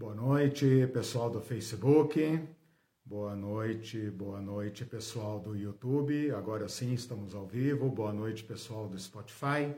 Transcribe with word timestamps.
Boa 0.00 0.14
noite, 0.14 0.88
pessoal 0.94 1.28
do 1.28 1.42
Facebook. 1.42 2.42
Boa 3.04 3.36
noite, 3.36 4.08
boa 4.08 4.40
noite, 4.40 4.82
pessoal 4.82 5.38
do 5.38 5.54
YouTube. 5.54 6.30
Agora 6.30 6.70
sim, 6.70 6.94
estamos 6.94 7.34
ao 7.34 7.46
vivo. 7.46 7.90
Boa 7.90 8.10
noite, 8.10 8.42
pessoal 8.42 8.88
do 8.88 8.98
Spotify. 8.98 9.74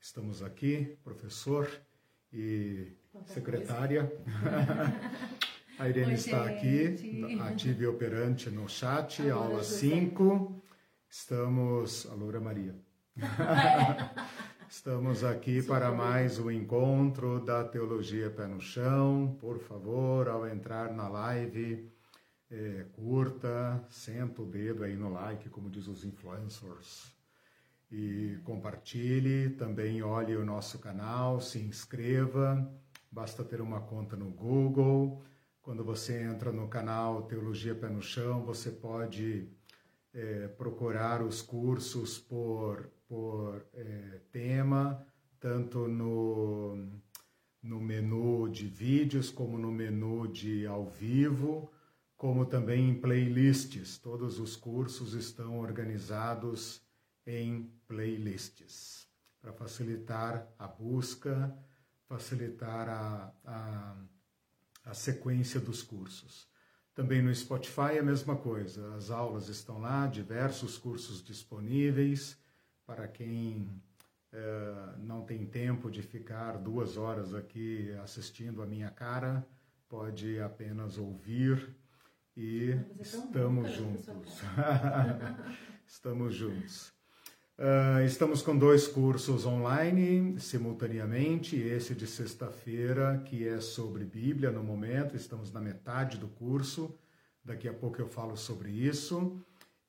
Estamos 0.00 0.42
aqui, 0.42 0.98
professor 1.04 1.70
e 2.32 2.96
secretária. 3.26 4.12
A 5.78 5.88
Irene 5.88 6.08
Oi, 6.08 6.14
está 6.14 6.46
aqui, 6.46 6.96
ativa 7.40 7.84
e 7.84 7.86
operante 7.86 8.50
no 8.50 8.68
chat, 8.68 9.22
Alô, 9.22 9.40
aula 9.40 9.62
5. 9.62 10.64
Estamos. 11.08 12.08
Alô, 12.10 12.40
Maria. 12.40 12.74
Estamos 14.70 15.24
aqui 15.24 15.60
para 15.60 15.90
mais 15.90 16.38
um 16.38 16.48
encontro 16.48 17.40
da 17.40 17.64
Teologia 17.64 18.30
Pé 18.30 18.46
no 18.46 18.60
Chão. 18.60 19.36
Por 19.40 19.58
favor, 19.58 20.28
ao 20.28 20.46
entrar 20.46 20.94
na 20.94 21.08
live, 21.08 21.90
é, 22.48 22.86
curta, 22.92 23.84
senta 23.90 24.40
o 24.40 24.46
dedo 24.46 24.84
aí 24.84 24.94
no 24.94 25.12
like, 25.12 25.50
como 25.50 25.68
diz 25.68 25.88
os 25.88 26.04
influencers, 26.04 27.12
e 27.90 28.38
compartilhe. 28.44 29.50
Também 29.50 30.04
olhe 30.04 30.36
o 30.36 30.44
nosso 30.44 30.78
canal, 30.78 31.40
se 31.40 31.58
inscreva. 31.58 32.72
Basta 33.10 33.42
ter 33.42 33.60
uma 33.60 33.80
conta 33.80 34.14
no 34.14 34.30
Google. 34.30 35.20
Quando 35.60 35.82
você 35.82 36.22
entra 36.22 36.52
no 36.52 36.68
canal 36.68 37.22
Teologia 37.22 37.74
Pé 37.74 37.88
no 37.88 38.00
Chão, 38.00 38.44
você 38.44 38.70
pode 38.70 39.48
é, 40.14 40.46
procurar 40.46 41.22
os 41.22 41.42
cursos 41.42 42.20
por, 42.20 42.88
por 43.10 43.66
é, 43.74 44.20
tema, 44.30 45.04
tanto 45.40 45.88
no, 45.88 46.76
no 47.60 47.80
menu 47.80 48.48
de 48.48 48.68
vídeos, 48.68 49.30
como 49.30 49.58
no 49.58 49.72
menu 49.72 50.28
de 50.28 50.64
ao 50.64 50.88
vivo, 50.88 51.72
como 52.16 52.46
também 52.46 52.88
em 52.88 52.94
playlists. 52.94 53.98
Todos 53.98 54.38
os 54.38 54.54
cursos 54.54 55.14
estão 55.14 55.58
organizados 55.58 56.80
em 57.26 57.68
playlists, 57.88 59.08
para 59.42 59.52
facilitar 59.52 60.48
a 60.56 60.68
busca, 60.68 61.52
facilitar 62.06 62.88
a, 62.88 63.34
a, 63.44 63.96
a 64.84 64.94
sequência 64.94 65.58
dos 65.58 65.82
cursos. 65.82 66.48
Também 66.94 67.20
no 67.20 67.34
Spotify 67.34 67.96
é 67.96 67.98
a 67.98 68.04
mesma 68.04 68.36
coisa, 68.36 68.94
as 68.94 69.10
aulas 69.10 69.48
estão 69.48 69.80
lá, 69.80 70.06
diversos 70.06 70.78
cursos 70.78 71.24
disponíveis 71.24 72.38
para 72.90 73.06
quem 73.06 73.68
é, 74.32 74.74
não 74.98 75.22
tem 75.22 75.46
tempo 75.46 75.88
de 75.88 76.02
ficar 76.02 76.58
duas 76.58 76.96
horas 76.96 77.32
aqui 77.32 77.94
assistindo 78.02 78.60
a 78.62 78.66
minha 78.66 78.90
cara, 78.90 79.46
pode 79.88 80.40
apenas 80.40 80.98
ouvir 80.98 81.72
e 82.36 82.76
estamos 82.98 83.70
juntos. 83.70 84.42
estamos 85.86 86.34
juntos. 86.34 86.92
Uh, 87.56 88.04
estamos 88.04 88.42
com 88.42 88.58
dois 88.58 88.88
cursos 88.88 89.46
online 89.46 90.40
simultaneamente. 90.40 91.54
Esse 91.56 91.94
de 91.94 92.08
sexta-feira, 92.08 93.22
que 93.24 93.46
é 93.46 93.60
sobre 93.60 94.04
Bíblia 94.04 94.50
no 94.50 94.64
momento, 94.64 95.14
estamos 95.14 95.52
na 95.52 95.60
metade 95.60 96.18
do 96.18 96.26
curso. 96.26 96.92
Daqui 97.44 97.68
a 97.68 97.72
pouco 97.72 98.00
eu 98.00 98.08
falo 98.08 98.36
sobre 98.36 98.70
isso. 98.70 99.40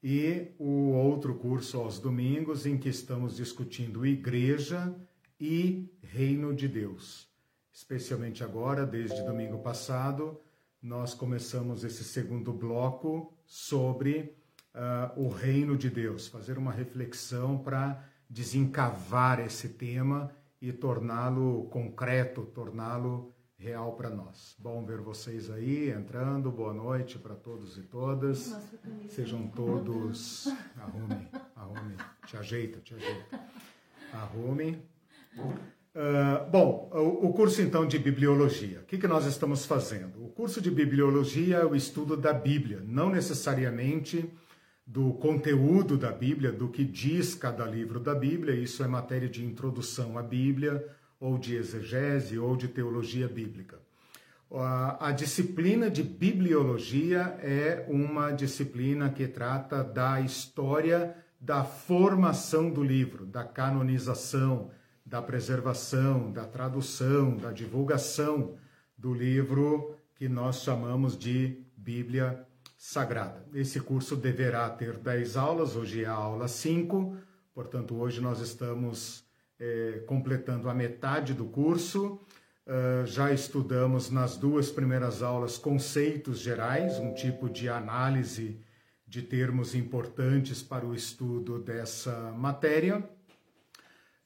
E 0.04 0.48
o 0.58 0.92
outro 0.92 1.36
curso 1.36 1.78
aos 1.78 2.00
domingos, 2.00 2.66
em 2.66 2.78
que 2.78 2.90
estamos 2.90 3.36
discutindo 3.36 4.06
igreja 4.06 4.96
e 5.40 5.92
reino 6.02 6.54
de 6.56 6.68
Deus. 6.68 7.30
Especialmente 7.72 8.44
agora, 8.44 8.86
desde 8.86 9.24
domingo 9.24 9.60
passado, 9.60 10.40
nós 10.82 11.14
começamos 11.14 11.84
esse 11.84 12.04
segundo 12.04 12.52
bloco 12.52 13.32
sobre 13.46 14.36
uh, 14.74 15.22
o 15.22 15.30
reino 15.30 15.78
de 15.78 15.90
Deus, 15.90 16.28
fazer 16.28 16.58
uma 16.58 16.72
reflexão 16.72 17.60
para 17.60 18.04
desencavar 18.30 19.40
esse 19.40 19.70
tema 19.70 20.32
e 20.62 20.72
torná-lo 20.72 21.66
concreto, 21.66 22.46
torná-lo 22.46 23.34
real 23.62 23.94
para 23.94 24.10
nós. 24.10 24.56
Bom 24.58 24.84
ver 24.84 24.98
vocês 24.98 25.52
aí 25.52 25.92
entrando. 25.92 26.52
Boa 26.52 26.74
noite 26.74 27.20
para 27.20 27.36
todos 27.36 27.78
e 27.78 27.84
todas. 27.84 28.56
Sejam 29.08 29.48
todos. 29.50 30.48
Arrume, 30.80 31.28
arrume. 31.56 31.96
Te 32.26 32.38
ajeita, 32.38 32.80
te 32.80 32.96
ajeita. 32.96 33.40
Arrume. 34.12 34.84
Uh, 35.38 36.50
bom, 36.50 36.90
o, 36.92 37.28
o, 37.28 37.34
curso 37.34 37.62
então 37.62 37.86
de 37.86 38.00
bibliologia. 38.00 38.80
O 38.80 38.86
que, 38.86 38.98
que 38.98 39.08
nós 39.08 39.26
estamos 39.26 39.64
fazendo? 39.66 40.26
O 40.26 40.30
curso 40.30 40.60
de 40.60 40.72
bibliologia 40.72 41.58
é 41.58 41.66
o 41.66 41.76
estudo 41.76 42.18
da 42.18 42.34
Bíblia, 42.34 42.82
não 42.84 43.12
necessariamente 43.12 44.28
do 44.88 45.14
conteúdo 45.14 45.98
da 45.98 46.12
Bíblia, 46.12 46.52
do 46.52 46.68
que 46.68 46.84
diz 46.84 47.36
cada 47.36 47.66
livro 47.66 48.00
da 48.00 48.16
Bíblia, 48.16 48.56
isso 48.56 48.84
é 48.84 48.88
matéria 48.88 49.30
de 49.30 49.46
introdução 49.46 50.18
à 50.18 50.24
Bíblia, 50.24 50.84
ou 51.22 51.38
de 51.38 51.56
exegese, 51.56 52.40
ou 52.40 52.58
de 52.58 52.68
teologia 52.68 53.28
bíblica. 53.28 53.80
A, 54.54 55.14
disciplina 55.14 55.90
de 55.90 56.04
bibliologia 56.04 57.38
é 57.42 57.86
uma 57.88 58.32
disciplina 58.32 59.10
que 59.10 59.26
trata 59.26 59.82
da 59.82 60.20
história 60.20 61.16
da 61.40 61.64
formação 61.64 62.70
do 62.70 62.84
livro, 62.84 63.26
da 63.26 63.46
canonização, 63.46 64.72
da 65.06 65.22
preservação, 65.22 66.32
da 66.32 66.44
tradução, 66.44 67.38
da 67.38 67.52
divulgação 67.52 68.56
do 68.98 69.14
livro 69.14 69.96
que 70.16 70.28
nós 70.28 70.64
chamamos 70.64 71.18
de 71.18 71.64
Bíblia 71.78 72.46
Sagrada. 72.78 73.46
Esse 73.54 73.80
curso 73.80 74.16
deverá 74.16 74.70
ter 74.70 74.98
10 74.98 75.38
aulas, 75.38 75.76
hoje 75.76 76.04
é 76.04 76.08
a 76.08 76.14
aula 76.14 76.48
5, 76.48 77.16
portanto, 77.54 77.96
hoje 77.96 78.20
nós 78.20 78.40
estamos 78.42 79.24
é, 79.62 80.00
completando 80.08 80.68
a 80.68 80.74
metade 80.74 81.36
do 81.36 81.46
curso. 81.46 82.20
Uh, 82.66 83.06
já 83.06 83.32
estudamos 83.32 84.10
nas 84.10 84.38
duas 84.38 84.72
primeiras 84.72 85.22
aulas 85.22 85.58
conceitos 85.58 86.40
gerais, 86.40 86.98
um 86.98 87.14
tipo 87.14 87.50
de 87.50 87.68
análise 87.70 88.60
de 89.06 89.22
termos 89.22 89.76
importantes 89.76 90.64
para 90.64 90.86
o 90.86 90.96
estudo 90.96 91.60
dessa 91.60 92.32
matéria. 92.32 93.08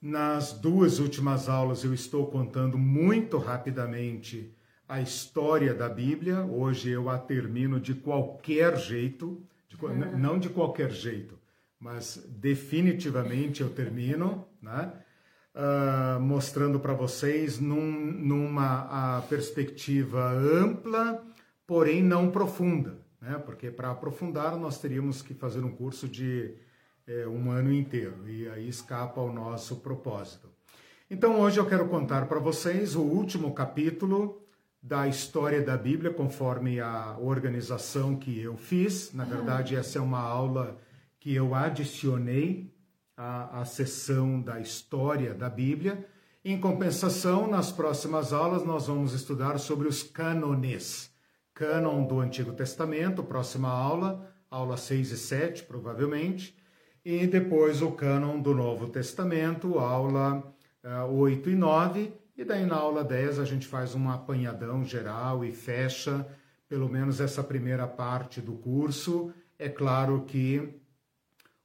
Nas 0.02 0.54
duas 0.54 1.00
últimas 1.00 1.50
aulas 1.50 1.84
eu 1.84 1.94
estou 1.94 2.28
contando 2.28 2.78
muito 2.78 3.38
rapidamente 3.38 4.54
a 4.88 5.02
história 5.02 5.74
da 5.74 5.90
Bíblia. 5.90 6.44
Hoje 6.44 6.92
eu 6.92 7.10
a 7.10 7.18
termino 7.18 7.80
de 7.80 7.94
qualquer 7.96 8.78
jeito, 8.78 9.42
de, 9.68 9.78
não 10.18 10.38
de 10.38 10.50
qualquer 10.50 10.92
jeito, 10.92 11.40
mas 11.80 12.24
definitivamente 12.30 13.62
eu 13.62 13.70
termino, 13.70 14.46
né? 14.62 14.92
Uh, 15.56 16.20
mostrando 16.20 16.82
para 16.82 16.94
vocês 16.94 17.62
num, 17.62 18.12
numa 18.12 19.22
perspectiva 19.30 20.30
ampla, 20.34 21.24
porém 21.66 22.04
não 22.04 22.30
profunda, 22.30 23.00
né? 23.22 23.42
Porque 23.46 23.72
para 23.72 23.90
aprofundar 23.90 24.58
nós 24.58 24.80
teríamos 24.80 25.22
que 25.22 25.34
fazer 25.34 25.64
um 25.64 25.72
curso 25.72 26.10
de 26.10 26.54
é, 27.08 27.26
um 27.26 27.52
ano 27.52 27.72
inteiro 27.72 28.28
e 28.28 28.50
aí 28.50 28.68
escapa 28.68 29.22
ao 29.22 29.32
nosso 29.32 29.78
propósito. 29.78 30.50
Então 31.10 31.40
hoje 31.40 31.58
eu 31.60 31.66
quero 31.66 31.88
contar 31.88 32.28
para 32.28 32.40
vocês 32.40 32.96
o 32.96 33.02
último 33.02 33.54
capítulo 33.54 34.42
da 34.82 35.08
história 35.08 35.62
da 35.62 35.78
Bíblia, 35.78 36.14
conforme 36.14 36.80
a 36.80 37.18
organização 37.20 38.16
que 38.16 38.40
eu 38.40 38.58
fiz. 38.58 39.14
Na 39.14 39.24
verdade, 39.24 39.76
essa 39.76 40.00
é 40.00 40.02
uma 40.02 40.20
aula 40.20 40.78
que 41.20 41.34
eu 41.34 41.56
adicionei 41.56 42.75
à, 43.16 43.62
à 43.62 43.66
sessão 43.66 44.42
da 44.42 44.60
história 44.60 45.34
da 45.34 45.50
Bíblia. 45.50 46.06
Em 46.44 46.60
compensação, 46.60 47.48
nas 47.48 47.72
próximas 47.72 48.32
aulas, 48.32 48.64
nós 48.64 48.88
vamos 48.88 49.14
estudar 49.14 49.58
sobre 49.58 49.88
os 49.88 50.04
cânones. 50.04 51.12
Cânon 51.54 52.04
do 52.04 52.20
Antigo 52.20 52.52
Testamento, 52.54 53.24
próxima 53.24 53.70
aula, 53.70 54.32
aula 54.50 54.78
6 54.78 55.12
e 55.12 55.18
7, 55.18 55.64
provavelmente. 55.64 56.56
E 57.04 57.26
depois 57.26 57.82
o 57.82 57.92
cânon 57.92 58.40
do 58.40 58.54
Novo 58.54 58.88
Testamento, 58.88 59.80
aula 59.80 60.44
uh, 60.84 61.12
8 61.14 61.50
e 61.50 61.56
9 61.56 62.14
e 62.38 62.44
daí 62.44 62.66
na 62.66 62.76
aula 62.76 63.04
10 63.04 63.40
a 63.40 63.46
gente 63.46 63.66
faz 63.66 63.96
um 63.96 64.10
apanhadão 64.10 64.84
geral 64.84 65.46
e 65.46 65.54
fecha 65.54 66.28
pelo 66.68 66.90
menos 66.90 67.22
essa 67.22 67.44
primeira 67.44 67.88
parte 67.88 68.42
do 68.42 68.54
curso. 68.54 69.32
É 69.58 69.70
claro 69.70 70.26
que 70.28 70.82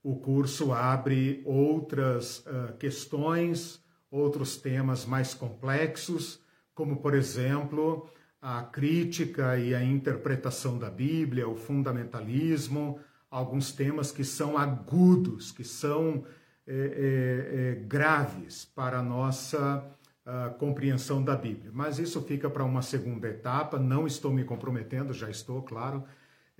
o 0.03 0.17
curso 0.17 0.73
abre 0.73 1.43
outras 1.45 2.41
uh, 2.41 2.77
questões, 2.79 3.83
outros 4.11 4.57
temas 4.57 5.05
mais 5.05 5.35
complexos, 5.35 6.41
como 6.75 6.97
por 6.97 7.15
exemplo 7.15 8.09
a 8.41 8.63
crítica 8.63 9.59
e 9.59 9.75
a 9.75 9.85
interpretação 9.85 10.79
da 10.79 10.91
Bíblia, 10.91 11.47
o 11.47 11.55
fundamentalismo, 11.55 12.99
alguns 13.31 13.71
temas 13.73 14.11
que 14.11 14.25
são 14.25 14.57
agudos, 14.57 15.53
que 15.53 15.63
são 15.63 16.25
é, 16.67 17.75
é, 17.77 17.85
graves 17.85 18.65
para 18.65 19.01
a 19.01 19.03
nossa 19.03 19.85
uh, 20.25 20.55
compreensão 20.59 21.23
da 21.23 21.37
Bíblia. 21.37 21.71
Mas 21.73 21.99
isso 21.99 22.23
fica 22.23 22.49
para 22.49 22.65
uma 22.65 22.81
segunda 22.81 23.29
etapa, 23.29 23.79
não 23.79 24.07
estou 24.07 24.33
me 24.33 24.45
comprometendo, 24.45 25.13
já 25.13 25.29
estou, 25.29 25.63
claro, 25.63 26.05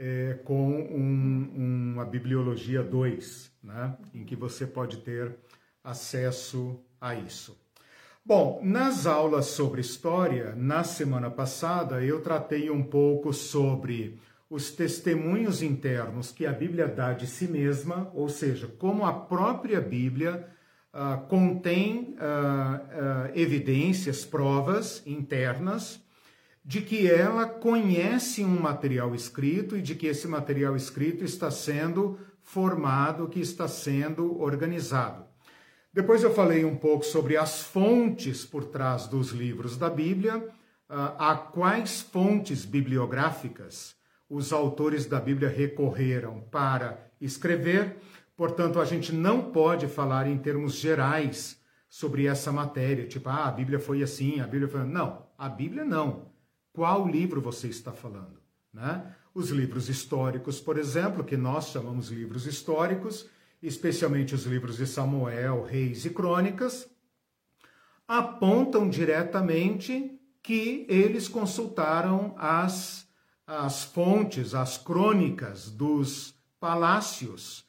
é, 0.01 0.39
com 0.45 0.71
um, 0.71 1.93
uma 1.93 2.07
Bibliologia 2.07 2.83
2, 2.83 3.53
né, 3.63 3.95
em 4.15 4.25
que 4.25 4.35
você 4.35 4.67
pode 4.67 4.97
ter 4.99 5.37
acesso 5.85 6.81
a 6.99 7.15
isso. 7.15 7.61
Bom, 8.25 8.61
nas 8.63 9.07
aulas 9.07 9.47
sobre 9.47 9.83
história, 9.83 10.55
na 10.57 10.85
semana 10.85 11.31
passada, 11.31 12.03
eu 12.03 12.23
tratei 12.23 12.71
um 12.71 12.83
pouco 12.83 13.33
sobre 13.35 14.19
os 14.49 14.71
testemunhos 14.71 15.63
internos 15.63 16.33
que 16.33 16.47
a 16.47 16.53
Bíblia 16.53 16.89
dá 16.89 17.13
de 17.13 17.27
si 17.27 17.47
mesma, 17.47 18.11
ou 18.15 18.29
seja, 18.29 18.69
como 18.79 19.05
a 19.05 19.13
própria 19.13 19.81
Bíblia 19.81 20.49
uh, 20.95 21.27
contém 21.29 22.15
uh, 22.15 23.29
uh, 23.29 23.39
evidências, 23.39 24.25
provas 24.25 25.03
internas 25.07 26.03
de 26.71 26.83
que 26.83 27.11
ela 27.11 27.47
conhece 27.47 28.45
um 28.45 28.61
material 28.61 29.13
escrito 29.13 29.77
e 29.77 29.83
de 29.83 29.97
que 29.97 30.07
esse 30.07 30.29
material 30.29 30.77
escrito 30.77 31.25
está 31.25 31.51
sendo 31.51 32.17
formado, 32.45 33.27
que 33.27 33.41
está 33.41 33.67
sendo 33.67 34.41
organizado. 34.41 35.25
Depois 35.93 36.23
eu 36.23 36.33
falei 36.33 36.65
um 36.65 36.77
pouco 36.77 37.05
sobre 37.05 37.37
as 37.37 37.61
fontes 37.61 38.45
por 38.45 38.67
trás 38.67 39.09
dos 39.09 39.31
livros 39.31 39.77
da 39.77 39.91
Bíblia, 39.91 40.49
a 40.89 41.35
quais 41.35 42.03
fontes 42.03 42.65
bibliográficas 42.65 43.97
os 44.29 44.53
autores 44.53 45.07
da 45.07 45.19
Bíblia 45.19 45.49
recorreram 45.49 46.39
para 46.53 47.05
escrever. 47.21 47.97
Portanto, 48.37 48.79
a 48.79 48.85
gente 48.85 49.13
não 49.13 49.51
pode 49.51 49.89
falar 49.89 50.29
em 50.29 50.39
termos 50.39 50.75
gerais 50.75 51.61
sobre 51.89 52.29
essa 52.29 52.53
matéria, 52.53 53.09
tipo, 53.09 53.29
ah, 53.29 53.49
a 53.49 53.51
Bíblia 53.51 53.81
foi 53.81 54.05
assim, 54.05 54.39
a 54.39 54.47
Bíblia 54.47 54.69
foi. 54.69 54.85
Não, 54.85 55.27
a 55.37 55.49
Bíblia 55.49 55.85
não. 55.85 56.30
Qual 56.73 57.09
livro 57.09 57.41
você 57.41 57.69
está 57.69 57.93
falando? 57.93 58.39
Né? 58.73 59.15
Os 59.35 59.51
livros 59.51 59.89
históricos, 59.89 60.61
por 60.61 60.79
exemplo, 60.79 61.25
que 61.25 61.37
nós 61.37 61.69
chamamos 61.69 62.09
livros 62.09 62.47
históricos, 62.47 63.27
especialmente 63.63 64.35
os 64.35 64.45
livros 64.45 64.77
de 64.77 64.87
Samuel, 64.87 65.65
Reis 65.65 66.05
e 66.05 66.11
Crônicas, 66.11 66.89
apontam 68.07 68.89
diretamente 68.89 70.19
que 70.43 70.87
eles 70.89 71.29
consultaram 71.29 72.35
as, 72.39 73.07
as 73.47 73.85
fontes, 73.85 74.55
as 74.55 74.79
crônicas 74.79 75.71
dos 75.71 76.35
palácios 76.59 77.65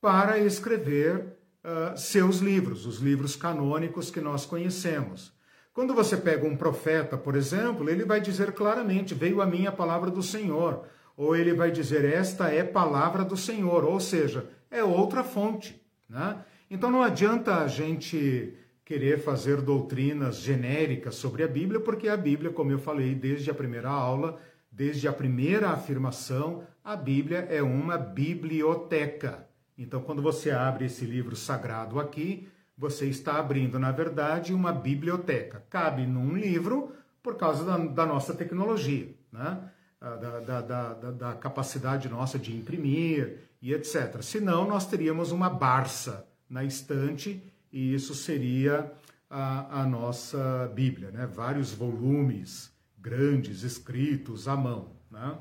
para 0.00 0.38
escrever 0.38 1.36
uh, 1.64 1.96
seus 1.96 2.38
livros, 2.38 2.86
os 2.86 2.98
livros 2.98 3.36
canônicos 3.36 4.10
que 4.10 4.20
nós 4.20 4.46
conhecemos. 4.46 5.31
Quando 5.74 5.94
você 5.94 6.16
pega 6.16 6.46
um 6.46 6.56
profeta, 6.56 7.16
por 7.16 7.34
exemplo, 7.34 7.88
ele 7.88 8.04
vai 8.04 8.20
dizer 8.20 8.52
claramente: 8.52 9.14
Veio 9.14 9.40
a 9.40 9.46
mim 9.46 9.66
a 9.66 9.72
palavra 9.72 10.10
do 10.10 10.22
Senhor. 10.22 10.84
Ou 11.16 11.34
ele 11.34 11.54
vai 11.54 11.70
dizer: 11.70 12.04
Esta 12.04 12.52
é 12.52 12.62
palavra 12.62 13.24
do 13.24 13.36
Senhor. 13.36 13.84
Ou 13.84 13.98
seja, 13.98 14.48
é 14.70 14.84
outra 14.84 15.24
fonte. 15.24 15.80
Né? 16.08 16.36
Então 16.70 16.90
não 16.90 17.02
adianta 17.02 17.56
a 17.56 17.68
gente 17.68 18.54
querer 18.84 19.20
fazer 19.20 19.62
doutrinas 19.62 20.36
genéricas 20.36 21.14
sobre 21.14 21.42
a 21.42 21.48
Bíblia, 21.48 21.80
porque 21.80 22.08
a 22.08 22.16
Bíblia, 22.16 22.50
como 22.50 22.72
eu 22.72 22.78
falei 22.78 23.14
desde 23.14 23.50
a 23.50 23.54
primeira 23.54 23.88
aula, 23.88 24.38
desde 24.70 25.08
a 25.08 25.12
primeira 25.12 25.70
afirmação, 25.70 26.64
a 26.84 26.96
Bíblia 26.96 27.46
é 27.50 27.62
uma 27.62 27.96
biblioteca. 27.96 29.46
Então, 29.78 30.02
quando 30.02 30.20
você 30.20 30.50
abre 30.50 30.86
esse 30.86 31.04
livro 31.04 31.34
sagrado 31.34 31.98
aqui, 31.98 32.48
você 32.76 33.06
está 33.06 33.38
abrindo, 33.38 33.78
na 33.78 33.92
verdade, 33.92 34.54
uma 34.54 34.72
biblioteca. 34.72 35.64
Cabe 35.68 36.06
num 36.06 36.36
livro 36.36 36.92
por 37.22 37.36
causa 37.36 37.64
da, 37.64 37.76
da 37.76 38.06
nossa 38.06 38.34
tecnologia, 38.34 39.14
né? 39.30 39.70
Da, 40.00 40.40
da, 40.40 40.60
da, 40.60 40.94
da, 41.12 41.34
capacidade 41.34 42.08
nossa 42.08 42.36
de 42.36 42.52
imprimir 42.52 43.38
e 43.62 43.72
etc. 43.72 44.20
Senão, 44.20 44.66
nós 44.66 44.84
teríamos 44.84 45.30
uma 45.30 45.48
barça 45.48 46.26
na 46.50 46.64
estante 46.64 47.40
e 47.72 47.94
isso 47.94 48.12
seria 48.12 48.92
a, 49.30 49.82
a 49.82 49.86
nossa 49.86 50.68
Bíblia, 50.74 51.12
né? 51.12 51.26
vários 51.26 51.72
volumes 51.72 52.72
grandes 52.98 53.62
escritos 53.62 54.48
à 54.48 54.56
mão. 54.56 54.90
Né? 55.10 55.38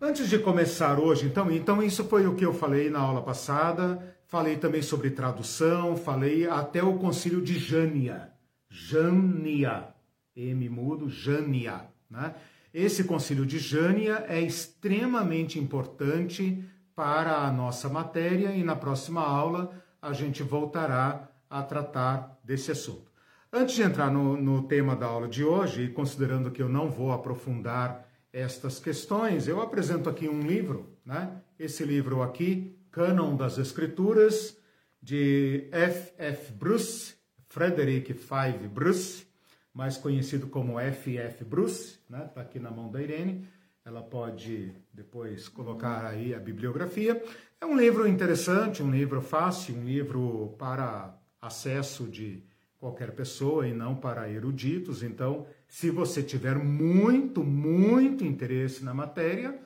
Antes 0.00 0.28
de 0.28 0.38
começar 0.38 0.98
hoje, 0.98 1.26
então, 1.26 1.50
então 1.50 1.82
isso 1.82 2.04
foi 2.04 2.26
o 2.26 2.34
que 2.34 2.44
eu 2.44 2.54
falei 2.54 2.88
na 2.90 2.98
aula 3.00 3.22
passada. 3.22 4.11
Falei 4.32 4.56
também 4.56 4.80
sobre 4.80 5.10
tradução, 5.10 5.94
falei 5.94 6.48
até 6.48 6.82
o 6.82 6.96
concílio 6.96 7.42
de 7.42 7.58
Jânia. 7.58 8.32
Jânia, 8.66 9.88
M 10.34 10.70
mudo, 10.70 11.10
Jânia. 11.10 11.82
Né? 12.08 12.34
Esse 12.72 13.04
concílio 13.04 13.44
de 13.44 13.58
Jânia 13.58 14.24
é 14.26 14.40
extremamente 14.40 15.58
importante 15.58 16.64
para 16.96 17.46
a 17.46 17.52
nossa 17.52 17.90
matéria 17.90 18.56
e 18.56 18.64
na 18.64 18.74
próxima 18.74 19.20
aula 19.20 19.70
a 20.00 20.14
gente 20.14 20.42
voltará 20.42 21.28
a 21.50 21.62
tratar 21.62 22.40
desse 22.42 22.72
assunto. 22.72 23.12
Antes 23.52 23.74
de 23.74 23.82
entrar 23.82 24.10
no, 24.10 24.34
no 24.34 24.62
tema 24.62 24.96
da 24.96 25.04
aula 25.04 25.28
de 25.28 25.44
hoje, 25.44 25.82
e 25.82 25.88
considerando 25.90 26.50
que 26.50 26.62
eu 26.62 26.70
não 26.70 26.88
vou 26.88 27.12
aprofundar 27.12 28.08
estas 28.32 28.80
questões, 28.80 29.46
eu 29.46 29.60
apresento 29.60 30.08
aqui 30.08 30.26
um 30.26 30.40
livro, 30.40 30.96
né? 31.04 31.36
Esse 31.58 31.84
livro 31.84 32.22
aqui, 32.22 32.74
Cânon 32.92 33.34
das 33.34 33.56
Escrituras, 33.56 34.56
de 35.02 35.66
F. 35.72 36.12
F. 36.18 36.52
Bruce, 36.52 37.14
Frederick 37.48 38.12
Five 38.12 38.68
Bruce, 38.68 39.26
mais 39.74 39.96
conhecido 39.96 40.46
como 40.46 40.78
F. 40.78 41.16
F. 41.16 41.42
Bruce, 41.42 41.98
né? 42.08 42.30
Tá 42.34 42.42
aqui 42.42 42.60
na 42.60 42.70
mão 42.70 42.90
da 42.90 43.02
Irene. 43.02 43.48
Ela 43.84 44.02
pode 44.02 44.72
depois 44.92 45.48
colocar 45.48 46.06
aí 46.06 46.34
a 46.34 46.38
bibliografia. 46.38 47.20
É 47.58 47.64
um 47.66 47.76
livro 47.76 48.06
interessante, 48.06 48.82
um 48.82 48.90
livro 48.90 49.22
fácil, 49.22 49.74
um 49.74 49.84
livro 49.84 50.54
para 50.58 51.18
acesso 51.40 52.04
de 52.04 52.44
qualquer 52.78 53.12
pessoa 53.12 53.66
e 53.66 53.72
não 53.72 53.96
para 53.96 54.30
eruditos. 54.30 55.02
Então, 55.02 55.46
se 55.66 55.90
você 55.90 56.22
tiver 56.22 56.58
muito, 56.58 57.42
muito 57.42 58.22
interesse 58.22 58.84
na 58.84 58.92
matéria, 58.92 59.58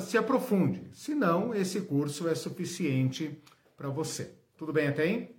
se 0.00 0.18
aprofunde. 0.18 0.88
Se 0.92 1.14
não, 1.14 1.54
esse 1.54 1.80
curso 1.82 2.28
é 2.28 2.34
suficiente 2.34 3.42
para 3.76 3.88
você. 3.88 4.34
Tudo 4.56 4.72
bem 4.72 4.88
até 4.88 5.02
aí? 5.02 5.36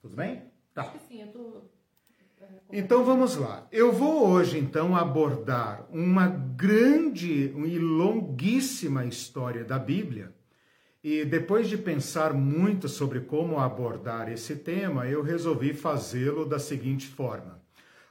Tudo 0.00 0.16
bem? 0.16 0.42
Tá. 0.74 0.82
Acho 0.82 0.92
que 0.92 0.98
sim, 1.08 1.20
eu 1.22 1.28
tô... 1.28 1.62
É, 2.40 2.78
então 2.78 3.04
vamos 3.04 3.36
lá. 3.36 3.66
Eu 3.70 3.92
vou 3.92 4.28
hoje 4.28 4.58
então 4.58 4.96
abordar 4.96 5.86
uma 5.90 6.26
grande 6.26 7.52
e 7.54 7.78
longuíssima 7.78 9.04
história 9.04 9.64
da 9.64 9.78
Bíblia 9.78 10.34
e 11.04 11.24
depois 11.24 11.68
de 11.68 11.76
pensar 11.76 12.32
muito 12.32 12.88
sobre 12.88 13.22
como 13.22 13.58
abordar 13.58 14.30
esse 14.30 14.54
tema, 14.54 15.06
eu 15.06 15.20
resolvi 15.20 15.74
fazê-lo 15.74 16.44
da 16.44 16.60
seguinte 16.60 17.08
forma. 17.08 17.60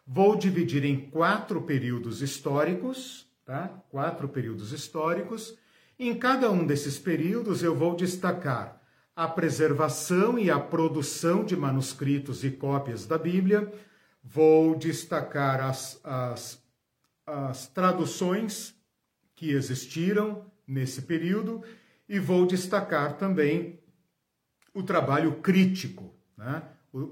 Vou 0.06 0.36
dividir 0.36 0.84
em 0.84 1.10
quatro 1.10 1.62
períodos 1.62 2.22
históricos, 2.22 3.31
tá? 3.52 3.68
Quatro 3.90 4.30
períodos 4.30 4.72
históricos. 4.72 5.58
Em 6.00 6.18
cada 6.18 6.50
um 6.50 6.66
desses 6.66 6.98
períodos 6.98 7.62
eu 7.62 7.76
vou 7.76 7.98
destacar 7.98 8.82
a 9.14 9.28
preservação 9.28 10.40
e 10.40 10.50
a 10.50 10.58
produção 10.58 11.44
de 11.44 11.58
manuscritos 11.58 12.46
e 12.46 12.52
cópias 12.52 13.06
da 13.06 13.18
Bíblia, 13.18 13.70
vou 14.24 14.74
destacar 14.78 15.60
as, 15.60 16.00
as, 16.02 16.64
as 17.28 17.68
traduções 17.68 18.74
que 19.36 19.52
existiram 19.52 20.46
nesse 20.66 21.02
período 21.02 21.62
e 22.08 22.20
vou 22.20 22.46
destacar 22.46 23.18
também 23.18 23.82
o 24.74 24.82
trabalho 24.82 25.42
crítico. 25.42 26.16
Né? 26.38 26.64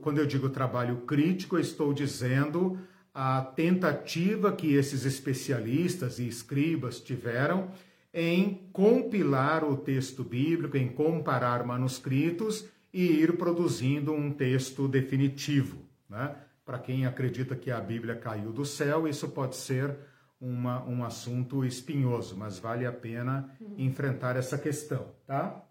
Quando 0.01 0.19
eu 0.19 0.25
digo 0.25 0.49
trabalho 0.49 1.01
crítico, 1.01 1.57
eu 1.57 1.61
estou 1.61 1.93
dizendo 1.93 2.79
a 3.13 3.41
tentativa 3.41 4.51
que 4.51 4.73
esses 4.73 5.05
especialistas 5.05 6.19
e 6.19 6.27
escribas 6.27 6.99
tiveram 6.99 7.71
em 8.13 8.69
compilar 8.71 9.63
o 9.63 9.77
texto 9.77 10.23
bíblico, 10.23 10.77
em 10.77 10.89
comparar 10.89 11.65
manuscritos 11.65 12.65
e 12.93 13.03
ir 13.03 13.37
produzindo 13.37 14.13
um 14.13 14.31
texto 14.31 14.87
definitivo. 14.87 15.77
Né? 16.09 16.35
Para 16.65 16.79
quem 16.79 17.05
acredita 17.05 17.55
que 17.55 17.71
a 17.71 17.79
Bíblia 17.79 18.15
caiu 18.15 18.51
do 18.51 18.65
céu, 18.65 19.07
isso 19.07 19.29
pode 19.29 19.55
ser 19.55 19.95
uma, 20.39 20.83
um 20.85 21.03
assunto 21.03 21.65
espinhoso, 21.65 22.35
mas 22.37 22.57
vale 22.57 22.85
a 22.85 22.91
pena 22.91 23.53
enfrentar 23.77 24.35
essa 24.35 24.57
questão, 24.57 25.07
tá? 25.27 25.65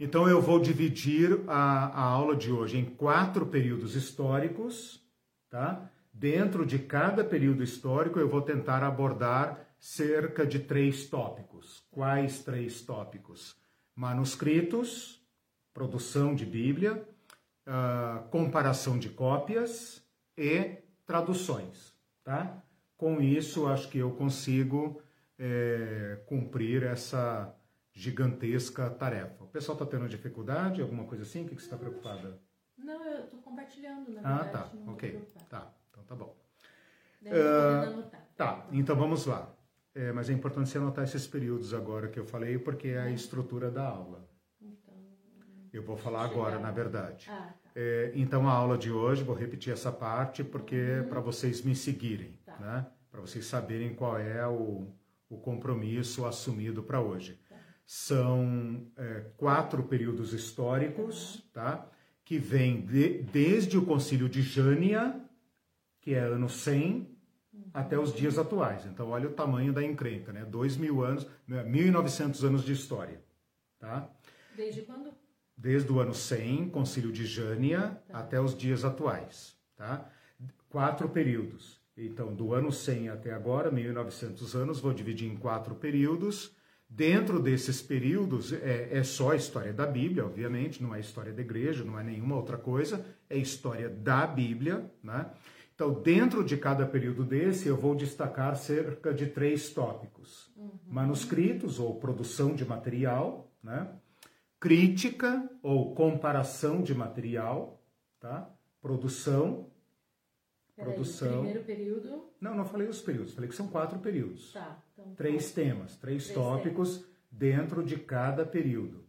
Então 0.00 0.28
eu 0.28 0.40
vou 0.40 0.60
dividir 0.60 1.40
a, 1.46 1.86
a 1.86 2.02
aula 2.02 2.36
de 2.36 2.50
hoje 2.52 2.78
em 2.78 2.84
quatro 2.84 3.46
períodos 3.46 3.94
históricos, 3.94 5.02
tá? 5.50 5.90
Dentro 6.18 6.66
de 6.66 6.80
cada 6.80 7.22
período 7.22 7.62
histórico 7.62 8.18
eu 8.18 8.28
vou 8.28 8.42
tentar 8.42 8.82
abordar 8.82 9.68
cerca 9.78 10.44
de 10.44 10.58
três 10.58 11.06
tópicos. 11.06 11.86
Quais 11.92 12.42
três 12.42 12.82
tópicos? 12.82 13.56
Manuscritos, 13.94 15.24
produção 15.72 16.34
de 16.34 16.44
Bíblia, 16.44 17.06
uh, 17.68 18.28
comparação 18.30 18.98
de 18.98 19.10
cópias 19.10 20.04
e 20.36 20.78
traduções, 21.06 21.94
tá? 22.24 22.64
Com 22.96 23.20
isso, 23.20 23.68
acho 23.68 23.88
que 23.88 23.98
eu 23.98 24.10
consigo 24.10 25.00
é, 25.38 26.20
cumprir 26.26 26.82
essa 26.82 27.54
gigantesca 27.92 28.90
tarefa. 28.90 29.44
O 29.44 29.46
pessoal 29.46 29.78
está 29.78 29.86
tendo 29.86 30.08
dificuldade, 30.08 30.82
alguma 30.82 31.04
coisa 31.04 31.22
assim? 31.22 31.44
O 31.44 31.48
que, 31.48 31.54
que 31.54 31.62
você 31.62 31.66
está 31.68 31.76
preocupada? 31.76 32.40
Não, 32.76 33.04
eu 33.04 33.24
estou 33.24 33.40
compartilhando, 33.40 34.10
na 34.10 34.20
Ah, 34.20 34.42
verdade. 34.42 34.52
tá, 34.70 34.74
não 34.74 34.84
tô 34.84 34.90
ok. 34.92 35.10
preocupada. 35.10 35.46
Tá, 35.48 35.74
tá 36.08 36.14
bom. 36.14 36.34
Anotar. 37.26 38.28
Tá, 38.36 38.66
então 38.72 38.96
vamos 38.96 39.26
lá. 39.26 39.52
É, 39.94 40.12
mas 40.12 40.30
é 40.30 40.32
importante 40.32 40.68
você 40.68 40.78
anotar 40.78 41.04
esses 41.04 41.26
períodos 41.26 41.74
agora 41.74 42.08
que 42.08 42.18
eu 42.20 42.24
falei, 42.24 42.56
porque 42.58 42.88
é 42.88 42.98
a 43.00 43.10
estrutura 43.10 43.70
da 43.70 43.84
aula. 43.88 44.28
Então, 44.62 44.94
Eu 45.72 45.82
vou 45.82 45.96
falar 45.96 46.24
agora, 46.24 46.58
na 46.58 46.70
verdade. 46.70 47.26
ah, 47.28 47.52
tá. 47.62 47.70
É, 47.74 48.12
então 48.14 48.48
a 48.48 48.52
aula 48.52 48.78
de 48.78 48.92
hoje, 48.92 49.24
vou 49.24 49.34
repetir 49.34 49.72
essa 49.72 49.90
parte, 49.90 50.44
porque 50.44 50.76
é 50.76 51.02
para 51.02 51.20
vocês 51.20 51.62
me 51.62 51.74
seguirem, 51.74 52.38
Tá. 52.44 52.56
né? 52.58 52.86
Para 53.10 53.20
vocês 53.20 53.44
saberem 53.46 53.94
qual 53.94 54.16
é 54.18 54.46
o, 54.46 54.86
o 55.28 55.38
compromisso 55.38 56.24
assumido 56.26 56.82
para 56.82 57.00
hoje. 57.00 57.40
Tá. 57.48 57.56
São 57.84 58.86
é, 58.96 59.24
quatro 59.36 59.82
períodos 59.82 60.32
históricos, 60.32 61.42
tá? 61.52 61.88
Que 62.24 62.38
vêm 62.38 62.82
de- 62.82 63.22
desde 63.24 63.76
o 63.78 63.84
Concílio 63.84 64.28
de 64.28 64.42
Jânia, 64.42 65.20
que 66.08 66.14
é 66.14 66.20
ano 66.20 66.48
100, 66.48 67.06
até 67.74 67.98
os 67.98 68.14
dias 68.14 68.38
atuais. 68.38 68.86
Então, 68.86 69.10
olha 69.10 69.28
o 69.28 69.32
tamanho 69.32 69.74
da 69.74 69.84
encrenca, 69.84 70.32
né? 70.32 70.42
Dois 70.42 70.74
mil 70.74 71.04
anos, 71.04 71.26
1.900 71.46 72.42
anos 72.44 72.64
de 72.64 72.72
história, 72.72 73.22
tá? 73.78 74.08
Desde 74.56 74.80
quando? 74.80 75.12
Desde 75.54 75.92
o 75.92 76.00
ano 76.00 76.14
100, 76.14 76.70
Concílio 76.70 77.12
de 77.12 77.26
Jânia, 77.26 78.00
até 78.10 78.40
os 78.40 78.56
dias 78.56 78.86
atuais, 78.86 79.54
tá? 79.76 80.10
Quatro 80.70 81.10
períodos. 81.10 81.78
Então, 81.94 82.34
do 82.34 82.54
ano 82.54 82.72
100 82.72 83.10
até 83.10 83.34
agora, 83.34 83.70
1.900 83.70 84.54
anos, 84.54 84.80
vou 84.80 84.94
dividir 84.94 85.30
em 85.30 85.36
quatro 85.36 85.74
períodos. 85.74 86.56
Dentro 86.88 87.38
desses 87.38 87.82
períodos, 87.82 88.50
é, 88.50 88.88
é 88.92 89.04
só 89.04 89.32
a 89.32 89.36
história 89.36 89.74
da 89.74 89.84
Bíblia, 89.84 90.24
obviamente, 90.24 90.82
não 90.82 90.94
é 90.94 91.00
história 91.00 91.34
da 91.34 91.42
igreja, 91.42 91.84
não 91.84 92.00
é 92.00 92.02
nenhuma 92.02 92.34
outra 92.34 92.56
coisa, 92.56 93.04
é 93.28 93.36
história 93.36 93.90
da 93.90 94.26
Bíblia, 94.26 94.90
né? 95.02 95.30
Então, 95.78 95.94
dentro 96.02 96.42
de 96.42 96.56
cada 96.56 96.84
período 96.84 97.24
desse, 97.24 97.68
eu 97.68 97.76
vou 97.76 97.94
destacar 97.94 98.56
cerca 98.56 99.14
de 99.14 99.28
três 99.28 99.70
tópicos: 99.72 100.52
manuscritos 100.84 101.78
ou 101.78 102.00
produção 102.00 102.52
de 102.52 102.64
material, 102.64 103.48
né? 103.62 103.88
crítica 104.58 105.48
ou 105.62 105.94
comparação 105.94 106.82
de 106.82 106.92
material, 106.92 107.80
tá? 108.18 108.52
Produção, 108.82 109.70
Peraí, 110.74 110.94
produção. 110.94 111.42
Primeiro 111.44 111.62
período. 111.62 112.28
Não, 112.40 112.56
não 112.56 112.64
falei 112.64 112.88
os 112.88 113.00
períodos, 113.00 113.34
falei 113.34 113.48
que 113.48 113.54
são 113.54 113.68
quatro 113.68 114.00
períodos. 114.00 114.52
Tá. 114.52 114.82
Então, 114.92 115.14
Três 115.14 115.52
temas, 115.52 115.96
três, 115.96 116.24
Três 116.24 116.34
tópicos 116.34 117.08
dentro 117.30 117.84
de 117.84 117.96
cada 117.96 118.44
período, 118.44 119.06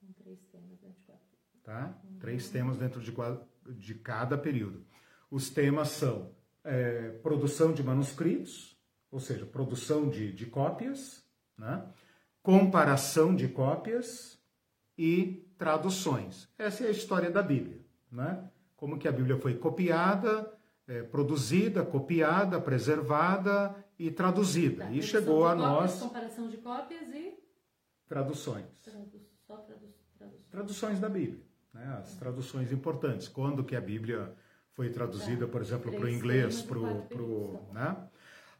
Com 0.00 0.12
três 0.12 0.38
temas, 0.52 0.78
24. 0.80 1.20
tá? 1.64 2.00
Três 2.20 2.48
temas 2.48 2.78
dentro 2.78 3.00
de, 3.00 3.12
de 3.76 3.94
cada 3.96 4.38
período. 4.38 4.91
Os 5.32 5.48
temas 5.48 5.88
são 5.88 6.30
é, 6.62 7.08
produção 7.22 7.72
de 7.72 7.82
manuscritos, 7.82 8.78
ou 9.10 9.18
seja, 9.18 9.46
produção 9.46 10.10
de, 10.10 10.30
de 10.30 10.44
cópias, 10.44 11.24
né? 11.56 11.86
comparação 12.42 13.34
de 13.34 13.48
cópias 13.48 14.38
e 14.98 15.50
traduções. 15.56 16.50
Essa 16.58 16.84
é 16.84 16.88
a 16.88 16.90
história 16.90 17.30
da 17.30 17.42
Bíblia, 17.42 17.80
né? 18.10 18.46
Como 18.76 18.98
que 18.98 19.08
a 19.08 19.12
Bíblia 19.12 19.38
foi 19.38 19.54
copiada, 19.54 20.52
é, 20.86 21.02
produzida, 21.02 21.82
copiada, 21.82 22.60
preservada 22.60 23.74
e 23.98 24.10
traduzida. 24.10 24.84
Tá, 24.84 24.90
e 24.90 25.00
chegou 25.00 25.46
a 25.46 25.56
cópias, 25.56 25.70
nós 25.70 25.98
Comparação 25.98 26.46
de 26.46 26.58
cópias 26.58 27.08
e 27.08 27.38
traduções. 28.06 28.66
tradu 28.82 29.18
só 29.46 29.56
tradu 29.56 29.94
tradução. 30.18 30.50
Traduções 30.50 31.00
da 31.00 31.08
Bíblia, 31.08 31.42
né? 31.72 31.86
As 32.02 32.16
traduções 32.16 32.70
importantes. 32.70 33.28
Quando 33.28 33.64
que 33.64 33.74
a 33.74 33.80
Bíblia 33.80 34.36
foi 34.74 34.90
traduzida, 34.90 35.46
por 35.46 35.60
exemplo, 35.60 35.92
para 35.92 36.06
o 36.06 36.08
inglês, 36.08 36.62
para 36.62 36.78
o... 36.78 37.02
períodos. 37.02 37.72
Né? 37.72 38.08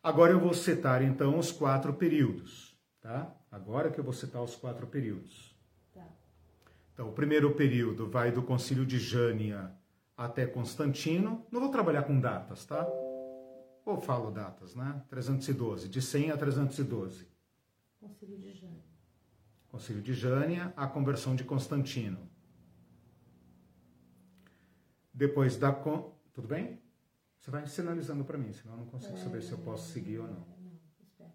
Agora 0.03 0.33
eu 0.33 0.41
vou 0.41 0.53
citar, 0.53 1.03
então, 1.03 1.39
os 1.39 1.53
quatro 1.53 1.95
períodos, 1.95 2.77
tá? 3.01 3.35
Agora 3.51 3.91
que 3.91 3.99
eu 3.99 4.05
vou 4.05 4.13
citar 4.13 4.43
os 4.43 4.57
quatro 4.57 4.87
períodos. 4.87 5.57
Tá. 5.95 6.07
Então, 6.93 7.09
o 7.09 7.13
primeiro 7.13 7.55
período 7.55 8.09
vai 8.09 8.33
do 8.33 8.43
Concílio 8.43 8.85
de 8.85 8.99
Jânia 8.99 9.73
até 10.17 10.47
Constantino. 10.47 11.47
Não 11.51 11.61
vou 11.61 11.71
trabalhar 11.71 12.03
com 12.03 12.19
datas, 12.19 12.65
tá? 12.65 12.87
Ou 13.85 14.01
falo 14.01 14.31
datas, 14.31 14.75
né? 14.75 15.03
312, 15.09 15.89
de 15.89 16.01
100 16.01 16.31
a 16.31 16.37
312. 16.37 17.27
Concílio 18.01 18.39
de 18.39 18.53
Jânio. 18.53 18.83
Concílio 19.69 20.03
de 20.03 20.15
Jânia, 20.15 20.73
a 20.77 20.87
conversão 20.87 21.35
de 21.35 21.45
Constantino. 21.45 22.32
Depois 25.13 25.57
da. 25.57 25.73
Con... 25.73 26.15
Tudo 26.33 26.49
bem? 26.49 26.81
Você 27.39 27.51
vai 27.51 27.67
sinalizando 27.67 28.25
para 28.25 28.39
mim, 28.39 28.53
senão 28.53 28.75
eu 28.75 28.79
não 28.81 28.87
consigo 28.87 29.17
saber 29.17 29.43
se 29.43 29.51
eu 29.51 29.59
posso 29.59 29.91
seguir 29.93 30.19
ou 30.19 30.29
não. 30.29 30.47
É, 30.47 30.61
não, 30.61 30.79
espera. 31.03 31.35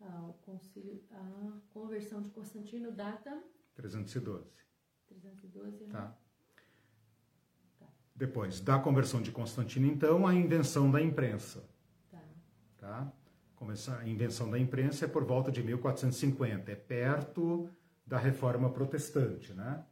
Ah, 0.00 0.26
o 0.28 0.32
concílio, 0.34 1.00
a 1.12 1.60
conversão 1.70 2.20
de 2.20 2.30
Constantino 2.30 2.90
data 2.90 3.40
312. 3.74 4.50
312, 5.06 5.86
né? 5.86 5.92
Tá? 5.92 6.18
Depois 8.14 8.60
da 8.60 8.78
conversão 8.78 9.22
de 9.22 9.32
Constantino, 9.32 9.86
então, 9.86 10.26
a 10.26 10.34
invenção 10.34 10.90
da 10.90 11.00
imprensa. 11.00 11.64
Tá. 12.10 12.22
Tá? 12.78 13.12
A 14.00 14.08
invenção 14.08 14.50
da 14.50 14.58
imprensa 14.58 15.04
é 15.04 15.08
por 15.08 15.24
volta 15.24 15.52
de 15.52 15.62
1450, 15.62 16.72
é 16.72 16.74
perto 16.74 17.70
da 18.04 18.18
reforma 18.18 18.70
protestante, 18.70 19.52
né? 19.54 19.84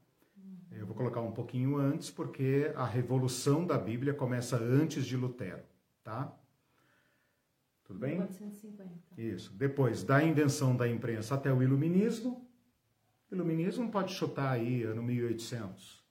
Eu 0.70 0.86
vou 0.86 0.94
colocar 0.94 1.20
um 1.20 1.32
pouquinho 1.32 1.76
antes, 1.76 2.10
porque 2.10 2.72
a 2.76 2.84
revolução 2.84 3.66
da 3.66 3.76
Bíblia 3.76 4.14
começa 4.14 4.56
antes 4.56 5.04
de 5.04 5.16
Lutero, 5.16 5.64
tá? 6.02 6.36
Tudo 7.84 7.98
bem? 7.98 8.18
450. 8.18 9.20
Isso. 9.20 9.52
Depois 9.54 10.04
da 10.04 10.22
invenção 10.22 10.76
da 10.76 10.88
imprensa 10.88 11.34
até 11.34 11.52
o 11.52 11.60
iluminismo. 11.60 12.48
Iluminismo 13.32 13.90
pode 13.90 14.12
chutar 14.12 14.52
aí 14.52 14.84
ano 14.84 15.02
1800, 15.02 16.04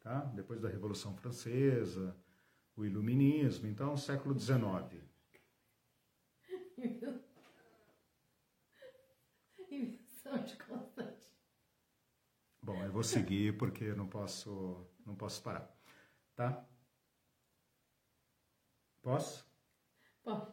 tá? 0.00 0.20
Depois 0.34 0.60
da 0.60 0.68
Revolução 0.68 1.14
Francesa, 1.16 2.16
o 2.76 2.84
iluminismo, 2.84 3.68
então 3.68 3.96
século 3.96 4.38
XIX. 4.38 5.02
Invenção 9.70 10.42
de. 10.44 10.56
Bom, 12.68 12.84
eu 12.84 12.92
vou 12.92 13.02
seguir 13.02 13.56
porque 13.56 13.82
eu 13.82 13.96
não 13.96 14.06
posso, 14.06 14.86
não 15.06 15.14
posso 15.14 15.42
parar, 15.42 15.74
tá? 16.36 16.68
Posso? 19.00 19.50
Pode. 20.22 20.52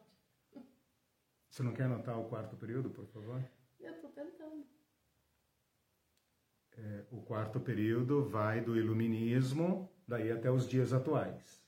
Você 1.50 1.62
não 1.62 1.74
quer 1.74 1.84
anotar 1.84 2.18
o 2.18 2.30
quarto 2.30 2.56
período, 2.56 2.90
por 2.90 3.06
favor? 3.08 3.44
Eu 3.82 4.00
tô 4.00 4.08
tentando. 4.08 4.66
É, 6.78 7.06
o 7.12 7.22
quarto 7.22 7.60
período 7.60 8.24
vai 8.24 8.62
do 8.62 8.78
iluminismo, 8.78 9.92
daí 10.08 10.32
até 10.32 10.50
os 10.50 10.70
dias 10.70 10.94
atuais. 10.94 11.62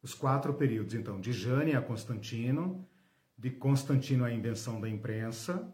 Os 0.00 0.14
quatro 0.14 0.54
períodos, 0.54 0.94
então, 0.94 1.20
de 1.20 1.34
Jânia 1.34 1.80
a 1.80 1.82
Constantino, 1.82 2.88
de 3.36 3.50
Constantino 3.50 4.24
à 4.24 4.32
invenção 4.32 4.80
da 4.80 4.88
imprensa, 4.88 5.70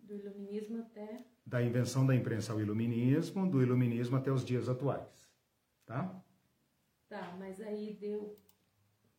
Do 0.00 0.12
iluminismo 0.12 0.80
até. 0.80 1.29
Da 1.44 1.62
invenção 1.62 2.06
da 2.06 2.14
imprensa 2.14 2.52
ao 2.52 2.60
iluminismo, 2.60 3.48
do 3.48 3.62
iluminismo 3.62 4.16
até 4.16 4.30
os 4.30 4.44
dias 4.44 4.68
atuais, 4.68 5.28
tá? 5.86 6.22
Tá, 7.08 7.34
mas 7.38 7.60
aí 7.60 7.96
deu 8.00 8.38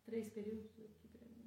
três 0.05 0.29
períodos 0.29 0.71
aqui 0.79 1.07
pra 1.07 1.21
mim. 1.27 1.43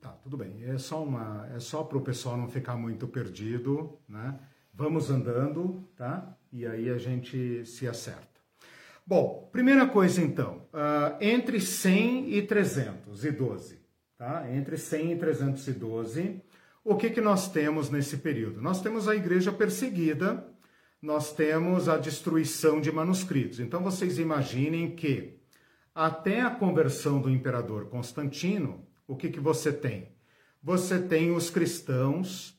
Tá, 0.00 0.12
tudo 0.12 0.36
bem. 0.36 0.64
É 0.64 0.78
só 0.78 1.02
uma, 1.02 1.46
é 1.54 1.60
só 1.60 1.84
para 1.84 1.98
o 1.98 2.02
pessoal 2.02 2.36
não 2.36 2.48
ficar 2.48 2.76
muito 2.76 3.06
perdido, 3.06 3.98
né? 4.08 4.38
Vamos 4.72 5.10
andando, 5.10 5.86
tá? 5.94 6.36
E 6.52 6.66
aí 6.66 6.88
a 6.88 6.98
gente 6.98 7.64
se 7.66 7.86
acerta. 7.86 8.40
Bom, 9.06 9.50
primeira 9.52 9.86
coisa 9.86 10.22
então, 10.22 10.66
ah, 10.72 11.18
entre 11.20 11.60
100 11.60 12.34
e 12.34 12.42
312, 12.42 13.78
tá? 14.16 14.50
Entre 14.50 14.78
100 14.78 15.12
e 15.12 15.16
312, 15.18 16.42
o 16.84 16.96
que 16.96 17.10
que 17.10 17.20
nós 17.20 17.50
temos 17.50 17.90
nesse 17.90 18.18
período? 18.18 18.60
Nós 18.60 18.82
temos 18.82 19.08
a 19.08 19.16
igreja 19.16 19.50
perseguida, 19.50 20.46
nós 21.00 21.32
temos 21.32 21.88
a 21.88 21.96
destruição 21.96 22.80
de 22.80 22.92
manuscritos. 22.92 23.58
Então 23.58 23.82
vocês 23.82 24.18
imaginem 24.18 24.94
que 24.94 25.38
até 25.94 26.42
a 26.42 26.50
conversão 26.50 27.20
do 27.20 27.30
imperador 27.30 27.86
Constantino, 27.86 28.86
o 29.06 29.16
que, 29.16 29.30
que 29.30 29.40
você 29.40 29.72
tem? 29.72 30.12
Você 30.62 30.98
tem 31.00 31.34
os 31.34 31.50
cristãos 31.50 32.54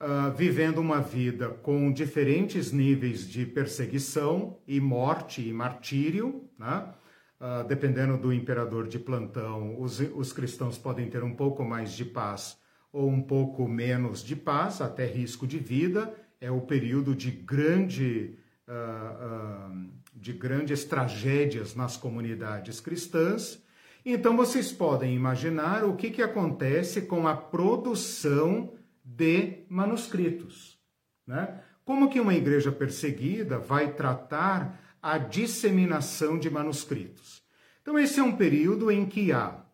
ah, 0.00 0.28
vivendo 0.28 0.78
uma 0.78 1.00
vida 1.00 1.48
com 1.48 1.92
diferentes 1.92 2.70
níveis 2.70 3.28
de 3.28 3.44
perseguição 3.44 4.56
e 4.64 4.80
morte 4.80 5.46
e 5.46 5.52
martírio, 5.52 6.48
né? 6.56 6.94
uh, 7.40 7.66
dependendo 7.66 8.16
do 8.16 8.32
imperador 8.32 8.86
de 8.86 8.96
plantão, 8.96 9.80
os, 9.80 9.98
os 9.98 10.32
cristãos 10.32 10.78
podem 10.78 11.10
ter 11.10 11.24
um 11.24 11.34
pouco 11.34 11.64
mais 11.64 11.92
de 11.92 12.04
paz 12.04 12.56
ou 12.98 13.08
um 13.08 13.22
pouco 13.22 13.68
menos 13.68 14.24
de 14.24 14.34
paz, 14.34 14.80
até 14.80 15.06
risco 15.06 15.46
de 15.46 15.58
vida. 15.58 16.12
É 16.40 16.50
o 16.50 16.60
período 16.60 17.14
de 17.14 17.30
grande. 17.30 18.36
Uh, 18.66 19.72
uh, 19.72 19.98
de 20.18 20.32
grandes 20.32 20.84
tragédias 20.84 21.74
nas 21.74 21.96
comunidades 21.96 22.80
cristãs. 22.80 23.62
Então 24.04 24.36
vocês 24.36 24.72
podem 24.72 25.14
imaginar 25.14 25.84
o 25.84 25.94
que, 25.94 26.10
que 26.10 26.22
acontece 26.22 27.02
com 27.02 27.28
a 27.28 27.36
produção 27.36 28.72
de 29.04 29.64
manuscritos. 29.68 30.78
Né? 31.26 31.60
Como 31.84 32.10
que 32.10 32.20
uma 32.20 32.34
igreja 32.34 32.72
perseguida 32.72 33.58
vai 33.58 33.92
tratar 33.92 34.80
a 35.00 35.18
disseminação 35.18 36.38
de 36.38 36.50
manuscritos? 36.50 37.42
Então, 37.80 37.98
esse 37.98 38.20
é 38.20 38.22
um 38.22 38.36
período 38.36 38.90
em 38.90 39.06
que 39.06 39.32
há 39.32 39.64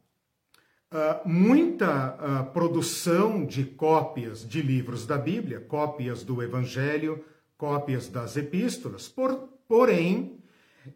uh, 0.95 1.29
muita 1.29 2.15
uh, 2.15 2.53
produção 2.53 3.45
de 3.45 3.65
cópias 3.65 4.49
de 4.49 4.63
livros 4.63 5.05
da 5.05 5.19
Bíblia, 5.19 5.61
cópias 5.61 6.23
do 6.23 6.43
Evangelho, 6.43 7.25
cópias 7.59 8.09
das 8.09 8.37
epístolas, 8.37 9.09
por, 9.09 9.49
porém, 9.67 10.39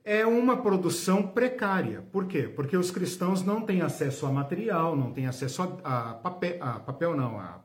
é 0.05 0.25
uma 0.25 0.57
produção 0.57 1.23
precária. 1.23 2.03
Por 2.13 2.27
quê? 2.27 2.43
Porque 2.43 2.77
os 2.77 2.91
cristãos 2.91 3.43
não 3.43 3.63
têm 3.63 3.81
acesso 3.81 4.27
a 4.27 4.31
material, 4.31 4.95
não 4.95 5.13
têm 5.13 5.27
acesso 5.27 5.81
a, 5.83 6.11
a, 6.11 6.15
papel, 6.15 6.57
a 6.61 6.73
papel, 6.79 7.17
não, 7.17 7.39
a, 7.41 7.61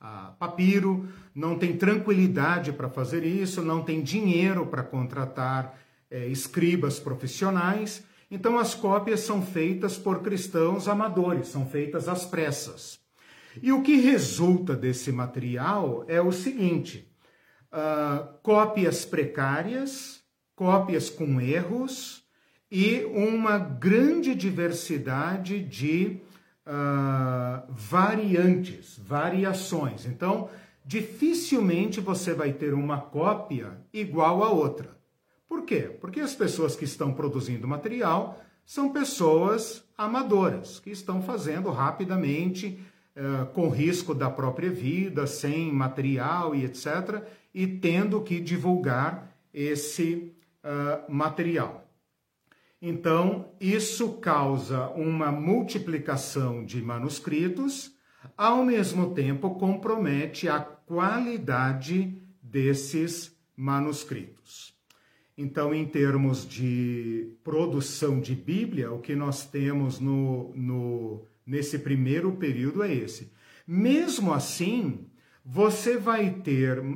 a 0.00 0.34
papiro, 0.38 1.08
não 1.34 1.58
tem 1.58 1.76
tranquilidade 1.76 2.72
para 2.72 2.88
fazer 2.88 3.24
isso, 3.24 3.62
não 3.62 3.82
tem 3.82 4.02
dinheiro 4.02 4.66
para 4.66 4.82
contratar 4.82 5.78
é, 6.10 6.26
escribas 6.28 7.00
profissionais. 7.00 8.04
Então, 8.34 8.58
as 8.58 8.74
cópias 8.74 9.20
são 9.20 9.40
feitas 9.40 9.96
por 9.96 10.20
cristãos 10.20 10.88
amadores, 10.88 11.48
são 11.48 11.64
feitas 11.64 12.08
às 12.08 12.26
pressas. 12.26 12.98
E 13.62 13.70
o 13.70 13.82
que 13.82 13.96
resulta 13.96 14.74
desse 14.74 15.12
material 15.12 16.04
é 16.08 16.20
o 16.20 16.32
seguinte: 16.32 17.08
uh, 17.72 18.26
cópias 18.42 19.04
precárias 19.04 20.24
cópias 20.54 21.10
com 21.10 21.40
erros 21.40 22.22
e 22.70 23.04
uma 23.04 23.58
grande 23.58 24.34
diversidade 24.34 25.60
de 25.60 26.20
uh, 26.66 27.64
variantes, 27.68 28.98
variações. 28.98 30.06
Então, 30.06 30.48
dificilmente 30.84 32.00
você 32.00 32.32
vai 32.32 32.52
ter 32.52 32.74
uma 32.74 33.00
cópia 33.00 33.80
igual 33.92 34.42
a 34.42 34.50
outra. 34.50 34.93
Por 35.54 35.62
quê? 35.62 35.82
Porque 36.00 36.18
as 36.18 36.34
pessoas 36.34 36.74
que 36.74 36.84
estão 36.84 37.14
produzindo 37.14 37.68
material 37.68 38.42
são 38.66 38.92
pessoas 38.92 39.84
amadoras, 39.96 40.80
que 40.80 40.90
estão 40.90 41.22
fazendo 41.22 41.70
rapidamente, 41.70 42.76
uh, 43.14 43.46
com 43.52 43.68
risco 43.68 44.12
da 44.16 44.28
própria 44.28 44.68
vida, 44.68 45.28
sem 45.28 45.72
material 45.72 46.56
e 46.56 46.64
etc., 46.64 47.22
e 47.54 47.68
tendo 47.68 48.20
que 48.20 48.40
divulgar 48.40 49.32
esse 49.54 50.34
uh, 50.64 51.08
material. 51.08 51.88
Então, 52.82 53.52
isso 53.60 54.14
causa 54.14 54.88
uma 54.88 55.30
multiplicação 55.30 56.64
de 56.64 56.82
manuscritos, 56.82 57.92
ao 58.36 58.64
mesmo 58.64 59.14
tempo 59.14 59.54
compromete 59.54 60.48
a 60.48 60.58
qualidade 60.58 62.20
desses 62.42 63.32
manuscritos. 63.56 64.73
Então, 65.36 65.74
em 65.74 65.84
termos 65.84 66.48
de 66.48 67.32
produção 67.42 68.20
de 68.20 68.34
Bíblia, 68.34 68.92
o 68.92 69.00
que 69.00 69.16
nós 69.16 69.44
temos 69.44 69.98
no, 69.98 70.52
no, 70.54 71.22
nesse 71.44 71.78
primeiro 71.80 72.32
período 72.32 72.84
é 72.84 72.94
esse. 72.94 73.32
Mesmo 73.66 74.32
assim, 74.32 75.06
você 75.44 75.96
vai 75.96 76.30
ter 76.30 76.78
uh, 76.78 76.94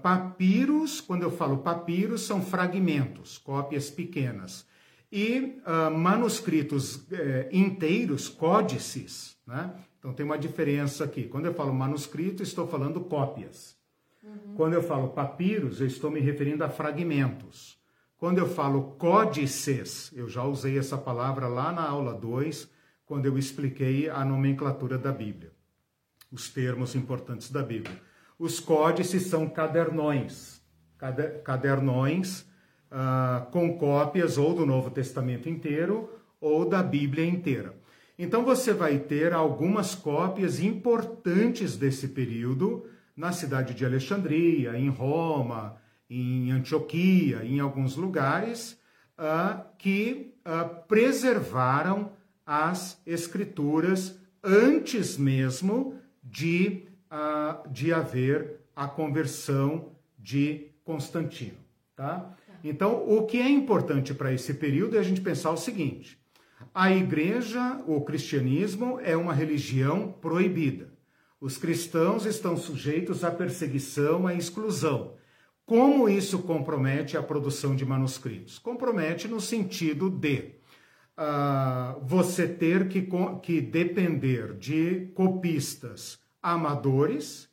papiros, 0.00 1.00
quando 1.00 1.24
eu 1.24 1.32
falo 1.32 1.58
papiros, 1.58 2.22
são 2.22 2.40
fragmentos, 2.40 3.38
cópias 3.38 3.90
pequenas, 3.90 4.66
e 5.10 5.60
uh, 5.66 5.90
manuscritos 5.90 6.96
uh, 6.96 7.08
inteiros, 7.50 8.28
códices. 8.28 9.36
Né? 9.44 9.74
Então 9.98 10.12
tem 10.12 10.24
uma 10.24 10.38
diferença 10.38 11.02
aqui. 11.02 11.24
Quando 11.24 11.46
eu 11.46 11.54
falo 11.54 11.74
manuscrito, 11.74 12.42
estou 12.42 12.68
falando 12.68 13.00
cópias. 13.00 13.76
Uhum. 14.22 14.54
Quando 14.54 14.74
eu 14.74 14.82
falo 14.82 15.08
papiros, 15.08 15.80
eu 15.80 15.86
estou 15.88 16.10
me 16.10 16.20
referindo 16.20 16.62
a 16.62 16.68
fragmentos. 16.68 17.79
Quando 18.20 18.38
eu 18.38 18.48
falo 18.48 18.94
códices, 18.98 20.12
eu 20.14 20.28
já 20.28 20.44
usei 20.44 20.78
essa 20.78 20.96
palavra 20.96 21.48
lá 21.48 21.72
na 21.72 21.82
aula 21.82 22.14
2, 22.14 22.70
quando 23.04 23.26
eu 23.26 23.36
expliquei 23.36 24.08
a 24.08 24.24
nomenclatura 24.24 24.96
da 24.96 25.10
Bíblia 25.10 25.50
os 26.32 26.48
termos 26.48 26.94
importantes 26.94 27.50
da 27.50 27.62
Bíblia. 27.62 28.00
Os 28.38 28.60
códices 28.60 29.26
são 29.26 29.48
cadernões, 29.48 30.62
cadernões 31.44 32.42
uh, 32.90 33.50
com 33.50 33.76
cópias 33.76 34.38
ou 34.38 34.54
do 34.54 34.64
Novo 34.64 34.90
Testamento 34.90 35.48
inteiro 35.48 36.08
ou 36.40 36.68
da 36.68 36.82
Bíblia 36.82 37.26
inteira. 37.26 37.74
Então 38.18 38.44
você 38.44 38.72
vai 38.72 38.98
ter 38.98 39.32
algumas 39.32 39.94
cópias 39.94 40.60
importantes 40.60 41.76
desse 41.76 42.08
período 42.08 42.86
na 43.16 43.32
cidade 43.32 43.74
de 43.74 43.84
Alexandria, 43.84 44.78
em 44.78 44.88
Roma, 44.88 45.76
em 46.10 46.50
Antioquia, 46.50 47.44
em 47.44 47.60
alguns 47.60 47.94
lugares 47.94 48.78
uh, 49.16 49.62
que 49.78 50.34
uh, 50.44 50.82
preservaram 50.88 52.12
as 52.44 53.00
escrituras 53.06 54.18
antes 54.42 55.16
mesmo 55.16 55.94
de, 56.22 56.88
uh, 57.10 57.68
de 57.70 57.92
haver 57.92 58.60
a 58.74 58.88
conversão 58.88 59.92
de 60.18 60.72
Constantino. 60.82 61.58
Tá? 61.94 62.34
Então, 62.64 63.08
o 63.08 63.24
que 63.26 63.38
é 63.38 63.48
importante 63.48 64.12
para 64.12 64.32
esse 64.32 64.54
período 64.54 64.96
é 64.96 64.98
a 64.98 65.04
gente 65.04 65.20
pensar 65.20 65.50
o 65.50 65.56
seguinte: 65.56 66.18
a 66.74 66.92
igreja, 66.92 67.80
o 67.86 68.00
cristianismo, 68.00 68.98
é 69.00 69.16
uma 69.16 69.32
religião 69.32 70.12
proibida. 70.20 70.90
Os 71.40 71.56
cristãos 71.56 72.26
estão 72.26 72.56
sujeitos 72.56 73.24
à 73.24 73.30
perseguição, 73.30 74.26
à 74.26 74.34
exclusão. 74.34 75.14
Como 75.70 76.08
isso 76.08 76.40
compromete 76.40 77.16
a 77.16 77.22
produção 77.22 77.76
de 77.76 77.86
manuscritos? 77.86 78.58
Compromete 78.58 79.28
no 79.28 79.40
sentido 79.40 80.10
de 80.10 80.56
uh, 81.16 82.04
você 82.04 82.48
ter 82.48 82.88
que, 82.88 83.08
que 83.40 83.60
depender 83.60 84.54
de 84.54 85.12
copistas 85.14 86.18
amadores. 86.42 87.48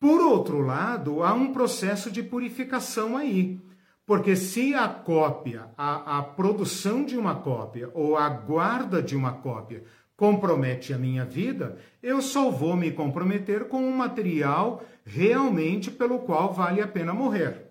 Por 0.00 0.20
outro 0.20 0.60
lado, 0.60 1.22
há 1.22 1.34
um 1.34 1.52
processo 1.52 2.10
de 2.10 2.20
purificação 2.20 3.16
aí. 3.16 3.60
Porque 4.04 4.34
se 4.34 4.74
a 4.74 4.88
cópia, 4.88 5.66
a, 5.78 6.18
a 6.18 6.22
produção 6.24 7.04
de 7.04 7.16
uma 7.16 7.36
cópia 7.36 7.88
ou 7.94 8.16
a 8.16 8.28
guarda 8.28 9.00
de 9.00 9.14
uma 9.14 9.34
cópia 9.34 9.84
compromete 10.16 10.92
a 10.92 10.98
minha 10.98 11.24
vida, 11.24 11.78
eu 12.02 12.20
só 12.20 12.50
vou 12.50 12.76
me 12.76 12.90
comprometer 12.90 13.68
com 13.68 13.82
um 13.82 13.96
material 13.96 14.84
realmente 15.04 15.90
pelo 15.90 16.20
qual 16.20 16.52
vale 16.52 16.80
a 16.80 16.88
pena 16.88 17.14
morrer. 17.14 17.70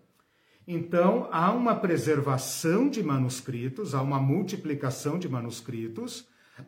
Então, 0.67 1.27
há 1.31 1.51
uma 1.51 1.75
preservação 1.75 2.87
de 2.87 3.03
manuscritos, 3.03 3.93
há 3.93 4.01
uma 4.01 4.19
multiplicação 4.19 5.19
de 5.19 5.27
manuscritos, 5.27 6.27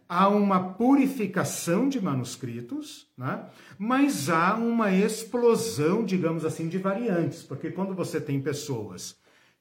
há 0.10 0.28
uma 0.28 0.74
purificação 0.74 1.88
de 1.88 2.02
manuscritos, 2.02 3.08
né? 3.18 3.46
mas 3.78 4.30
há 4.30 4.56
uma 4.56 4.92
explosão, 4.92 6.04
digamos 6.04 6.44
assim, 6.44 6.68
de 6.68 6.78
variantes, 6.78 7.44
porque 7.44 7.70
quando 7.72 7.94
você 7.94 8.20
tem 8.20 8.42
pessoas 8.42 9.16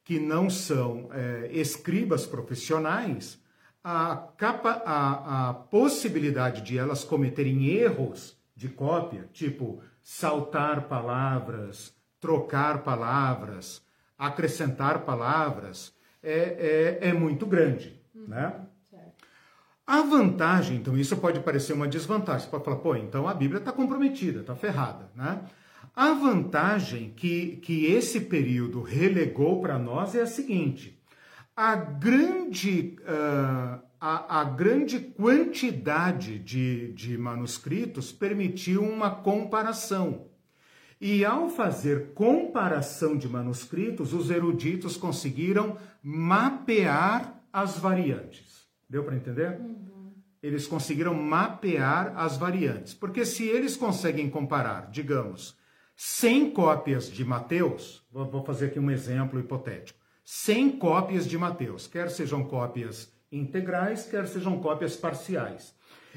que 0.04 0.18
não 0.18 0.50
são 0.50 1.08
é, 1.12 1.50
escribas 1.52 2.26
profissionais, 2.26 3.38
a, 3.83 4.16
capa, 4.37 4.83
a, 4.85 5.51
a 5.51 5.55
possibilidade 5.55 6.62
de 6.62 6.79
elas 6.79 7.05
cometerem 7.05 7.66
erros 7.66 8.37
de 8.55 8.68
cópia, 8.68 9.29
tipo 9.33 9.83
saltar 10.01 10.88
palavras, 10.88 11.95
trocar 12.21 12.83
palavras, 12.83 13.83
acrescentar 14.18 15.05
palavras, 15.05 15.95
é, 16.23 16.99
é, 17.03 17.09
é 17.09 17.12
muito 17.12 17.47
grande. 17.47 18.01
Uhum. 18.14 18.27
Né? 18.29 18.55
A 19.87 20.03
vantagem, 20.03 20.77
então, 20.77 20.97
isso 20.97 21.16
pode 21.16 21.40
parecer 21.40 21.73
uma 21.73 21.88
desvantagem. 21.88 22.42
Você 22.42 22.51
pode 22.51 22.64
falar, 22.64 22.77
pô, 22.77 22.95
então 22.95 23.27
a 23.27 23.35
Bíblia 23.35 23.59
está 23.59 23.73
comprometida, 23.73 24.40
está 24.40 24.55
ferrada, 24.55 25.11
né? 25.14 25.42
A 25.95 26.12
vantagem 26.14 27.12
que, 27.14 27.57
que 27.57 27.87
esse 27.87 28.21
período 28.21 28.81
relegou 28.81 29.61
para 29.61 29.79
nós 29.79 30.14
é 30.14 30.23
a 30.23 30.27
seguinte: 30.27 30.99
a 31.56 31.74
grande, 31.76 32.96
uh, 33.02 33.82
a, 34.00 34.40
a, 34.40 34.44
grande 34.44 34.98
quantidade 34.98 36.38
de, 36.38 36.92
de 36.92 37.18
manuscritos 37.18 38.10
permitiu 38.10 38.82
uma 38.82 39.10
comparação. 39.10 40.28
E 41.00 41.24
ao 41.24 41.48
fazer 41.48 42.12
comparação 42.14 43.16
de 43.16 43.28
manuscritos, 43.28 44.12
os 44.12 44.30
eruditos 44.30 44.96
conseguiram 44.96 45.76
mapear 46.02 47.42
as 47.52 47.76
variantes. 47.76 48.66
Deu 48.88 49.04
para 49.04 49.16
entender? 49.16 49.58
Uhum. 49.60 50.12
Eles 50.42 50.66
conseguiram 50.66 51.14
mapear 51.14 52.12
as 52.16 52.36
variantes. 52.36 52.94
Porque 52.94 53.24
se 53.24 53.46
eles 53.46 53.76
conseguem 53.76 54.30
comparar, 54.30 54.90
digamos, 54.90 55.56
100 55.96 56.52
cópias 56.52 57.10
de 57.10 57.24
Mateus, 57.24 58.06
vou 58.10 58.44
fazer 58.44 58.66
aqui 58.66 58.78
um 58.78 58.90
exemplo 58.90 59.38
hipotético. 59.38 60.01
100 60.24 60.78
cópias 60.78 61.26
de 61.26 61.37
Mateus, 61.37 61.87
quer 61.87 62.11
sejam 62.11 62.44
cópias 62.44 63.12
integrais, 63.30 64.06
quer 64.06 64.26
sejam 64.26 64.61
cópias 64.61 64.96
parciais. 64.96 65.74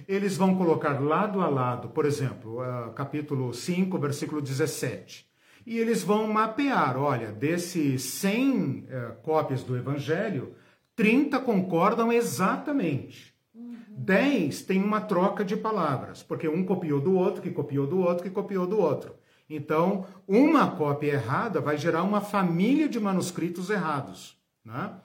Eles 0.08 0.36
vão 0.36 0.56
colocar 0.56 1.00
lado 1.00 1.42
a 1.42 1.50
lado, 1.50 1.90
por 1.90 2.06
exemplo, 2.06 2.60
uh, 2.62 2.92
capítulo 2.94 3.54
5, 3.54 3.98
versículo 3.98 4.42
17. 4.42 5.26
E 5.66 5.80
eles 5.80 6.04
vão 6.04 6.28
mapear, 6.28 6.98
olha, 6.98 7.32
desses 7.32 8.04
100 8.04 8.52
uh, 8.52 8.86
eh, 8.88 9.18
cópias 9.24 9.64
do 9.64 9.76
Evangelho, 9.76 10.54
30 10.96 11.40
concordam 11.40 12.12
exatamente. 12.12 13.34
Uhum. 13.56 13.76
10 13.90 14.62
tem 14.64 14.84
uma 14.84 15.02
troca 15.02 15.44
de 15.44 15.58
palavras, 15.58 16.22
porque 16.22 16.48
um 16.48 16.64
copiou 16.64 17.02
do 17.02 17.16
outro, 17.16 17.42
que 17.42 17.50
copiou 17.50 17.88
do 17.88 18.00
outro, 18.00 18.24
que 18.24 18.30
copiou 18.30 18.68
do 18.68 18.78
outro. 18.78 19.16
Então, 19.50 20.08
uma 20.28 20.72
cópia 20.76 21.14
errada 21.14 21.62
vai 21.62 21.78
gerar 21.78 22.04
uma 22.04 22.22
família 22.22 22.90
de 22.90 23.00
manuscritos 23.00 23.70
errados. 23.70 24.38
Né? 24.64 25.00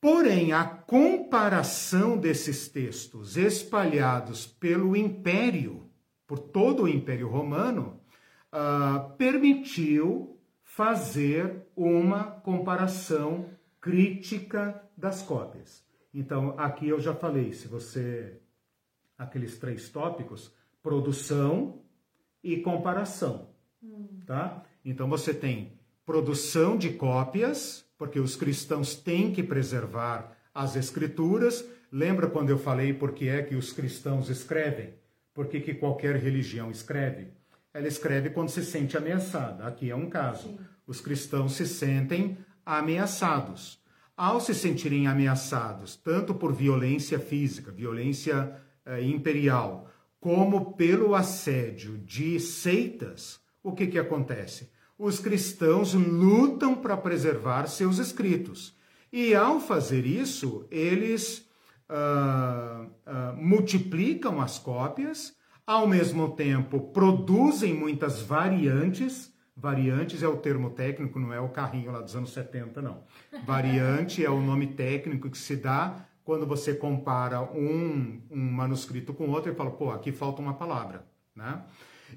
Porém, 0.00 0.52
a 0.52 0.64
comparação 0.64 2.18
desses 2.18 2.68
textos 2.68 3.36
espalhados 3.36 4.46
pelo 4.46 4.96
império, 4.96 5.88
por 6.26 6.40
todo 6.40 6.82
o 6.82 6.88
Império 6.88 7.28
Romano, 7.28 8.00
uh, 8.52 9.16
permitiu 9.16 10.40
fazer 10.64 11.68
uma 11.76 12.24
comparação 12.24 13.48
crítica 13.80 14.82
das 14.96 15.22
cópias. 15.22 15.84
Então, 16.12 16.58
aqui 16.58 16.88
eu 16.88 16.98
já 16.98 17.14
falei, 17.14 17.52
se 17.52 17.68
você. 17.68 18.40
aqueles 19.16 19.56
três 19.58 19.88
tópicos: 19.88 20.52
produção 20.82 21.82
e 22.42 22.56
comparação. 22.56 23.51
Tá? 24.26 24.62
Então 24.84 25.08
você 25.08 25.34
tem 25.34 25.72
produção 26.04 26.76
de 26.76 26.90
cópias, 26.90 27.84
porque 27.96 28.18
os 28.18 28.36
cristãos 28.36 28.94
têm 28.94 29.32
que 29.32 29.42
preservar 29.42 30.36
as 30.54 30.76
escrituras. 30.76 31.64
Lembra 31.90 32.28
quando 32.28 32.50
eu 32.50 32.58
falei 32.58 32.92
por 32.92 33.12
que 33.12 33.28
é 33.28 33.42
que 33.42 33.54
os 33.54 33.72
cristãos 33.72 34.28
escrevem? 34.28 34.94
Por 35.34 35.46
que, 35.46 35.60
que 35.60 35.74
qualquer 35.74 36.16
religião 36.16 36.70
escreve? 36.70 37.28
Ela 37.72 37.88
escreve 37.88 38.30
quando 38.30 38.50
se 38.50 38.64
sente 38.64 38.96
ameaçada. 38.96 39.64
Aqui 39.64 39.90
é 39.90 39.96
um 39.96 40.08
caso. 40.08 40.48
Sim. 40.48 40.58
Os 40.86 41.00
cristãos 41.00 41.54
se 41.54 41.66
sentem 41.66 42.36
ameaçados. 42.66 43.80
Ao 44.16 44.40
se 44.40 44.54
sentirem 44.54 45.06
ameaçados, 45.06 45.96
tanto 45.96 46.34
por 46.34 46.52
violência 46.52 47.18
física, 47.18 47.72
violência 47.72 48.56
eh, 48.84 49.02
imperial, 49.02 49.90
como 50.20 50.74
pelo 50.74 51.14
assédio 51.14 51.96
de 51.98 52.38
seitas, 52.38 53.40
o 53.62 53.72
que, 53.72 53.86
que 53.86 53.98
acontece? 53.98 54.70
Os 54.98 55.18
cristãos 55.18 55.94
lutam 55.94 56.74
para 56.74 56.96
preservar 56.96 57.66
seus 57.66 57.98
escritos. 57.98 58.76
E 59.12 59.34
ao 59.34 59.60
fazer 59.60 60.06
isso, 60.06 60.66
eles 60.70 61.46
uh, 61.90 62.84
uh, 62.84 63.36
multiplicam 63.36 64.40
as 64.40 64.58
cópias, 64.58 65.36
ao 65.66 65.86
mesmo 65.86 66.30
tempo 66.30 66.80
produzem 66.80 67.74
muitas 67.74 68.20
variantes. 68.20 69.32
Variantes 69.56 70.22
é 70.22 70.28
o 70.28 70.38
termo 70.38 70.70
técnico, 70.70 71.18
não 71.18 71.32
é 71.32 71.40
o 71.40 71.50
carrinho 71.50 71.92
lá 71.92 72.00
dos 72.00 72.16
anos 72.16 72.32
70, 72.32 72.80
não. 72.80 73.04
Variante 73.44 74.24
é 74.24 74.30
o 74.30 74.40
nome 74.40 74.68
técnico 74.68 75.30
que 75.30 75.38
se 75.38 75.56
dá 75.56 76.06
quando 76.24 76.46
você 76.46 76.74
compara 76.74 77.42
um, 77.42 78.20
um 78.30 78.50
manuscrito 78.50 79.12
com 79.12 79.28
outro 79.28 79.52
e 79.52 79.54
fala, 79.54 79.70
pô, 79.70 79.90
aqui 79.90 80.12
falta 80.12 80.40
uma 80.40 80.54
palavra, 80.54 81.04
né? 81.34 81.62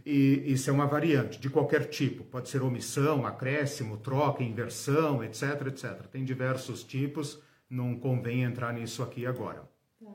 E 0.05 0.43
isso 0.45 0.69
é 0.69 0.73
uma 0.73 0.87
variante 0.87 1.39
de 1.39 1.49
qualquer 1.49 1.85
tipo, 1.85 2.23
pode 2.23 2.49
ser 2.49 2.61
omissão, 2.61 3.25
acréscimo, 3.25 3.97
troca, 3.97 4.43
inversão, 4.43 5.23
etc, 5.23 5.67
etc. 5.67 6.07
Tem 6.11 6.23
diversos 6.23 6.83
tipos, 6.83 7.39
não 7.69 7.95
convém 7.95 8.43
entrar 8.43 8.73
nisso 8.73 9.03
aqui 9.03 9.25
agora. 9.25 9.69
Tá. 9.99 10.11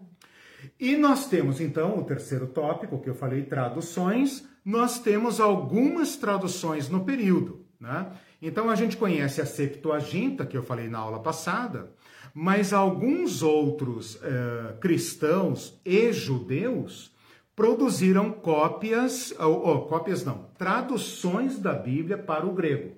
E 0.78 0.96
nós 0.96 1.28
temos 1.28 1.60
então 1.60 1.98
o 1.98 2.04
terceiro 2.04 2.46
tópico 2.46 3.00
que 3.00 3.08
eu 3.08 3.14
falei, 3.14 3.42
traduções. 3.42 4.48
Nós 4.64 4.98
temos 4.98 5.40
algumas 5.40 6.16
traduções 6.16 6.88
no 6.88 7.04
período, 7.04 7.64
né? 7.78 8.12
Então 8.42 8.70
a 8.70 8.74
gente 8.74 8.96
conhece 8.96 9.40
a 9.40 9.46
Septuaginta, 9.46 10.46
que 10.46 10.56
eu 10.56 10.62
falei 10.62 10.88
na 10.88 10.98
aula 10.98 11.20
passada, 11.20 11.92
mas 12.34 12.72
alguns 12.72 13.42
outros 13.42 14.16
uh, 14.16 14.78
cristãos 14.80 15.78
e 15.84 16.12
judeus 16.12 17.12
produziram 17.60 18.32
cópias, 18.32 19.34
ou, 19.38 19.60
ou, 19.60 19.86
cópias 19.86 20.24
não, 20.24 20.46
traduções 20.56 21.58
da 21.58 21.74
Bíblia 21.74 22.16
para 22.16 22.46
o 22.46 22.54
grego. 22.54 22.96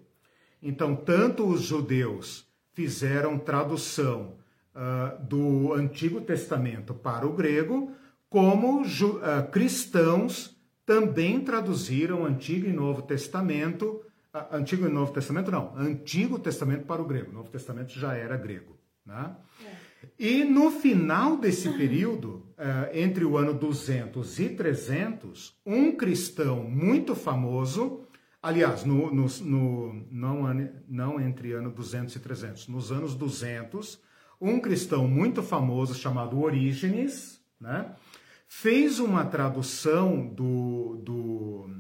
Então, 0.63 0.95
tanto 0.95 1.45
os 1.45 1.63
judeus 1.63 2.47
fizeram 2.73 3.41
tradução 3.41 4.37
uh, 4.73 5.21
do 5.25 5.73
Antigo 5.75 6.21
Testamento 6.21 6.95
para 6.95 7.27
o 7.27 7.33
grego, 7.33 7.91
como 8.31 8.83
uh, 8.83 9.51
cristãos 9.51 10.57
também 10.87 11.41
traduziram 11.41 12.25
Antigo 12.25 12.69
e 12.69 12.73
Novo 12.73 13.03
Testamento, 13.03 14.01
uh, 14.33 14.55
Antigo 14.55 14.87
e 14.87 14.89
Novo 14.89 15.13
Testamento 15.13 15.51
não, 15.51 15.77
Antigo 15.77 16.39
Testamento 16.39 16.87
para 16.87 17.03
o 17.03 17.05
grego, 17.05 17.33
Novo 17.33 17.51
Testamento 17.51 17.91
já 17.99 18.15
era 18.15 18.37
grego. 18.37 18.79
Né? 19.05 19.35
É. 19.67 19.82
E 20.19 20.45
no 20.45 20.71
final 20.71 21.37
desse 21.37 21.69
período, 21.71 22.47
eh, 22.57 23.03
entre 23.03 23.25
o 23.25 23.37
ano 23.37 23.55
200 23.55 24.39
e 24.39 24.51
300, 24.51 25.57
um 25.65 25.93
cristão 25.93 26.63
muito 26.63 27.15
famoso, 27.15 28.07
aliás, 28.43 28.85
no, 28.85 29.13
no, 29.13 29.27
no, 29.41 30.07
não, 30.11 30.71
não 30.89 31.21
entre 31.21 31.53
ano 31.53 31.71
200 31.71 32.15
e 32.15 32.21
300, 32.21 32.69
nos 32.69 32.93
anos 32.93 33.15
200, 33.15 34.01
um 34.41 34.61
cristão 34.61 35.07
muito 35.07 35.43
famoso 35.43 35.95
chamado 35.95 36.41
Orígenes, 36.41 37.41
né, 37.61 37.95
fez 38.47 38.99
uma 38.99 39.25
tradução 39.25 40.27
do, 40.27 40.97
do 41.03 41.71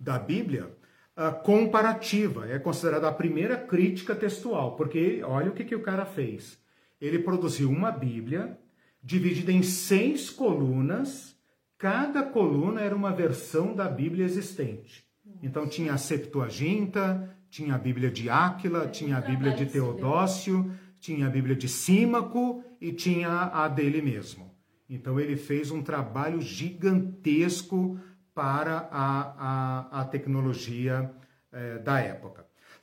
da 0.00 0.18
Bíblia 0.18 0.76
uh, 1.16 1.42
comparativa. 1.42 2.48
É 2.48 2.58
considerada 2.58 3.08
a 3.08 3.12
primeira 3.12 3.56
crítica 3.56 4.14
textual, 4.14 4.74
porque 4.74 5.22
olha 5.22 5.50
o 5.50 5.54
que, 5.54 5.64
que 5.64 5.76
o 5.76 5.82
cara 5.82 6.04
fez 6.04 6.61
ele 7.02 7.18
produziu 7.18 7.68
uma 7.68 7.90
Bíblia 7.90 8.56
dividida 9.02 9.50
em 9.50 9.62
seis 9.62 10.30
colunas. 10.30 11.36
Cada 11.76 12.22
coluna 12.22 12.80
era 12.80 12.94
uma 12.94 13.10
versão 13.10 13.74
da 13.74 13.88
Bíblia 13.88 14.24
existente. 14.24 15.04
Então 15.42 15.66
tinha 15.66 15.94
a 15.94 15.98
Septuaginta, 15.98 17.36
tinha 17.50 17.74
a 17.74 17.78
Bíblia 17.78 18.08
de 18.08 18.30
Áquila, 18.30 18.86
tinha 18.86 19.16
a 19.16 19.20
Bíblia 19.20 19.52
de 19.52 19.66
Teodócio, 19.66 20.72
tinha 21.00 21.26
a 21.26 21.30
Bíblia 21.30 21.56
de 21.56 21.68
Símaco 21.68 22.62
e 22.80 22.92
tinha 22.92 23.50
a 23.52 23.66
dele 23.66 24.00
mesmo. 24.00 24.54
Então 24.88 25.18
ele 25.18 25.36
fez 25.36 25.72
um 25.72 25.82
trabalho 25.82 26.40
gigantesco 26.40 27.98
para 28.32 28.88
a, 28.92 29.90
a, 29.90 30.02
a 30.02 30.04
tecnologia 30.04 31.12
eh, 31.50 31.78
da 31.78 31.98
época. 31.98 32.41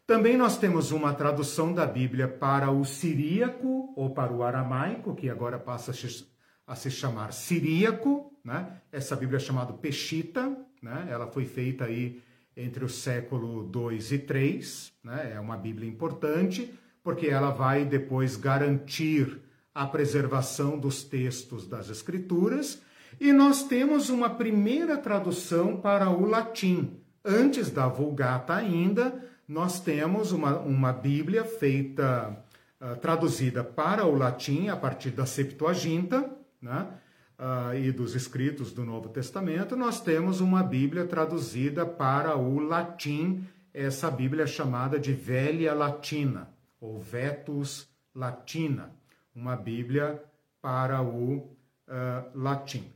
Também 0.10 0.36
nós 0.36 0.58
temos 0.58 0.90
uma 0.90 1.14
tradução 1.14 1.72
da 1.72 1.86
Bíblia 1.86 2.28
para 2.28 2.72
o 2.72 2.84
siríaco 2.84 3.94
ou 3.96 4.10
para 4.10 4.34
o 4.34 4.42
aramaico, 4.42 5.14
que 5.14 5.30
agora 5.30 5.60
passa 5.60 5.94
a 6.66 6.76
se 6.76 6.90
chamar 6.90 7.32
siríaco, 7.32 8.34
né? 8.44 8.82
Essa 8.92 9.16
Bíblia 9.16 9.38
é 9.38 9.40
chamada 9.40 9.72
Peshita, 9.72 10.58
né? 10.82 11.08
Ela 11.12 11.28
foi 11.28 11.46
feita 11.46 11.86
aí 11.86 12.24
entre 12.58 12.84
o 12.84 12.90
século 12.90 13.62
2 13.66 14.12
e 14.14 14.18
3, 14.18 14.92
né? 15.04 15.34
É 15.36 15.40
uma 15.40 15.56
Bíblia 15.56 15.88
importante, 15.88 16.74
porque 17.04 17.28
ela 17.28 17.52
vai 17.52 17.86
depois 17.86 18.36
garantir 18.36 19.40
a 19.76 19.86
preservação 19.86 20.80
dos 20.80 21.04
textos 21.04 21.68
das 21.68 21.88
Escrituras. 21.88 22.82
E 23.22 23.32
nós 23.32 23.62
temos 23.62 24.10
uma 24.10 24.32
primeira 24.32 24.98
tradução 24.98 25.78
para 25.80 26.10
o 26.10 26.26
latim, 26.26 27.00
antes 27.24 27.70
da 27.70 27.88
Vulgata 27.88 28.56
ainda, 28.56 29.30
nós 29.50 29.80
temos 29.80 30.32
uma, 30.32 30.60
uma 30.60 30.94
Bíblia 30.94 31.44
feita, 31.44 32.38
uh, 32.80 32.96
traduzida 32.98 33.64
para 33.64 34.06
o 34.06 34.16
latim 34.16 34.68
a 34.68 34.78
partir 34.78 35.10
da 35.10 35.26
Septuaginta, 35.26 36.32
né? 36.62 36.88
Uh, 37.40 37.74
e 37.74 37.92
dos 37.92 38.14
escritos 38.16 38.72
do 38.72 38.86
Novo 38.86 39.10
Testamento, 39.10 39.76
nós 39.76 40.02
temos 40.02 40.40
uma 40.40 40.62
Bíblia 40.62 41.08
traduzida 41.08 41.84
para 41.84 42.38
o 42.38 42.60
latim, 42.60 43.44
essa 43.74 44.12
Bíblia 44.12 44.44
é 44.44 44.48
chamada 44.48 45.00
de 45.00 45.14
Velha 45.14 45.74
Latina, 45.74 46.50
ou 46.80 47.00
Vetus 47.00 47.88
Latina, 48.14 48.92
uma 49.34 49.56
Bíblia 49.56 50.22
para 50.62 51.02
o 51.02 51.38
uh, 51.38 51.50
latim. 52.36 52.92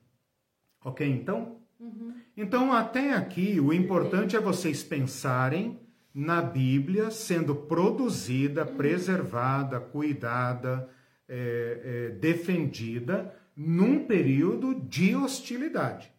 Ok, 0.84 1.08
então? 1.08 1.58
Uhum. 1.80 2.14
Então, 2.36 2.74
até 2.74 3.14
aqui, 3.14 3.60
o 3.60 3.74
importante 3.74 4.36
é 4.36 4.42
vocês 4.42 4.84
pensarem 4.84 5.83
na 6.14 6.42
Bíblia, 6.42 7.10
sendo 7.10 7.56
produzida, 7.56 8.66
preservada, 8.66 9.80
cuidada, 9.80 10.90
é, 11.28 11.82
é, 11.84 12.10
defendida 12.10 13.34
num 13.56 14.06
período 14.06 14.76
de 14.76 15.16
hostilidade. 15.16 16.12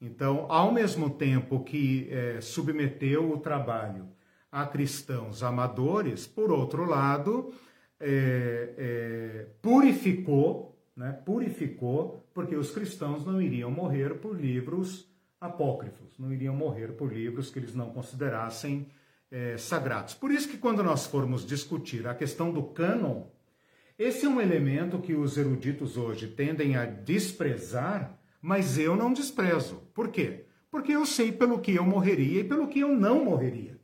Então, 0.00 0.46
ao 0.48 0.72
mesmo 0.72 1.10
tempo 1.10 1.64
que 1.64 2.08
é, 2.10 2.40
submeteu 2.40 3.30
o 3.32 3.38
trabalho 3.38 4.08
a 4.52 4.66
cristãos 4.66 5.42
amadores, 5.42 6.26
por 6.26 6.52
outro 6.52 6.84
lado, 6.84 7.52
é, 7.98 8.74
é, 8.76 9.46
purificou, 9.60 10.78
né, 10.96 11.12
purificou, 11.24 12.24
porque 12.32 12.54
os 12.54 12.70
cristãos 12.70 13.24
não 13.26 13.42
iriam 13.42 13.70
morrer 13.70 14.20
por 14.20 14.38
livros 14.38 15.08
apócrifos, 15.40 16.16
não 16.18 16.32
iriam 16.32 16.54
morrer 16.54 16.92
por 16.92 17.12
livros 17.12 17.50
que 17.50 17.58
eles 17.58 17.74
não 17.74 17.90
considerassem 17.90 18.86
é, 19.34 19.58
sagrados. 19.58 20.14
Por 20.14 20.30
isso 20.30 20.48
que 20.48 20.56
quando 20.56 20.80
nós 20.84 21.06
formos 21.06 21.44
discutir 21.44 22.06
a 22.06 22.14
questão 22.14 22.52
do 22.52 22.62
cânon, 22.62 23.24
esse 23.98 24.26
é 24.26 24.28
um 24.28 24.40
elemento 24.40 25.00
que 25.00 25.12
os 25.12 25.36
eruditos 25.36 25.96
hoje 25.96 26.28
tendem 26.28 26.76
a 26.76 26.84
desprezar, 26.84 28.16
mas 28.40 28.78
eu 28.78 28.94
não 28.94 29.12
desprezo. 29.12 29.82
Por 29.92 30.08
quê? 30.08 30.44
Porque 30.70 30.92
eu 30.92 31.04
sei 31.04 31.32
pelo 31.32 31.58
que 31.58 31.74
eu 31.74 31.84
morreria 31.84 32.42
e 32.42 32.44
pelo 32.44 32.68
que 32.68 32.78
eu 32.78 32.94
não 32.94 33.24
morreria. 33.24 33.76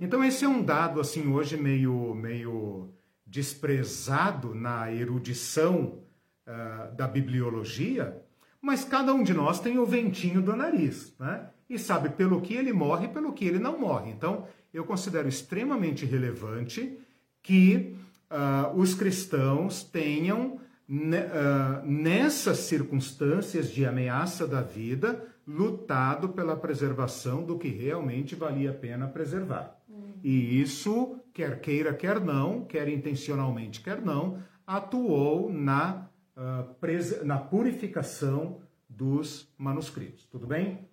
Então 0.00 0.24
esse 0.24 0.44
é 0.44 0.48
um 0.48 0.62
dado 0.62 1.00
assim 1.00 1.32
hoje 1.32 1.56
meio 1.56 2.12
meio 2.14 2.90
desprezado 3.24 4.54
na 4.54 4.92
erudição 4.92 6.00
uh, 6.46 6.94
da 6.94 7.06
bibliologia, 7.06 8.22
mas 8.60 8.84
cada 8.84 9.14
um 9.14 9.22
de 9.22 9.32
nós 9.32 9.60
tem 9.60 9.78
o 9.78 9.86
ventinho 9.86 10.42
do 10.42 10.54
nariz, 10.54 11.14
né? 11.18 11.48
E 11.68 11.78
sabe 11.78 12.10
pelo 12.10 12.40
que 12.40 12.54
ele 12.54 12.72
morre 12.72 13.06
e 13.06 13.10
pelo 13.10 13.32
que 13.32 13.44
ele 13.44 13.58
não 13.58 13.78
morre. 13.78 14.10
Então 14.10 14.46
eu 14.76 14.84
considero 14.84 15.26
extremamente 15.26 16.04
relevante 16.04 16.98
que 17.42 17.96
uh, 18.30 18.78
os 18.78 18.94
cristãos 18.94 19.82
tenham, 19.82 20.56
uh, 20.88 21.86
nessas 21.86 22.58
circunstâncias 22.58 23.70
de 23.70 23.86
ameaça 23.86 24.46
da 24.46 24.60
vida, 24.60 25.26
lutado 25.46 26.28
pela 26.28 26.54
preservação 26.56 27.42
do 27.42 27.58
que 27.58 27.68
realmente 27.68 28.34
valia 28.34 28.70
a 28.70 28.74
pena 28.74 29.08
preservar. 29.08 29.78
Uhum. 29.88 30.12
E 30.22 30.60
isso, 30.60 31.18
quer 31.32 31.58
queira, 31.60 31.94
quer 31.94 32.20
não, 32.20 32.62
quer 32.64 32.86
intencionalmente, 32.86 33.80
quer 33.80 34.02
não, 34.02 34.42
atuou 34.66 35.50
na, 35.50 36.06
uh, 36.36 37.24
na 37.24 37.38
purificação 37.38 38.60
dos 38.86 39.48
manuscritos. 39.56 40.26
Tudo 40.26 40.46
bem? 40.46 40.85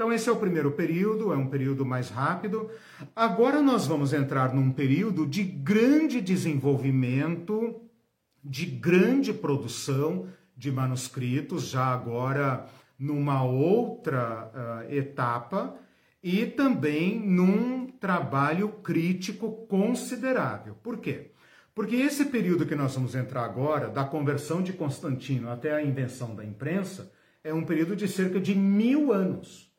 Então, 0.00 0.10
esse 0.10 0.30
é 0.30 0.32
o 0.32 0.36
primeiro 0.36 0.70
período, 0.70 1.30
é 1.30 1.36
um 1.36 1.48
período 1.48 1.84
mais 1.84 2.08
rápido. 2.08 2.70
Agora, 3.14 3.60
nós 3.60 3.86
vamos 3.86 4.14
entrar 4.14 4.54
num 4.54 4.70
período 4.72 5.26
de 5.26 5.42
grande 5.42 6.22
desenvolvimento, 6.22 7.82
de 8.42 8.64
grande 8.64 9.30
produção 9.34 10.26
de 10.56 10.72
manuscritos, 10.72 11.68
já 11.68 11.84
agora 11.84 12.64
numa 12.98 13.44
outra 13.44 14.50
uh, 14.88 14.90
etapa, 14.90 15.74
e 16.22 16.46
também 16.46 17.20
num 17.20 17.86
trabalho 17.86 18.70
crítico 18.82 19.66
considerável. 19.66 20.76
Por 20.82 20.96
quê? 20.96 21.32
Porque 21.74 21.96
esse 21.96 22.24
período 22.24 22.64
que 22.64 22.74
nós 22.74 22.94
vamos 22.94 23.14
entrar 23.14 23.44
agora, 23.44 23.90
da 23.90 24.04
conversão 24.04 24.62
de 24.62 24.72
Constantino 24.72 25.50
até 25.50 25.74
a 25.74 25.84
invenção 25.84 26.34
da 26.34 26.42
imprensa, 26.42 27.12
é 27.44 27.52
um 27.52 27.66
período 27.66 27.94
de 27.94 28.08
cerca 28.08 28.40
de 28.40 28.54
mil 28.54 29.12
anos. 29.12 29.69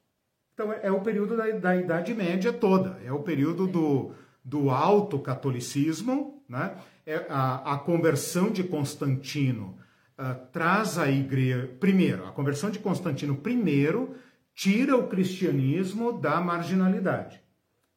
Então, 0.61 0.73
é, 0.73 0.81
é 0.83 0.91
o 0.91 1.01
período 1.01 1.35
da, 1.35 1.49
da 1.49 1.75
Idade 1.75 2.13
Média 2.13 2.53
toda, 2.53 2.99
é 3.03 3.11
o 3.11 3.23
período 3.23 3.65
do, 3.65 4.13
do 4.45 4.69
alto 4.69 5.17
catolicismo, 5.17 6.43
né? 6.47 6.77
É 7.03 7.25
a, 7.29 7.73
a 7.73 7.77
conversão 7.79 8.51
de 8.51 8.63
Constantino 8.63 9.79
uh, 10.19 10.35
traz 10.51 10.99
a 10.99 11.09
igreja. 11.09 11.67
Primeiro, 11.79 12.27
a 12.27 12.31
conversão 12.31 12.69
de 12.69 12.77
Constantino, 12.77 13.35
primeiro, 13.35 14.13
tira 14.53 14.95
o 14.95 15.07
cristianismo 15.07 16.13
da 16.13 16.39
marginalidade. 16.39 17.41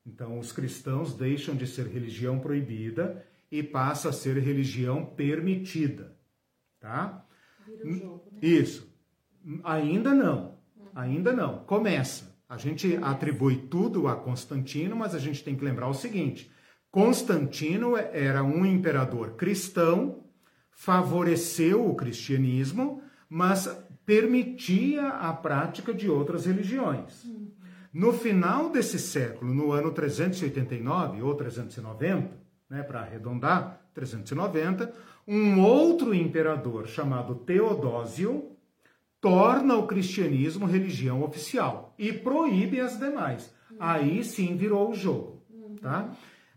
Então, 0.07 0.39
os 0.39 0.51
cristãos 0.51 1.13
deixam 1.13 1.55
de 1.55 1.67
ser 1.67 1.87
religião 1.87 2.39
proibida 2.39 3.23
e 3.51 3.63
passa 3.63 4.09
a 4.09 4.13
ser 4.13 4.39
religião 4.39 5.05
permitida. 5.05 6.17
Tá? 6.81 7.27
Jogo, 7.85 8.25
né? 8.33 8.39
Isso. 8.41 8.91
Ainda 9.63 10.15
não. 10.15 10.57
Ainda 10.95 11.31
não. 11.35 11.59
Começa. 11.65 12.34
A 12.49 12.57
gente 12.57 12.99
atribui 13.03 13.57
tudo 13.57 14.07
a 14.07 14.15
Constantino, 14.15 14.95
mas 14.95 15.15
a 15.15 15.19
gente 15.19 15.43
tem 15.43 15.57
que 15.57 15.65
lembrar 15.65 15.89
o 15.89 15.95
seguinte: 15.95 16.51
Constantino 16.91 17.97
era 17.97 18.43
um 18.43 18.65
imperador 18.65 19.33
cristão, 19.33 20.25
favoreceu 20.71 21.89
o 21.89 21.95
cristianismo, 21.95 23.03
mas 23.29 23.67
permitia 24.05 25.09
a 25.09 25.33
prática 25.33 25.93
de 25.95 26.09
outras 26.09 26.47
religiões. 26.47 27.25
No 27.93 28.13
final 28.13 28.71
desse 28.71 28.99
século, 28.99 29.55
no 29.55 29.73
ano 29.73 29.93
389 29.93 31.23
ou 31.23 31.35
390, 31.35 32.31
né, 32.69 32.83
para 32.83 33.01
arredondar, 33.01 33.81
390, 33.95 34.93
um 35.27 35.61
outro 35.61 36.13
imperador 36.13 36.87
chamado 36.87 37.37
Teodósio 37.37 38.54
torna 39.25 39.75
o 39.77 39.87
cristianismo 39.87 40.67
religião 40.67 41.23
oficial 41.23 41.95
e 41.99 42.13
proíbe 42.13 42.79
as 42.79 42.99
demais. 42.99 43.51
Aí 43.81 44.23
sim 44.23 44.55
virou 44.55 44.91
o 44.91 44.95
jogo, 44.95 45.43
tá? 45.81 46.11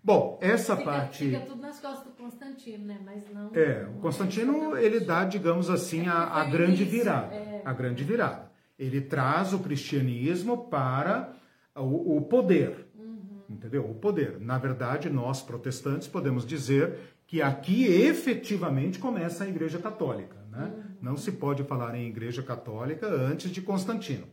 Bom, 0.04 0.38
essa 0.42 0.76
fica, 0.76 0.92
parte. 0.92 1.26
Fica 1.30 1.40
tudo 1.40 1.62
nas 1.62 1.80
costas 1.80 2.04
do 2.08 2.12
Constantino, 2.12 2.86
né? 2.86 3.00
Mas 3.06 3.24
não. 3.34 3.52
É, 3.54 3.88
o 3.88 4.02
Constantino 4.02 4.78
ele 4.78 5.00
dá, 5.00 5.24
digamos 5.24 5.70
assim, 5.70 6.08
É 6.08 6.10
a, 6.10 6.24
a 6.42 6.44
grande 6.44 6.84
virada. 6.84 7.34
é. 7.34 7.62
A 7.64 7.72
grande 7.72 8.04
virada. 8.04 8.52
Ele 8.78 9.00
traz 9.00 9.54
o 9.54 9.60
cristianismo 9.60 10.70
para 10.70 11.34
o, 11.74 12.18
o 12.18 12.22
poder. 12.24 12.90
Uhum. 12.98 13.44
Entendeu? 13.50 13.90
O 13.90 13.96
poder. 13.96 14.42
Na 14.42 14.58
verdade, 14.58 15.10
nós 15.10 15.42
protestantes 15.42 16.08
podemos 16.08 16.46
dizer 16.46 16.98
que 17.26 17.42
aqui 17.42 17.86
efetivamente 17.86 19.00
começa 19.00 19.46
a 19.46 19.48
Igreja 19.48 19.80
Católica. 19.80 20.37
Né? 20.58 20.74
Não 21.00 21.16
se 21.16 21.32
pode 21.34 21.64
falar 21.64 21.96
em 21.96 22.08
Igreja 22.08 22.42
Católica 22.42 23.08
antes 23.08 23.52
de 23.52 23.62
Constantino. 23.62 24.28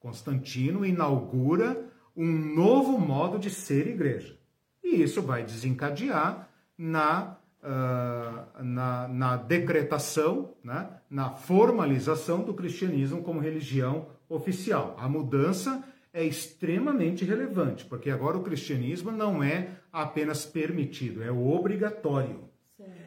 Constantino 0.00 0.86
inaugura 0.86 1.84
um 2.16 2.26
novo 2.26 2.98
modo 2.98 3.38
de 3.38 3.50
ser 3.50 3.86
igreja. 3.86 4.36
E 4.82 5.02
isso 5.02 5.20
vai 5.20 5.44
desencadear 5.44 6.48
na, 6.76 7.36
uh, 7.62 8.62
na, 8.62 9.08
na, 9.08 9.36
decretação, 9.36 10.54
né? 10.64 10.88
na 11.10 11.30
formalização 11.30 12.42
do 12.42 12.54
cristianismo 12.54 13.22
como 13.22 13.40
religião 13.40 14.08
oficial. 14.28 14.96
A 14.98 15.08
mudança 15.08 15.84
é 16.12 16.24
extremamente 16.24 17.24
relevante, 17.24 17.84
porque 17.84 18.10
agora 18.10 18.38
o 18.38 18.42
cristianismo 18.42 19.12
não 19.12 19.42
é 19.42 19.76
apenas 19.92 20.46
permitido, 20.46 21.22
é 21.22 21.30
obrigatório. 21.30 22.47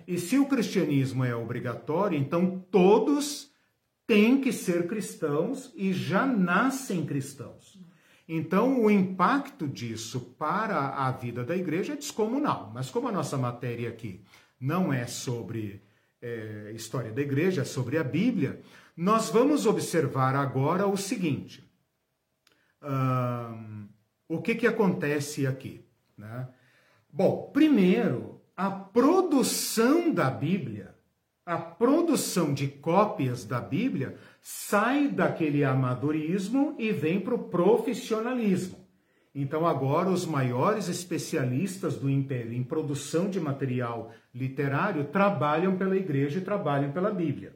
E 0.07 0.17
se 0.17 0.37
o 0.37 0.47
cristianismo 0.47 1.23
é 1.23 1.35
obrigatório, 1.35 2.17
então 2.17 2.59
todos 2.71 3.51
têm 4.05 4.41
que 4.41 4.51
ser 4.51 4.87
cristãos 4.87 5.71
e 5.75 5.93
já 5.93 6.25
nascem 6.25 7.05
cristãos. 7.05 7.79
Então, 8.27 8.81
o 8.81 8.89
impacto 8.89 9.67
disso 9.67 10.35
para 10.37 10.89
a 10.89 11.11
vida 11.11 11.43
da 11.43 11.55
igreja 11.55 11.93
é 11.93 11.97
descomunal. 11.97 12.71
Mas, 12.73 12.89
como 12.89 13.07
a 13.07 13.11
nossa 13.11 13.37
matéria 13.37 13.89
aqui 13.89 14.23
não 14.59 14.93
é 14.93 15.05
sobre 15.05 15.81
é, 16.21 16.71
história 16.73 17.11
da 17.11 17.21
igreja, 17.21 17.61
é 17.61 17.65
sobre 17.65 17.97
a 17.97 18.03
Bíblia, 18.03 18.61
nós 18.95 19.29
vamos 19.29 19.65
observar 19.65 20.35
agora 20.35 20.87
o 20.87 20.95
seguinte: 20.95 21.69
o 24.29 24.41
que, 24.41 24.55
que 24.55 24.67
acontece 24.67 25.45
aqui? 25.47 25.85
Né? 26.17 26.47
Bom, 27.11 27.49
primeiro, 27.51 28.30
a 28.55 28.69
produção 28.69 30.13
da 30.13 30.29
Bíblia, 30.29 30.95
a 31.45 31.57
produção 31.57 32.53
de 32.53 32.67
cópias 32.67 33.45
da 33.45 33.59
Bíblia, 33.59 34.17
sai 34.41 35.07
daquele 35.07 35.63
amadorismo 35.63 36.75
e 36.77 36.91
vem 36.91 37.19
para 37.19 37.35
o 37.35 37.49
profissionalismo. 37.49 38.81
Então, 39.33 39.65
agora, 39.65 40.09
os 40.09 40.25
maiores 40.25 40.89
especialistas 40.89 41.95
do 41.95 42.09
Império 42.09 42.53
em 42.53 42.63
produção 42.63 43.29
de 43.29 43.39
material 43.39 44.11
literário 44.35 45.05
trabalham 45.05 45.77
pela 45.77 45.95
igreja 45.95 46.39
e 46.39 46.43
trabalham 46.43 46.91
pela 46.91 47.11
Bíblia. 47.11 47.55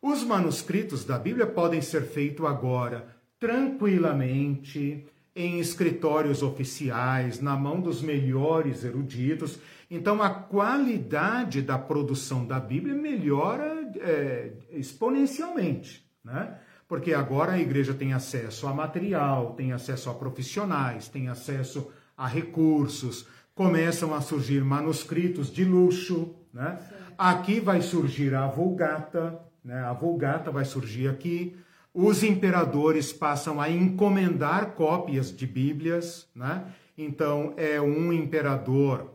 Os 0.00 0.22
manuscritos 0.22 1.04
da 1.04 1.18
Bíblia 1.18 1.46
podem 1.46 1.80
ser 1.80 2.02
feitos 2.02 2.46
agora 2.46 3.16
tranquilamente, 3.38 5.04
em 5.34 5.58
escritórios 5.58 6.42
oficiais, 6.42 7.40
na 7.40 7.56
mão 7.56 7.80
dos 7.80 8.00
melhores 8.00 8.84
eruditos. 8.84 9.58
Então, 9.94 10.22
a 10.22 10.30
qualidade 10.30 11.60
da 11.60 11.76
produção 11.76 12.46
da 12.46 12.58
Bíblia 12.58 12.94
melhora 12.94 13.92
é, 14.00 14.52
exponencialmente, 14.70 16.02
né? 16.24 16.56
Porque 16.88 17.12
agora 17.12 17.52
a 17.52 17.60
igreja 17.60 17.92
tem 17.92 18.14
acesso 18.14 18.66
a 18.66 18.72
material, 18.72 19.52
tem 19.52 19.70
acesso 19.70 20.08
a 20.08 20.14
profissionais, 20.14 21.08
tem 21.08 21.28
acesso 21.28 21.92
a 22.16 22.26
recursos, 22.26 23.26
começam 23.54 24.14
a 24.14 24.22
surgir 24.22 24.64
manuscritos 24.64 25.52
de 25.52 25.62
luxo, 25.62 26.36
Né? 26.54 26.78
Aqui 27.18 27.60
vai 27.60 27.82
surgir 27.82 28.34
a 28.34 28.46
Vulgata, 28.46 29.38
né? 29.62 29.78
a 29.84 29.92
Vulgata 29.92 30.50
vai 30.50 30.64
surgir 30.64 31.08
aqui. 31.08 31.54
Os 31.92 32.22
imperadores 32.22 33.12
passam 33.12 33.60
a 33.60 33.68
encomendar 33.68 34.72
cópias 34.72 35.34
de 35.34 35.46
Bíblias. 35.46 36.28
Né? 36.34 36.64
Então, 36.96 37.52
é 37.56 37.80
um 37.80 38.12
imperador, 38.12 39.11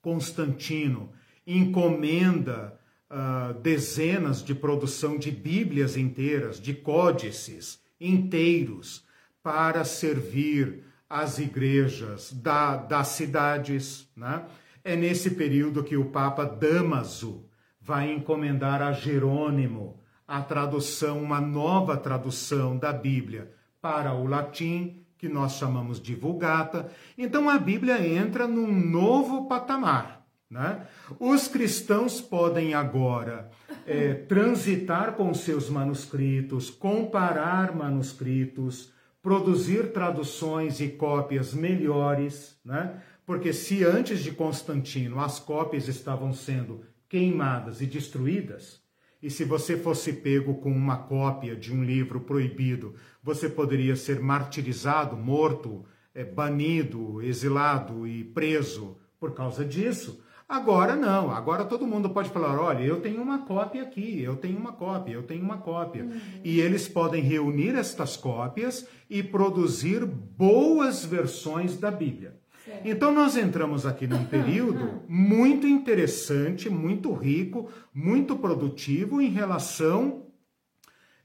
Constantino, 0.00 1.12
encomenda 1.46 2.78
uh, 3.10 3.54
dezenas 3.60 4.42
de 4.42 4.54
produção 4.54 5.18
de 5.18 5.30
Bíblias 5.30 5.96
inteiras, 5.96 6.60
de 6.60 6.74
códices 6.74 7.80
inteiros, 8.00 9.04
para 9.42 9.84
servir 9.84 10.84
as 11.08 11.38
igrejas 11.38 12.32
da, 12.32 12.76
das 12.76 13.08
cidades. 13.08 14.08
Né? 14.16 14.44
É 14.84 14.94
nesse 14.94 15.30
período 15.32 15.82
que 15.82 15.96
o 15.96 16.06
Papa 16.06 16.44
Damaso 16.44 17.44
vai 17.80 18.12
encomendar 18.12 18.80
a 18.82 18.92
Jerônimo 18.92 19.98
a 20.28 20.40
tradução, 20.40 21.20
uma 21.20 21.40
nova 21.40 21.96
tradução 21.96 22.78
da 22.78 22.92
Bíblia 22.92 23.52
para 23.82 24.14
o 24.14 24.26
latim, 24.28 24.99
que 25.20 25.28
nós 25.28 25.52
chamamos 25.52 26.00
de 26.00 26.14
Vulgata. 26.14 26.90
Então 27.18 27.50
a 27.50 27.58
Bíblia 27.58 28.02
entra 28.04 28.48
num 28.48 28.72
novo 28.72 29.46
patamar. 29.46 30.26
Né? 30.48 30.86
Os 31.20 31.46
cristãos 31.46 32.22
podem 32.22 32.72
agora 32.72 33.50
é, 33.86 34.14
transitar 34.26 35.12
com 35.12 35.32
seus 35.34 35.68
manuscritos, 35.68 36.70
comparar 36.70 37.76
manuscritos, 37.76 38.92
produzir 39.22 39.92
traduções 39.92 40.80
e 40.80 40.88
cópias 40.88 41.52
melhores, 41.52 42.58
né? 42.64 43.02
Porque 43.26 43.52
se 43.52 43.84
antes 43.84 44.20
de 44.20 44.32
Constantino 44.32 45.20
as 45.20 45.38
cópias 45.38 45.86
estavam 45.86 46.32
sendo 46.32 46.80
queimadas 47.08 47.82
e 47.82 47.86
destruídas, 47.86 48.80
e 49.22 49.30
se 49.30 49.44
você 49.44 49.76
fosse 49.76 50.14
pego 50.14 50.54
com 50.54 50.72
uma 50.72 50.96
cópia 50.96 51.54
de 51.54 51.72
um 51.72 51.84
livro 51.84 52.20
proibido, 52.20 52.94
você 53.22 53.48
poderia 53.48 53.96
ser 53.96 54.20
martirizado, 54.20 55.16
morto, 55.16 55.84
é, 56.14 56.24
banido, 56.24 57.22
exilado 57.22 58.06
e 58.06 58.24
preso 58.24 58.96
por 59.18 59.32
causa 59.32 59.64
disso. 59.64 60.22
Agora 60.48 60.96
não, 60.96 61.30
agora 61.30 61.64
todo 61.64 61.86
mundo 61.86 62.10
pode 62.10 62.30
falar: 62.30 62.58
olha, 62.60 62.82
eu 62.82 63.00
tenho 63.00 63.22
uma 63.22 63.46
cópia 63.46 63.82
aqui, 63.82 64.20
eu 64.20 64.34
tenho 64.34 64.58
uma 64.58 64.72
cópia, 64.72 65.12
eu 65.12 65.22
tenho 65.22 65.44
uma 65.44 65.58
cópia. 65.58 66.02
Uhum. 66.02 66.20
E 66.42 66.58
eles 66.60 66.88
podem 66.88 67.22
reunir 67.22 67.76
estas 67.76 68.16
cópias 68.16 68.84
e 69.08 69.22
produzir 69.22 70.04
boas 70.04 71.04
versões 71.04 71.76
da 71.76 71.90
Bíblia. 71.90 72.40
Então, 72.84 73.12
nós 73.12 73.36
entramos 73.36 73.86
aqui 73.86 74.06
num 74.06 74.24
período 74.26 75.02
muito 75.08 75.66
interessante, 75.66 76.68
muito 76.68 77.12
rico, 77.12 77.70
muito 77.94 78.36
produtivo 78.36 79.20
em 79.20 79.28
relação 79.28 80.26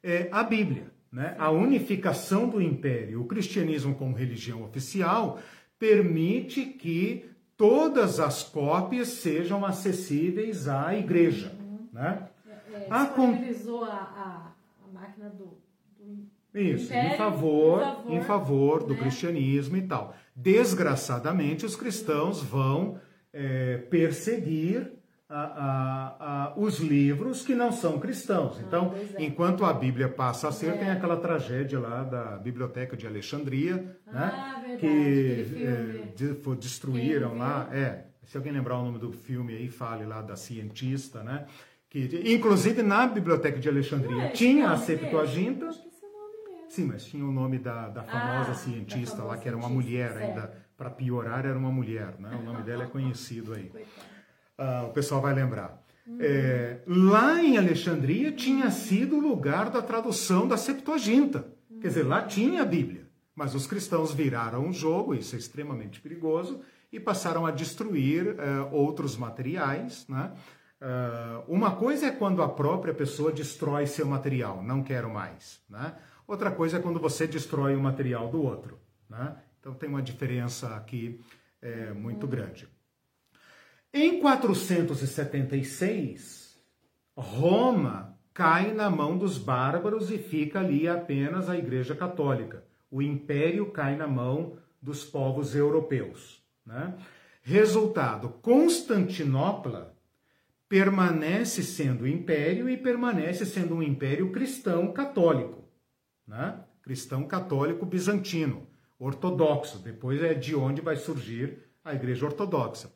é, 0.03 0.29
à 0.31 0.43
Bíblia. 0.43 0.91
Né? 1.15 1.33
A 1.39 1.49
unificação 1.49 2.49
do 2.49 2.61
império, 2.61 3.21
o 3.21 3.25
cristianismo 3.25 3.95
como 3.95 4.13
religião 4.13 4.61
oficial, 4.63 5.39
permite 5.79 6.65
que 6.65 7.23
todas 7.55 8.19
as 8.19 8.43
cópias 8.43 9.07
sejam 9.07 9.63
acessíveis 9.63 10.67
à 10.67 10.93
igreja. 10.93 11.55
Uhum. 11.57 11.87
Né? 11.93 12.27
É, 12.45 12.51
é, 12.51 12.87
a, 12.89 12.97
a, 13.87 14.51
a 14.83 14.93
máquina 14.93 15.29
do, 15.29 15.57
do 15.97 16.27
isso, 16.53 16.87
Império, 16.87 17.13
em 17.13 17.17
favor, 17.17 17.79
em 17.79 17.85
favor, 17.85 18.11
em 18.11 18.21
favor 18.21 18.83
do 18.83 18.93
né? 18.93 18.99
cristianismo 18.99 19.77
e 19.77 19.83
tal. 19.83 20.13
Desgraçadamente, 20.35 21.65
os 21.65 21.77
cristãos 21.77 22.43
vão 22.43 22.99
é, 23.31 23.77
perseguir 23.89 24.91
a, 25.35 26.15
a, 26.17 26.45
a, 26.45 26.53
os 26.55 26.79
livros 26.79 27.43
que 27.45 27.53
não 27.53 27.69
são 27.69 27.99
cristãos. 27.99 28.57
Ah, 28.57 28.63
então, 28.65 28.93
ah, 28.95 29.21
é. 29.21 29.25
enquanto 29.25 29.65
a 29.65 29.73
Bíblia 29.73 30.07
passa 30.07 30.47
a 30.47 30.51
ser, 30.51 30.67
é. 30.67 30.77
tem 30.77 30.89
aquela 30.89 31.17
tragédia 31.17 31.77
lá 31.77 32.03
da 32.03 32.37
Biblioteca 32.37 32.95
de 32.95 33.05
Alexandria, 33.05 33.97
ah, 34.07 34.13
né? 34.13 34.63
Verdade, 34.65 34.77
que 34.79 35.55
é, 35.61 36.55
destruíram 36.55 37.37
lá. 37.37 37.67
É, 37.73 38.05
se 38.23 38.37
alguém 38.37 38.53
lembrar 38.53 38.79
o 38.79 38.85
nome 38.85 38.97
do 38.97 39.11
filme 39.11 39.53
aí, 39.53 39.67
fale 39.67 40.05
lá 40.05 40.21
da 40.21 40.37
cientista, 40.37 41.21
né? 41.21 41.45
Que, 41.89 42.33
inclusive 42.33 42.81
na 42.81 43.05
Biblioteca 43.05 43.59
de 43.59 43.67
Alexandria 43.67 44.29
tinha 44.29 44.69
a 44.69 44.77
Septuaginta. 44.77 45.69
Sim, 46.69 46.85
mas 46.85 47.05
tinha 47.05 47.23
o 47.23 47.31
nome 47.31 47.59
da, 47.59 47.89
da 47.89 48.03
famosa 48.03 48.51
ah, 48.51 48.55
cientista 48.55 49.17
da 49.17 49.25
lá, 49.25 49.37
que 49.37 49.47
era 49.47 49.55
uma 49.55 49.69
mulher 49.69 50.13
certo. 50.13 50.23
ainda. 50.23 50.65
Para 50.77 50.89
piorar, 50.89 51.45
era 51.45 51.57
uma 51.57 51.71
mulher, 51.71 52.15
né? 52.19 52.37
O 52.37 52.43
nome 52.43 52.63
dela 52.67 52.83
é 52.83 52.87
conhecido 52.87 53.53
aí. 53.53 53.71
Uh, 54.57 54.87
o 54.87 54.93
pessoal 54.93 55.21
vai 55.21 55.33
lembrar. 55.33 55.83
Uhum. 56.07 56.17
É, 56.19 56.81
lá 56.85 57.41
em 57.43 57.57
Alexandria 57.57 58.31
tinha 58.31 58.69
sido 58.69 59.17
o 59.17 59.19
lugar 59.19 59.69
da 59.69 59.81
tradução 59.81 60.47
da 60.47 60.55
Septuaginta. 60.55 61.47
Uhum. 61.69 61.79
Quer 61.79 61.87
dizer, 61.87 62.03
lá 62.03 62.21
tinha 62.21 62.61
a 62.61 62.65
Bíblia. 62.65 63.05
Mas 63.35 63.53
os 63.53 63.67
cristãos 63.67 64.13
viraram 64.13 64.69
o 64.69 64.73
jogo, 64.73 65.13
isso 65.13 65.35
é 65.35 65.39
extremamente 65.39 65.99
perigoso, 65.99 66.61
e 66.91 66.99
passaram 66.99 67.45
a 67.45 67.51
destruir 67.51 68.27
uh, 68.27 68.73
outros 68.73 69.17
materiais. 69.17 70.05
Né? 70.07 70.31
Uh, 70.81 71.53
uma 71.53 71.75
coisa 71.75 72.07
é 72.07 72.11
quando 72.11 72.41
a 72.41 72.47
própria 72.47 72.93
pessoa 72.93 73.31
destrói 73.31 73.87
seu 73.87 74.05
material, 74.05 74.63
não 74.63 74.81
quero 74.81 75.09
mais. 75.09 75.59
Né? 75.69 75.93
Outra 76.25 76.49
coisa 76.49 76.77
é 76.77 76.81
quando 76.81 76.99
você 76.99 77.27
destrói 77.27 77.75
o 77.75 77.81
material 77.81 78.29
do 78.29 78.41
outro. 78.41 78.79
Né? 79.09 79.35
Então 79.59 79.73
tem 79.73 79.89
uma 79.89 80.01
diferença 80.01 80.75
aqui 80.75 81.19
é, 81.61 81.91
muito 81.91 82.25
grande. 82.25 82.69
Em 83.97 84.19
476, 84.19 86.61
Roma 87.15 88.19
cai 88.33 88.73
na 88.73 88.89
mão 88.89 89.17
dos 89.17 89.37
bárbaros 89.37 90.11
e 90.11 90.17
fica 90.17 90.59
ali 90.59 90.85
apenas 90.85 91.49
a 91.49 91.57
Igreja 91.57 91.95
Católica. 91.95 92.65
O 92.91 93.01
império 93.01 93.71
cai 93.71 93.95
na 93.95 94.05
mão 94.05 94.57
dos 94.81 95.05
povos 95.05 95.55
europeus. 95.55 96.43
Né? 96.65 96.93
Resultado: 97.41 98.27
Constantinopla 98.41 99.95
permanece 100.67 101.63
sendo 101.63 102.05
império 102.05 102.69
e 102.69 102.75
permanece 102.75 103.45
sendo 103.45 103.75
um 103.75 103.81
império 103.81 104.29
cristão 104.33 104.91
católico 104.91 105.65
né? 106.27 106.59
cristão 106.81 107.23
católico 107.23 107.85
bizantino, 107.85 108.67
ortodoxo. 108.99 109.79
Depois 109.79 110.21
é 110.21 110.33
de 110.33 110.55
onde 110.55 110.81
vai 110.81 110.95
surgir 110.95 111.59
a 111.83 111.93
Igreja 111.93 112.25
Ortodoxa. 112.25 112.91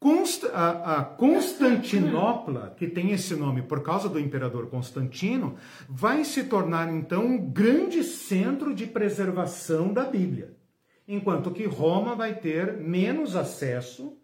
Const 0.00 0.46
a, 0.46 0.96
a 0.96 1.04
Constantinopla, 1.04 2.74
que 2.74 2.86
tem 2.86 3.12
esse 3.12 3.36
nome 3.36 3.60
por 3.60 3.82
causa 3.82 4.08
do 4.08 4.18
imperador 4.18 4.70
Constantino, 4.70 5.56
vai 5.86 6.24
se 6.24 6.44
tornar 6.44 6.90
então 6.90 7.26
um 7.26 7.50
grande 7.50 8.02
centro 8.02 8.74
de 8.74 8.86
preservação 8.86 9.92
da 9.92 10.04
Bíblia, 10.04 10.56
enquanto 11.06 11.50
que 11.50 11.66
Roma 11.66 12.14
vai 12.14 12.34
ter 12.34 12.78
menos 12.78 13.36
acesso 13.36 14.16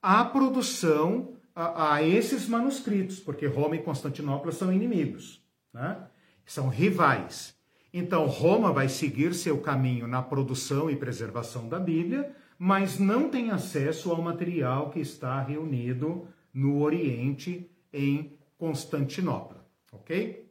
à 0.00 0.24
produção 0.24 1.34
a, 1.52 1.94
a 1.94 2.02
esses 2.04 2.46
manuscritos, 2.46 3.18
porque 3.18 3.46
Roma 3.46 3.74
e 3.74 3.82
Constantinopla 3.82 4.52
são 4.52 4.72
inimigos, 4.72 5.44
né? 5.74 6.06
são 6.44 6.68
rivais. 6.68 7.56
Então, 7.92 8.26
Roma 8.26 8.72
vai 8.72 8.88
seguir 8.88 9.34
seu 9.34 9.58
caminho 9.58 10.06
na 10.06 10.22
produção 10.22 10.88
e 10.88 10.94
preservação 10.94 11.68
da 11.68 11.80
Bíblia, 11.80 12.32
mas 12.58 12.98
não 12.98 13.28
tem 13.28 13.50
acesso 13.50 14.10
ao 14.10 14.22
material 14.22 14.90
que 14.90 15.00
está 15.00 15.40
reunido 15.42 16.26
no 16.52 16.80
Oriente, 16.80 17.70
em 17.92 18.32
Constantinopla. 18.56 19.64
Ok? 19.92 20.46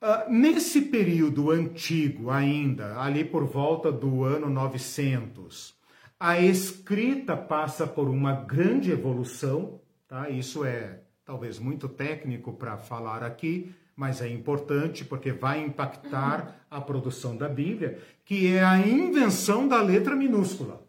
Uh, 0.00 0.30
nesse 0.30 0.82
período 0.82 1.50
antigo, 1.50 2.30
ainda, 2.30 3.00
ali 3.00 3.24
por 3.24 3.44
volta 3.44 3.90
do 3.90 4.22
ano 4.22 4.50
900, 4.50 5.74
a 6.20 6.38
escrita 6.38 7.36
passa 7.36 7.86
por 7.86 8.08
uma 8.08 8.34
grande 8.34 8.90
evolução, 8.90 9.80
tá? 10.06 10.28
Isso 10.28 10.64
é 10.64 11.00
talvez 11.24 11.58
muito 11.58 11.88
técnico 11.88 12.52
para 12.52 12.76
falar 12.76 13.22
aqui, 13.22 13.74
mas 13.96 14.20
é 14.20 14.28
importante 14.28 15.04
porque 15.04 15.32
vai 15.32 15.64
impactar 15.64 16.60
a 16.70 16.80
produção 16.80 17.36
da 17.36 17.48
Bíblia, 17.48 17.98
que 18.24 18.52
é 18.52 18.62
a 18.62 18.78
invenção 18.86 19.66
da 19.66 19.80
letra 19.80 20.14
minúscula. 20.14 20.83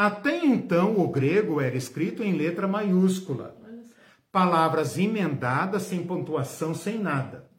Até 0.00 0.44
então, 0.44 0.96
o 1.00 1.08
grego 1.08 1.60
era 1.60 1.76
escrito 1.76 2.22
em 2.22 2.32
letra 2.32 2.68
maiúscula. 2.68 3.56
Palavras 4.30 4.96
emendadas, 4.96 5.82
sem 5.82 6.04
pontuação, 6.04 6.72
sem 6.72 7.00
nada. 7.00 7.50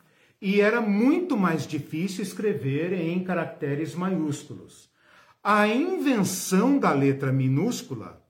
E 0.42 0.62
era 0.62 0.80
muito 0.80 1.36
mais 1.36 1.68
difícil 1.68 2.24
escrever 2.24 2.94
em 2.94 3.22
caracteres 3.26 3.94
maiúsculos. 3.94 4.90
A 5.44 5.68
invenção 5.68 6.80
da 6.80 6.94
letra 6.94 7.30
minúscula 7.30 8.24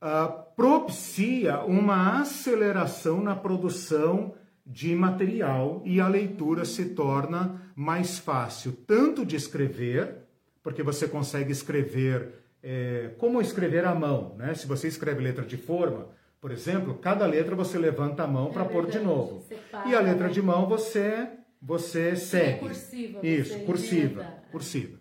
uh, 0.00 0.32
propicia 0.56 1.60
uma 1.60 2.22
aceleração 2.22 3.22
na 3.22 3.36
produção 3.36 4.32
de 4.64 4.94
material 4.94 5.82
e 5.84 6.00
a 6.00 6.08
leitura 6.08 6.64
se 6.64 6.86
torna 6.86 7.70
mais 7.76 8.18
fácil, 8.18 8.72
tanto 8.86 9.26
de 9.26 9.36
escrever, 9.36 10.26
porque 10.62 10.82
você 10.82 11.06
consegue 11.06 11.52
escrever 11.52 12.41
é, 12.62 13.10
como 13.18 13.40
escrever 13.40 13.84
à 13.84 13.94
mão, 13.94 14.34
né? 14.36 14.54
Se 14.54 14.66
você 14.66 14.88
escreve 14.88 15.22
letra 15.22 15.44
de 15.44 15.56
forma, 15.56 16.08
Por 16.40 16.50
exemplo, 16.50 16.94
cada 16.94 17.24
letra 17.24 17.54
você 17.54 17.78
levanta 17.78 18.24
a 18.24 18.26
mão 18.26 18.48
É 18.48 18.52
para 18.52 18.64
pôr 18.64 18.86
de 18.86 18.98
novo. 18.98 19.40
Separa, 19.48 19.88
E 19.88 19.94
a 19.94 20.00
letra 20.00 20.26
né? 20.26 20.32
de 20.32 20.42
mão 20.42 20.66
você 20.66 21.28
você 21.60 22.16
segue. 22.16 22.58
cursiva, 22.58 23.20
Isso, 23.24 23.52
você 23.52 23.64
cursiva, 23.64 24.20
emenda. 24.22 24.42
cursiva. 24.50 24.98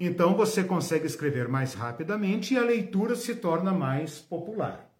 Então 0.00 0.34
você 0.34 0.64
consegue 0.64 1.06
escrever 1.06 1.46
mais 1.46 1.74
rapidamente 1.74 2.54
e 2.54 2.58
a 2.58 2.64
leitura 2.64 3.14
se 3.14 3.36
torna 3.36 3.72
mais 3.72 4.18
popular. 4.18 4.90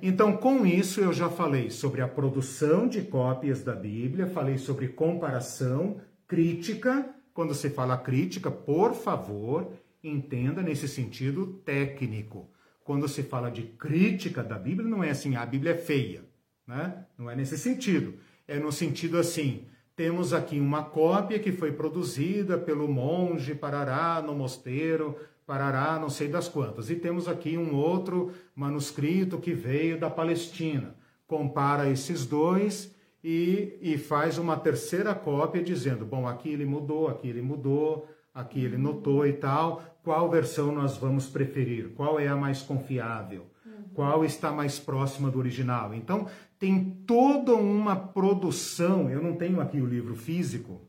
Então, 0.00 0.36
com 0.36 0.64
isso, 0.64 1.00
eu 1.00 1.12
já 1.12 1.28
falei 1.28 1.70
sobre 1.70 2.00
a 2.00 2.08
produção 2.08 2.86
de 2.88 3.02
cópias 3.02 3.62
da 3.62 3.74
Bíblia, 3.74 4.26
falei 4.26 4.56
sobre 4.58 4.88
comparação, 4.88 6.00
crítica. 6.26 7.10
Quando 7.34 7.52
se 7.54 7.68
fala 7.68 7.98
crítica, 7.98 8.50
por 8.50 8.94
favor, 8.94 9.72
entenda 10.08 10.62
nesse 10.62 10.88
sentido 10.88 11.60
técnico. 11.64 12.50
Quando 12.84 13.08
se 13.08 13.22
fala 13.22 13.50
de 13.50 13.62
crítica 13.62 14.42
da 14.42 14.58
Bíblia, 14.58 14.88
não 14.88 15.02
é 15.02 15.10
assim, 15.10 15.34
a 15.34 15.44
Bíblia 15.44 15.72
é 15.72 15.76
feia, 15.76 16.24
né? 16.66 17.04
Não 17.18 17.30
é 17.30 17.34
nesse 17.34 17.58
sentido. 17.58 18.14
É 18.46 18.58
no 18.58 18.70
sentido 18.70 19.18
assim, 19.18 19.66
temos 19.96 20.32
aqui 20.32 20.60
uma 20.60 20.84
cópia 20.84 21.38
que 21.38 21.50
foi 21.50 21.72
produzida 21.72 22.58
pelo 22.58 22.86
monge 22.86 23.54
Parará 23.54 24.22
no 24.22 24.34
mosteiro, 24.34 25.16
Parará 25.46 25.98
não 25.98 26.10
sei 26.10 26.28
das 26.28 26.48
quantas. 26.48 26.90
E 26.90 26.96
temos 26.96 27.28
aqui 27.28 27.56
um 27.56 27.74
outro 27.74 28.32
manuscrito 28.54 29.38
que 29.38 29.52
veio 29.52 29.98
da 29.98 30.10
Palestina. 30.10 30.94
Compara 31.26 31.88
esses 31.88 32.26
dois 32.26 32.94
e, 33.22 33.78
e 33.80 33.96
faz 33.96 34.38
uma 34.38 34.56
terceira 34.56 35.14
cópia 35.14 35.62
dizendo, 35.62 36.04
bom, 36.04 36.28
aqui 36.28 36.50
ele 36.50 36.64
mudou, 36.64 37.08
aqui 37.08 37.28
ele 37.28 37.42
mudou, 37.42 38.08
aqui 38.36 38.62
ele 38.62 38.76
notou 38.76 39.26
e 39.26 39.32
tal. 39.32 39.82
Qual 40.04 40.30
versão 40.30 40.70
nós 40.70 40.96
vamos 40.98 41.26
preferir? 41.26 41.88
Qual 41.96 42.20
é 42.20 42.28
a 42.28 42.36
mais 42.36 42.62
confiável? 42.62 43.50
Qual 43.94 44.24
está 44.24 44.52
mais 44.52 44.78
próxima 44.78 45.28
do 45.30 45.38
original? 45.38 45.94
Então, 45.94 46.28
tem 46.58 47.02
toda 47.06 47.54
uma 47.54 47.96
produção. 47.96 49.08
Eu 49.10 49.22
não 49.22 49.34
tenho 49.34 49.58
aqui 49.58 49.80
o 49.80 49.86
livro 49.86 50.14
físico, 50.14 50.82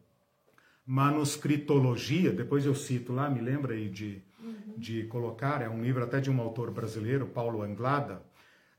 manuscritologia, 0.85 2.33
depois 2.33 2.65
eu 2.65 2.75
cito 2.75 3.13
lá, 3.13 3.29
me 3.29 3.39
lembra 3.39 3.75
aí 3.75 3.87
de, 3.89 4.21
de 4.77 5.05
colocar, 5.05 5.61
é 5.61 5.69
um 5.69 5.81
livro 5.81 6.03
até 6.03 6.19
de 6.19 6.29
um 6.29 6.41
autor 6.41 6.69
brasileiro, 6.69 7.27
Paulo 7.27 7.61
Anglada, 7.61 8.21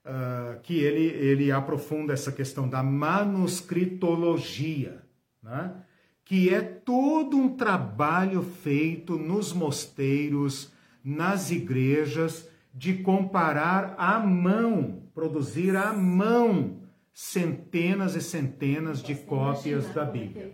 ah, 0.04 0.58
que 0.62 0.78
ele, 0.78 1.04
ele 1.04 1.50
aprofunda 1.50 2.12
essa 2.12 2.30
questão 2.30 2.68
da 2.68 2.82
manuscritologia, 2.82 5.02
né? 5.42 5.84
Que 6.28 6.52
é 6.52 6.60
todo 6.60 7.38
um 7.38 7.48
trabalho 7.56 8.42
feito 8.42 9.16
nos 9.16 9.54
mosteiros, 9.54 10.70
nas 11.02 11.50
igrejas, 11.50 12.46
de 12.74 12.98
comparar 12.98 13.94
à 13.96 14.18
mão, 14.20 15.04
produzir 15.14 15.74
à 15.74 15.90
mão 15.94 16.80
centenas 17.14 18.14
e 18.14 18.20
centenas 18.20 19.02
de 19.02 19.14
cópias 19.14 19.88
da 19.94 20.02
é 20.02 20.06
que 20.06 20.18
Bíblia. 20.18 20.52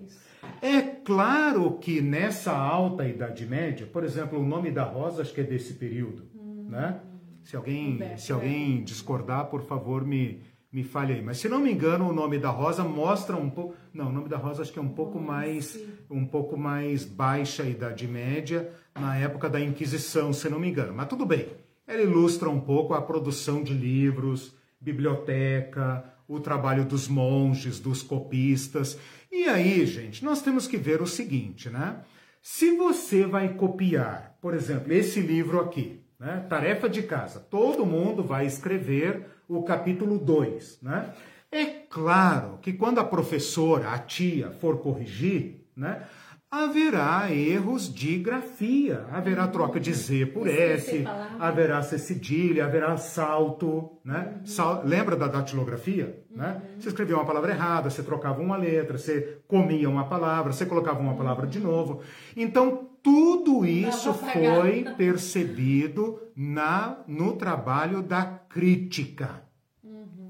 é. 0.62 0.76
É 0.76 0.80
claro 0.80 1.76
que 1.80 2.00
nessa 2.00 2.56
alta 2.56 3.08
Idade 3.08 3.44
Média, 3.44 3.84
por 3.84 4.04
exemplo, 4.04 4.38
o 4.38 4.46
nome 4.46 4.70
da 4.70 4.84
Rosa 4.84 5.22
acho 5.22 5.34
que 5.34 5.40
é 5.40 5.44
desse 5.44 5.74
período, 5.74 6.22
né? 6.68 7.00
Se 7.42 7.56
alguém, 7.56 8.16
se 8.16 8.32
alguém 8.32 8.84
discordar, 8.84 9.46
por 9.46 9.62
favor, 9.62 10.06
me, 10.06 10.40
me 10.74 10.82
fale 10.82 11.12
aí. 11.12 11.22
Mas 11.22 11.38
se 11.38 11.48
não 11.48 11.60
me 11.60 11.72
engano, 11.72 12.08
o 12.08 12.12
nome 12.12 12.36
da 12.36 12.50
Rosa 12.50 12.82
mostra 12.82 13.36
um 13.36 13.48
pouco. 13.48 13.76
Não, 13.92 14.08
o 14.08 14.12
nome 14.12 14.28
da 14.28 14.36
Rosa 14.36 14.62
acho 14.62 14.72
que 14.72 14.78
é 14.80 14.82
um 14.82 14.88
pouco 14.88 15.20
mais 15.20 15.78
um 16.10 16.26
pouco 16.26 16.56
mais 16.56 17.04
baixa 17.04 17.62
a 17.62 17.68
Idade 17.68 18.08
Média, 18.08 18.72
na 18.92 19.16
época 19.16 19.48
da 19.48 19.60
Inquisição, 19.60 20.32
se 20.32 20.48
não 20.48 20.58
me 20.58 20.68
engano. 20.68 20.92
Mas 20.92 21.06
tudo 21.06 21.24
bem. 21.24 21.46
Ela 21.86 22.02
ilustra 22.02 22.50
um 22.50 22.58
pouco 22.58 22.92
a 22.92 23.00
produção 23.00 23.62
de 23.62 23.72
livros, 23.72 24.52
biblioteca, 24.80 26.04
o 26.26 26.40
trabalho 26.40 26.84
dos 26.84 27.06
monges, 27.06 27.78
dos 27.78 28.02
copistas. 28.02 28.98
E 29.30 29.44
aí, 29.44 29.86
gente, 29.86 30.24
nós 30.24 30.42
temos 30.42 30.66
que 30.66 30.76
ver 30.76 31.00
o 31.00 31.06
seguinte, 31.06 31.70
né? 31.70 32.00
Se 32.42 32.76
você 32.76 33.24
vai 33.24 33.54
copiar, 33.54 34.36
por 34.40 34.52
exemplo, 34.54 34.92
esse 34.92 35.20
livro 35.20 35.60
aqui, 35.60 36.00
né? 36.18 36.44
Tarefa 36.48 36.88
de 36.88 37.04
casa, 37.04 37.38
todo 37.38 37.86
mundo 37.86 38.24
vai 38.24 38.44
escrever 38.44 39.33
o 39.48 39.62
capítulo 39.62 40.18
2, 40.18 40.78
né? 40.82 41.10
É 41.50 41.64
claro 41.66 42.58
que 42.60 42.72
quando 42.72 42.98
a 42.98 43.04
professora, 43.04 43.90
a 43.92 43.98
tia, 43.98 44.50
for 44.50 44.78
corrigir, 44.78 45.64
né? 45.76 46.02
Haverá 46.50 47.32
erros 47.32 47.92
de 47.92 48.16
grafia, 48.16 49.06
haverá 49.10 49.48
troca 49.48 49.80
de 49.80 49.92
Z 49.92 50.26
por 50.26 50.46
S, 50.46 51.04
haverá 51.40 51.82
C 51.82 51.98
cedilha, 51.98 52.64
haverá 52.64 52.96
salto, 52.96 53.98
né? 54.04 54.40
Sal- 54.44 54.82
lembra 54.84 55.16
da 55.16 55.26
datilografia? 55.26 56.22
Né? 56.30 56.62
Você 56.78 56.88
escrevia 56.88 57.16
uma 57.16 57.24
palavra 57.24 57.50
errada, 57.50 57.90
você 57.90 58.04
trocava 58.04 58.40
uma 58.40 58.56
letra, 58.56 58.96
você 58.98 59.38
comia 59.48 59.90
uma 59.90 60.04
palavra, 60.06 60.52
você 60.52 60.64
colocava 60.64 61.00
uma 61.00 61.14
palavra 61.16 61.44
de 61.46 61.58
novo. 61.58 62.02
Então, 62.36 62.90
tudo 63.04 63.66
isso 63.66 64.08
apagado. 64.08 64.62
foi 64.62 64.84
percebido 64.96 66.18
na, 66.34 67.04
no 67.06 67.36
trabalho 67.36 68.02
da 68.02 68.24
crítica. 68.24 69.44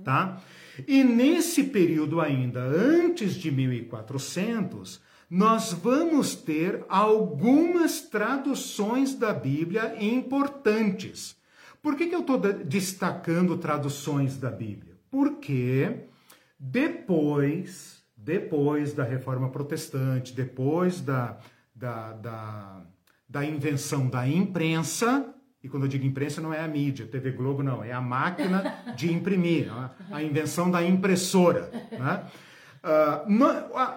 Tá? 0.02 0.42
E 0.86 1.04
nesse 1.04 1.62
período 1.64 2.20
ainda, 2.20 2.60
antes 2.60 3.36
de 3.36 3.50
1400, 3.50 5.00
nós 5.30 5.72
vamos 5.72 6.34
ter 6.34 6.84
algumas 6.88 8.00
traduções 8.00 9.14
da 9.14 9.32
Bíblia 9.32 9.94
importantes. 10.04 11.36
Por 11.80 11.96
que, 11.96 12.08
que 12.08 12.14
eu 12.14 12.20
estou 12.20 12.38
destacando 12.38 13.56
traduções 13.56 14.36
da 14.36 14.50
Bíblia? 14.50 14.98
Porque 15.10 16.06
depois, 16.58 18.02
depois 18.16 18.92
da 18.92 19.04
Reforma 19.04 19.50
Protestante, 19.50 20.34
depois 20.34 21.00
da, 21.00 21.38
da, 21.84 22.12
da, 22.14 22.82
da 23.28 23.44
invenção 23.44 24.08
da 24.08 24.26
imprensa, 24.26 25.34
e 25.62 25.68
quando 25.68 25.82
eu 25.82 25.88
digo 25.88 26.06
imprensa 26.06 26.40
não 26.40 26.52
é 26.52 26.60
a 26.60 26.68
mídia, 26.68 27.06
TV 27.06 27.32
Globo 27.32 27.62
não, 27.62 27.84
é 27.84 27.92
a 27.92 28.00
máquina 28.00 28.74
de 28.96 29.12
imprimir, 29.12 29.66
né? 29.66 29.90
a 30.10 30.22
invenção 30.22 30.70
da 30.70 30.82
impressora. 30.82 31.70
Né? 31.92 32.24
Ah, 32.82 33.24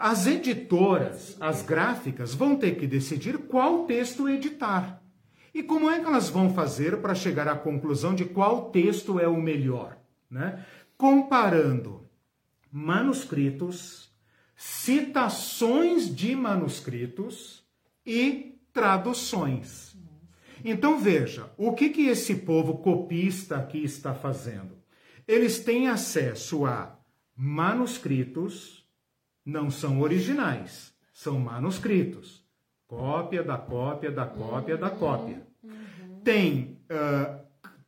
as 0.01 0.27
editoras, 0.27 1.38
as 1.39 1.61
gráficas, 1.61 2.33
vão 2.33 2.57
ter 2.57 2.75
que 2.75 2.85
decidir 2.85 3.38
qual 3.38 3.85
texto 3.85 4.27
editar. 4.27 5.01
E 5.53 5.63
como 5.63 5.89
é 5.89 5.99
que 5.99 6.05
elas 6.05 6.29
vão 6.29 6.53
fazer 6.53 6.97
para 6.97 7.15
chegar 7.15 7.47
à 7.47 7.55
conclusão 7.55 8.13
de 8.13 8.25
qual 8.25 8.69
texto 8.69 9.17
é 9.17 9.27
o 9.27 9.41
melhor? 9.41 9.97
Né? 10.29 10.65
Comparando 10.97 12.05
manuscritos, 12.69 14.11
citações 14.55 16.13
de 16.13 16.35
manuscritos 16.35 17.56
e 18.07 18.57
traduções. 18.71 19.95
Então 20.63 20.97
veja, 20.97 21.51
o 21.57 21.73
que, 21.73 21.89
que 21.89 22.07
esse 22.07 22.35
povo 22.37 22.77
copista 22.77 23.57
aqui 23.57 23.83
está 23.83 24.15
fazendo? 24.15 24.77
Eles 25.27 25.59
têm 25.59 25.89
acesso 25.89 26.65
a 26.65 26.97
manuscritos, 27.35 28.87
não 29.45 29.69
são 29.69 30.01
originais, 30.01 30.93
são 31.13 31.39
manuscritos. 31.39 32.47
Cópia 32.87 33.43
da 33.43 33.57
cópia 33.57 34.09
da 34.09 34.25
cópia 34.25 34.77
da 34.77 34.89
cópia. 34.89 35.45
Tem 36.23 36.79
ah, 36.89 37.41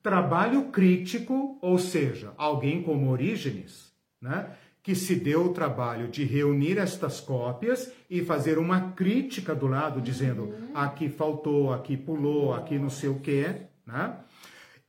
trabalho 0.03 0.65
crítico, 0.65 1.57
ou 1.61 1.80
seja, 1.80 2.34
alguém 2.38 2.84
como 2.84 3.09
Orígenes, 3.09 3.93
né, 4.22 4.55
que 4.82 4.96
se 4.96 5.16
deu 5.16 5.46
o 5.46 5.54
trabalho 5.54 6.08
de 6.08 6.24
reunir 6.24 6.78
estas 6.78 7.20
cópias 7.20 7.92
e 8.10 8.24
fazer 8.24 8.58
uma 8.58 8.92
crítica 8.92 9.54
do 9.54 9.68
lado, 9.68 10.02
dizendo 10.02 10.54
aqui 10.74 11.10
faltou, 11.10 11.74
aqui 11.74 11.98
pulou, 11.98 12.54
aqui 12.54 12.80
não 12.80 12.90
sei 12.90 13.10
o 13.10 13.20
que, 13.20 13.46
né? 13.86 14.18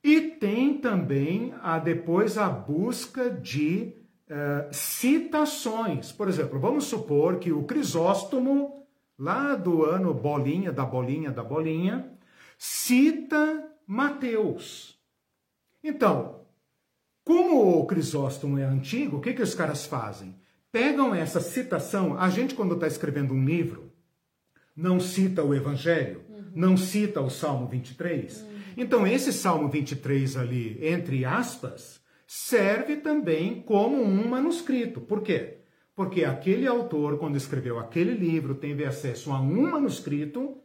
E 0.02 0.20
tem 0.22 0.78
também 0.78 1.52
a, 1.60 1.78
depois 1.78 2.38
a 2.38 2.48
busca 2.48 3.28
de 3.28 3.94
eh, 4.32 4.68
citações. 4.70 6.12
Por 6.12 6.28
exemplo, 6.28 6.58
vamos 6.58 6.84
supor 6.84 7.38
que 7.38 7.52
o 7.52 7.64
Crisóstomo, 7.64 8.86
lá 9.18 9.56
do 9.56 9.84
ano 9.84 10.14
bolinha, 10.14 10.72
da 10.72 10.84
bolinha, 10.84 11.30
da 11.30 11.42
bolinha, 11.42 12.16
cita 12.56 13.68
Mateus. 13.86 14.98
Então, 15.82 16.39
como 17.30 17.78
o 17.78 17.86
Crisóstomo 17.86 18.58
é 18.58 18.64
antigo, 18.64 19.18
o 19.18 19.20
que, 19.20 19.32
que 19.32 19.40
os 19.40 19.54
caras 19.54 19.86
fazem? 19.86 20.34
Pegam 20.72 21.14
essa 21.14 21.40
citação, 21.40 22.18
a 22.18 22.28
gente 22.28 22.56
quando 22.56 22.74
está 22.74 22.88
escrevendo 22.88 23.32
um 23.32 23.44
livro, 23.44 23.92
não 24.74 24.98
cita 24.98 25.44
o 25.44 25.54
Evangelho, 25.54 26.22
não 26.52 26.76
cita 26.76 27.20
o 27.20 27.30
Salmo 27.30 27.68
23. 27.68 28.44
Então, 28.76 29.06
esse 29.06 29.32
Salmo 29.32 29.68
23 29.68 30.36
ali, 30.38 30.76
entre 30.84 31.24
aspas, 31.24 32.00
serve 32.26 32.96
também 32.96 33.62
como 33.62 34.02
um 34.02 34.28
manuscrito. 34.28 35.00
Por 35.00 35.22
quê? 35.22 35.58
Porque 35.94 36.24
aquele 36.24 36.66
autor, 36.66 37.16
quando 37.16 37.36
escreveu 37.36 37.78
aquele 37.78 38.12
livro, 38.12 38.56
teve 38.56 38.84
acesso 38.84 39.30
a 39.30 39.40
um 39.40 39.70
manuscrito 39.70 40.56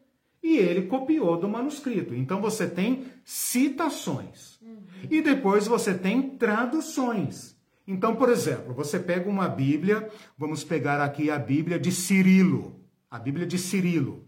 e 0.46 0.58
ele 0.60 0.84
copiou 0.84 1.38
do 1.38 1.50
manuscrito. 1.50 2.14
Então 2.14 2.39
você 2.39 2.68
tem 2.68 3.06
citações. 3.24 4.60
Uhum. 4.62 4.78
E 5.10 5.20
depois 5.20 5.66
você 5.66 5.91
tem 5.91 6.22
traduções. 6.22 7.56
Então, 7.88 8.16
por 8.16 8.30
exemplo, 8.30 8.72
você 8.72 9.00
pega 9.00 9.28
uma 9.28 9.48
Bíblia, 9.48 10.08
vamos 10.38 10.64
pegar 10.64 11.02
aqui 11.02 11.32
a 11.32 11.39
Bíblia 11.39 11.80
de 11.80 11.91
Cirilo, 11.91 12.80
a 13.10 13.18
Bíblia 13.18 13.48
de 13.48 13.58
Cirilo, 13.58 14.24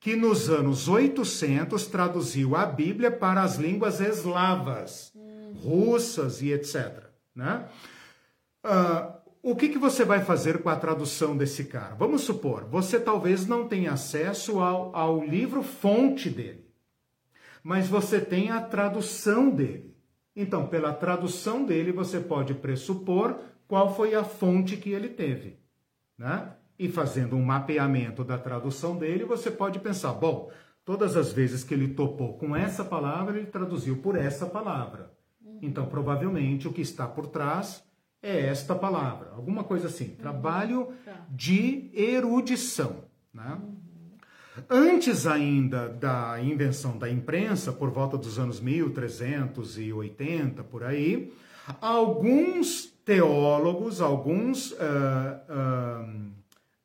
que 0.00 0.16
nos 0.16 0.50
anos 0.50 0.88
800 0.88 1.86
traduziu 1.86 2.56
a 2.56 2.66
Bíblia 2.66 3.10
para 3.12 3.40
as 3.40 3.54
línguas 3.54 4.00
eslavas, 4.00 5.12
uhum. 5.14 5.52
russas 5.62 6.42
e 6.42 6.50
etc. 6.50 7.04
Né? 7.32 7.64
Uh, 8.66 9.19
o 9.42 9.56
que, 9.56 9.70
que 9.70 9.78
você 9.78 10.04
vai 10.04 10.20
fazer 10.20 10.62
com 10.62 10.68
a 10.68 10.76
tradução 10.76 11.36
desse 11.36 11.64
cara? 11.64 11.94
Vamos 11.94 12.22
supor, 12.22 12.64
você 12.64 13.00
talvez 13.00 13.46
não 13.46 13.66
tenha 13.66 13.92
acesso 13.92 14.60
ao, 14.60 14.94
ao 14.94 15.24
livro 15.24 15.62
fonte 15.62 16.28
dele, 16.28 16.66
mas 17.62 17.88
você 17.88 18.20
tem 18.20 18.50
a 18.50 18.60
tradução 18.60 19.50
dele. 19.50 19.96
Então, 20.36 20.66
pela 20.66 20.92
tradução 20.92 21.64
dele, 21.64 21.90
você 21.90 22.20
pode 22.20 22.54
pressupor 22.54 23.38
qual 23.66 23.94
foi 23.94 24.14
a 24.14 24.24
fonte 24.24 24.76
que 24.76 24.90
ele 24.90 25.08
teve. 25.08 25.58
Né? 26.16 26.52
E 26.78 26.88
fazendo 26.88 27.36
um 27.36 27.42
mapeamento 27.42 28.22
da 28.22 28.38
tradução 28.38 28.96
dele, 28.96 29.24
você 29.24 29.50
pode 29.50 29.78
pensar: 29.80 30.12
bom, 30.12 30.50
todas 30.84 31.16
as 31.16 31.32
vezes 31.32 31.64
que 31.64 31.74
ele 31.74 31.94
topou 31.94 32.38
com 32.38 32.54
essa 32.54 32.84
palavra, 32.84 33.36
ele 33.36 33.46
traduziu 33.46 33.96
por 33.96 34.16
essa 34.16 34.46
palavra. 34.46 35.12
Então, 35.62 35.86
provavelmente, 35.86 36.68
o 36.68 36.72
que 36.72 36.80
está 36.80 37.06
por 37.06 37.26
trás 37.26 37.84
é 38.22 38.46
esta 38.46 38.74
palavra, 38.74 39.32
alguma 39.34 39.64
coisa 39.64 39.86
assim. 39.86 40.10
Uhum. 40.10 40.16
Trabalho 40.16 40.92
tá. 41.04 41.24
de 41.30 41.90
erudição. 41.94 43.04
Né? 43.32 43.58
Uhum. 43.60 43.76
Antes 44.68 45.26
ainda 45.26 45.88
da 45.88 46.40
invenção 46.42 46.98
da 46.98 47.08
imprensa, 47.08 47.72
por 47.72 47.90
volta 47.90 48.18
dos 48.18 48.38
anos 48.38 48.60
1380, 48.60 50.62
por 50.64 50.84
aí, 50.84 51.32
alguns 51.80 52.86
teólogos, 53.04 54.00
alguns 54.00 54.72
uh, 54.72 54.76
uh, 55.48 56.30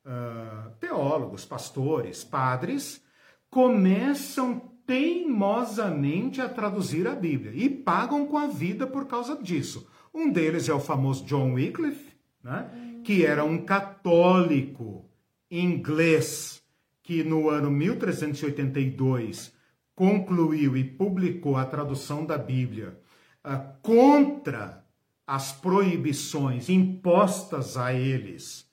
uh, 0.06 0.70
teólogos, 0.80 1.44
pastores, 1.44 2.24
padres, 2.24 3.02
começam 3.50 4.62
teimosamente 4.86 6.40
a 6.40 6.48
traduzir 6.48 7.06
a 7.08 7.14
Bíblia 7.14 7.52
e 7.54 7.68
pagam 7.68 8.26
com 8.26 8.38
a 8.38 8.46
vida 8.46 8.86
por 8.86 9.06
causa 9.06 9.36
disso. 9.36 9.86
Um 10.16 10.32
deles 10.32 10.66
é 10.66 10.72
o 10.72 10.80
famoso 10.80 11.26
John 11.26 11.52
Wycliffe, 11.52 12.14
né? 12.42 12.70
que 13.04 13.26
era 13.26 13.44
um 13.44 13.58
católico 13.58 15.04
inglês 15.50 16.62
que 17.02 17.22
no 17.22 17.50
ano 17.50 17.70
1382 17.70 19.52
concluiu 19.94 20.74
e 20.74 20.82
publicou 20.82 21.58
a 21.58 21.66
tradução 21.66 22.24
da 22.24 22.38
Bíblia 22.38 22.98
uh, 23.44 23.78
contra 23.82 24.82
as 25.26 25.52
proibições 25.52 26.70
impostas 26.70 27.76
a 27.76 27.92
eles 27.92 28.66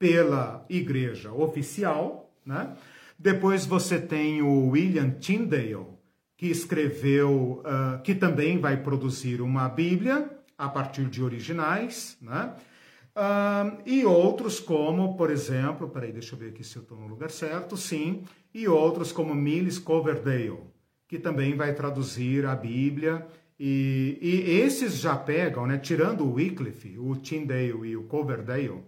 pela 0.00 0.66
igreja 0.68 1.32
oficial. 1.32 2.28
Né? 2.44 2.76
Depois 3.16 3.64
você 3.64 4.00
tem 4.00 4.42
o 4.42 4.70
William 4.70 5.10
Tyndale, 5.10 5.86
que 6.36 6.48
escreveu, 6.48 7.62
uh, 7.64 8.02
que 8.02 8.16
também 8.16 8.58
vai 8.58 8.82
produzir 8.82 9.40
uma 9.40 9.68
Bíblia, 9.68 10.37
a 10.58 10.68
partir 10.68 11.06
de 11.06 11.22
originais, 11.22 12.18
né? 12.20 12.54
E 13.86 14.04
outros 14.04 14.60
como, 14.60 15.16
por 15.16 15.30
exemplo, 15.30 15.88
peraí, 15.88 16.12
deixa 16.12 16.34
eu 16.34 16.38
ver 16.38 16.50
aqui 16.50 16.62
se 16.62 16.76
eu 16.76 16.82
estou 16.82 16.98
no 16.98 17.06
lugar 17.06 17.30
certo, 17.30 17.76
sim, 17.76 18.24
e 18.52 18.68
outros 18.68 19.12
como 19.12 19.34
Mills 19.34 19.80
Coverdale, 19.80 20.60
que 21.06 21.18
também 21.18 21.56
vai 21.56 21.74
traduzir 21.74 22.44
a 22.44 22.54
Bíblia, 22.54 23.26
e, 23.58 24.18
e 24.20 24.60
esses 24.60 24.98
já 24.98 25.16
pegam, 25.16 25.66
né, 25.66 25.78
tirando 25.78 26.24
o 26.24 26.34
Wycliffe, 26.34 26.98
o 26.98 27.16
Tyndale 27.16 27.88
e 27.88 27.96
o 27.96 28.04
Coverdale, 28.04 28.84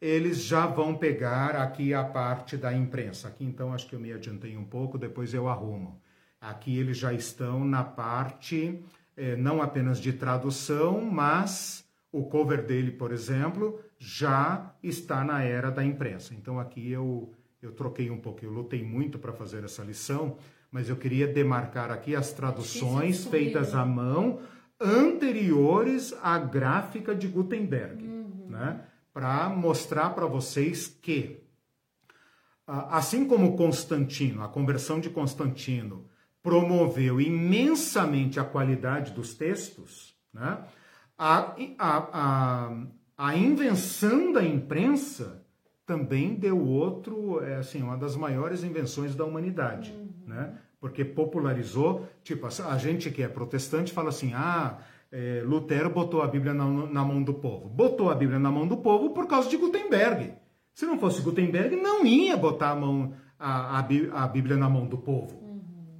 eles 0.00 0.42
já 0.42 0.66
vão 0.66 0.96
pegar 0.96 1.56
aqui 1.56 1.94
a 1.94 2.04
parte 2.04 2.56
da 2.56 2.72
imprensa. 2.72 3.28
Aqui 3.28 3.44
então 3.44 3.72
acho 3.72 3.88
que 3.88 3.94
eu 3.94 4.00
me 4.00 4.12
adiantei 4.12 4.56
um 4.56 4.64
pouco, 4.64 4.98
depois 4.98 5.32
eu 5.32 5.48
arrumo. 5.48 6.00
Aqui 6.40 6.76
eles 6.76 6.98
já 6.98 7.12
estão 7.12 7.64
na 7.64 7.84
parte 7.84 8.82
é, 9.16 9.36
não 9.36 9.62
apenas 9.62 9.98
de 9.98 10.12
tradução, 10.12 11.00
mas 11.00 11.84
o 12.10 12.24
cover 12.24 12.64
dele, 12.64 12.90
por 12.90 13.12
exemplo, 13.12 13.80
já 13.98 14.74
está 14.82 15.24
na 15.24 15.42
era 15.42 15.70
da 15.70 15.84
imprensa. 15.84 16.34
Então 16.34 16.58
aqui 16.60 16.90
eu, 16.90 17.32
eu 17.60 17.72
troquei 17.72 18.10
um 18.10 18.18
pouco, 18.18 18.44
eu 18.44 18.50
lutei 18.50 18.82
muito 18.84 19.18
para 19.18 19.32
fazer 19.32 19.64
essa 19.64 19.82
lição, 19.82 20.36
mas 20.70 20.88
eu 20.88 20.96
queria 20.96 21.26
demarcar 21.26 21.90
aqui 21.90 22.14
as 22.16 22.32
traduções 22.32 23.24
feitas 23.24 23.74
à 23.74 23.84
mão 23.84 24.40
anteriores 24.80 26.14
à 26.22 26.38
gráfica 26.38 27.14
de 27.14 27.28
Gutenberg, 27.28 28.04
uhum. 28.04 28.46
né? 28.48 28.80
para 29.12 29.48
mostrar 29.50 30.10
para 30.10 30.26
vocês 30.26 30.88
que, 30.88 31.44
assim 32.66 33.26
como 33.26 33.56
Constantino, 33.56 34.42
a 34.42 34.48
conversão 34.48 34.98
de 34.98 35.10
Constantino, 35.10 36.06
promoveu 36.42 37.20
imensamente 37.20 38.40
a 38.40 38.44
qualidade 38.44 39.12
dos 39.12 39.34
textos, 39.34 40.14
né? 40.32 40.58
a, 41.16 41.54
a, 41.78 41.98
a, 42.12 42.76
a 43.16 43.36
invenção 43.36 44.32
da 44.32 44.44
imprensa 44.44 45.44
também 45.86 46.34
deu 46.34 46.58
outro, 46.58 47.42
é, 47.44 47.56
assim, 47.56 47.82
uma 47.82 47.96
das 47.96 48.16
maiores 48.16 48.64
invenções 48.64 49.14
da 49.14 49.24
humanidade, 49.24 49.92
uhum. 49.92 50.08
né? 50.26 50.58
Porque 50.80 51.04
popularizou, 51.04 52.08
tipo, 52.24 52.46
a 52.46 52.76
gente 52.76 53.08
que 53.10 53.22
é 53.22 53.28
protestante 53.28 53.92
fala 53.92 54.08
assim, 54.08 54.32
ah, 54.34 54.78
é, 55.12 55.42
Lutero 55.44 55.90
botou 55.90 56.22
a 56.22 56.26
Bíblia 56.26 56.52
na, 56.52 56.64
na, 56.64 57.04
mão 57.04 57.22
do 57.22 57.34
povo. 57.34 57.68
Botou 57.68 58.10
a 58.10 58.14
Bíblia 58.16 58.40
na 58.40 58.50
mão 58.50 58.66
do 58.66 58.78
povo 58.78 59.10
por 59.10 59.28
causa 59.28 59.48
de 59.48 59.56
Gutenberg. 59.56 60.34
Se 60.74 60.84
não 60.84 60.98
fosse 60.98 61.22
Gutenberg, 61.22 61.76
não 61.76 62.04
ia 62.04 62.36
botar 62.36 62.70
a, 62.70 62.74
mão, 62.74 63.14
a, 63.38 63.78
a, 63.78 64.24
a 64.24 64.26
Bíblia 64.26 64.56
na 64.56 64.68
mão 64.68 64.86
do 64.86 64.98
povo. 64.98 65.41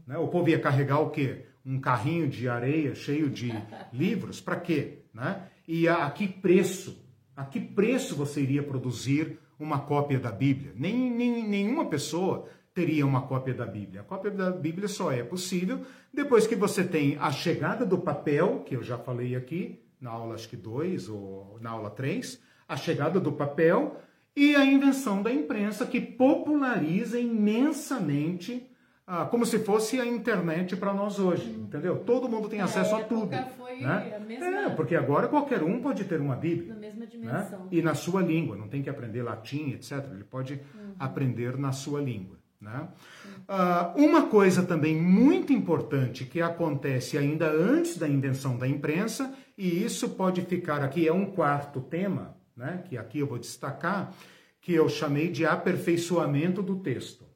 Né? 0.07 0.17
O 0.19 0.29
povo 0.29 0.49
ia 0.49 0.59
carregar 0.59 1.01
o 1.01 1.11
quê? 1.11 1.47
Um 1.65 1.81
carrinho 1.81 2.29
de 2.29 2.49
areia 2.49 2.95
cheio 2.95 3.31
de 3.31 3.53
livros? 3.93 4.41
Para 4.41 4.57
quê? 4.57 5.01
Né? 5.13 5.43
E 5.67 5.89
a, 5.89 6.07
a 6.07 6.11
que 6.11 6.27
preço? 6.27 7.05
A 7.37 7.45
que 7.45 7.61
preço 7.61 8.15
você 8.15 8.41
iria 8.43 8.63
produzir 8.63 9.39
uma 9.59 9.81
cópia 9.81 10.19
da 10.19 10.31
Bíblia? 10.31 10.73
Nem, 10.77 11.11
nem, 11.11 11.47
nenhuma 11.49 11.87
pessoa 11.87 12.49
teria 12.75 13.07
uma 13.07 13.23
cópia 13.23 13.55
da 13.55 13.67
Bíblia. 13.67 14.01
A 14.01 14.05
cópia 14.05 14.31
da 14.31 14.51
Bíblia 14.51 14.89
só 14.89 15.13
é 15.13 15.23
possível 15.23 15.85
depois 16.13 16.47
que 16.47 16.57
você 16.57 16.85
tem 16.85 17.17
a 17.19 17.31
chegada 17.31 17.87
do 17.87 17.99
papel, 17.99 18.61
que 18.67 18.77
eu 18.77 18.83
já 18.83 18.99
falei 18.99 19.35
aqui, 19.35 19.83
na 20.01 20.11
aula 20.11 20.35
acho 20.35 20.49
que 20.49 20.57
2 20.57 21.09
ou 21.09 21.59
na 21.61 21.71
aula 21.71 21.91
3, 21.91 22.41
a 22.69 22.77
chegada 22.77 23.21
do 23.21 23.33
papel 23.33 23.97
e 24.35 24.55
a 24.57 24.65
invenção 24.65 25.23
da 25.23 25.33
imprensa 25.33 25.87
que 25.87 26.01
populariza 26.01 27.19
imensamente 27.19 28.67
ah, 29.05 29.27
como 29.27 29.45
se 29.45 29.59
fosse 29.59 30.01
a 30.01 30.07
internet 30.07 30.77
para 30.77 30.95
nós 30.95 31.19
hoje, 31.19 31.51
entendeu? 31.51 31.99
Todo 31.99 32.29
mundo 32.29 32.49
tem 32.49 32.61
é, 32.61 32.63
acesso 32.63 32.95
a 32.95 33.03
tudo. 33.03 33.37
Foi 33.59 33.81
né? 33.81 34.21
mesma... 34.25 34.47
É, 34.47 34.71
porque 34.71 34.95
agora 34.95 35.27
qualquer 35.27 35.63
um 35.63 35.83
pode 35.83 36.05
ter 36.05 36.21
uma 36.21 36.37
Bíblia. 36.37 36.75
Na 36.75 36.81
mesma 36.81 37.07
dimensão. 37.07 37.61
Né? 37.61 37.69
E 37.73 37.83
na 37.83 37.95
sua 37.95 38.23
língua, 38.23 38.57
não 38.57 38.69
tem 38.69 38.81
que 38.81 38.89
aprender 38.89 39.23
latim, 39.23 39.73
etc. 39.73 40.07
Ele 40.13 40.23
pode 40.23 40.55
uhum. 40.55 40.95
aprender 41.01 41.59
na 41.59 41.73
sua 41.73 42.01
língua. 42.01 42.39
Né? 42.61 42.89
Uh, 43.49 44.01
uma 44.01 44.29
coisa 44.29 44.63
também 44.63 44.95
muito 44.95 45.53
importante 45.53 46.25
que 46.25 46.41
acontece 46.41 47.19
ainda 47.19 47.51
antes 47.51 47.99
da 47.99 48.09
invenção 48.09 48.57
da 48.57 48.69
imprensa, 48.69 49.35
e 49.59 49.83
isso 49.83 50.11
pode 50.11 50.43
ficar 50.43 50.81
aqui, 50.81 51.09
é 51.09 51.13
um 51.13 51.27
quarto 51.27 51.81
tema, 51.81 52.37
né? 52.57 52.85
que 52.89 52.97
aqui 52.97 53.19
eu 53.19 53.27
vou 53.27 53.39
destacar, 53.39 54.15
que 54.61 54.73
eu 54.73 54.89
chamei 54.89 55.29
de 55.29 55.45
aperfeiçoamento 55.45 56.63
do 56.63 56.77
texto 56.77 57.32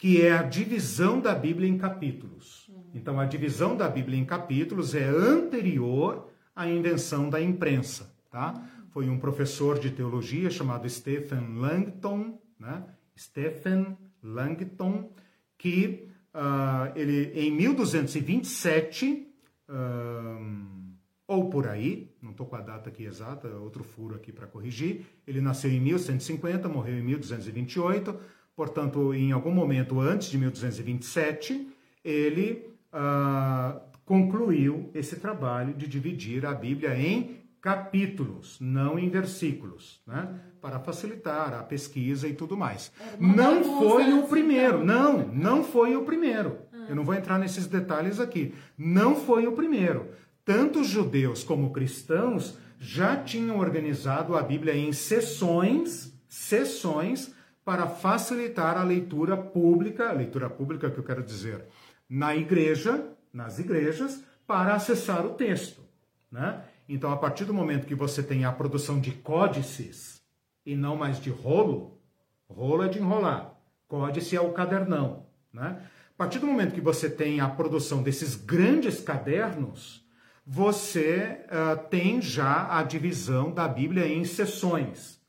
que 0.00 0.22
é 0.22 0.32
a 0.32 0.42
divisão 0.42 1.20
da 1.20 1.34
Bíblia 1.34 1.68
em 1.68 1.76
capítulos. 1.76 2.70
Então, 2.94 3.20
a 3.20 3.26
divisão 3.26 3.76
da 3.76 3.86
Bíblia 3.86 4.18
em 4.18 4.24
capítulos 4.24 4.94
é 4.94 5.04
anterior 5.04 6.26
à 6.56 6.66
invenção 6.66 7.28
da 7.28 7.38
imprensa, 7.38 8.10
tá? 8.30 8.66
Foi 8.88 9.10
um 9.10 9.18
professor 9.18 9.78
de 9.78 9.90
teologia 9.90 10.48
chamado 10.48 10.88
Stephen 10.88 11.54
Langton, 11.54 12.40
né? 12.58 12.82
Stephen 13.16 13.98
Langton, 14.22 15.12
que 15.58 16.08
uh, 16.34 16.98
ele 16.98 17.38
em 17.38 17.50
1227 17.50 19.28
uh, 19.68 20.80
ou 21.26 21.50
por 21.50 21.68
aí, 21.68 22.10
não 22.22 22.30
estou 22.30 22.46
com 22.46 22.56
a 22.56 22.62
data 22.62 22.88
aqui 22.88 23.04
exata, 23.04 23.48
outro 23.48 23.84
furo 23.84 24.16
aqui 24.16 24.32
para 24.32 24.46
corrigir. 24.46 25.04
Ele 25.26 25.42
nasceu 25.42 25.70
em 25.70 25.78
1150, 25.78 26.68
morreu 26.70 26.98
em 26.98 27.02
1228 27.02 28.39
Portanto, 28.60 29.14
em 29.14 29.32
algum 29.32 29.52
momento 29.52 29.98
antes 29.98 30.28
de 30.28 30.36
1227, 30.36 31.66
ele 32.04 32.68
ah, 32.92 33.80
concluiu 34.04 34.90
esse 34.92 35.16
trabalho 35.16 35.72
de 35.72 35.86
dividir 35.86 36.44
a 36.44 36.52
Bíblia 36.52 36.94
em 36.94 37.38
capítulos, 37.58 38.58
não 38.60 38.98
em 38.98 39.08
versículos, 39.08 40.02
né? 40.06 40.38
para 40.60 40.78
facilitar 40.78 41.54
a 41.54 41.62
pesquisa 41.62 42.28
e 42.28 42.34
tudo 42.34 42.54
mais. 42.54 42.92
Não 43.18 43.64
foi 43.78 44.12
o 44.12 44.24
primeiro, 44.24 44.84
não, 44.84 45.26
não 45.28 45.64
foi 45.64 45.96
o 45.96 46.02
primeiro. 46.02 46.58
Eu 46.86 46.94
não 46.94 47.02
vou 47.02 47.14
entrar 47.14 47.38
nesses 47.38 47.66
detalhes 47.66 48.20
aqui. 48.20 48.52
Não 48.76 49.16
foi 49.16 49.46
o 49.46 49.52
primeiro. 49.52 50.10
Tanto 50.44 50.84
judeus 50.84 51.42
como 51.42 51.72
cristãos 51.72 52.58
já 52.78 53.16
tinham 53.16 53.58
organizado 53.58 54.36
a 54.36 54.42
Bíblia 54.42 54.76
em 54.76 54.92
sessões, 54.92 56.12
sessões 56.28 57.39
para 57.64 57.86
facilitar 57.86 58.76
a 58.76 58.84
leitura 58.84 59.36
pública, 59.36 60.08
a 60.08 60.12
leitura 60.12 60.48
pública 60.48 60.90
que 60.90 60.98
eu 60.98 61.04
quero 61.04 61.22
dizer, 61.22 61.64
na 62.08 62.34
igreja, 62.34 63.08
nas 63.32 63.58
igrejas, 63.58 64.24
para 64.46 64.74
acessar 64.74 65.24
o 65.24 65.34
texto, 65.34 65.82
né? 66.30 66.64
Então, 66.88 67.12
a 67.12 67.16
partir 67.16 67.44
do 67.44 67.54
momento 67.54 67.86
que 67.86 67.94
você 67.94 68.22
tem 68.22 68.44
a 68.44 68.50
produção 68.50 68.98
de 68.98 69.12
códices 69.12 70.20
e 70.66 70.74
não 70.74 70.96
mais 70.96 71.20
de 71.20 71.30
rolo, 71.30 72.00
rolo 72.48 72.82
é 72.82 72.88
de 72.88 72.98
enrolar, 72.98 73.54
códice 73.86 74.34
é 74.34 74.40
o 74.40 74.52
cadernão, 74.52 75.26
né? 75.52 75.80
A 76.14 76.18
partir 76.18 76.38
do 76.38 76.46
momento 76.46 76.74
que 76.74 76.80
você 76.80 77.08
tem 77.08 77.40
a 77.40 77.48
produção 77.48 78.02
desses 78.02 78.34
grandes 78.34 79.00
cadernos, 79.00 80.04
você 80.44 81.44
uh, 81.46 81.88
tem 81.88 82.20
já 82.20 82.76
a 82.76 82.82
divisão 82.82 83.52
da 83.52 83.68
Bíblia 83.68 84.06
em 84.06 84.24
seções 84.24 85.20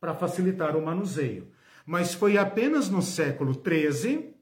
para 0.00 0.14
facilitar 0.14 0.74
o 0.74 0.84
manuseio. 0.84 1.52
Mas 1.90 2.14
foi 2.14 2.38
apenas 2.38 2.88
no 2.88 3.02
século 3.02 3.52
XIII, 3.52 4.32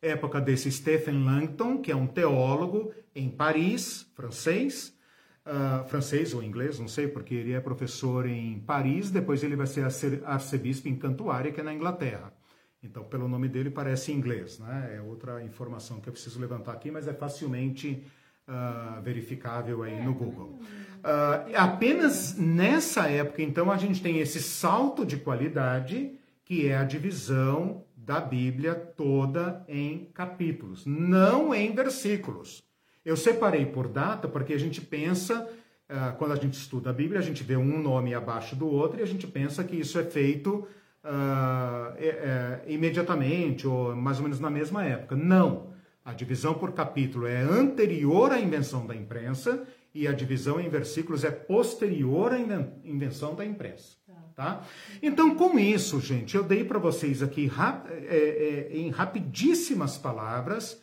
época 0.00 0.40
desse 0.40 0.70
Stephen 0.70 1.24
Langton, 1.24 1.78
que 1.78 1.90
é 1.90 1.96
um 1.96 2.06
teólogo 2.06 2.92
em 3.12 3.28
Paris, 3.28 4.08
francês, 4.14 4.96
uh, 5.44 5.84
francês 5.88 6.32
ou 6.32 6.40
inglês, 6.40 6.78
não 6.78 6.86
sei, 6.86 7.08
porque 7.08 7.34
ele 7.34 7.52
é 7.52 7.58
professor 7.58 8.26
em 8.26 8.60
Paris, 8.60 9.10
depois 9.10 9.42
ele 9.42 9.56
vai 9.56 9.66
ser 9.66 9.84
arcebispo 10.24 10.86
em 10.86 10.94
Cantuária, 10.94 11.50
que 11.50 11.58
é 11.58 11.64
na 11.64 11.74
Inglaterra. 11.74 12.32
Então, 12.80 13.02
pelo 13.02 13.26
nome 13.26 13.48
dele, 13.48 13.70
parece 13.70 14.12
inglês, 14.12 14.60
né? 14.60 14.98
É 14.98 15.02
outra 15.02 15.42
informação 15.42 15.98
que 15.98 16.08
eu 16.08 16.12
preciso 16.12 16.38
levantar 16.38 16.74
aqui, 16.74 16.92
mas 16.92 17.08
é 17.08 17.12
facilmente 17.12 18.06
uh, 18.46 19.02
verificável 19.02 19.82
aí 19.82 20.00
no 20.00 20.14
Google. 20.14 20.60
Uh, 20.98 21.56
apenas 21.56 22.36
nessa 22.36 23.08
época, 23.08 23.42
então, 23.42 23.68
a 23.68 23.76
gente 23.76 24.00
tem 24.00 24.20
esse 24.20 24.40
salto 24.40 25.04
de 25.04 25.16
qualidade, 25.16 26.16
que 26.48 26.66
é 26.66 26.78
a 26.78 26.82
divisão 26.82 27.84
da 27.94 28.18
Bíblia 28.18 28.74
toda 28.74 29.62
em 29.68 30.06
capítulos, 30.14 30.86
não 30.86 31.54
em 31.54 31.74
versículos. 31.74 32.62
Eu 33.04 33.18
separei 33.18 33.66
por 33.66 33.86
data 33.86 34.26
porque 34.26 34.54
a 34.54 34.58
gente 34.58 34.80
pensa, 34.80 35.46
uh, 35.90 36.16
quando 36.16 36.32
a 36.32 36.36
gente 36.36 36.54
estuda 36.54 36.88
a 36.88 36.92
Bíblia, 36.92 37.20
a 37.20 37.22
gente 37.22 37.44
vê 37.44 37.54
um 37.54 37.82
nome 37.82 38.14
abaixo 38.14 38.56
do 38.56 38.66
outro 38.66 38.98
e 38.98 39.02
a 39.02 39.06
gente 39.06 39.26
pensa 39.26 39.62
que 39.62 39.76
isso 39.76 39.98
é 39.98 40.04
feito 40.04 40.66
uh, 41.04 41.92
é, 41.98 42.62
é, 42.66 42.72
imediatamente 42.72 43.68
ou 43.68 43.94
mais 43.94 44.16
ou 44.16 44.22
menos 44.22 44.40
na 44.40 44.48
mesma 44.48 44.82
época. 44.82 45.14
Não. 45.14 45.74
A 46.02 46.14
divisão 46.14 46.54
por 46.54 46.72
capítulo 46.72 47.26
é 47.26 47.42
anterior 47.42 48.32
à 48.32 48.40
invenção 48.40 48.86
da 48.86 48.96
imprensa 48.96 49.64
e 49.94 50.08
a 50.08 50.12
divisão 50.12 50.58
em 50.58 50.70
versículos 50.70 51.24
é 51.24 51.30
posterior 51.30 52.32
à 52.32 52.38
invenção 52.82 53.34
da 53.34 53.44
imprensa. 53.44 53.97
Tá? 54.38 54.62
Então, 55.02 55.34
com 55.34 55.58
isso, 55.58 56.00
gente, 56.00 56.36
eu 56.36 56.44
dei 56.44 56.62
para 56.62 56.78
vocês 56.78 57.24
aqui 57.24 57.48
rap 57.48 57.88
é, 57.90 58.68
é, 58.70 58.78
em 58.78 58.88
rapidíssimas 58.88 59.98
palavras 59.98 60.80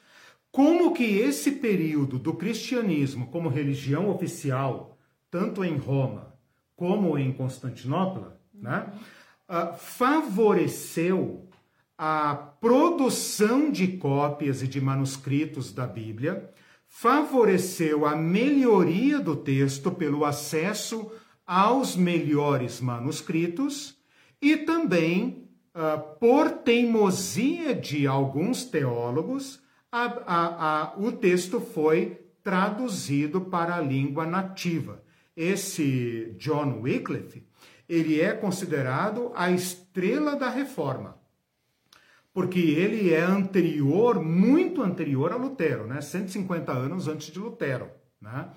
como 0.52 0.94
que 0.94 1.06
esse 1.20 1.54
período 1.54 2.20
do 2.20 2.34
cristianismo 2.34 3.28
como 3.28 3.48
religião 3.48 4.10
oficial, 4.10 4.98
tanto 5.32 5.64
em 5.64 5.78
Roma 5.78 6.36
como 6.76 7.18
em 7.18 7.32
Constantinopla, 7.32 8.38
né, 8.54 8.92
uh, 9.48 9.74
favoreceu 9.78 11.48
a 11.98 12.36
produção 12.36 13.72
de 13.72 13.88
cópias 13.88 14.64
e 14.64 14.68
de 14.68 14.82
manuscritos 14.82 15.72
da 15.72 15.88
Bíblia, 15.88 16.54
favoreceu 16.90 18.06
a 18.06 18.18
melhoria 18.18 19.18
do 19.18 19.34
texto 19.34 19.92
pelo 19.92 20.26
acesso 20.26 21.10
aos 21.46 21.96
melhores 21.96 22.82
manuscritos 22.82 23.98
e 24.42 24.58
também, 24.58 25.48
uh, 25.76 26.18
por 26.20 26.50
teimosia 26.52 27.74
de 27.74 28.08
alguns 28.08 28.66
teólogos, 28.66 29.62
a, 29.92 30.04
a, 30.26 30.82
a, 30.82 30.94
o 30.98 31.12
texto 31.12 31.62
foi 31.62 32.20
traduzido 32.44 33.42
para 33.42 33.76
a 33.76 33.82
língua 33.82 34.26
nativa. 34.26 35.02
Esse 35.36 36.36
John 36.38 36.82
Wycliffe, 36.82 37.44
ele 37.88 38.20
é 38.22 38.34
considerado 38.34 39.32
a 39.36 39.50
estrela 39.52 40.36
da 40.36 40.50
reforma, 40.50 41.18
porque 42.34 42.60
ele 42.60 43.14
é 43.14 43.22
anterior, 43.22 44.22
muito 44.22 44.82
anterior 44.82 45.32
a 45.32 45.38
Lutero, 45.38 45.88
né? 45.88 46.02
150 46.02 46.72
anos 46.72 47.08
antes 47.08 47.32
de 47.32 47.40
Lutero, 47.40 47.90
né? 48.22 48.50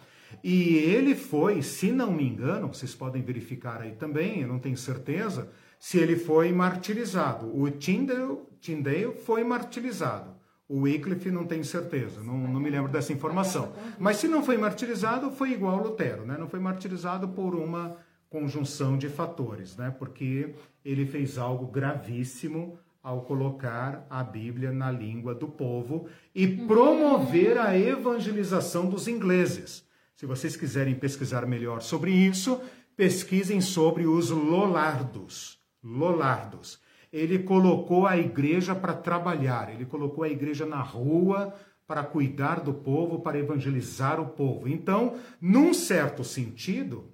E 0.42 0.76
ele 0.76 1.14
foi, 1.14 1.62
se 1.62 1.90
não 1.90 2.12
me 2.12 2.26
engano, 2.26 2.68
vocês 2.68 2.94
podem 2.94 3.22
verificar 3.22 3.80
aí 3.80 3.92
também, 3.92 4.42
eu 4.42 4.48
não 4.48 4.58
tenho 4.58 4.76
certeza, 4.76 5.50
se 5.78 5.98
ele 5.98 6.16
foi 6.16 6.52
martirizado. 6.52 7.46
O 7.58 7.70
Tyndale, 7.70 8.38
Tyndale 8.60 9.14
foi 9.24 9.44
martirizado. 9.44 10.36
O 10.68 10.80
Wycliffe 10.80 11.30
não 11.30 11.46
tenho 11.46 11.64
certeza, 11.64 12.22
não, 12.22 12.36
não 12.36 12.60
me 12.60 12.68
lembro 12.68 12.92
dessa 12.92 13.12
informação. 13.12 13.72
Mas 13.98 14.18
se 14.18 14.28
não 14.28 14.44
foi 14.44 14.58
martirizado, 14.58 15.30
foi 15.30 15.52
igual 15.52 15.82
Lutero, 15.82 16.26
né? 16.26 16.36
Não 16.38 16.46
foi 16.46 16.60
martirizado 16.60 17.26
por 17.28 17.54
uma 17.54 17.96
conjunção 18.28 18.98
de 18.98 19.08
fatores, 19.08 19.76
né? 19.78 19.94
Porque 19.98 20.54
ele 20.84 21.06
fez 21.06 21.38
algo 21.38 21.66
gravíssimo 21.66 22.78
ao 23.02 23.22
colocar 23.22 24.06
a 24.10 24.22
Bíblia 24.22 24.70
na 24.70 24.90
língua 24.90 25.34
do 25.34 25.48
povo 25.48 26.06
e 26.34 26.46
promover 26.46 27.56
a 27.56 27.78
evangelização 27.78 28.90
dos 28.90 29.08
ingleses. 29.08 29.87
Se 30.18 30.26
vocês 30.26 30.56
quiserem 30.56 30.96
pesquisar 30.96 31.46
melhor 31.46 31.80
sobre 31.80 32.10
isso, 32.10 32.60
pesquisem 32.96 33.60
sobre 33.60 34.04
os 34.04 34.30
Lollardos. 34.30 35.60
Lollardos 35.80 36.80
ele 37.12 37.38
colocou 37.38 38.04
a 38.04 38.18
igreja 38.18 38.74
para 38.74 38.94
trabalhar, 38.94 39.72
ele 39.72 39.86
colocou 39.86 40.24
a 40.24 40.28
igreja 40.28 40.66
na 40.66 40.80
rua 40.80 41.54
para 41.86 42.02
cuidar 42.02 42.58
do 42.58 42.74
povo, 42.74 43.20
para 43.20 43.38
evangelizar 43.38 44.20
o 44.20 44.26
povo. 44.26 44.68
Então, 44.68 45.14
num 45.40 45.72
certo 45.72 46.24
sentido, 46.24 47.04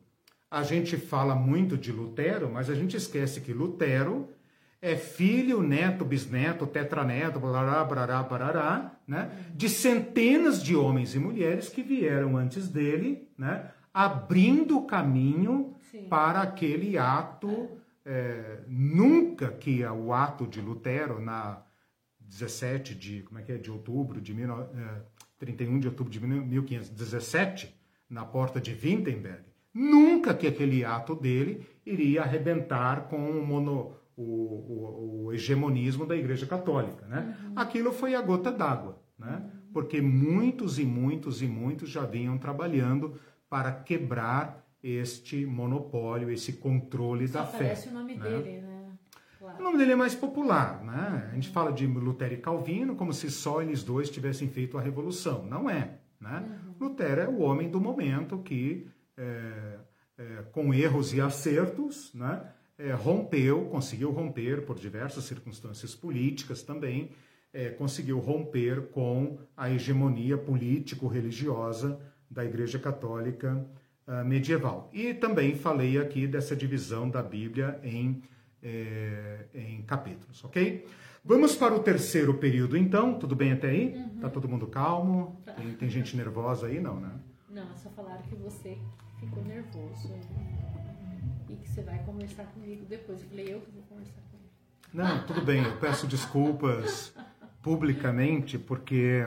a 0.51 0.63
gente 0.63 0.97
fala 0.97 1.35
muito 1.35 1.77
de 1.77 1.93
Lutero, 1.93 2.51
mas 2.51 2.71
a 2.71 2.75
gente 2.75 2.97
esquece 2.97 3.43
que 3.43 3.53
Lutero 3.53 4.31
é 4.85 4.97
filho, 4.97 5.63
neto, 5.63 6.05
bisneto, 6.05 6.67
tetraneto, 6.67 7.41
barará, 7.41 7.83
barará, 7.83 8.23
barará, 8.23 8.93
né? 9.09 9.31
de 9.55 9.67
centenas 9.69 10.63
de 10.63 10.77
homens 10.77 11.15
e 11.15 11.19
mulheres 11.19 11.71
que 11.71 11.83
vieram 11.83 12.37
antes 12.37 12.69
dele, 12.69 13.27
né? 13.39 13.71
abrindo 13.95 14.77
o 14.77 14.87
caminho 14.87 15.75
Sim. 15.91 16.07
para 16.09 16.43
aquele 16.43 16.99
ato 16.99 17.71
é, 18.05 18.59
nunca 18.69 19.53
que 19.53 19.83
o 19.87 20.13
ato 20.13 20.47
de 20.47 20.61
Lutero, 20.61 21.19
na 21.19 21.63
17 22.21 22.95
de, 22.95 23.23
como 23.23 23.39
é 23.39 23.43
que 23.43 23.53
é, 23.53 23.57
de 23.57 23.71
outubro 23.71 24.21
de 24.21 24.35
mil, 24.35 24.53
é, 24.53 25.01
31 25.39 25.79
de 25.79 25.89
outubro 25.89 26.13
de 26.13 26.21
1517, 26.21 27.75
na 28.11 28.25
porta 28.27 28.61
de 28.61 28.73
Wittenberg, 28.73 29.45
nunca 29.73 30.35
que 30.35 30.47
aquele 30.47 30.85
ato 30.85 31.15
dele 31.15 31.67
iria 31.87 32.23
arrebentar 32.23 33.09
com 33.09 33.31
o, 33.31 33.47
mono, 33.47 33.97
o, 34.17 34.23
o, 34.23 35.25
o 35.27 35.33
hegemonismo 35.33 36.07
da 36.07 36.17
Igreja 36.17 36.47
Católica. 36.47 37.07
Né? 37.07 37.37
Uhum. 37.43 37.53
Aquilo 37.57 37.93
foi 37.93 38.15
a 38.15 38.23
gota 38.23 38.51
d'água, 38.51 39.03
né? 39.19 39.51
Porque 39.73 40.01
muitos 40.01 40.79
e 40.79 40.85
muitos 40.85 41.43
e 41.43 41.47
muitos 41.47 41.91
já 41.91 42.07
vinham 42.07 42.39
trabalhando 42.39 43.19
para 43.51 43.73
quebrar 43.73 44.65
este 44.83 45.45
monopólio, 45.47 46.31
esse 46.31 46.55
controle 46.55 47.27
Só 47.27 47.41
da 47.41 47.47
fé. 47.47 47.75
O 47.89 47.95
nome 47.95 48.17
né? 48.17 48.23
dele, 48.23 48.61
né? 48.61 48.75
O 49.59 49.63
nome 49.63 49.79
dele 49.79 49.93
é 49.93 49.97
mais 49.97 50.15
popular, 50.15 50.83
né? 50.83 51.29
A 51.31 51.35
gente 51.35 51.51
fala 51.51 51.73
de 51.73 51.87
Lutero 51.87 52.35
e 52.35 52.39
Calvino 52.39 52.97
como 52.97 53.13
se 53.13 53.31
só 53.31 53.61
eles 53.61 53.83
dois 53.83 54.09
tivessem 54.09 54.49
feito 54.49 54.79
a 54.79 54.81
revolução. 54.81 55.45
Não 55.45 55.69
é, 55.69 55.99
né? 56.21 56.61
Uhum. 56.67 56.89
Lutero 56.89 57.21
é 57.21 57.29
o 57.29 57.41
homem 57.41 57.71
do 57.71 57.81
momento 57.81 58.39
que, 58.39 58.89
é, 59.17 59.79
é, 60.17 60.43
com 60.53 60.73
erros 60.73 61.13
e 61.13 61.21
acertos, 61.21 62.13
né? 62.15 62.43
É, 62.77 62.93
rompeu, 62.93 63.67
conseguiu 63.67 64.11
romper 64.11 64.65
por 64.67 64.79
diversas 64.79 65.25
circunstâncias 65.25 65.95
políticas 65.95 66.63
também, 66.63 67.11
é, 67.53 67.71
conseguiu 67.71 68.19
romper 68.19 68.89
com 68.89 69.39
a 69.57 69.71
hegemonia 69.71 70.37
político-religiosa 70.37 72.01
da 72.29 72.45
Igreja 72.45 72.79
Católica 72.79 73.65
uh, 74.07 74.25
medieval. 74.25 74.91
E 74.93 75.15
também 75.15 75.55
falei 75.55 75.99
aqui 75.99 76.27
dessa 76.27 76.55
divisão 76.57 77.09
da 77.09 77.23
Bíblia 77.23 77.79
em, 77.83 78.23
eh, 78.63 79.47
em 79.55 79.83
capítulos, 79.83 80.43
ok? 80.45 80.87
Vamos 81.25 81.57
para 81.57 81.75
o 81.75 81.79
terceiro 81.79 82.35
período, 82.35 82.77
então. 82.77 83.19
Tudo 83.19 83.35
bem 83.35 83.53
até 83.53 83.71
aí? 83.71 83.95
Uhum. 83.95 84.21
Tá 84.21 84.29
todo 84.29 84.49
mundo 84.49 84.67
calmo? 84.67 85.41
Tá. 85.45 85.53
Tem, 85.53 85.73
tem, 85.75 85.89
gente 85.89 86.17
nervosa 86.17 86.67
aí? 86.67 86.81
Não, 86.81 87.01
né? 87.01 87.13
Não, 87.49 87.75
só 87.77 87.89
falaram 87.91 88.23
que 88.23 88.35
você 88.35 88.77
ficou 89.19 89.43
nervoso. 89.43 90.13
Você 91.75 91.83
vai 91.83 91.99
conversar 92.05 92.45
comigo 92.45 92.85
depois. 92.89 93.21
Eu 93.21 93.29
falei, 93.29 93.53
eu 93.53 93.61
que 93.61 93.71
vou 93.73 93.83
conversar 93.89 94.21
com 94.31 94.39
ele. 94.39 94.49
Não, 94.93 95.27
tudo 95.27 95.43
bem, 95.43 95.65
eu 95.65 95.77
peço 95.79 96.07
desculpas 96.07 97.13
publicamente, 97.61 98.57
porque 98.59 99.27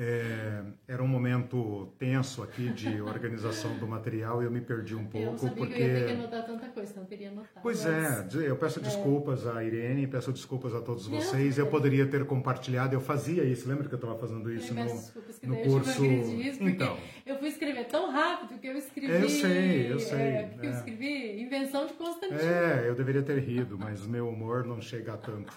é, 0.00 0.62
era 0.86 1.02
um 1.02 1.08
momento 1.08 1.92
tenso 1.98 2.40
aqui 2.40 2.68
de 2.68 3.02
organização 3.02 3.76
do 3.78 3.86
material 3.88 4.40
e 4.40 4.44
eu 4.44 4.50
me 4.50 4.60
perdi 4.60 4.94
um 4.94 5.04
pouco. 5.04 5.18
Eu 5.18 5.30
não 5.32 5.38
sabia 5.38 5.56
porque... 5.56 5.74
que 5.74 5.82
eu 5.82 5.88
ia 5.88 5.94
ter 5.94 6.06
que 6.06 6.12
anotar 6.12 6.46
tanta 6.46 6.68
coisa, 6.68 6.94
não 6.94 7.04
queria 7.04 7.30
anotar. 7.30 7.60
Pois 7.60 7.84
mas... 7.84 8.36
é, 8.36 8.48
eu 8.48 8.56
peço 8.56 8.80
desculpas 8.80 9.44
à 9.44 9.64
Irene, 9.64 10.06
peço 10.06 10.32
desculpas 10.32 10.72
a 10.72 10.80
todos 10.80 11.08
vocês. 11.08 11.58
Eu 11.58 11.66
poderia 11.66 12.06
ter 12.06 12.24
compartilhado, 12.26 12.94
eu 12.94 13.00
fazia 13.00 13.42
isso, 13.42 13.68
lembra 13.68 13.88
que 13.88 13.94
eu 13.94 13.98
estava 13.98 14.16
fazendo 14.16 14.52
isso 14.52 14.72
eu 14.72 14.76
no, 14.76 14.84
desculpas, 14.84 15.40
no 15.42 15.56
curso? 15.56 16.04
Eu 16.04 16.36
disso, 16.36 16.62
então, 16.62 16.96
eu 17.26 17.36
fui 17.40 17.48
escrever 17.48 17.86
tão 17.86 18.12
rápido 18.12 18.56
que 18.60 18.68
eu 18.68 18.76
escrevi. 18.76 19.12
Eu 19.12 19.28
sei, 19.28 19.92
eu 19.92 19.98
sei. 19.98 20.20
É, 20.20 20.50
que 20.60 20.64
é. 20.64 20.68
eu 20.68 20.74
escrevi 20.74 21.42
Invenção 21.42 21.86
de 21.86 21.94
Constantino. 21.94 22.38
É, 22.40 22.88
eu 22.88 22.94
deveria 22.94 23.22
ter 23.22 23.40
rido, 23.40 23.76
mas 23.76 24.06
meu 24.06 24.28
humor 24.28 24.64
não 24.64 24.80
chega 24.80 25.14
a 25.14 25.16
tanto. 25.16 25.52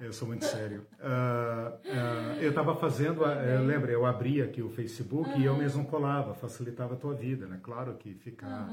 Eu 0.00 0.12
sou 0.12 0.28
muito 0.28 0.44
sério. 0.44 0.86
Uh, 1.00 1.74
uh, 1.76 2.40
eu 2.40 2.50
estava 2.50 2.76
fazendo, 2.76 3.22
uh, 3.22 3.64
lembra, 3.66 3.90
eu 3.90 4.06
abria 4.06 4.44
aqui 4.44 4.62
o 4.62 4.70
Facebook 4.70 5.28
e 5.38 5.44
eu 5.44 5.56
mesmo 5.56 5.84
colava, 5.86 6.34
facilitava 6.34 6.94
a 6.94 6.96
tua 6.96 7.14
vida, 7.14 7.46
né? 7.46 7.58
Claro 7.62 7.94
que 7.94 8.14
ficar 8.14 8.68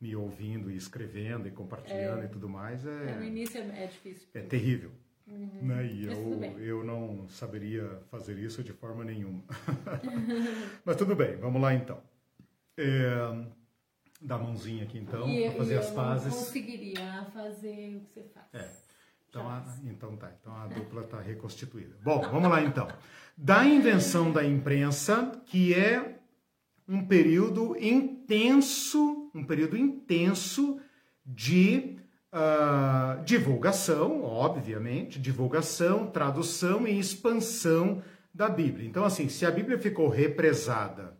me 0.00 0.16
ouvindo 0.16 0.70
e 0.70 0.76
escrevendo 0.76 1.46
e 1.46 1.50
compartilhando 1.50 2.22
É. 2.22 2.24
e 2.24 2.28
tudo 2.28 2.48
mais 2.48 2.86
É, 2.86 3.14
no 3.16 3.22
é, 3.22 3.26
início 3.26 3.60
é, 3.60 3.84
é 3.84 3.86
difícil. 3.88 4.28
é 4.32 4.40
terrível. 4.40 4.90
Uhum. 5.28 5.58
Né? 5.62 5.86
E 5.86 6.06
eu, 6.06 6.58
eu 6.58 6.84
não 6.84 7.28
saberia 7.28 8.00
fazer 8.10 8.38
isso 8.38 8.64
de 8.64 8.72
forma 8.72 9.04
nenhuma. 9.04 9.42
Mas 10.84 10.96
tudo 10.96 11.14
bem, 11.14 11.36
vamos 11.36 11.60
lá 11.60 11.74
então. 11.74 12.00
É, 12.76 13.44
dá 14.20 14.36
a 14.36 14.38
mãozinha 14.38 14.84
aqui 14.84 14.98
então, 14.98 15.28
para 15.42 15.52
fazer 15.52 15.78
as 15.78 15.88
eu 15.90 15.94
pazes. 15.94 16.32
não 16.32 16.38
conseguiria 16.38 17.24
fazer 17.34 17.96
o 17.96 18.00
que 18.00 18.10
você 18.14 18.22
faz. 18.34 18.46
É. 18.54 18.89
Então, 19.30 19.48
a, 19.48 19.64
então 19.84 20.16
tá, 20.16 20.32
então 20.40 20.52
a 20.56 20.66
dupla 20.66 21.02
está 21.02 21.20
reconstituída. 21.20 21.96
Bom, 22.02 22.20
vamos 22.20 22.50
lá 22.50 22.62
então. 22.62 22.88
Da 23.36 23.64
invenção 23.64 24.32
da 24.32 24.44
imprensa, 24.44 25.40
que 25.46 25.72
é 25.72 26.18
um 26.88 27.06
período 27.06 27.76
intenso, 27.80 29.30
um 29.32 29.44
período 29.44 29.76
intenso 29.76 30.80
de 31.24 31.96
ah, 32.32 33.22
divulgação, 33.24 34.24
obviamente, 34.24 35.20
divulgação, 35.20 36.08
tradução 36.08 36.86
e 36.86 36.98
expansão 36.98 38.02
da 38.34 38.48
Bíblia. 38.48 38.88
Então, 38.88 39.04
assim, 39.04 39.28
se 39.28 39.46
a 39.46 39.50
Bíblia 39.50 39.78
ficou 39.78 40.08
represada 40.08 41.16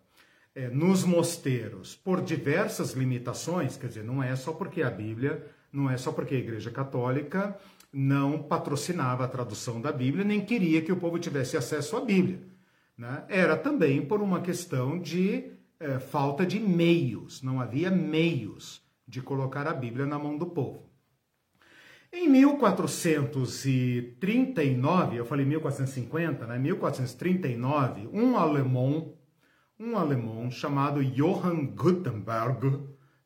eh, 0.54 0.68
nos 0.68 1.04
mosteiros 1.04 1.94
por 1.94 2.20
diversas 2.20 2.92
limitações, 2.92 3.76
quer 3.76 3.88
dizer, 3.88 4.04
não 4.04 4.22
é 4.22 4.34
só 4.34 4.52
porque 4.52 4.82
a 4.82 4.90
Bíblia, 4.90 5.44
não 5.72 5.90
é 5.90 5.96
só 5.96 6.12
porque 6.12 6.34
a 6.34 6.38
Igreja 6.38 6.70
Católica 6.70 7.56
não 7.92 8.42
patrocinava 8.42 9.24
a 9.24 9.28
tradução 9.28 9.80
da 9.80 9.92
Bíblia, 9.92 10.24
nem 10.24 10.44
queria 10.44 10.82
que 10.82 10.92
o 10.92 10.96
povo 10.96 11.18
tivesse 11.18 11.56
acesso 11.56 11.96
à 11.96 12.00
Bíblia. 12.00 12.40
né? 12.96 13.24
Era 13.28 13.56
também 13.56 14.04
por 14.04 14.20
uma 14.20 14.40
questão 14.40 14.98
de 14.98 15.52
eh, 15.80 15.98
falta 15.98 16.46
de 16.46 16.60
meios, 16.60 17.42
não 17.42 17.60
havia 17.60 17.90
meios 17.90 18.80
de 19.08 19.20
colocar 19.22 19.66
a 19.66 19.74
Bíblia 19.74 20.06
na 20.06 20.18
mão 20.18 20.38
do 20.38 20.46
povo. 20.46 20.88
Em 22.12 22.28
1439, 22.28 25.16
eu 25.16 25.24
falei 25.24 25.46
1450, 25.46 26.46
né? 26.46 26.58
1439, 26.58 28.08
um 28.12 28.36
alemão, 28.36 29.14
um 29.78 29.96
alemão 29.96 30.50
chamado 30.50 31.04
Johann 31.04 31.66
Gutenberg, 31.66 32.80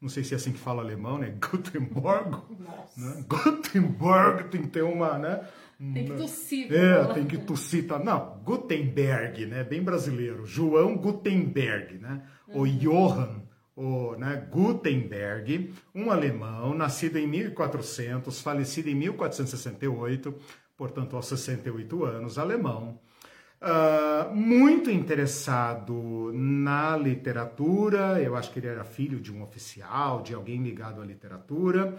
não 0.04 0.10
sei 0.10 0.22
se 0.22 0.34
é 0.34 0.36
assim 0.36 0.52
que 0.52 0.58
fala 0.58 0.82
alemão, 0.82 1.16
né? 1.16 1.34
Gutenberg, 1.40 2.36
Nossa. 2.60 3.00
né? 3.00 3.24
Gutenberg 3.26 4.50
tem 4.50 4.60
que 4.60 4.68
ter 4.68 4.82
uma, 4.82 5.18
né? 5.18 5.48
Tem 5.78 6.04
que 6.04 6.12
tossir. 6.12 6.68
pra 6.68 6.76
É, 6.76 7.14
tem 7.14 7.24
que 7.24 7.38
tossir, 7.38 7.86
tá? 7.86 7.98
Não, 7.98 8.38
Gutenberg, 8.44 9.46
né? 9.46 9.64
Bem 9.64 9.82
brasileiro. 9.82 10.44
João 10.44 10.94
Gutenberg, 10.98 11.98
né? 11.98 12.22
O 12.48 12.66
Johann, 12.66 13.40
o, 13.74 14.14
né? 14.16 14.46
Gutenberg, 14.50 15.72
um 15.94 16.10
alemão, 16.10 16.74
nascido 16.74 17.16
em 17.16 17.26
1400, 17.26 18.42
falecido 18.42 18.90
em 18.90 18.94
1468, 18.94 20.34
portanto 20.76 21.16
aos 21.16 21.26
68 21.28 22.04
anos, 22.04 22.36
alemão. 22.38 23.00
Ah, 23.66 24.30
muito 24.34 24.90
interessado 24.90 26.30
na 26.34 26.98
literatura, 26.98 28.20
eu 28.22 28.36
acho 28.36 28.52
que 28.52 28.58
ele 28.58 28.66
era 28.66 28.84
filho 28.84 29.18
de 29.18 29.32
um 29.32 29.42
oficial, 29.42 30.20
de 30.20 30.34
alguém 30.34 30.62
ligado 30.62 31.00
à 31.00 31.04
literatura. 31.04 31.96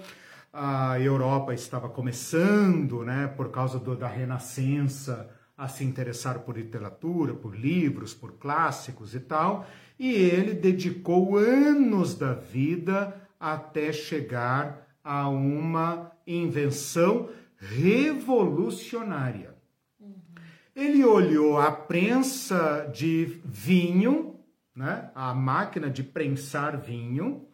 A 0.53 0.99
Europa 0.99 1.55
estava 1.55 1.89
começando, 1.89 3.03
né, 3.03 3.25
por 3.35 3.49
causa 3.49 3.79
do- 3.79 3.95
da 3.95 4.07
Renascença, 4.07 5.27
a 5.57 5.67
se 5.67 5.83
interessar 5.83 6.37
por 6.41 6.55
literatura, 6.55 7.33
por 7.33 7.55
livros, 7.55 8.13
por 8.13 8.33
clássicos 8.33 9.15
e 9.15 9.19
tal, 9.21 9.65
e 9.97 10.13
ele 10.13 10.53
dedicou 10.53 11.35
anos 11.35 12.13
da 12.13 12.33
vida 12.33 13.15
até 13.39 13.91
chegar 13.91 14.87
a 15.03 15.27
uma 15.29 16.11
invenção 16.27 17.27
revolucionária. 17.57 19.54
Ele 20.75 21.05
olhou 21.05 21.57
a 21.57 21.71
prensa 21.71 22.91
de 22.93 23.39
vinho, 23.45 24.41
né? 24.75 25.09
a 25.15 25.33
máquina 25.33 25.89
de 25.89 26.03
prensar 26.03 26.77
vinho. 26.77 27.47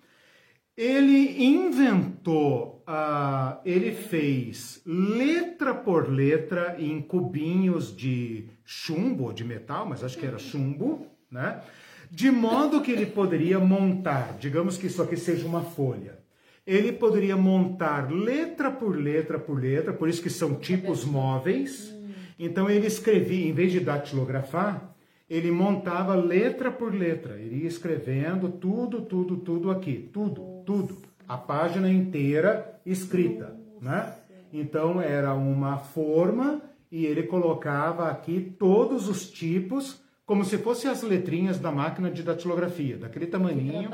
Ele 0.76 1.44
inventou, 1.44 2.84
ah, 2.88 3.62
ele 3.64 3.92
fez 3.92 4.82
letra 4.86 5.76
por 5.76 6.10
letra 6.10 6.78
em 6.80 7.00
cubinhos 7.00 7.96
de 7.96 8.50
chumbo, 8.66 9.32
de 9.32 9.44
metal, 9.44 9.86
mas 9.86 10.04
acho 10.04 10.18
que 10.18 10.26
era 10.26 10.40
chumbo, 10.40 11.06
né? 11.30 11.62
De 12.10 12.32
modo 12.32 12.82
que 12.82 12.92
ele 12.92 13.06
poderia 13.06 13.60
montar, 13.60 14.36
digamos 14.40 14.78
que 14.78 14.88
isso 14.88 15.02
aqui 15.02 15.16
seja 15.16 15.46
uma 15.46 15.62
folha. 15.62 16.20
Ele 16.66 16.92
poderia 16.92 17.38
montar 17.38 18.12
letra 18.12 18.72
por 18.72 18.96
letra 18.96 19.38
por 19.38 19.62
letra, 19.62 19.94
por 19.94 20.10
isso 20.10 20.22
que 20.22 20.30
são 20.30 20.56
tipos 20.56 21.06
móveis. 21.06 21.94
Então 22.44 22.68
ele 22.68 22.88
escrevia, 22.88 23.48
em 23.48 23.54
vez 23.54 23.72
de 23.72 23.80
datilografar, 23.80 24.96
ele 25.30 25.52
montava 25.52 26.16
letra 26.16 26.72
por 26.72 26.92
letra. 26.92 27.36
Ele 27.36 27.58
ia 27.62 27.68
escrevendo 27.68 28.50
tudo, 28.50 29.04
tudo, 29.04 29.38
tudo 29.38 29.70
aqui, 29.70 30.10
tudo, 30.12 30.64
tudo. 30.66 30.98
A 31.28 31.38
página 31.38 31.88
inteira 31.88 32.82
escrita, 32.84 33.56
né? 33.80 34.16
Então 34.52 35.00
era 35.00 35.36
uma 35.36 35.78
forma 35.78 36.60
e 36.92 37.06
ele 37.06 37.24
colocava 37.24 38.10
aqui 38.10 38.56
todos 38.58 39.08
os 39.08 39.30
tipos, 39.30 40.02
como 40.26 40.44
se 40.44 40.58
fossem 40.58 40.89
as 40.89 41.04
letrinhas 41.04 41.60
da 41.60 41.72
máquina 41.72 42.10
de 42.10 42.24
datilografia, 42.24 42.98
daquele 42.98 43.28
tamaninho, 43.28 43.92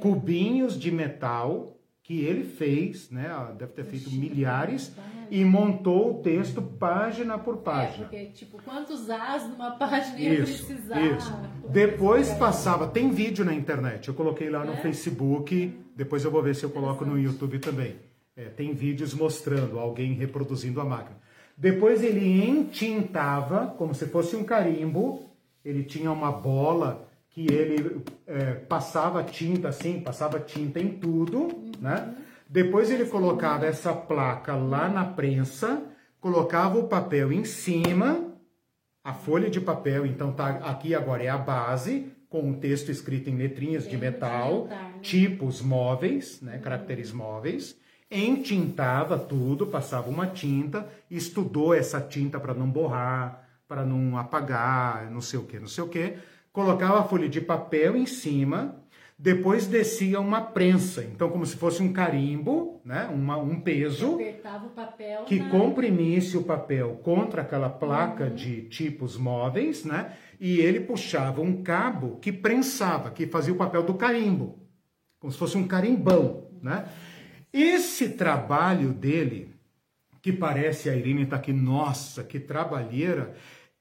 cubinhos 0.00 0.80
de 0.80 0.90
metal 0.90 1.76
que 2.10 2.24
ele 2.24 2.42
fez, 2.42 3.08
né? 3.08 3.28
ah, 3.30 3.52
Deve 3.56 3.70
ter 3.72 3.84
feito 3.84 4.10
Chique, 4.10 4.18
milhares 4.34 4.92
e 5.30 5.44
montou 5.44 6.18
o 6.18 6.22
texto 6.22 6.60
página 6.60 7.38
por 7.38 7.54
É, 7.54 7.58
página. 7.58 8.08
porque, 8.08 8.24
tipo, 8.26 8.60
quantos 8.64 9.08
As 9.08 9.48
numa 9.48 9.70
página 9.76 10.18
ia 10.18 10.40
Isso, 10.40 10.66
precisar? 10.66 11.00
isso. 11.00 11.32
Depois 11.68 12.28
É. 12.30 12.34
passava, 12.34 12.88
tem 12.88 13.10
vídeo 13.12 13.44
na 13.44 13.54
internet, 13.54 14.08
eu 14.08 14.14
coloquei 14.14 14.50
lá 14.50 14.64
no 14.64 14.72
É? 14.72 14.76
Facebook, 14.78 15.72
depois 15.94 16.24
eu 16.24 16.32
vou 16.32 16.42
ver 16.42 16.56
se 16.56 16.64
eu 16.64 16.70
coloco 16.70 17.04
no 17.04 17.16
YouTube 17.16 17.60
também. 17.60 17.94
É, 18.36 18.46
tem 18.46 18.74
vídeos 18.74 19.14
mostrando 19.14 19.78
alguém 19.78 20.12
reproduzindo 20.14 20.80
a 20.80 20.84
máquina. 20.84 21.16
Depois 21.56 22.02
ele 22.02 22.42
entintava, 22.44 23.68
como 23.78 23.94
se 23.94 24.06
fosse 24.06 24.34
um 24.34 24.42
carimbo, 24.42 25.22
ele 25.64 25.84
tinha 25.84 26.10
uma 26.10 26.32
bola 26.32 27.08
que 27.30 27.46
ele 27.52 28.02
é, 28.26 28.54
passava 28.54 29.22
tinta 29.22 29.68
assim, 29.68 30.00
passava 30.00 30.40
tinta 30.40 30.80
em 30.80 30.88
tudo, 30.88 31.48
né? 31.80 32.14
Depois 32.48 32.90
ele 32.90 33.04
colocava 33.06 33.66
essa 33.66 33.92
placa 33.92 34.56
lá 34.56 34.88
na 34.88 35.04
prensa, 35.04 35.82
colocava 36.20 36.78
o 36.78 36.88
papel 36.88 37.32
em 37.32 37.44
cima, 37.44 38.34
a 39.04 39.14
folha 39.14 39.48
de 39.48 39.60
papel, 39.60 40.04
então 40.04 40.32
tá 40.32 40.48
aqui 40.64 40.94
agora 40.94 41.22
é 41.22 41.28
a 41.28 41.38
base, 41.38 42.12
com 42.28 42.50
o 42.50 42.56
texto 42.56 42.90
escrito 42.90 43.30
em 43.30 43.36
letrinhas 43.36 43.88
de 43.88 43.96
metal, 43.96 44.66
né? 44.66 44.94
tipos 45.00 45.62
móveis, 45.62 46.40
né, 46.40 46.58
caracteres 46.58 47.12
móveis, 47.12 47.76
entintava 48.10 49.18
tudo, 49.18 49.66
passava 49.66 50.10
uma 50.10 50.26
tinta, 50.26 50.88
estudou 51.10 51.72
essa 51.72 52.00
tinta 52.00 52.38
para 52.38 52.54
não 52.54 52.68
borrar, 52.68 53.48
para 53.68 53.84
não 53.84 54.18
apagar, 54.18 55.10
não 55.10 55.20
sei 55.20 55.38
o 55.38 55.44
que, 55.44 55.58
não 55.58 55.68
sei 55.68 55.84
o 55.84 55.88
que, 55.88 56.16
colocava 56.52 57.00
a 57.00 57.04
folha 57.04 57.28
de 57.28 57.40
papel 57.40 57.96
em 57.96 58.06
cima, 58.06 58.76
depois 59.18 59.66
descia 59.66 60.18
uma 60.18 60.40
prensa, 60.40 61.04
então 61.04 61.28
como 61.28 61.44
se 61.44 61.54
fosse 61.54 61.82
um 61.82 61.92
carimbo, 61.92 62.80
né, 62.82 63.06
uma, 63.12 63.36
um 63.36 63.60
peso, 63.60 64.14
Apertava 64.14 64.66
o 64.66 64.70
papel 64.70 65.24
que 65.24 65.38
na... 65.38 65.50
comprimisse 65.50 66.38
o 66.38 66.42
papel 66.42 66.98
contra 67.02 67.42
aquela 67.42 67.68
placa 67.68 68.24
Uhum. 68.24 68.34
de 68.34 68.62
tipos 68.62 69.18
móveis, 69.18 69.84
né? 69.84 70.16
E 70.40 70.58
ele 70.58 70.80
puxava 70.80 71.42
um 71.42 71.62
cabo 71.62 72.16
que 72.16 72.32
prensava, 72.32 73.10
que 73.10 73.26
fazia 73.26 73.52
o 73.52 73.58
papel 73.58 73.82
do 73.82 73.92
carimbo, 73.92 74.58
como 75.18 75.30
se 75.30 75.38
fosse 75.38 75.58
um 75.58 75.66
carimbão, 75.68 76.48
Né? 76.62 76.86
Esse 77.52 78.10
trabalho 78.10 78.92
dele, 78.92 79.54
que 80.22 80.32
parece 80.32 80.88
a 80.88 80.94
Irene 80.94 81.24
está 81.24 81.36
aqui, 81.36 81.52
nossa, 81.52 82.22
que 82.22 82.38
trabalheira, 82.40 83.34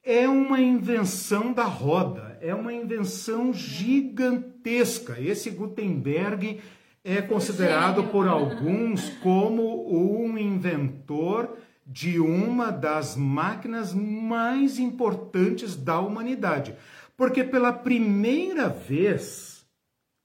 é 0.04 0.28
uma 0.28 0.60
invenção 0.60 1.52
da 1.54 1.66
roda, 1.66 2.38
é 2.42 2.54
uma 2.56 2.74
invenção 2.74 3.54
gigantesca. 3.54 5.20
Esse 5.20 5.50
Gutenberg 5.50 6.62
é 7.04 7.22
considerado 7.22 8.06
por 8.06 8.28
alguns 8.28 9.10
como 9.22 9.92
um 9.92 10.38
inventor 10.38 11.58
de 11.86 12.20
uma 12.20 12.72
das 12.72 13.16
máquinas 13.16 13.94
mais 13.94 14.78
importantes 14.78 15.76
da 15.76 16.00
humanidade. 16.00 16.76
Porque 17.18 17.44
pela 17.44 17.74
primeira 17.74 18.70
vez, 18.70 19.66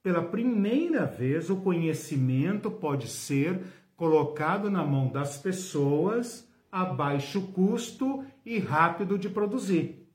pela 0.02 0.22
primeira 0.22 1.06
vez, 1.06 1.48
o 1.48 1.56
conhecimento 1.56 2.70
pode 2.70 3.08
ser 3.08 3.60
colocado 3.96 4.70
na 4.70 4.84
mão 4.84 5.08
das 5.08 5.38
pessoas 5.38 6.46
a 6.70 6.84
baixo 6.84 7.40
custo 7.52 8.24
e 8.44 8.58
rápido 8.58 9.18
de 9.18 9.28
produzir. 9.28 10.06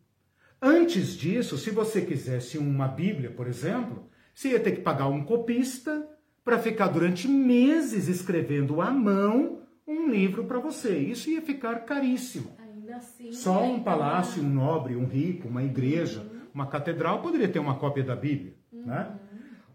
Antes 0.62 1.16
disso, 1.16 1.58
se 1.58 1.72
você 1.72 2.02
quisesse 2.02 2.58
uma 2.58 2.88
Bíblia, 2.88 3.32
por 3.32 3.48
exemplo, 3.48 4.10
você 4.34 4.50
ia 4.50 4.60
ter 4.60 4.74
que 4.74 4.82
pagar 4.82 5.08
um 5.08 5.24
copista 5.24 6.08
para 6.44 6.60
ficar 6.60 6.88
durante 6.88 7.28
meses 7.28 8.08
escrevendo 8.08 8.82
à 8.82 8.92
mão 8.92 9.62
um 9.88 10.10
livro 10.10 10.44
para 10.44 10.60
você. 10.60 10.98
Isso 10.98 11.30
ia 11.30 11.42
ficar 11.42 11.86
caríssimo. 11.86 12.58
Assim, 12.96 13.32
Só 13.32 13.64
um 13.64 13.84
palácio, 13.84 14.44
um 14.44 14.50
nobre, 14.50 14.96
um 14.96 15.06
rico, 15.06 15.48
uma 15.48 15.64
igreja, 15.64 16.22
uhum. 16.22 16.40
uma 16.56 16.66
catedral 16.66 17.22
poderia 17.22 17.48
ter 17.48 17.60
uma 17.60 17.76
cópia 17.76 18.04
da 18.04 18.16
Bíblia. 18.16 18.56
Uhum. 18.74 18.86
Né? 18.86 19.16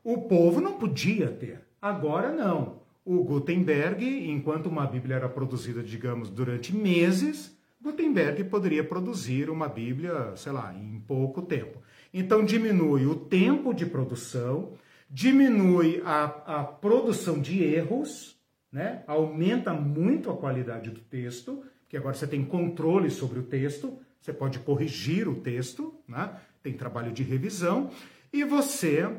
O 0.02 0.22
povo 0.22 0.60
não 0.60 0.74
podia 0.74 1.28
ter. 1.28 1.60
Agora 1.80 2.32
não. 2.32 2.80
O 3.04 3.22
Gutenberg, 3.22 4.04
enquanto 4.30 4.66
uma 4.66 4.86
Bíblia 4.86 5.16
era 5.16 5.28
produzida, 5.28 5.82
digamos, 5.82 6.28
durante 6.28 6.74
meses, 6.74 7.56
Gutenberg 7.84 8.44
poderia 8.44 8.82
produzir 8.82 9.50
uma 9.50 9.68
Bíblia, 9.68 10.34
sei 10.36 10.52
lá, 10.52 10.74
em 10.74 10.98
pouco 11.06 11.42
tempo. 11.42 11.82
Então 12.14 12.42
diminui 12.42 13.04
o 13.04 13.14
tempo 13.14 13.74
de 13.74 13.84
produção, 13.84 14.72
diminui 15.10 16.00
a, 16.02 16.60
a 16.60 16.64
produção 16.64 17.38
de 17.38 17.62
erros, 17.62 18.40
né? 18.72 19.04
aumenta 19.06 19.74
muito 19.74 20.30
a 20.30 20.36
qualidade 20.36 20.88
do 20.88 21.00
texto, 21.00 21.62
porque 21.82 21.98
agora 21.98 22.14
você 22.14 22.26
tem 22.26 22.42
controle 22.42 23.10
sobre 23.10 23.38
o 23.38 23.42
texto, 23.42 23.98
você 24.18 24.32
pode 24.32 24.60
corrigir 24.60 25.28
o 25.28 25.34
texto, 25.34 25.94
né? 26.08 26.40
tem 26.62 26.72
trabalho 26.72 27.12
de 27.12 27.22
revisão, 27.22 27.90
e 28.32 28.44
você 28.44 29.14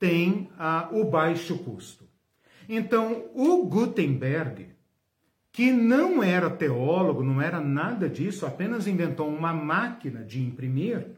tem 0.00 0.50
o 0.90 1.04
baixo 1.04 1.56
custo. 1.58 2.04
Então, 2.68 3.30
o 3.34 3.64
Gutenberg, 3.66 4.66
que 5.58 5.72
não 5.72 6.22
era 6.22 6.48
teólogo, 6.48 7.24
não 7.24 7.42
era 7.42 7.60
nada 7.60 8.08
disso, 8.08 8.46
apenas 8.46 8.86
inventou 8.86 9.28
uma 9.28 9.52
máquina 9.52 10.22
de 10.22 10.40
imprimir, 10.40 11.08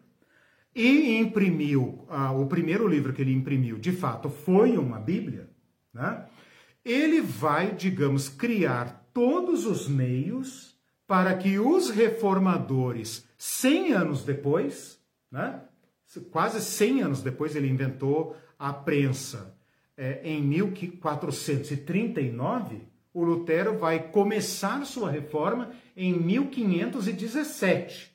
e 0.75 1.19
imprimiu, 1.19 2.07
ah, 2.09 2.33
o 2.33 2.47
primeiro 2.47 2.89
livro 2.89 3.13
que 3.13 3.21
ele 3.21 3.35
imprimiu, 3.35 3.79
de 3.79 3.93
fato, 3.93 4.31
foi 4.31 4.79
uma 4.79 4.99
Bíblia, 4.99 5.51
né? 5.93 6.25
ele 6.83 7.21
vai, 7.21 7.75
digamos, 7.75 8.31
criar 8.31 9.11
todos 9.13 9.67
os 9.67 9.87
meios 9.87 10.75
para 11.07 11.37
que 11.37 11.59
os 11.59 11.91
reformadores, 11.91 13.29
100 13.37 13.93
anos 13.93 14.25
depois, 14.25 14.99
né? 15.31 15.61
quase 16.31 16.63
100 16.63 17.03
anos 17.03 17.23
depois, 17.23 17.55
ele 17.55 17.69
inventou 17.69 18.35
a 18.59 18.73
prensa 18.73 19.55
é, 19.99 20.23
em 20.25 20.41
1439, 20.41 22.89
o 23.13 23.25
Lutero 23.25 23.79
vai 23.79 24.09
começar 24.11 24.85
sua 24.85 25.11
reforma 25.11 25.71
em 25.97 26.13
1517. 26.13 28.11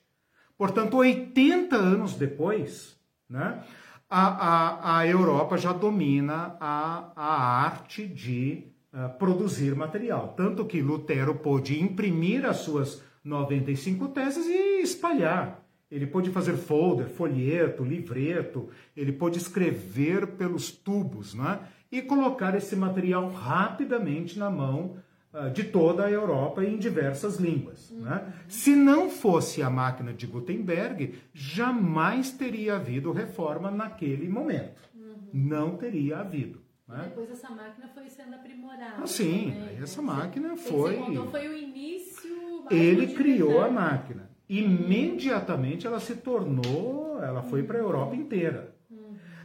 Portanto, 0.58 0.98
80 0.98 1.76
anos 1.76 2.14
depois, 2.16 2.98
né, 3.30 3.64
a, 4.10 4.28
a, 4.28 5.00
a 5.00 5.08
Europa 5.08 5.58
já 5.58 5.74
domina 5.74 6.56
a, 6.60 7.12
a 7.16 7.64
arte 7.64 8.08
de 8.08 8.64
uh, 8.94 9.18
produzir 9.18 9.76
material. 9.76 10.34
Tanto 10.38 10.66
que 10.66 10.82
Lutero 10.82 11.36
pôde 11.36 11.82
imprimir 11.82 12.46
as 12.46 12.58
suas 12.58 13.04
95 13.24 14.08
teses 14.10 14.46
e 14.46 14.82
espalhar. 14.82 15.66
Ele 15.92 16.08
pôde 16.08 16.32
fazer 16.32 16.56
folder, 16.56 17.10
folheto, 17.10 17.84
livreto, 17.84 18.70
ele 18.96 19.12
pôde 19.12 19.38
escrever 19.38 20.28
pelos 20.28 20.72
tubos, 20.72 21.34
né? 21.34 21.60
E 21.92 22.02
colocar 22.02 22.56
esse 22.56 22.76
material 22.76 23.30
rapidamente 23.30 24.38
na 24.38 24.50
mão 24.50 24.98
ah, 25.38 25.50
de 25.50 25.66
toda 25.66 26.06
a 26.06 26.12
Europa 26.12 26.64
em 26.64 26.78
diversas 26.78 27.36
línguas. 27.36 27.92
Uhum. 27.92 28.02
Né? 28.04 28.34
Se 28.48 28.74
não 28.74 29.10
fosse 29.10 29.62
a 29.62 29.70
máquina 29.70 30.14
de 30.14 30.26
Gutenberg, 30.26 31.16
jamais 31.34 32.32
teria 32.32 32.76
havido 32.76 33.12
reforma 33.12 33.70
naquele 33.70 34.30
momento. 34.30 34.82
Uhum. 34.96 35.30
Não 35.34 35.76
teria 35.76 36.20
havido. 36.20 36.62
Né? 36.88 37.04
Depois 37.10 37.30
essa 37.32 37.50
máquina 37.50 37.90
foi 37.94 38.10
sendo 38.10 38.36
aprimorada. 38.36 39.04
Ah, 39.04 39.08
sim, 39.08 39.48
né? 39.52 39.78
essa 39.82 40.02
máquina 40.02 40.56
foi. 40.56 41.00
Então 41.00 41.30
foi 41.30 41.48
o 41.50 41.58
início. 41.58 42.66
Ele 42.72 43.08
criou 43.08 43.62
a 43.62 43.70
máquina. 43.70 44.30
Imediatamente 44.48 45.86
ela 45.86 46.00
se 46.00 46.16
tornou, 46.16 47.22
ela 47.22 47.42
foi 47.42 47.64
para 47.64 47.78
a 47.78 47.82
Europa 47.82 48.16
inteira. 48.16 48.75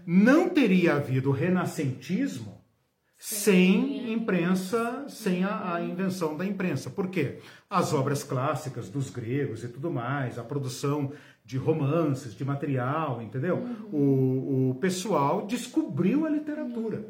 Não 0.07 0.49
teria 0.49 0.95
havido 0.95 1.31
renascentismo 1.31 2.61
sem 3.17 4.11
imprensa, 4.13 5.05
sem 5.07 5.45
a, 5.45 5.75
a, 5.75 5.85
invenção 5.85 6.39
da 6.39 6.47
imprensa. 6.47 6.89
Por 6.89 7.09
quê? 7.09 7.39
As 7.69 7.93
obras 7.93 8.25
clássicas 8.25 8.89
dos 8.89 9.11
gregos 9.11 9.63
e 9.63 9.69
tudo 9.69 9.91
mais, 9.91 10.39
a 10.39 10.43
produção 10.43 11.13
de 11.45 11.59
romances, 11.59 12.35
de 12.35 12.45
material, 12.47 13.21
entendeu? 13.21 13.59
O, 13.93 14.71
o 14.71 14.75
pessoal 14.77 15.47
descobriu 15.47 16.25
a 16.25 16.31
literatura. 16.31 17.05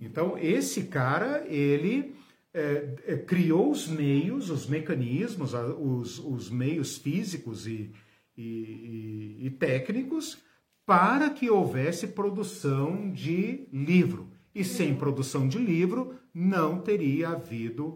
Então, 0.00 0.38
esse 0.38 0.84
cara, 0.84 1.44
ele 1.46 2.14
é, 2.54 2.94
é, 3.06 3.16
criou 3.16 3.70
os 3.70 3.86
meios, 3.86 4.48
os 4.48 4.66
mecanismos, 4.66 5.52
os, 5.52 6.18
os 6.20 6.48
meios 6.48 6.96
físicos 6.96 7.66
e, 7.66 7.92
e, 8.34 9.40
e 9.42 9.50
técnicos 9.50 10.38
para 10.86 11.30
que 11.30 11.50
houvesse 11.50 12.08
produção 12.08 13.10
de 13.10 13.66
livro 13.72 14.28
e 14.54 14.62
sem 14.62 14.94
produção 14.94 15.48
de 15.48 15.58
livro, 15.58 16.14
não 16.32 16.80
teria 16.80 17.30
havido 17.30 17.86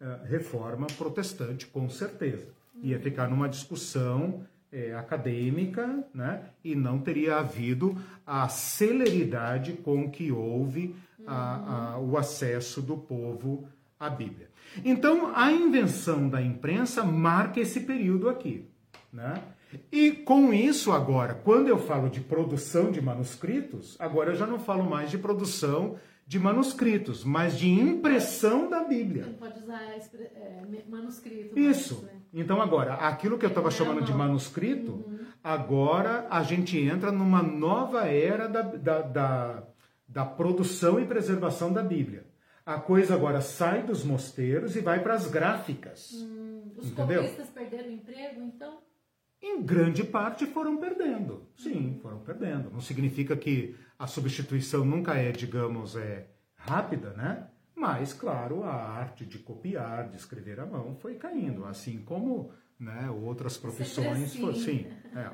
uh, 0.00 0.24
reforma 0.24 0.86
protestante, 0.96 1.66
com 1.66 1.88
certeza. 1.88 2.48
Ia 2.82 2.98
ficar 2.98 3.28
numa 3.28 3.48
discussão 3.48 4.44
é, 4.70 4.94
acadêmica, 4.94 6.04
né? 6.12 6.42
E 6.62 6.74
não 6.74 6.98
teria 6.98 7.36
havido 7.36 7.96
a 8.26 8.48
celeridade 8.48 9.72
com 9.74 10.10
que 10.10 10.30
houve 10.30 10.94
a, 11.26 11.94
a, 11.94 11.98
o 11.98 12.18
acesso 12.18 12.82
do 12.82 12.96
povo 12.96 13.66
à 13.98 14.10
Bíblia. 14.10 14.50
Então, 14.84 15.32
a 15.34 15.50
invenção 15.50 16.28
da 16.28 16.42
imprensa 16.42 17.02
marca 17.02 17.60
esse 17.60 17.80
período 17.80 18.28
aqui, 18.28 18.66
né? 19.12 19.42
E 19.90 20.12
com 20.12 20.52
isso, 20.52 20.92
agora, 20.92 21.34
quando 21.34 21.68
eu 21.68 21.78
falo 21.78 22.08
de 22.08 22.20
produção 22.20 22.90
de 22.90 23.00
manuscritos, 23.00 23.96
agora 23.98 24.30
eu 24.30 24.36
já 24.36 24.46
não 24.46 24.58
falo 24.58 24.84
mais 24.84 25.10
de 25.10 25.18
produção 25.18 25.96
de 26.26 26.38
manuscritos, 26.38 27.22
mas 27.24 27.56
de 27.56 27.68
impressão 27.68 28.68
da 28.68 28.82
Bíblia. 28.82 29.26
Não 29.26 29.34
pode 29.34 29.60
usar 29.60 29.80
é, 29.82 30.62
manuscrito. 30.88 31.58
Isso. 31.58 32.02
né? 32.04 32.20
Então, 32.32 32.60
agora, 32.60 32.94
aquilo 32.94 33.38
que 33.38 33.44
eu 33.44 33.48
estava 33.48 33.70
chamando 33.70 34.02
de 34.02 34.12
manuscrito, 34.12 34.92
uhum. 34.92 35.18
agora 35.42 36.26
a 36.28 36.42
gente 36.42 36.78
entra 36.78 37.12
numa 37.12 37.42
nova 37.42 38.06
era 38.08 38.48
da, 38.48 38.62
da, 38.62 39.02
da, 39.02 39.62
da 40.08 40.24
produção 40.24 40.98
e 41.00 41.06
preservação 41.06 41.72
da 41.72 41.82
Bíblia. 41.82 42.26
A 42.64 42.80
coisa 42.80 43.14
agora 43.14 43.40
sai 43.40 43.84
dos 43.84 44.02
mosteiros 44.02 44.74
e 44.74 44.80
vai 44.80 45.00
para 45.00 45.14
as 45.14 45.30
gráficas. 45.30 46.10
Hum, 46.14 46.72
os 46.76 46.88
entendeu? 46.88 47.22
copistas 47.22 47.48
perderam 47.50 47.92
emprego, 47.92 48.42
então? 48.42 48.78
Em 49.42 49.62
grande 49.62 50.02
parte 50.02 50.46
foram 50.46 50.76
perdendo. 50.76 51.48
Sim, 51.56 51.98
foram 52.02 52.18
perdendo. 52.18 52.70
Não 52.70 52.80
significa 52.80 53.36
que 53.36 53.76
a 53.98 54.06
substituição 54.06 54.84
nunca 54.84 55.14
é, 55.14 55.32
digamos, 55.32 55.96
é 55.96 56.26
rápida, 56.56 57.10
né? 57.10 57.46
Mas, 57.74 58.12
claro, 58.12 58.64
a 58.64 58.72
arte 58.72 59.24
de 59.26 59.38
copiar, 59.38 60.08
de 60.08 60.16
escrever 60.16 60.58
à 60.58 60.66
mão 60.66 60.96
foi 60.96 61.14
caindo, 61.14 61.64
assim 61.66 61.98
como 61.98 62.50
né, 62.80 63.10
outras 63.10 63.58
profissões. 63.58 64.24
Assim. 64.24 64.40
Foi, 64.40 64.54
sim, 64.54 64.86
é. 65.14 65.30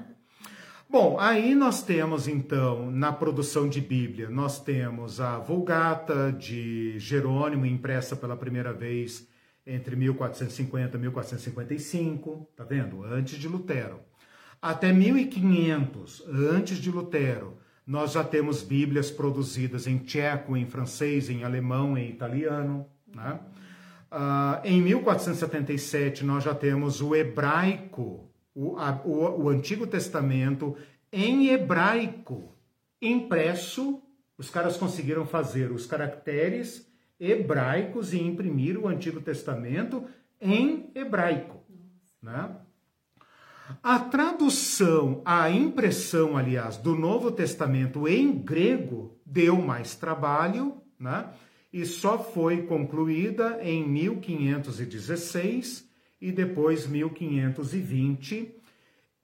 Bom, 0.90 1.18
aí 1.18 1.54
nós 1.54 1.82
temos 1.82 2.28
então, 2.28 2.90
na 2.90 3.12
produção 3.12 3.68
de 3.68 3.80
Bíblia, 3.80 4.28
nós 4.28 4.62
temos 4.62 5.20
a 5.20 5.38
Vulgata 5.38 6.30
de 6.30 6.98
Jerônimo, 6.98 7.64
impressa 7.64 8.14
pela 8.14 8.36
primeira 8.36 8.72
vez 8.72 9.26
entre 9.66 9.94
1450 9.96 10.96
e 10.96 11.00
1455, 11.00 12.48
tá 12.56 12.64
vendo? 12.64 13.04
Antes 13.04 13.38
de 13.38 13.48
Lutero. 13.48 14.00
Até 14.60 14.92
1500, 14.92 16.24
antes 16.28 16.78
de 16.78 16.90
Lutero, 16.90 17.58
Nós 17.84 18.12
já 18.12 18.22
temos 18.22 18.62
Bíblias 18.62 19.10
produzidas 19.10 19.88
em 19.88 19.98
tcheco, 19.98 20.56
em 20.56 20.64
francês, 20.66 21.28
em 21.28 21.42
alemão, 21.42 21.98
em 21.98 22.08
italiano. 22.08 22.86
Né? 23.12 23.40
Uh, 24.12 24.64
em 24.64 24.80
1477, 24.80 26.24
nós 26.24 26.44
já 26.44 26.54
temos 26.54 27.00
o 27.00 27.12
hebraico, 27.12 28.30
o, 28.54 28.78
a, 28.78 29.02
o, 29.04 29.42
o 29.42 29.48
Antigo 29.48 29.84
Testamento 29.84 30.76
em 31.12 31.48
hebraico, 31.48 32.54
impresso. 33.00 34.00
Os 34.38 34.48
caras 34.48 34.76
conseguiram 34.76 35.26
fazer 35.26 35.72
os 35.72 35.84
caracteres 35.84 36.91
hebraicos 37.22 38.12
e 38.12 38.20
imprimir 38.20 38.76
o 38.76 38.88
Antigo 38.88 39.20
Testamento 39.20 40.04
em 40.40 40.90
hebraico. 40.92 41.62
Né? 42.20 42.50
A 43.80 44.00
tradução, 44.00 45.22
a 45.24 45.48
impressão, 45.48 46.36
aliás, 46.36 46.76
do 46.76 46.96
Novo 46.96 47.30
Testamento 47.30 48.08
em 48.08 48.32
grego 48.32 49.16
deu 49.24 49.62
mais 49.62 49.94
trabalho, 49.94 50.82
né? 50.98 51.30
E 51.72 51.86
só 51.86 52.18
foi 52.18 52.62
concluída 52.62 53.60
em 53.62 53.88
1516 53.88 55.88
e 56.20 56.32
depois 56.32 56.86
1520. 56.86 58.54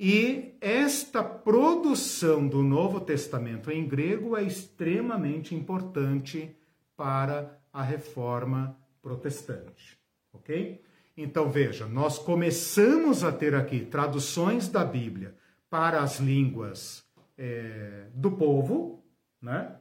E 0.00 0.54
esta 0.60 1.22
produção 1.22 2.46
do 2.46 2.62
Novo 2.62 3.00
Testamento 3.00 3.70
em 3.70 3.86
grego 3.86 4.36
é 4.36 4.44
extremamente 4.44 5.54
importante 5.54 6.56
para 6.96 7.58
a 7.72 7.82
reforma 7.82 8.76
protestante, 9.02 9.98
ok? 10.32 10.82
Então 11.16 11.50
veja, 11.50 11.86
nós 11.86 12.18
começamos 12.18 13.24
a 13.24 13.32
ter 13.32 13.54
aqui 13.54 13.80
traduções 13.80 14.68
da 14.68 14.84
Bíblia 14.84 15.34
para 15.68 16.00
as 16.00 16.20
línguas 16.20 17.04
é, 17.36 18.06
do 18.14 18.30
povo, 18.30 19.04
né? 19.40 19.76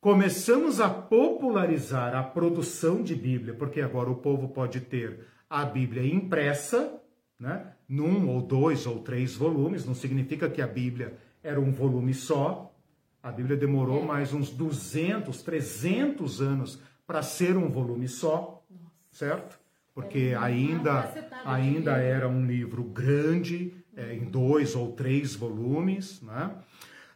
Começamos 0.00 0.80
a 0.80 0.88
popularizar 0.88 2.14
a 2.14 2.22
produção 2.22 3.02
de 3.02 3.16
Bíblia, 3.16 3.54
porque 3.54 3.80
agora 3.80 4.08
o 4.08 4.16
povo 4.16 4.48
pode 4.48 4.80
ter 4.80 5.26
a 5.50 5.64
Bíblia 5.64 6.06
impressa, 6.06 7.00
né? 7.38 7.72
Num 7.88 8.28
ou 8.28 8.40
dois 8.40 8.86
ou 8.86 9.00
três 9.00 9.34
volumes, 9.34 9.84
não 9.84 9.94
significa 9.94 10.48
que 10.48 10.62
a 10.62 10.66
Bíblia 10.66 11.18
era 11.42 11.60
um 11.60 11.72
volume 11.72 12.14
só. 12.14 12.72
A 13.20 13.32
Bíblia 13.32 13.56
demorou 13.56 14.02
é. 14.02 14.06
mais 14.06 14.32
uns 14.32 14.50
200, 14.50 15.42
300 15.42 16.40
anos 16.40 16.80
para 17.08 17.22
ser 17.22 17.56
um 17.56 17.68
volume 17.68 18.06
só, 18.06 18.64
certo? 19.10 19.58
porque 19.98 20.32
ainda, 20.38 21.12
ainda 21.44 21.96
era 21.96 22.28
um 22.28 22.46
livro 22.46 22.84
grande, 22.84 23.74
é, 23.96 24.14
em 24.14 24.26
dois 24.26 24.76
ou 24.76 24.92
três 24.92 25.34
volumes. 25.34 26.22
Né? 26.22 26.54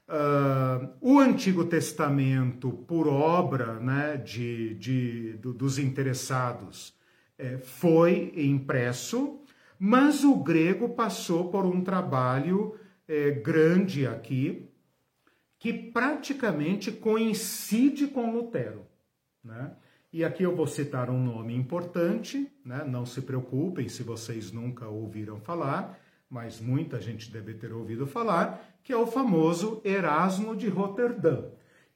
Uh, 0.08 0.88
o 1.00 1.20
Antigo 1.20 1.64
Testamento, 1.64 2.72
por 2.72 3.06
obra 3.06 3.78
né, 3.78 4.16
de, 4.16 4.74
de, 4.74 5.34
do, 5.34 5.54
dos 5.54 5.78
interessados, 5.78 6.92
é, 7.38 7.56
foi 7.56 8.32
impresso, 8.34 9.40
mas 9.78 10.24
o 10.24 10.34
grego 10.34 10.88
passou 10.88 11.52
por 11.52 11.64
um 11.64 11.84
trabalho 11.84 12.74
é, 13.06 13.30
grande 13.30 14.08
aqui, 14.08 14.68
que 15.56 15.72
praticamente 15.72 16.90
coincide 16.90 18.08
com 18.08 18.32
Lutero. 18.32 18.84
Né? 19.44 19.70
E 20.12 20.22
aqui 20.22 20.42
eu 20.42 20.54
vou 20.54 20.66
citar 20.66 21.08
um 21.08 21.18
nome 21.18 21.56
importante, 21.56 22.46
né? 22.62 22.84
não 22.86 23.06
se 23.06 23.22
preocupem 23.22 23.88
se 23.88 24.02
vocês 24.02 24.52
nunca 24.52 24.86
ouviram 24.86 25.40
falar, 25.40 25.98
mas 26.28 26.60
muita 26.60 27.00
gente 27.00 27.32
deve 27.32 27.54
ter 27.54 27.72
ouvido 27.72 28.06
falar, 28.06 28.62
que 28.84 28.92
é 28.92 28.96
o 28.96 29.06
famoso 29.06 29.80
Erasmo 29.82 30.54
de 30.54 30.68
Roterdã, 30.68 31.44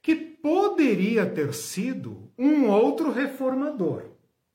que 0.01 0.15
poderia 0.15 1.27
ter 1.27 1.53
sido 1.53 2.31
um 2.35 2.67
outro 2.67 3.11
reformador, 3.11 4.05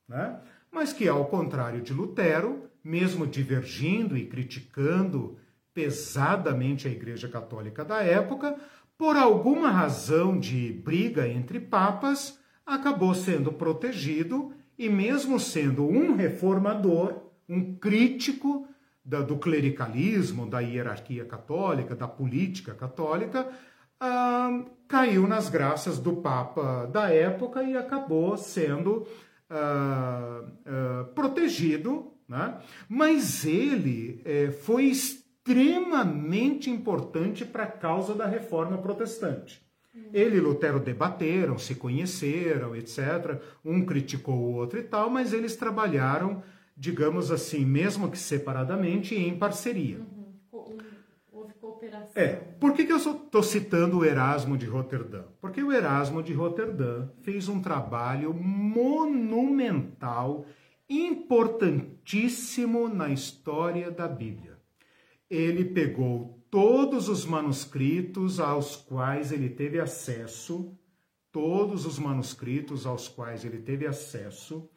né? 0.09 0.41
mas 0.69 0.93
que, 0.93 1.07
ao 1.07 1.27
contrário 1.27 1.83
de 1.83 1.93
Lutero, 1.93 2.69
mesmo 2.83 3.29
divergindo 3.29 4.17
e 4.17 4.27
criticando 4.27 5.39
pesadamente 5.73 6.89
a 6.89 6.91
Igreja 6.91 7.29
Católica 7.29 7.85
da 7.85 8.03
época, 8.03 8.57
por 8.99 9.17
alguma 9.17 9.71
razão 9.71 10.37
de 10.37 10.73
briga 10.73 11.29
entre 11.29 11.61
papas, 11.61 12.42
acabou 12.67 13.15
sendo 13.15 13.53
protegido 13.53 14.53
e, 14.79 14.89
mesmo 14.89 15.39
sendo 15.39 15.87
um 15.87 16.17
reformador, 16.17 17.23
um 17.49 17.75
crítico 17.77 18.67
da, 19.05 19.21
do 19.21 19.37
clericalismo, 19.37 20.49
da 20.49 20.61
hierarquia 20.61 21.25
católica, 21.25 21.95
da 21.95 22.09
política 22.09 22.75
católica, 22.75 23.49
ah, 24.01 24.65
caiu 24.89 25.27
nas 25.27 25.49
graças 25.49 25.99
do 25.99 26.17
Papa 26.17 26.87
da 26.87 27.09
época 27.09 27.63
e 27.63 27.77
acabou 27.77 28.37
sendo 28.37 29.07
ah, 29.49 30.43
ah, 30.67 31.05
protegido. 31.15 32.13
Né? 32.29 32.59
Mas 32.89 33.45
ele 33.45 34.23
eh, 34.25 34.51
foi 34.51 34.85
extremamente 34.85 36.71
importante 36.71 37.45
para 37.45 37.65
a 37.65 37.71
causa 37.71 38.15
da 38.15 38.27
reforma 38.27 38.79
protestante. 38.79 39.63
Ele 40.13 40.37
e 40.37 40.41
Lutero 40.41 40.81
debateram, 40.81 41.59
se 41.59 41.75
conheceram, 41.75 42.75
etc. 42.75 43.41
Um 43.65 43.85
criticou 43.85 44.37
o 44.37 44.55
outro 44.55 44.79
e 44.79 44.83
tal, 44.83 45.11
mas 45.11 45.33
eles 45.33 45.55
trabalharam, 45.55 46.43
digamos 46.77 47.31
assim, 47.31 47.65
mesmo 47.65 48.11
que 48.11 48.19
separadamente, 48.19 49.15
em 49.15 49.37
parceria. 49.37 49.99
Uhum. 49.99 50.23
Houve 51.31 51.55
cooperação. 51.55 52.13
É. 52.15 52.37
Por 52.61 52.73
que, 52.73 52.85
que 52.85 52.93
eu 52.93 52.97
estou 52.97 53.43
citando 53.43 53.99
o 53.99 54.05
Erasmo 54.05 54.57
de 54.57 54.67
Roterdã? 54.67 55.25
Porque 55.41 55.63
o 55.63 55.73
Erasmo 55.73 56.23
de 56.23 56.33
Roterdã 56.33 57.09
fez 57.23 57.49
um 57.49 57.61
trabalho 57.61 58.33
monumental, 58.35 60.47
importantíssimo 60.89 62.89
na 62.89 63.11
história 63.11 63.91
da 63.91 64.07
Bíblia. 64.07 64.59
Ele 65.29 65.65
pegou 65.65 66.42
todos 66.53 67.09
os 67.09 67.25
manuscritos 67.25 68.39
aos 68.39 68.77
quais 68.77 69.33
ele 69.33 69.49
teve 69.49 69.81
acesso, 69.81 70.77
todos 71.33 71.87
os 71.87 71.99
manuscritos 71.99 72.85
aos 72.85 73.09
quais 73.09 73.43
ele 73.43 73.57
teve 73.57 73.87
acesso, 73.87 74.69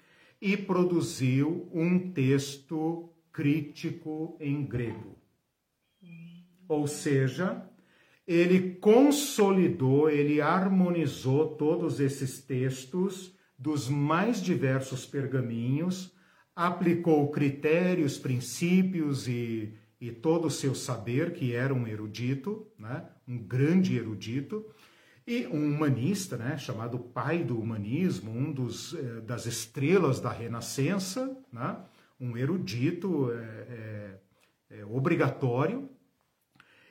e 0.41 0.55
produziu 0.55 1.69
um 1.73 2.13
texto 2.13 3.09
crítico 3.29 4.37
em 4.39 4.65
grego. 4.65 5.17
Ou 6.69 6.87
seja, 6.87 7.69
ele 8.25 8.75
consolidou, 8.75 10.09
ele 10.09 10.39
harmonizou 10.39 11.57
todos 11.57 11.99
esses 11.99 12.41
textos 12.41 13.35
dos 13.59 13.89
mais 13.89 14.41
diversos 14.41 15.05
pergaminhos, 15.05 16.15
aplicou 16.55 17.29
critérios, 17.31 18.17
princípios 18.17 19.27
e 19.27 19.73
e 20.07 20.11
todo 20.11 20.45
o 20.45 20.51
seu 20.51 20.75
saber, 20.75 21.33
que 21.33 21.53
era 21.53 21.73
um 21.73 21.87
erudito, 21.87 22.67
né? 22.77 23.05
um 23.27 23.39
grande 23.39 23.97
erudito, 23.97 24.63
e 25.25 25.47
um 25.47 25.73
humanista, 25.73 26.37
né? 26.37 26.57
chamado 26.59 26.99
pai 26.99 27.43
do 27.43 27.59
humanismo, 27.59 28.29
um 28.29 28.51
dos, 28.51 28.93
eh, 28.93 29.21
das 29.21 29.47
estrelas 29.47 30.19
da 30.19 30.31
Renascença, 30.31 31.35
né? 31.51 31.77
um 32.19 32.37
erudito 32.37 33.31
é, 33.31 33.35
é, 34.69 34.77
é, 34.77 34.85
obrigatório. 34.85 35.89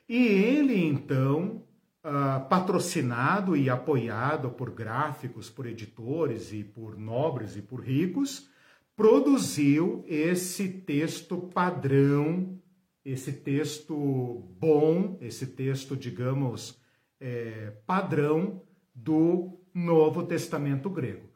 E 0.09 0.27
ele, 0.27 0.85
então, 0.85 1.63
ah, 2.03 2.41
patrocinado 2.51 3.57
e 3.57 3.71
apoiado 3.71 4.51
por 4.51 4.71
gráficos, 4.71 5.49
por 5.49 5.67
editores 5.67 6.53
e 6.53 6.63
por 6.63 6.99
nobres 6.99 7.57
e 7.57 7.63
por 7.63 7.81
ricos, 7.81 8.51
produziu 8.97 10.05
esse 10.07 10.69
texto 10.69 11.39
padrão 11.39 12.59
esse 13.05 13.33
texto 13.33 14.45
bom, 14.59 15.19
esse 15.21 15.49
texto, 15.49 15.97
digamos, 15.97 16.81
é, 17.21 17.73
padrão 17.87 18.63
do 18.95 19.59
Novo 19.75 20.25
Testamento 20.25 20.89
grego. 20.89 21.29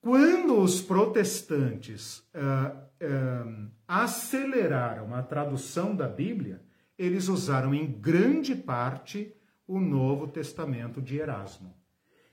Quando 0.00 0.60
os 0.60 0.82
protestantes 0.82 2.18
uh, 2.34 2.76
uh, 2.76 3.70
aceleraram 3.88 5.14
a 5.14 5.22
tradução 5.22 5.96
da 5.96 6.06
Bíblia, 6.06 6.60
eles 6.98 7.28
usaram 7.28 7.74
em 7.74 7.86
grande 7.86 8.54
parte 8.54 9.34
o 9.66 9.80
Novo 9.80 10.26
Testamento 10.28 11.00
de 11.00 11.16
Erasmo. 11.16 11.74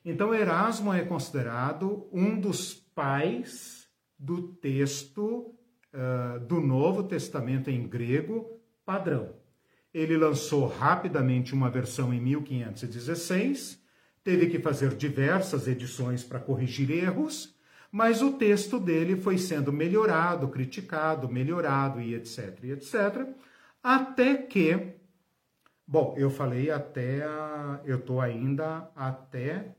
Então, 0.03 0.33
Erasmo 0.33 0.91
é 0.91 1.05
considerado 1.05 2.09
um 2.11 2.37
dos 2.37 2.73
pais 2.73 3.87
do 4.19 4.49
texto 4.49 5.55
uh, 5.93 6.39
do 6.41 6.59
Novo 6.59 7.03
Testamento 7.03 7.69
em 7.69 7.87
grego 7.87 8.60
padrão. 8.91 9.29
Ele 9.93 10.17
lançou 10.17 10.67
rapidamente 10.67 11.53
uma 11.53 11.69
versão 11.69 12.13
em 12.13 12.19
1516, 12.19 13.81
teve 14.21 14.47
que 14.47 14.59
fazer 14.59 14.95
diversas 14.95 15.65
edições 15.65 16.25
para 16.25 16.39
corrigir 16.39 16.91
erros, 16.91 17.55
mas 17.89 18.21
o 18.21 18.33
texto 18.33 18.79
dele 18.79 19.15
foi 19.15 19.37
sendo 19.37 19.71
melhorado, 19.71 20.49
criticado, 20.49 21.29
melhorado 21.29 22.01
e 22.01 22.13
etc, 22.15 22.59
e 22.63 22.71
etc, 22.71 23.27
até 23.81 24.35
que 24.35 24.99
Bom, 25.87 26.15
eu 26.15 26.29
falei 26.29 26.71
até. 26.71 27.21
A, 27.21 27.81
eu 27.83 27.97
estou 27.97 28.21
ainda 28.21 28.89
até. 28.95 29.75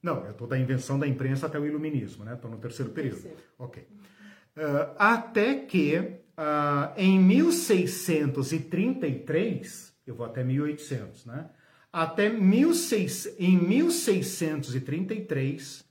Não, 0.00 0.24
eu 0.24 0.30
estou 0.30 0.46
da 0.46 0.56
invenção 0.56 0.96
da 0.96 1.08
imprensa 1.08 1.46
até 1.46 1.58
o 1.58 1.66
iluminismo, 1.66 2.24
né? 2.24 2.34
Estou 2.34 2.48
no 2.48 2.58
terceiro 2.58 2.92
período. 2.92 3.22
Terceiro. 3.22 3.38
Ok. 3.58 3.82
Uh, 3.82 4.94
até 4.96 5.56
que 5.56 6.20
uh, 6.38 6.94
em 6.96 7.18
1633, 7.18 9.92
eu 10.06 10.14
vou 10.14 10.24
até 10.24 10.44
1800, 10.44 11.26
né? 11.26 11.50
Até 11.92 12.30
16, 12.30 13.34
em 13.38 13.58
1633, 13.58 15.84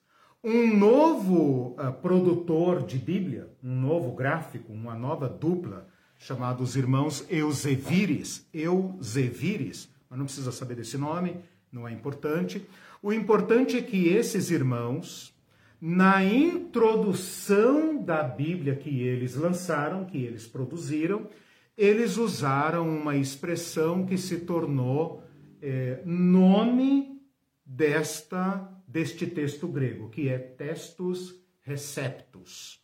um 0.44 0.76
novo 0.78 1.76
uh, 1.78 1.92
produtor 2.02 2.84
de 2.86 2.98
Bíblia, 2.98 3.50
um 3.62 3.76
novo 3.76 4.14
gráfico, 4.14 4.72
uma 4.72 4.96
nova 4.96 5.28
dupla, 5.28 5.86
chamado 6.18 6.64
os 6.64 6.76
irmãos 6.76 7.26
Eusevires, 7.30 8.48
Eusevires, 8.54 9.90
mas 10.10 10.18
não 10.18 10.26
precisa 10.26 10.52
saber 10.52 10.74
desse 10.76 10.98
nome, 10.98 11.38
não 11.72 11.88
é 11.88 11.92
importante. 11.92 12.68
O 13.04 13.14
importante 13.14 13.78
é 13.78 13.82
que 13.82 14.08
esses 14.08 14.50
irmãos, 14.50 15.37
na 15.80 16.24
introdução 16.24 18.04
da 18.04 18.24
Bíblia 18.24 18.76
que 18.76 19.02
eles 19.02 19.36
lançaram, 19.36 20.06
que 20.06 20.18
eles 20.18 20.48
produziram, 20.48 21.30
eles 21.78 22.18
usaram 22.18 22.90
uma 22.90 23.16
expressão 23.16 24.06
que 24.06 24.18
se 24.18 24.40
tornou 24.40 25.24
é, 25.62 26.02
nome 26.06 27.22
desta 27.66 28.74
deste 28.88 29.28
texto 29.28 29.68
grego, 29.68 30.10
que 30.10 30.30
é 30.30 30.38
textus 30.38 31.36
receptus. 31.62 32.82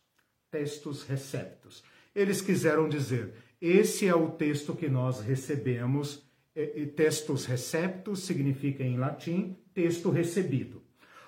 Textus 0.50 1.02
receptus. 1.02 1.82
Eles 2.14 2.42
quiseram 2.42 2.88
dizer: 2.88 3.32
esse 3.60 4.06
é 4.06 4.14
o 4.14 4.30
texto 4.30 4.74
que 4.74 4.88
nós 4.88 5.20
recebemos. 5.20 6.22
E, 6.54 6.86
textus 6.86 7.46
receptus 7.46 8.20
significa 8.20 8.84
em 8.84 8.96
latim 8.96 9.56
texto 9.72 10.08
recebido. 10.08 10.83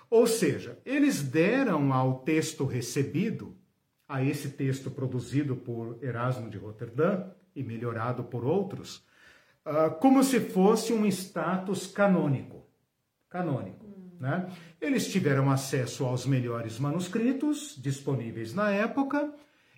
Ou 0.08 0.26
seja, 0.26 0.78
eles 0.84 1.22
deram 1.22 1.92
ao 1.92 2.20
texto 2.20 2.64
recebido, 2.64 3.56
a 4.08 4.22
esse 4.22 4.50
texto 4.50 4.90
produzido 4.90 5.56
por 5.56 5.98
Erasmo 6.02 6.48
de 6.48 6.56
Roterdã 6.56 7.28
e 7.54 7.62
melhorado 7.62 8.22
por 8.24 8.44
outros, 8.44 9.04
uh, 9.66 9.90
como 9.98 10.22
se 10.22 10.38
fosse 10.38 10.92
um 10.92 11.04
status 11.06 11.88
canônico. 11.88 12.64
Canônico. 13.28 13.84
Né? 14.20 14.48
Eles 14.80 15.10
tiveram 15.10 15.50
acesso 15.50 16.04
aos 16.04 16.24
melhores 16.24 16.78
manuscritos 16.78 17.74
disponíveis 17.76 18.54
na 18.54 18.70
época 18.70 19.34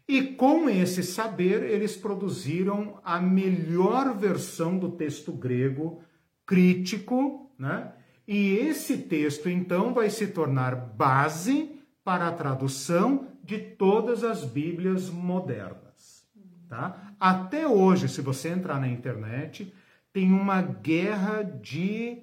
e 0.09 0.23
com 0.23 0.71
esse 0.71 1.03
saber, 1.03 1.63
eles 1.63 1.95
produziram 1.95 2.99
a 3.05 3.21
melhor 3.21 4.17
versão 4.17 4.79
do 4.79 4.93
texto 4.93 5.33
grego 5.33 6.03
crítico, 6.47 7.53
né? 7.59 7.93
E 8.29 8.57
esse 8.57 8.99
texto, 8.99 9.49
então, 9.49 9.95
vai 9.95 10.11
se 10.11 10.27
tornar 10.27 10.77
base 10.77 11.81
para 12.05 12.29
a 12.29 12.33
tradução 12.33 13.27
de 13.43 13.59
todas 13.59 14.23
as 14.23 14.45
Bíblias 14.45 15.09
modernas. 15.09 16.29
Tá? 16.69 17.15
Até 17.19 17.67
hoje, 17.67 18.07
se 18.07 18.21
você 18.21 18.51
entrar 18.51 18.79
na 18.79 18.87
internet, 18.87 19.73
tem 20.13 20.31
uma 20.31 20.61
guerra 20.61 21.43
de 21.43 22.19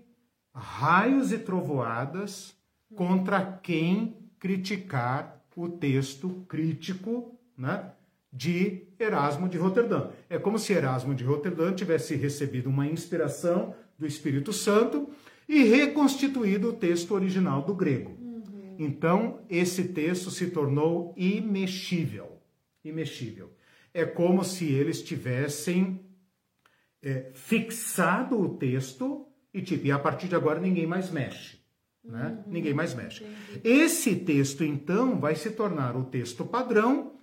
raios 0.53 1.31
e 1.31 1.39
trovoadas 1.39 2.55
contra 2.95 3.43
quem 3.43 4.29
criticar 4.37 5.41
o 5.55 5.67
texto 5.69 6.45
crítico 6.47 7.35
né, 7.57 7.91
de 8.31 8.83
Erasmo 8.99 9.49
de 9.49 9.57
Roterdã. 9.57 10.09
É 10.29 10.37
como 10.37 10.59
se 10.59 10.71
Erasmo 10.71 11.15
de 11.15 11.23
Roterdã 11.23 11.73
tivesse 11.73 12.15
recebido 12.15 12.69
uma 12.69 12.85
inspiração 12.85 13.73
do 13.97 14.05
Espírito 14.05 14.53
Santo 14.53 15.09
e 15.47 15.63
reconstituído 15.63 16.69
o 16.69 16.73
texto 16.73 17.13
original 17.13 17.61
do 17.61 17.73
grego. 17.73 18.17
Uhum. 18.19 18.75
Então, 18.79 19.45
esse 19.49 19.85
texto 19.89 20.31
se 20.31 20.49
tornou 20.49 21.13
imexível. 21.15 22.41
Imexível. 22.83 23.53
É 23.93 24.05
como 24.05 24.43
se 24.43 24.65
eles 24.65 25.01
tivessem 25.01 26.05
é, 27.01 27.31
fixado 27.33 28.39
o 28.39 28.57
texto 28.57 29.27
e, 29.53 29.61
tipo, 29.61 29.85
e 29.85 29.91
a 29.91 29.99
partir 29.99 30.27
de 30.27 30.35
agora 30.35 30.59
ninguém 30.59 30.85
mais 30.85 31.09
mexe. 31.11 31.59
Né? 32.03 32.43
Uhum. 32.45 32.51
Ninguém 32.51 32.73
mais 32.73 32.93
mexe. 32.93 33.23
Entendi. 33.23 33.61
Esse 33.63 34.15
texto, 34.15 34.63
então, 34.63 35.19
vai 35.19 35.35
se 35.35 35.51
tornar 35.51 35.95
o 35.95 36.05
texto 36.05 36.45
padrão 36.45 37.13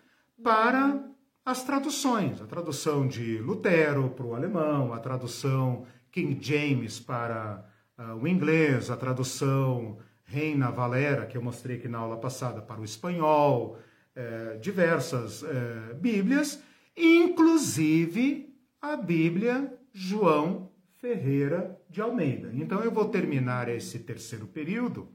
para 0.42 1.08
as 1.44 1.64
traduções, 1.64 2.40
a 2.40 2.46
tradução 2.46 3.06
de 3.06 3.38
Lutero 3.38 4.10
para 4.10 4.26
o 4.26 4.34
alemão, 4.34 4.92
a 4.92 4.98
tradução 4.98 5.84
King 6.10 6.38
James 6.40 7.00
para 7.00 7.68
uh, 8.11 8.16
o 8.16 8.26
inglês, 8.26 8.90
a 8.90 8.96
tradução 8.96 9.98
Reina 10.24 10.70
Valera, 10.70 11.26
que 11.26 11.36
eu 11.36 11.42
mostrei 11.42 11.76
aqui 11.76 11.88
na 11.88 11.98
aula 11.98 12.16
passada, 12.16 12.62
para 12.62 12.80
o 12.80 12.84
espanhol, 12.84 13.78
eh, 14.14 14.59
diversas 14.61 15.42
eh, 15.42 15.94
Bíblias, 15.94 16.62
inclusive 16.96 18.55
a 18.80 18.96
Bíblia 18.96 19.72
João 19.92 20.70
Ferreira 21.00 21.78
de 21.88 22.00
Almeida. 22.00 22.50
Então 22.55 22.80
eu 22.80 22.90
vou 22.90 23.09
terminar 23.09 23.68
esse 23.68 23.98
terceiro 23.98 24.46
período 24.46 25.09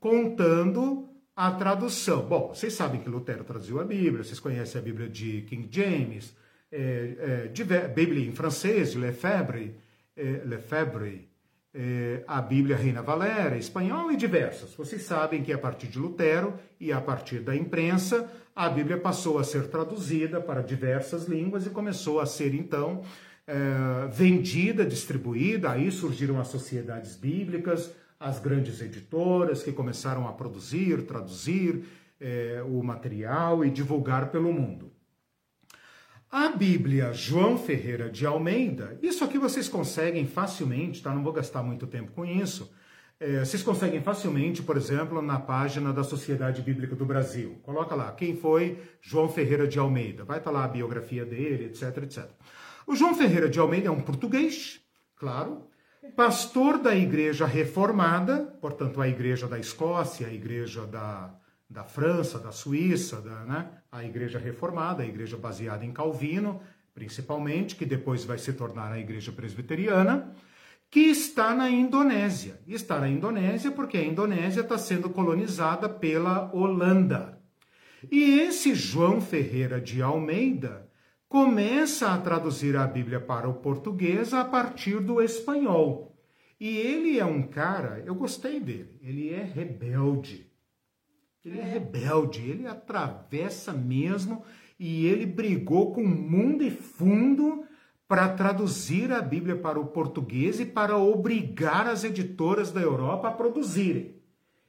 contando 0.00 1.08
a 1.34 1.50
tradução. 1.50 2.26
Bom, 2.26 2.48
vocês 2.48 2.72
sabem 2.74 3.00
que 3.00 3.08
Lutero 3.08 3.44
traduziu 3.44 3.80
a 3.80 3.84
Bíblia, 3.84 4.22
vocês 4.22 4.40
conhecem 4.40 4.80
a 4.80 4.84
Bíblia 4.84 5.08
de 5.08 5.42
King 5.42 5.68
James, 5.70 6.36
é, 6.70 7.48
é, 7.54 7.88
Bíblia 7.88 8.28
em 8.28 8.32
francês, 8.32 8.94
Lefebvre, 8.94 9.76
é, 10.16 10.42
Lefebvre 10.44 11.28
é, 11.74 12.22
a 12.28 12.40
Bíblia 12.40 12.76
Reina 12.76 13.02
Valera, 13.02 13.56
espanhol 13.56 14.12
e 14.12 14.16
diversas. 14.16 14.72
Vocês 14.74 15.02
sabem 15.02 15.42
que 15.42 15.52
a 15.52 15.58
partir 15.58 15.88
de 15.88 15.98
Lutero 15.98 16.54
e 16.78 16.92
a 16.92 17.00
partir 17.00 17.40
da 17.40 17.54
imprensa, 17.56 18.30
a 18.54 18.68
Bíblia 18.68 18.96
passou 18.96 19.38
a 19.38 19.44
ser 19.44 19.66
traduzida 19.66 20.40
para 20.40 20.62
diversas 20.62 21.26
línguas 21.26 21.66
e 21.66 21.70
começou 21.70 22.20
a 22.20 22.26
ser, 22.26 22.54
então, 22.54 23.02
é, 23.46 24.06
vendida, 24.12 24.86
distribuída. 24.86 25.72
Aí 25.72 25.90
surgiram 25.90 26.38
as 26.38 26.46
sociedades 26.46 27.16
bíblicas, 27.16 27.92
as 28.20 28.38
grandes 28.38 28.80
editoras 28.80 29.64
que 29.64 29.72
começaram 29.72 30.28
a 30.28 30.32
produzir, 30.32 31.02
traduzir 31.02 31.84
é, 32.20 32.62
o 32.64 32.82
material 32.84 33.64
e 33.64 33.70
divulgar 33.70 34.30
pelo 34.30 34.52
mundo. 34.52 34.93
A 36.36 36.48
Bíblia 36.48 37.12
João 37.12 37.56
Ferreira 37.56 38.10
de 38.10 38.26
Almeida, 38.26 38.98
isso 39.00 39.22
aqui 39.22 39.38
vocês 39.38 39.68
conseguem 39.68 40.26
facilmente, 40.26 41.00
tá? 41.00 41.14
Não 41.14 41.22
vou 41.22 41.32
gastar 41.32 41.62
muito 41.62 41.86
tempo 41.86 42.10
com 42.10 42.24
isso. 42.26 42.74
É, 43.20 43.44
vocês 43.44 43.62
conseguem 43.62 44.02
facilmente, 44.02 44.60
por 44.60 44.76
exemplo, 44.76 45.22
na 45.22 45.38
página 45.38 45.92
da 45.92 46.02
Sociedade 46.02 46.60
Bíblica 46.60 46.96
do 46.96 47.06
Brasil. 47.06 47.60
Coloca 47.62 47.94
lá 47.94 48.10
quem 48.10 48.34
foi 48.34 48.82
João 49.00 49.28
Ferreira 49.28 49.68
de 49.68 49.78
Almeida. 49.78 50.24
Vai 50.24 50.38
estar 50.38 50.50
tá 50.50 50.58
lá 50.58 50.64
a 50.64 50.68
biografia 50.68 51.24
dele, 51.24 51.66
etc, 51.66 51.98
etc. 52.02 52.28
O 52.84 52.96
João 52.96 53.14
Ferreira 53.14 53.48
de 53.48 53.60
Almeida 53.60 53.86
é 53.86 53.92
um 53.92 54.00
português, 54.00 54.80
claro, 55.14 55.68
pastor 56.16 56.78
da 56.78 56.96
Igreja 56.96 57.46
Reformada, 57.46 58.56
portanto, 58.60 59.00
a 59.00 59.06
Igreja 59.06 59.46
da 59.46 59.60
Escócia, 59.60 60.26
a 60.26 60.34
Igreja 60.34 60.84
da, 60.84 61.32
da 61.68 61.84
França, 61.84 62.38
da 62.38 62.52
Suíça, 62.52 63.20
da, 63.20 63.44
né? 63.44 63.70
a 63.90 64.04
Igreja 64.04 64.38
Reformada, 64.38 65.02
a 65.02 65.06
Igreja 65.06 65.36
baseada 65.36 65.84
em 65.84 65.92
Calvino, 65.92 66.60
principalmente, 66.94 67.74
que 67.74 67.84
depois 67.84 68.24
vai 68.24 68.38
se 68.38 68.52
tornar 68.52 68.92
a 68.92 68.98
Igreja 68.98 69.32
Presbiteriana, 69.32 70.32
que 70.90 71.00
está 71.00 71.54
na 71.54 71.68
Indonésia. 71.68 72.60
Está 72.66 73.00
na 73.00 73.08
Indonésia 73.08 73.72
porque 73.72 73.98
a 73.98 74.04
Indonésia 74.04 74.60
está 74.60 74.78
sendo 74.78 75.10
colonizada 75.10 75.88
pela 75.88 76.54
Holanda. 76.54 77.40
E 78.10 78.38
esse 78.38 78.74
João 78.74 79.20
Ferreira 79.20 79.80
de 79.80 80.00
Almeida 80.02 80.88
começa 81.28 82.12
a 82.12 82.18
traduzir 82.18 82.76
a 82.76 82.86
Bíblia 82.86 83.20
para 83.20 83.48
o 83.48 83.54
português 83.54 84.32
a 84.32 84.44
partir 84.44 85.00
do 85.00 85.20
espanhol. 85.20 86.16
E 86.60 86.78
ele 86.78 87.18
é 87.18 87.24
um 87.24 87.42
cara, 87.42 88.02
eu 88.06 88.14
gostei 88.14 88.60
dele, 88.60 88.96
ele 89.02 89.30
é 89.30 89.42
rebelde. 89.42 90.43
Ele 91.44 91.60
é 91.60 91.62
rebelde, 91.62 92.40
ele 92.40 92.66
atravessa 92.66 93.72
mesmo 93.72 94.42
e 94.78 95.06
ele 95.06 95.26
brigou 95.26 95.92
com 95.92 96.02
mundo 96.02 96.64
e 96.64 96.70
fundo 96.70 97.64
para 98.08 98.30
traduzir 98.30 99.12
a 99.12 99.20
Bíblia 99.20 99.56
para 99.56 99.78
o 99.78 99.86
português 99.86 100.58
e 100.58 100.64
para 100.64 100.96
obrigar 100.96 101.86
as 101.86 102.02
editoras 102.02 102.72
da 102.72 102.80
Europa 102.80 103.28
a 103.28 103.32
produzirem. 103.32 104.13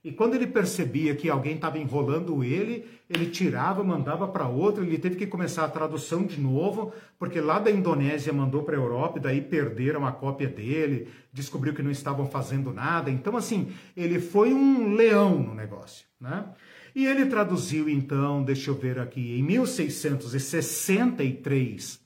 E 0.05 0.11
quando 0.11 0.35
ele 0.35 0.45
percebia 0.45 1.15
que 1.15 1.31
alguém 1.31 1.55
estava 1.55 1.79
enrolando 1.79 2.43
ele, 2.43 2.85
ele 3.09 3.25
tirava, 3.25 3.83
mandava 3.83 4.27
para 4.27 4.47
outro, 4.47 4.83
ele 4.83 4.99
teve 4.99 5.15
que 5.15 5.25
começar 5.25 5.65
a 5.65 5.67
tradução 5.67 6.23
de 6.23 6.39
novo, 6.39 6.93
porque 7.17 7.41
lá 7.41 7.57
da 7.57 7.71
Indonésia 7.71 8.31
mandou 8.31 8.61
para 8.61 8.77
a 8.77 8.79
Europa 8.79 9.17
e 9.17 9.21
daí 9.21 9.41
perderam 9.41 10.05
a 10.05 10.11
cópia 10.11 10.47
dele, 10.47 11.07
descobriu 11.33 11.73
que 11.73 11.81
não 11.81 11.89
estavam 11.89 12.27
fazendo 12.27 12.71
nada. 12.71 13.09
Então, 13.09 13.35
assim, 13.35 13.73
ele 13.97 14.19
foi 14.19 14.53
um 14.53 14.93
leão 14.93 15.39
no 15.39 15.55
negócio, 15.55 16.05
né? 16.21 16.49
E 16.93 17.07
ele 17.07 17.25
traduziu, 17.25 17.89
então, 17.89 18.43
deixa 18.43 18.69
eu 18.69 18.75
ver 18.75 18.99
aqui, 18.99 19.39
em 19.39 19.41
1663, 19.41 21.99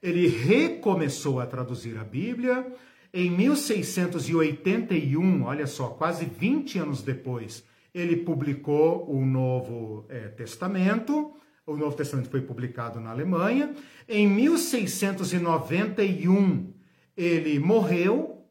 Ele 0.00 0.28
recomeçou 0.28 1.40
a 1.40 1.46
traduzir 1.46 1.98
a 1.98 2.04
Bíblia. 2.04 2.72
Em 3.12 3.28
1681, 3.28 5.42
olha 5.42 5.66
só, 5.66 5.88
quase 5.88 6.24
20 6.24 6.78
anos 6.78 7.02
depois, 7.02 7.64
ele 7.92 8.18
publicou 8.18 9.04
o 9.10 9.26
Novo 9.26 10.06
é, 10.08 10.28
Testamento. 10.28 11.32
O 11.66 11.76
Novo 11.76 11.96
Testamento 11.96 12.30
foi 12.30 12.40
publicado 12.40 13.00
na 13.00 13.10
Alemanha. 13.10 13.74
Em 14.08 14.28
1691, 14.28 16.72
ele 17.16 17.58
morreu 17.58 18.46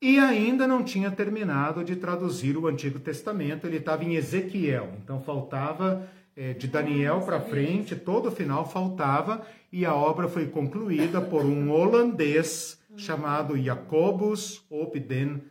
e 0.00 0.18
ainda 0.18 0.66
não 0.66 0.82
tinha 0.82 1.10
terminado 1.10 1.84
de 1.84 1.94
traduzir 1.94 2.56
o 2.56 2.66
Antigo 2.66 2.98
Testamento. 2.98 3.66
Ele 3.66 3.76
estava 3.76 4.02
em 4.04 4.14
Ezequiel, 4.14 4.94
então 5.02 5.20
faltava 5.20 6.08
é, 6.34 6.54
de 6.54 6.66
Daniel 6.66 7.20
para 7.20 7.40
frente, 7.40 7.94
todo 7.94 8.30
o 8.30 8.32
final 8.32 8.66
faltava 8.66 9.46
e 9.70 9.84
a 9.84 9.94
obra 9.94 10.28
foi 10.28 10.46
concluída 10.46 11.20
por 11.20 11.44
um 11.44 11.70
holandês 11.70 12.77
chamado 12.98 13.56
Jacobus 13.56 14.66
op 14.70 15.00
den. 15.00 15.42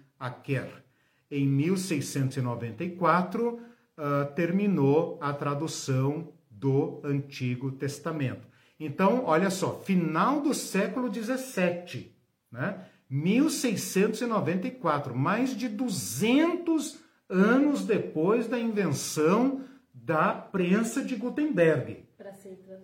Em 1.29 1.45
1694, 1.47 3.49
uh, 3.49 3.61
ah, 3.97 4.25
terminou 4.35 5.19
a 5.21 5.31
tradução 5.31 6.33
do 6.49 6.99
Antigo 7.03 7.71
Testamento. 7.71 8.47
Então, 8.79 9.25
olha 9.25 9.51
só, 9.51 9.81
final 9.81 10.41
do 10.41 10.53
século 10.53 11.09
17, 11.09 12.15
né? 12.51 12.85
1694, 13.09 15.15
mais 15.15 15.55
de 15.55 15.69
200 15.69 16.99
anos 17.29 17.85
depois 17.85 18.47
da 18.47 18.59
invenção 18.59 19.61
da 19.93 20.33
prensa 20.33 21.01
de 21.03 21.15
Gutenberg 21.15 22.07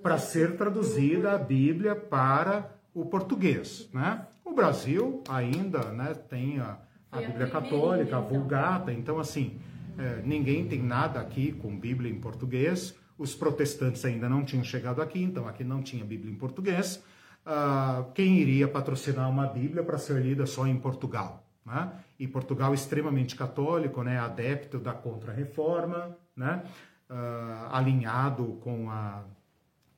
para 0.02 0.18
ser, 0.18 0.57
traduzida 0.57 1.34
a 1.34 1.38
Bíblia 1.38 1.95
para 1.95 2.76
o 2.94 3.06
português, 3.06 3.90
né? 3.94 4.26
O 4.44 4.53
Brasil 4.53 5.24
ainda, 5.28 5.91
né, 5.91 6.14
tem 6.14 6.60
a, 6.60 6.78
a 7.11 7.18
Bíblia 7.20 7.48
Católica, 7.48 8.18
a. 8.18 8.20
Vulgata, 8.20 8.91
então 8.91 9.20
assim, 9.20 9.60
é, 9.98 10.22
ninguém 10.24 10.68
tem 10.68 10.82
nada 10.82 11.20
aqui 11.20 11.52
com 11.53 11.78
Bíblia 11.78 12.11
em 12.11 12.20
português. 12.20 12.95
Os 13.18 13.36
protestantes 13.36 14.03
ainda 14.06 14.28
não 14.28 14.44
tinham 14.44 14.64
chegado 14.64 15.02
aqui, 15.02 15.22
então 15.22 15.48
aqui 15.48 15.64
não 15.64 15.82
tinha 15.82 16.03
Bíblia 16.03 16.32
em 16.32 16.36
português. 16.36 17.03
Ah, 17.45 18.06
quem 18.14 18.38
iria 18.38 18.68
patrocinar 18.68 19.30
uma 19.30 19.45
Bíblia 19.45 19.84
para 19.84 19.98
ser 19.98 20.22
lida 20.22 20.45
só 20.45 20.65
em 20.65 20.78
Portugal? 20.78 21.45
Né? 21.65 21.91
E 22.20 22.28
Portugal 22.28 22.74
extremamente 22.74 23.36
católico, 23.36 24.02
né, 24.03 24.20
adepto 24.20 24.80
da 24.80 24.94
Contra-Reforma, 24.94 26.18
né? 26.36 26.64
uh, 27.10 27.74
alinhado 27.74 28.60
com 28.61 28.90
a 28.90 29.24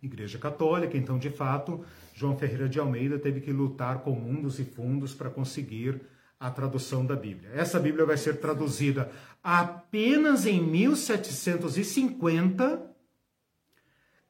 Igreja 0.05 0.37
Católica. 0.37 0.97
Então, 0.97 1.17
de 1.17 1.29
fato, 1.29 1.83
João 2.13 2.37
Ferreira 2.37 2.69
de 2.69 2.79
Almeida 2.79 3.19
teve 3.19 3.41
que 3.41 3.51
lutar 3.51 3.99
com 3.99 4.11
mundos 4.11 4.59
e 4.59 4.63
fundos 4.63 5.13
para 5.13 5.29
conseguir 5.29 5.99
a 6.39 6.49
tradução 6.49 7.05
da 7.05 7.15
Bíblia. 7.15 7.51
Essa 7.53 7.79
Bíblia 7.79 8.05
vai 8.05 8.17
ser 8.17 8.39
traduzida 8.39 9.11
apenas 9.43 10.45
em 10.45 10.61
1750 10.61 12.95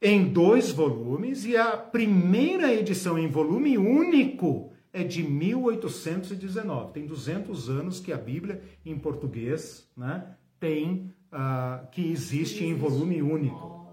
em 0.02 0.28
dois 0.28 0.72
volumes 0.72 1.46
e 1.46 1.56
a 1.58 1.78
primeira 1.78 2.74
edição 2.74 3.18
em 3.18 3.28
volume 3.28 3.78
único 3.78 4.72
é 4.94 5.04
de 5.04 5.24
1819. 5.24 6.94
Tem 6.94 7.06
200 7.06 7.70
anos 7.70 8.00
que 8.00 8.14
a 8.14 8.18
Bíblia 8.18 8.62
em 8.86 8.98
português 8.98 9.90
né, 9.96 10.36
tem 10.60 11.14
uh, 11.34 11.88
que 11.92 12.12
existe 12.12 12.64
em 12.64 12.76
volume 12.76 13.22
único. 13.22 13.85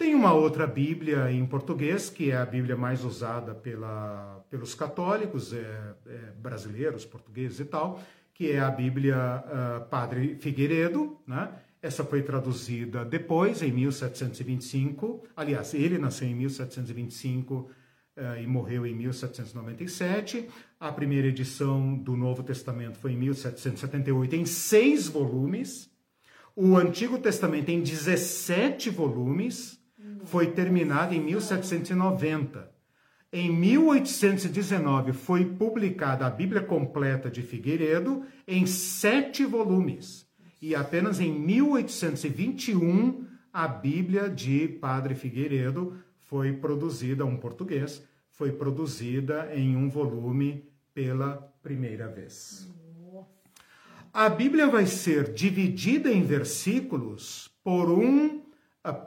Tem 0.00 0.14
uma 0.14 0.32
outra 0.32 0.66
Bíblia 0.66 1.30
em 1.30 1.44
português, 1.44 2.08
que 2.08 2.30
é 2.30 2.36
a 2.38 2.46
Bíblia 2.46 2.74
mais 2.74 3.04
usada 3.04 3.54
pela, 3.54 4.42
pelos 4.48 4.74
católicos 4.74 5.52
é, 5.52 5.58
é, 5.58 6.16
brasileiros, 6.38 7.04
portugueses 7.04 7.60
e 7.60 7.66
tal, 7.66 8.02
que 8.32 8.50
é 8.50 8.60
a 8.60 8.70
Bíblia 8.70 9.14
uh, 9.44 9.88
Padre 9.90 10.36
Figueiredo, 10.40 11.18
né? 11.26 11.52
Essa 11.82 12.02
foi 12.02 12.22
traduzida 12.22 13.04
depois, 13.04 13.60
em 13.60 13.70
1725. 13.72 15.22
Aliás, 15.36 15.74
ele 15.74 15.98
nasceu 15.98 16.28
em 16.28 16.34
1725 16.34 17.54
uh, 17.54 17.70
e 18.42 18.46
morreu 18.46 18.86
em 18.86 18.94
1797. 18.94 20.48
A 20.80 20.90
primeira 20.92 21.28
edição 21.28 21.94
do 21.94 22.16
Novo 22.16 22.42
Testamento 22.42 22.96
foi 22.96 23.12
em 23.12 23.18
1778, 23.18 24.34
em 24.34 24.46
seis 24.46 25.08
volumes. 25.08 25.90
O 26.56 26.78
Antigo 26.78 27.18
Testamento, 27.18 27.68
em 27.68 27.82
17 27.82 28.88
volumes, 28.88 29.78
foi 30.24 30.48
terminado 30.52 31.14
em 31.14 31.20
1790. 31.20 32.70
Em 33.32 33.50
1819 33.50 35.12
foi 35.12 35.44
publicada 35.44 36.26
a 36.26 36.30
Bíblia 36.30 36.62
Completa 36.62 37.30
de 37.30 37.42
Figueiredo 37.42 38.24
em 38.46 38.66
sete 38.66 39.44
volumes. 39.44 40.26
E 40.60 40.74
apenas 40.74 41.20
em 41.20 41.32
1821 41.32 43.26
a 43.52 43.66
Bíblia 43.66 44.28
de 44.28 44.68
Padre 44.68 45.14
Figueiredo 45.14 45.96
foi 46.20 46.52
produzida, 46.52 47.24
um 47.24 47.36
português, 47.36 48.02
foi 48.30 48.52
produzida 48.52 49.50
em 49.54 49.76
um 49.76 49.88
volume 49.88 50.64
pela 50.92 51.52
primeira 51.62 52.08
vez 52.08 52.68
a 54.12 54.28
Bíblia 54.28 54.66
vai 54.66 54.86
ser 54.86 55.32
dividida 55.32 56.10
em 56.10 56.22
versículos 56.22 57.50
por 57.62 57.88
um 57.90 58.42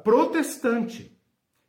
protestante. 0.04 1.18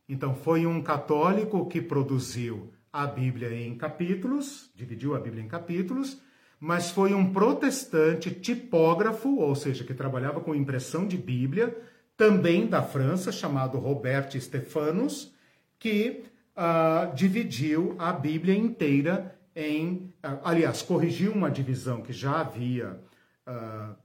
Então, 0.07 0.35
foi 0.35 0.65
um 0.65 0.81
católico 0.81 1.65
que 1.67 1.81
produziu 1.81 2.71
a 2.93 3.05
Bíblia 3.05 3.53
em 3.53 3.75
capítulos, 3.75 4.71
dividiu 4.75 5.15
a 5.15 5.19
Bíblia 5.19 5.43
em 5.43 5.47
capítulos, 5.47 6.21
mas 6.59 6.89
foi 6.89 7.13
um 7.13 7.33
protestante 7.33 8.31
tipógrafo, 8.31 9.37
ou 9.39 9.55
seja, 9.55 9.83
que 9.83 9.93
trabalhava 9.93 10.39
com 10.39 10.55
impressão 10.55 11.05
de 11.05 11.17
Bíblia, 11.17 11.75
também 12.15 12.67
da 12.67 12.81
França, 12.81 13.31
chamado 13.31 13.77
Robert 13.77 14.39
Stephanus, 14.39 15.33
que 15.77 16.23
uh, 16.55 17.13
dividiu 17.13 17.95
a 17.99 18.13
Bíblia 18.13 18.55
inteira 18.55 19.37
em. 19.55 20.13
Uh, 20.23 20.39
aliás, 20.43 20.81
corrigiu 20.81 21.33
uma 21.33 21.51
divisão 21.51 22.01
que 22.01 22.13
já 22.13 22.39
havia 22.39 22.99
uh, 23.47 23.95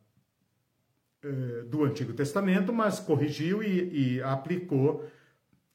do 1.68 1.84
Antigo 1.84 2.12
Testamento, 2.12 2.72
mas 2.72 2.98
corrigiu 2.98 3.62
e, 3.62 4.16
e 4.16 4.22
aplicou 4.22 5.05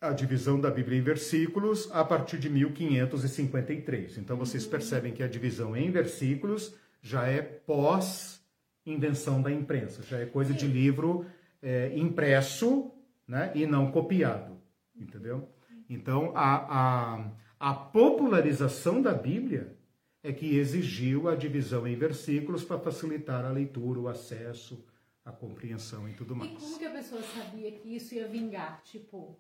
a 0.02 0.12
divisão 0.12 0.60
da 0.60 0.70
Bíblia 0.70 0.98
em 1.00 1.02
versículos 1.02 1.90
a 1.92 2.04
partir 2.04 2.38
de 2.38 2.50
1553. 2.50 4.18
Então 4.18 4.38
vocês 4.38 4.66
uhum. 4.66 4.72
percebem 4.72 5.14
que 5.14 5.24
a 5.24 5.28
divisão 5.28 5.76
em 5.76 5.92
versículos 5.92 6.76
já 7.02 7.28
é 7.28 7.42
pós 7.42 8.44
invenção 8.86 9.42
da 9.42 9.52
imprensa, 9.52 10.04
já 10.04 10.20
é 10.20 10.26
coisa 10.26 10.54
de 10.54 10.68
livro 10.68 11.26
é, 11.62 11.92
impresso 11.98 12.92
né, 13.28 13.52
e 13.56 13.66
não 13.66 13.92
copiado, 13.92 14.58
entendeu? 14.96 15.50
Então 15.90 16.32
a, 16.36 17.18
a, 17.20 17.32
a 17.60 17.74
popularização 17.74 19.02
da 19.02 19.14
Bíblia 19.14 19.76
é 20.24 20.32
que 20.32 20.58
exigiu 20.58 21.28
a 21.28 21.36
divisão 21.36 21.88
em 21.88 21.96
versículos 21.96 22.64
para 22.64 22.80
facilitar 22.80 23.46
a 23.46 23.52
leitura, 23.52 24.00
o 24.00 24.08
acesso, 24.08 24.84
a 25.26 25.32
compreensão 25.32 26.08
e 26.08 26.14
tudo 26.14 26.36
mais. 26.36 26.52
E 26.52 26.56
como 26.56 26.78
que 26.78 26.86
a 26.86 26.92
pessoa 26.92 27.22
sabia 27.22 27.72
que 27.72 27.96
isso 27.96 28.14
ia 28.14 28.28
vingar? 28.28 28.82
Tipo, 28.84 29.38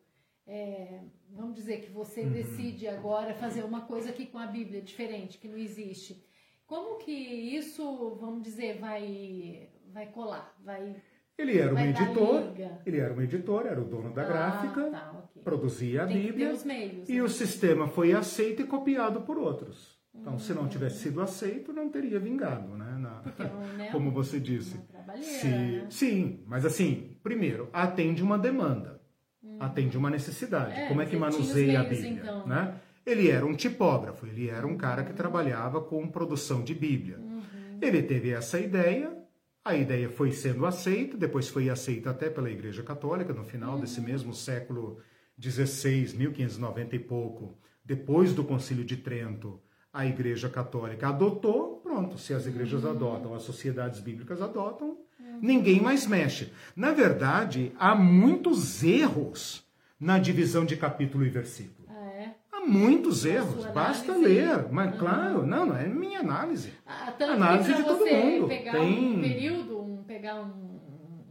é, 0.47 1.01
vamos 1.29 1.55
dizer 1.55 1.81
que 1.81 1.91
você 1.91 2.21
uhum. 2.21 2.31
decide 2.31 2.87
agora 2.87 3.35
fazer 3.35 3.63
uma 3.63 3.81
coisa 3.81 4.09
aqui 4.09 4.25
com 4.25 4.39
a 4.39 4.47
Bíblia 4.47 4.81
diferente, 4.81 5.37
que 5.37 5.47
não 5.47 5.57
existe. 5.57 6.25
Como 6.65 6.97
que 6.97 7.11
isso, 7.11 8.15
vamos 8.19 8.41
dizer, 8.41 8.79
vai, 8.79 9.69
vai 9.93 10.07
colar? 10.07 10.57
Vai 10.63 10.95
ele 11.37 11.57
era 11.57 11.73
um 11.73 11.77
editor, 11.77 12.43
ele 12.85 12.97
era 12.97 13.13
um 13.13 13.21
editor, 13.21 13.65
era 13.65 13.81
o 13.81 13.83
dono 13.83 14.13
da 14.13 14.21
ah, 14.21 14.25
gráfica, 14.25 14.89
tá, 14.89 15.23
okay. 15.25 15.41
produzia 15.43 16.03
a 16.03 16.07
Tem 16.07 16.21
Bíblia 16.21 16.53
meios, 16.63 17.09
e 17.09 17.15
né? 17.15 17.21
o 17.21 17.27
sistema 17.27 17.87
foi 17.89 18.13
aceito 18.13 18.61
e 18.61 18.65
copiado 18.65 19.21
por 19.21 19.37
outros. 19.37 19.99
Então, 20.13 20.39
se 20.39 20.53
não 20.53 20.67
tivesse 20.69 20.99
sido 20.99 21.21
aceito, 21.21 21.73
não 21.73 21.89
teria 21.89 22.17
vingado, 22.19 22.69
né? 22.77 22.97
Na, 22.97 23.09
Porque, 23.19 23.43
né, 23.43 23.89
como 23.91 24.11
você 24.11 24.39
disse. 24.39 24.79
Se, 25.23 25.47
né? 25.47 25.87
Sim, 25.89 26.43
mas 26.45 26.65
assim, 26.65 27.17
primeiro, 27.23 27.69
atende 27.71 28.23
uma 28.23 28.37
demanda, 28.37 29.01
hum. 29.43 29.57
atende 29.59 29.97
uma 29.97 30.09
necessidade. 30.09 30.79
É, 30.79 30.87
como 30.87 31.01
é 31.01 31.05
que 31.05 31.15
manuseia 31.15 31.81
a 31.81 31.83
Bíblia? 31.83 32.09
Então, 32.09 32.47
né? 32.47 32.75
Ele 33.05 33.29
era 33.29 33.45
um 33.45 33.55
tipógrafo, 33.55 34.25
ele 34.25 34.49
era 34.49 34.65
um 34.65 34.75
cara 34.75 35.03
que 35.03 35.13
trabalhava 35.13 35.79
com 35.79 36.07
produção 36.07 36.63
de 36.63 36.73
Bíblia. 36.73 37.19
Uhum. 37.19 37.77
Ele 37.79 38.01
teve 38.01 38.31
essa 38.31 38.59
ideia, 38.59 39.15
a 39.63 39.75
ideia 39.75 40.09
foi 40.09 40.31
sendo 40.31 40.65
aceita, 40.65 41.15
depois 41.15 41.47
foi 41.47 41.69
aceita 41.69 42.09
até 42.09 42.31
pela 42.31 42.49
Igreja 42.49 42.81
Católica, 42.81 43.31
no 43.31 43.43
final 43.43 43.75
uhum. 43.75 43.81
desse 43.81 44.01
mesmo 44.01 44.33
século 44.33 44.99
XVI, 45.39 46.17
1590 46.17 46.95
e 46.95 46.99
pouco, 46.99 47.59
depois 47.83 48.33
do 48.33 48.43
Concílio 48.43 48.83
de 48.83 48.97
Trento 48.97 49.61
a 49.95 50.05
Igreja 50.05 50.49
Católica 50.49 51.07
adotou, 51.07 51.77
pronto, 51.77 52.17
se 52.17 52.33
as 52.33 52.45
igrejas 52.45 52.83
uhum. 52.83 52.91
adotam, 52.91 53.33
as 53.33 53.43
sociedades 53.43 54.01
bíblicas 54.01 54.41
adotam. 54.41 54.97
Ninguém 55.41 55.81
mais 55.81 56.05
mexe. 56.07 56.51
Na 56.75 56.91
verdade, 56.91 57.71
há 57.77 57.95
muitos 57.95 58.83
erros 58.83 59.65
na 59.99 60.19
divisão 60.19 60.65
de 60.65 60.75
capítulo 60.75 61.25
e 61.25 61.29
versículo. 61.29 61.87
Ah, 61.89 62.09
é? 62.15 62.35
Há 62.51 62.61
muitos 62.61 63.25
erros, 63.25 63.65
basta 63.67 64.15
ler. 64.15 64.67
Mas 64.71 64.93
uhum. 64.93 64.99
claro, 64.99 65.45
não, 65.45 65.65
não 65.65 65.77
é 65.77 65.87
minha 65.87 66.19
análise. 66.19 66.73
Ah, 66.85 67.13
análise 67.19 67.73
de 67.73 67.83
todo 67.83 68.05
mundo. 68.05 68.47
Pegar 68.47 68.71
tem... 68.73 69.17
um 69.17 69.21
período, 69.21 69.81
um, 69.81 70.03
pegar 70.03 70.41
um, 70.41 70.79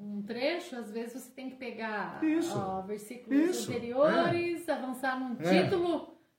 um, 0.00 0.22
trecho, 0.22 0.76
às 0.76 0.90
vezes 0.90 1.22
você 1.22 1.30
tem 1.30 1.50
que 1.50 1.56
pegar 1.56 2.20
ó, 2.54 2.82
versículos 2.82 3.50
Isso. 3.50 3.70
anteriores, 3.70 4.68
é. 4.68 4.72
avançar 4.72 5.20
num 5.20 5.36
é. 5.40 5.44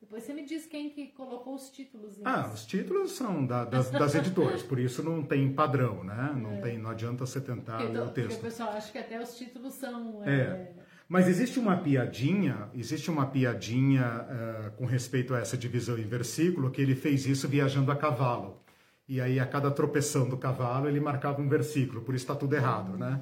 Depois 0.01 0.23
você 0.23 0.33
me 0.33 0.45
diz 0.45 0.65
quem 0.65 0.89
que 0.89 1.07
colocou 1.07 1.55
os 1.55 1.69
títulos. 1.69 2.19
Ah, 2.23 2.51
os 2.53 2.65
títulos 2.65 3.13
são 3.13 3.45
da, 3.45 3.65
das, 3.65 3.89
das, 3.89 4.13
editoras, 4.13 4.61
por 4.61 4.77
isso 4.77 5.01
não 5.01 5.23
tem 5.23 5.51
padrão, 5.51 6.03
né? 6.03 6.33
Não, 6.35 6.51
é. 6.53 6.61
tem, 6.61 6.77
não 6.77 6.91
adianta 6.91 7.25
você 7.25 7.41
tentar 7.41 7.77
porque, 7.77 7.91
ler 7.91 8.01
o 8.01 8.09
texto. 8.09 8.27
Porque 8.29 8.47
o 8.47 8.49
pessoal 8.49 8.69
acha 8.73 8.91
que 8.91 8.97
até 8.97 9.19
os 9.19 9.35
títulos 9.35 9.73
são... 9.73 10.23
É. 10.23 10.31
é 10.31 10.73
mas 11.07 11.27
existe 11.27 11.59
uma 11.59 11.77
piadinha, 11.77 12.67
existe 12.73 13.11
uma 13.11 13.27
piadinha 13.27 14.25
uh, 14.25 14.71
com 14.71 14.85
respeito 14.85 15.35
a 15.35 15.39
essa 15.39 15.55
divisão 15.55 15.97
em 15.99 16.03
versículo, 16.03 16.71
que 16.71 16.81
ele 16.81 16.95
fez 16.95 17.27
isso 17.27 17.47
viajando 17.47 17.91
a 17.91 17.95
cavalo. 17.95 18.59
E 19.07 19.21
aí, 19.21 19.39
a 19.39 19.45
cada 19.45 19.69
tropeção 19.69 20.27
do 20.27 20.35
cavalo, 20.35 20.87
ele 20.87 20.99
marcava 20.99 21.39
um 21.39 21.47
versículo, 21.47 22.01
por 22.01 22.15
isso 22.15 22.23
está 22.23 22.33
tudo 22.33 22.55
errado, 22.55 22.97
né? 22.97 23.21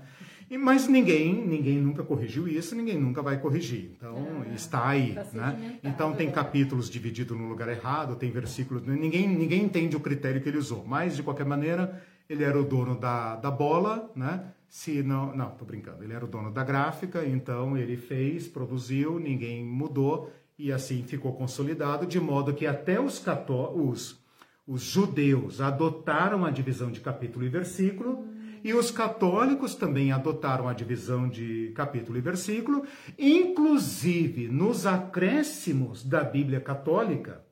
E, 0.53 0.57
mas 0.57 0.87
ninguém, 0.87 1.33
ninguém 1.33 1.79
nunca 1.79 2.03
corrigiu 2.03 2.47
isso, 2.47 2.75
ninguém 2.75 2.95
nunca 2.95 3.23
vai 3.23 3.41
corrigir. 3.41 3.89
Então, 3.97 4.45
é, 4.47 4.53
está 4.53 4.87
aí, 4.87 5.15
tá 5.15 5.25
né? 5.33 5.79
Então, 5.83 6.13
tem 6.13 6.29
capítulos 6.29 6.91
divididos 6.91 7.35
no 7.35 7.47
lugar 7.47 7.69
errado, 7.69 8.15
tem 8.15 8.29
versículos... 8.29 8.85
Ninguém, 8.85 9.27
ninguém 9.27 9.63
entende 9.63 9.97
o 9.97 9.99
critério 9.99 10.39
que 10.39 10.47
ele 10.47 10.59
usou. 10.59 10.85
Mas, 10.85 11.15
de 11.15 11.23
qualquer 11.23 11.47
maneira, 11.47 12.03
ele 12.29 12.43
era 12.43 12.59
o 12.59 12.63
dono 12.63 12.95
da, 12.95 13.35
da 13.35 13.49
bola, 13.49 14.11
né? 14.15 14.43
Se 14.69 15.01
não, 15.01 15.35
não, 15.35 15.49
tô 15.49 15.65
brincando. 15.65 16.03
Ele 16.03 16.13
era 16.13 16.23
o 16.23 16.27
dono 16.27 16.51
da 16.51 16.63
gráfica, 16.63 17.25
então 17.25 17.75
ele 17.75 17.97
fez, 17.97 18.47
produziu, 18.47 19.19
ninguém 19.19 19.65
mudou 19.65 20.31
e 20.55 20.71
assim 20.71 21.01
ficou 21.01 21.33
consolidado, 21.33 22.05
de 22.05 22.19
modo 22.19 22.53
que 22.53 22.67
até 22.67 23.01
os, 23.01 23.17
cató 23.17 23.73
os, 23.73 24.23
os 24.67 24.83
judeus 24.83 25.59
adotaram 25.59 26.45
a 26.45 26.51
divisão 26.51 26.91
de 26.91 26.99
capítulo 26.99 27.43
e 27.43 27.49
versículo, 27.49 28.27
e 28.63 28.73
os 28.73 28.89
católicos 28.89 29.75
também 29.75 30.11
adotaram 30.11 30.67
a 30.67 30.73
divisão 30.73 31.27
de 31.27 31.73
capítulo 31.75 32.17
e 32.17 32.21
versículo, 32.21 32.85
inclusive 33.19 34.47
nos 34.47 34.85
acréscimos 34.85 36.03
da 36.03 36.23
Bíblia 36.23 36.61
Católica, 36.61 37.43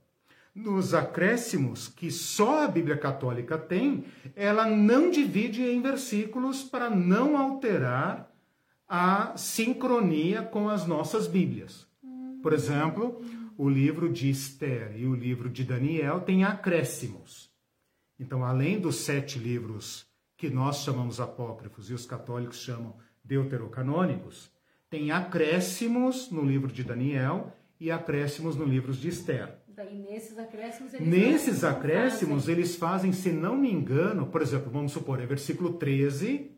nos 0.56 0.94
acréscimos 0.94 1.88
que 1.88 2.10
só 2.10 2.64
a 2.64 2.68
Bíblia 2.68 2.98
Católica 2.98 3.58
tem, 3.58 4.06
ela 4.36 4.66
não 4.66 5.10
divide 5.10 5.64
em 5.64 5.82
versículos 5.82 6.64
para 6.64 6.90
não 6.90 7.38
alterar 7.38 8.32
a 8.88 9.36
sincronia 9.38 10.42
com 10.44 10.70
as 10.70 10.86
nossas 10.86 11.28
Bíblias. 11.28 11.88
Por 12.42 12.52
exemplo, 12.54 13.22
o 13.58 13.70
livro 13.70 14.12
de 14.12 14.30
Esther 14.30 14.94
e 14.98 15.06
o 15.06 15.16
livro 15.16 15.50
de 15.50 15.64
Daniel 15.64 16.22
têm 16.22 16.44
acréscimos. 16.44 17.50
Então, 18.20 18.44
além 18.44 18.80
dos 18.80 18.98
sete 18.98 19.40
livros 19.40 20.11
que 20.42 20.50
nós 20.50 20.78
chamamos 20.78 21.20
apócrifos 21.20 21.92
e 21.92 21.94
os 21.94 22.04
católicos 22.04 22.58
chamam 22.58 22.96
deuterocanônicos, 23.24 24.50
tem 24.90 25.12
acréscimos 25.12 26.32
no 26.32 26.44
livro 26.44 26.72
de 26.72 26.84
Daniel 26.84 27.56
e 27.80 27.92
acréscimos 27.92 28.56
no 28.56 28.66
livro 28.66 28.92
de 28.92 29.08
Esther. 29.08 29.60
Daí, 29.68 30.00
nesses 30.00 30.40
acréscimos, 30.40 30.96
eles, 30.96 31.08
nesses 31.08 31.64
acréscimos 31.64 32.40
fazem. 32.40 32.56
eles 32.56 32.76
fazem, 32.76 33.14
se 33.14 33.32
não 33.32 33.56
me 33.56 33.72
engano, 33.72 34.26
por 34.26 34.42
exemplo, 34.42 34.72
vamos 34.72 34.92
supor, 34.92 35.22
é 35.22 35.28
versículo 35.28 35.74
13, 35.74 36.50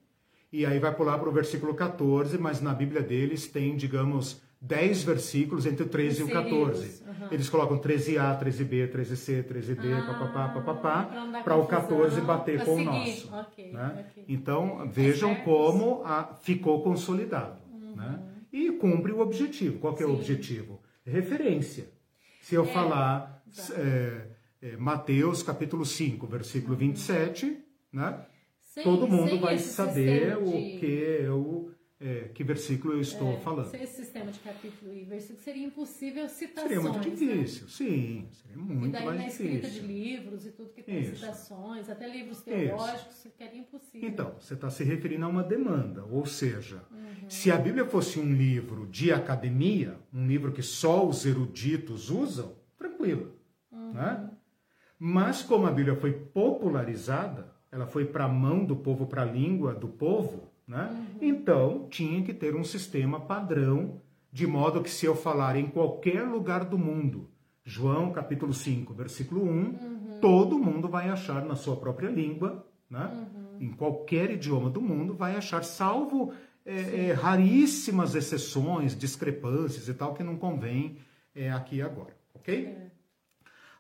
e 0.50 0.66
aí 0.66 0.80
vai 0.80 0.96
pular 0.96 1.20
para 1.20 1.28
o 1.28 1.34
versículo 1.34 1.74
14, 1.74 2.38
mas 2.38 2.62
na 2.62 2.74
Bíblia 2.74 3.02
deles 3.02 3.48
tem, 3.48 3.76
digamos, 3.76 4.42
10 4.64 5.04
versículos 5.04 5.66
entre 5.66 5.84
o 5.84 5.90
13 5.90 6.22
e 6.22 6.24
o 6.24 6.30
14. 6.30 7.04
Uhum. 7.04 7.28
Eles 7.32 7.50
colocam 7.50 7.78
13A, 7.78 8.40
13B, 8.40 8.90
13C, 8.90 9.44
13D, 9.44 9.94
ah, 9.94 10.14
papapá, 10.14 10.48
papapá, 10.50 11.42
para 11.44 11.56
o 11.58 11.68
14 11.68 12.22
bater 12.22 12.64
com 12.64 12.78
seguir. 12.78 12.88
o 12.88 12.92
nosso. 12.92 13.36
Okay, 13.36 13.74
né? 13.74 14.06
okay. 14.10 14.26
Então, 14.30 14.90
vejam 14.90 15.36
como 15.36 16.02
a, 16.06 16.34
ficou 16.42 16.82
consolidado. 16.82 17.60
Uhum. 17.70 17.96
Né? 17.98 18.20
E 18.54 18.72
cumpre 18.72 19.12
o 19.12 19.20
objetivo. 19.20 19.80
Qual 19.80 19.94
que 19.96 20.02
é 20.02 20.06
Sim. 20.06 20.14
o 20.14 20.16
objetivo? 20.16 20.82
Referência. 21.06 21.90
Se 22.42 22.56
eu 22.56 22.64
é, 22.64 22.68
falar 22.68 23.44
é, 23.72 24.28
é, 24.62 24.78
Mateus 24.78 25.44
capítulo 25.44 25.86
5, 25.86 26.26
versículo 26.26 26.78
27, 26.78 27.58
né? 27.92 28.26
Sem, 28.62 28.84
todo 28.84 29.08
mundo 29.08 29.42
vai 29.42 29.60
saber 29.60 30.38
o 30.38 30.46
de... 30.46 30.78
que 30.80 30.86
eu 30.86 31.73
é, 32.04 32.28
que 32.34 32.44
versículo 32.44 32.96
eu 32.96 33.00
estou 33.00 33.32
é, 33.32 33.38
falando. 33.38 33.74
Esse 33.74 34.04
sistema 34.04 34.30
de 34.30 34.40
capítulo 34.40 34.94
e 34.94 35.06
versículo, 35.06 35.40
seria 35.40 35.66
impossível 35.66 36.28
citações. 36.28 36.68
Seria 36.68 36.82
muito 36.82 36.98
né? 36.98 37.04
difícil, 37.04 37.64
né? 37.64 37.70
sim. 37.70 38.28
Seria 38.30 38.58
muito 38.58 38.90
e 38.90 38.92
daí, 38.92 39.06
mais 39.06 39.18
na 39.18 39.24
difícil. 39.28 39.46
escrita 39.46 39.70
de 39.70 39.80
livros 39.80 40.46
e 40.46 40.52
tudo 40.52 40.70
que 40.72 40.84
tem 40.84 41.00
Isso. 41.00 41.16
citações, 41.16 41.90
até 41.90 42.10
livros 42.10 42.42
teológicos, 42.42 43.16
Isso. 43.16 43.32
seria 43.38 43.58
impossível. 43.58 44.10
Então, 44.10 44.36
você 44.38 44.54
está 44.54 44.70
se 44.70 44.84
referindo 44.84 45.24
a 45.24 45.30
uma 45.30 45.44
demanda. 45.44 46.04
Ou 46.04 46.26
seja, 46.26 46.84
uhum. 46.92 47.30
se 47.30 47.50
a 47.50 47.58
Bíblia 47.58 47.86
fosse 47.86 48.20
um 48.20 48.34
livro 48.34 48.86
de 48.88 49.14
academia, 49.14 49.98
um 50.14 50.28
livro 50.28 50.52
que 50.52 50.62
só 50.62 51.08
os 51.08 51.26
eruditos 51.26 52.10
usam, 52.10 52.54
tranquilo. 52.78 53.34
Uhum. 53.72 53.94
Né? 53.94 54.30
Mas 55.00 55.42
como 55.42 55.66
a 55.68 55.72
Bíblia 55.72 55.96
foi 55.96 56.12
popularizada, 56.12 57.54
ela 57.72 57.88
foi 57.88 58.04
para 58.04 58.26
a 58.26 58.30
mão 58.30 58.66
do 58.66 58.76
povo, 58.76 59.08
para 59.08 59.22
a 59.22 59.26
língua 59.26 59.74
do 59.74 59.88
povo, 59.88 60.53
né? 60.68 60.90
Uhum. 60.92 61.28
Então, 61.28 61.88
tinha 61.90 62.24
que 62.24 62.34
ter 62.34 62.56
um 62.56 62.64
sistema 62.64 63.20
padrão, 63.20 64.02
de 64.32 64.48
modo 64.48 64.82
que 64.82 64.90
se 64.90 65.06
eu 65.06 65.16
falar 65.16 65.56
em 65.56 65.68
qualquer 65.68 66.24
lugar 66.24 66.66
do 66.66 66.78
mundo, 66.78 67.30
João 67.64 68.12
capítulo 68.12 68.54
5, 68.54 68.94
versículo 68.94 69.44
1, 69.44 69.48
uhum. 69.48 70.20
todo 70.22 70.60
mundo 70.60 70.90
vai 70.90 71.10
achar 71.10 71.46
na 71.46 71.56
sua 71.56 71.78
própria 71.78 72.10
língua, 72.10 72.66
né? 72.90 73.10
Uhum. 73.14 73.66
em 73.68 73.72
qualquer 73.72 74.32
idioma 74.32 74.70
do 74.70 74.82
mundo, 74.82 75.14
vai 75.14 75.36
achar, 75.36 75.64
salvo 75.64 76.34
é, 76.66 77.08
é, 77.08 77.14
raríssimas 77.14 78.16
exceções, 78.16 78.98
discrepâncias 78.98 79.88
e 79.88 79.94
tal, 79.94 80.14
que 80.14 80.24
não 80.24 80.38
convém 80.38 80.98
é, 81.36 81.52
aqui 81.52 81.82
agora, 81.82 82.16
ok? 82.34 82.66
É. 82.66 82.92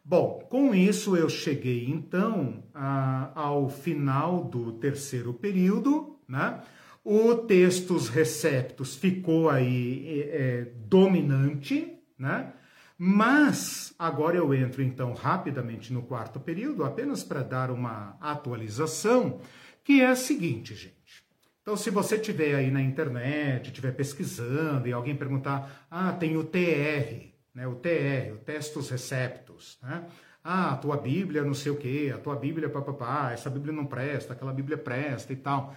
Bom, 0.05 0.45
com 0.49 0.75
isso 0.75 1.15
eu 1.15 1.29
cheguei 1.29 1.89
então 1.89 2.61
a, 2.73 3.31
ao 3.33 3.69
final 3.69 4.43
do 4.43 4.73
terceiro 4.73 5.33
período, 5.33 6.12
né? 6.27 6.61
O 7.03 7.35
textos 7.35 8.07
receptos 8.07 8.95
ficou 8.95 9.49
aí 9.49 10.07
é, 10.07 10.37
é, 10.37 10.71
dominante, 10.85 11.99
né? 12.17 12.53
Mas 12.97 13.93
agora 13.99 14.37
eu 14.37 14.53
entro 14.53 14.81
então 14.81 15.13
rapidamente 15.13 15.91
no 15.91 16.03
quarto 16.03 16.39
período, 16.39 16.85
apenas 16.85 17.23
para 17.23 17.43
dar 17.43 17.71
uma 17.71 18.15
atualização, 18.21 19.41
que 19.83 19.99
é 19.99 20.07
a 20.07 20.15
seguinte, 20.15 20.73
gente. 20.73 21.25
Então, 21.61 21.75
se 21.75 21.89
você 21.89 22.17
tiver 22.17 22.55
aí 22.55 22.69
na 22.69 22.81
internet, 22.81 23.67
estiver 23.67 23.93
pesquisando 23.93 24.87
e 24.87 24.93
alguém 24.93 25.15
perguntar, 25.15 25.87
ah, 25.89 26.11
tem 26.13 26.37
o 26.37 26.43
TR, 26.43 27.33
né? 27.53 27.67
O 27.67 27.75
TR, 27.75 28.33
o 28.33 28.37
Textos 28.37 28.89
Receptos, 28.89 29.77
né? 29.81 30.05
Ah, 30.43 30.73
a 30.73 30.77
tua 30.77 30.97
Bíblia 30.97 31.41
não 31.43 31.53
sei 31.53 31.71
o 31.71 31.77
quê, 31.77 32.11
a 32.13 32.17
tua 32.17 32.35
Bíblia 32.35 32.69
papapá, 32.69 33.31
essa 33.31 33.49
Bíblia 33.49 33.73
não 33.73 33.85
presta, 33.85 34.33
aquela 34.33 34.51
Bíblia 34.51 34.77
presta 34.77 35.31
e 35.31 35.37
tal. 35.37 35.73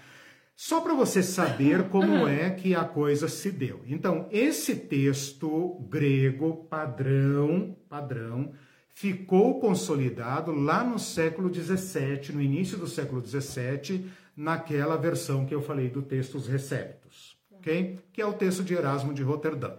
Só 0.56 0.80
para 0.80 0.94
você 0.94 1.22
saber 1.22 1.90
como 1.90 2.26
é 2.26 2.48
que 2.48 2.74
a 2.74 2.82
coisa 2.82 3.28
se 3.28 3.52
deu. 3.52 3.82
Então, 3.86 4.26
esse 4.32 4.74
texto 4.74 5.86
grego 5.90 6.64
padrão, 6.64 7.76
padrão, 7.90 8.54
ficou 8.88 9.60
consolidado 9.60 10.52
lá 10.52 10.82
no 10.82 10.98
século 10.98 11.52
XVII, 11.52 12.34
no 12.34 12.40
início 12.40 12.78
do 12.78 12.86
século 12.86 13.22
XVII, 13.22 14.10
naquela 14.34 14.96
versão 14.96 15.44
que 15.44 15.54
eu 15.54 15.60
falei 15.60 15.90
do 15.90 16.00
Textos 16.00 16.48
Receptos, 16.48 17.38
ok? 17.50 17.98
Que 18.10 18.22
é 18.22 18.26
o 18.26 18.32
texto 18.32 18.64
de 18.64 18.72
Erasmo 18.72 19.12
de 19.12 19.22
Roterdã. 19.22 19.76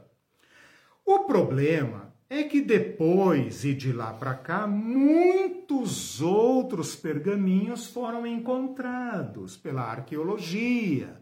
O 1.04 1.22
problema 1.22 2.14
é 2.30 2.44
que 2.44 2.62
depois 2.62 3.64
e 3.64 3.74
de 3.74 3.94
lá 3.94 4.12
para 4.12 4.34
cá, 4.34 4.68
muitos 4.68 6.22
outros 6.22 6.96
pergaminhos 6.96 7.88
foram 7.88 8.28
encontrados 8.28 9.56
pela 9.56 9.84
arqueologia, 9.84 11.22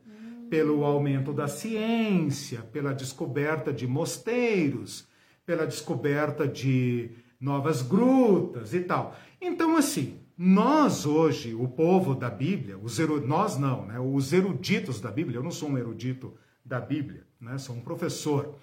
pelo 0.50 0.84
aumento 0.84 1.32
da 1.32 1.48
ciência, 1.48 2.62
pela 2.72 2.94
descoberta 2.94 3.72
de 3.72 3.86
mosteiros, 3.86 5.08
pela 5.46 5.66
descoberta 5.66 6.48
de 6.48 7.12
novas 7.40 7.82
grutas 7.82 8.74
e 8.74 8.80
tal. 8.80 9.16
Então, 9.40 9.76
assim, 9.76 10.20
nós 10.38 11.06
hoje, 11.06 11.54
o 11.54 11.68
povo 11.68 12.16
da 12.16 12.30
Bíblia, 12.30 12.78
os 12.78 12.98
nós 13.26 13.58
não, 13.58 13.86
né? 13.86 14.00
Os 14.00 14.34
eruditos 14.34 15.00
da 15.00 15.12
Bíblia, 15.12 15.38
eu 15.38 15.44
não 15.44 15.52
sou 15.52 15.70
um 15.70 15.78
erudito 15.78 16.34
da 16.64 16.80
Bíblia, 16.80 17.24
né? 17.40 17.58
Sou 17.58 17.76
um 17.76 17.82
professor. 17.82 18.56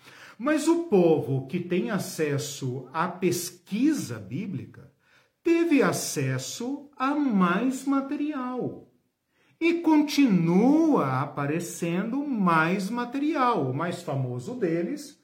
Mas 0.43 0.66
o 0.66 0.89
povo 0.89 1.47
que 1.47 1.60
tem 1.60 1.93
acesso 1.93 2.89
à 2.93 3.06
pesquisa 3.06 4.19
bíblica 4.19 4.90
teve 5.40 5.81
acesso 5.81 6.90
a 6.97 7.14
mais 7.14 7.85
material. 7.85 8.90
E 9.60 9.74
continua 9.74 11.20
aparecendo 11.20 12.27
mais 12.27 12.90
material. 12.90 13.70
O 13.70 13.73
mais 13.73 14.02
famoso 14.02 14.56
deles 14.56 15.16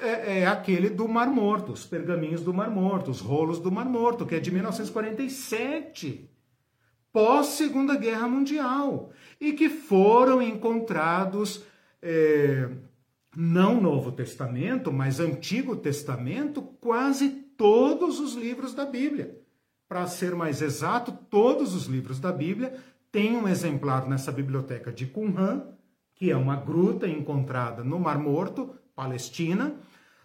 é, 0.00 0.40
é, 0.40 0.46
aquele 0.48 0.90
do 0.90 1.06
Mar 1.06 1.28
Morto, 1.28 1.70
os 1.70 1.86
pergaminhos 1.86 2.42
do 2.42 2.52
Mar 2.52 2.68
Morto, 2.68 3.12
os 3.12 3.20
rolos 3.20 3.60
do 3.60 3.70
Mar 3.70 3.86
Morto, 3.86 4.26
que 4.26 4.34
é 4.34 4.40
de 4.40 4.50
1947, 4.50 6.28
pós 7.12 7.46
Segunda 7.46 7.94
Guerra 7.94 8.26
Mundial, 8.26 9.12
e 9.40 9.52
que 9.52 9.68
foram 9.68 10.42
encontrados 10.42 11.62
é, 12.02 12.68
não 13.40 13.80
Novo 13.80 14.10
Testamento, 14.10 14.92
mas 14.92 15.20
Antigo 15.20 15.76
Testamento, 15.76 16.60
quase 16.60 17.28
todos 17.56 18.18
os 18.18 18.34
livros 18.34 18.74
da 18.74 18.84
Bíblia. 18.84 19.40
Para 19.88 20.08
ser 20.08 20.34
mais 20.34 20.60
exato, 20.60 21.12
todos 21.30 21.72
os 21.72 21.86
livros 21.86 22.18
da 22.18 22.32
Bíblia 22.32 22.74
têm 23.12 23.36
um 23.36 23.46
exemplar 23.46 24.08
nessa 24.08 24.32
biblioteca 24.32 24.92
de 24.92 25.06
Qumran, 25.06 25.62
que 26.16 26.32
é 26.32 26.36
uma 26.36 26.56
gruta 26.56 27.06
encontrada 27.06 27.84
no 27.84 28.00
Mar 28.00 28.18
Morto, 28.18 28.74
Palestina, 28.92 29.72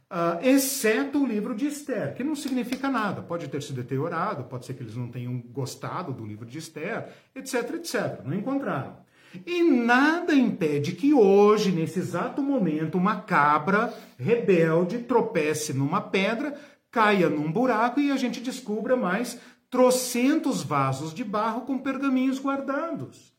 uh, 0.09 0.43
exceto 0.43 1.21
o 1.21 1.27
livro 1.27 1.53
de 1.53 1.67
Esther, 1.67 2.15
que 2.15 2.23
não 2.23 2.35
significa 2.35 2.89
nada. 2.89 3.21
Pode 3.21 3.47
ter 3.47 3.61
sido 3.61 3.75
deteriorado, 3.75 4.45
pode 4.45 4.65
ser 4.65 4.73
que 4.73 4.81
eles 4.81 4.95
não 4.95 5.07
tenham 5.07 5.39
gostado 5.39 6.11
do 6.11 6.25
livro 6.25 6.47
de 6.47 6.57
Esther, 6.57 7.09
etc, 7.35 7.75
etc. 7.75 8.23
Não 8.25 8.33
encontraram. 8.33 8.97
E 9.45 9.63
nada 9.63 10.33
impede 10.33 10.91
que 10.91 11.13
hoje, 11.13 11.71
nesse 11.71 11.99
exato 11.99 12.41
momento, 12.41 12.97
uma 12.97 13.21
cabra 13.21 13.93
rebelde 14.17 14.99
tropece 14.99 15.73
numa 15.73 16.01
pedra, 16.01 16.55
caia 16.91 17.29
num 17.29 17.51
buraco 17.51 17.99
e 17.99 18.11
a 18.11 18.17
gente 18.17 18.39
descubra 18.39 18.95
mais 18.95 19.39
trocentos 19.69 20.61
vasos 20.61 21.13
de 21.13 21.23
barro 21.23 21.61
com 21.61 21.79
pergaminhos 21.79 22.39
guardados. 22.39 23.33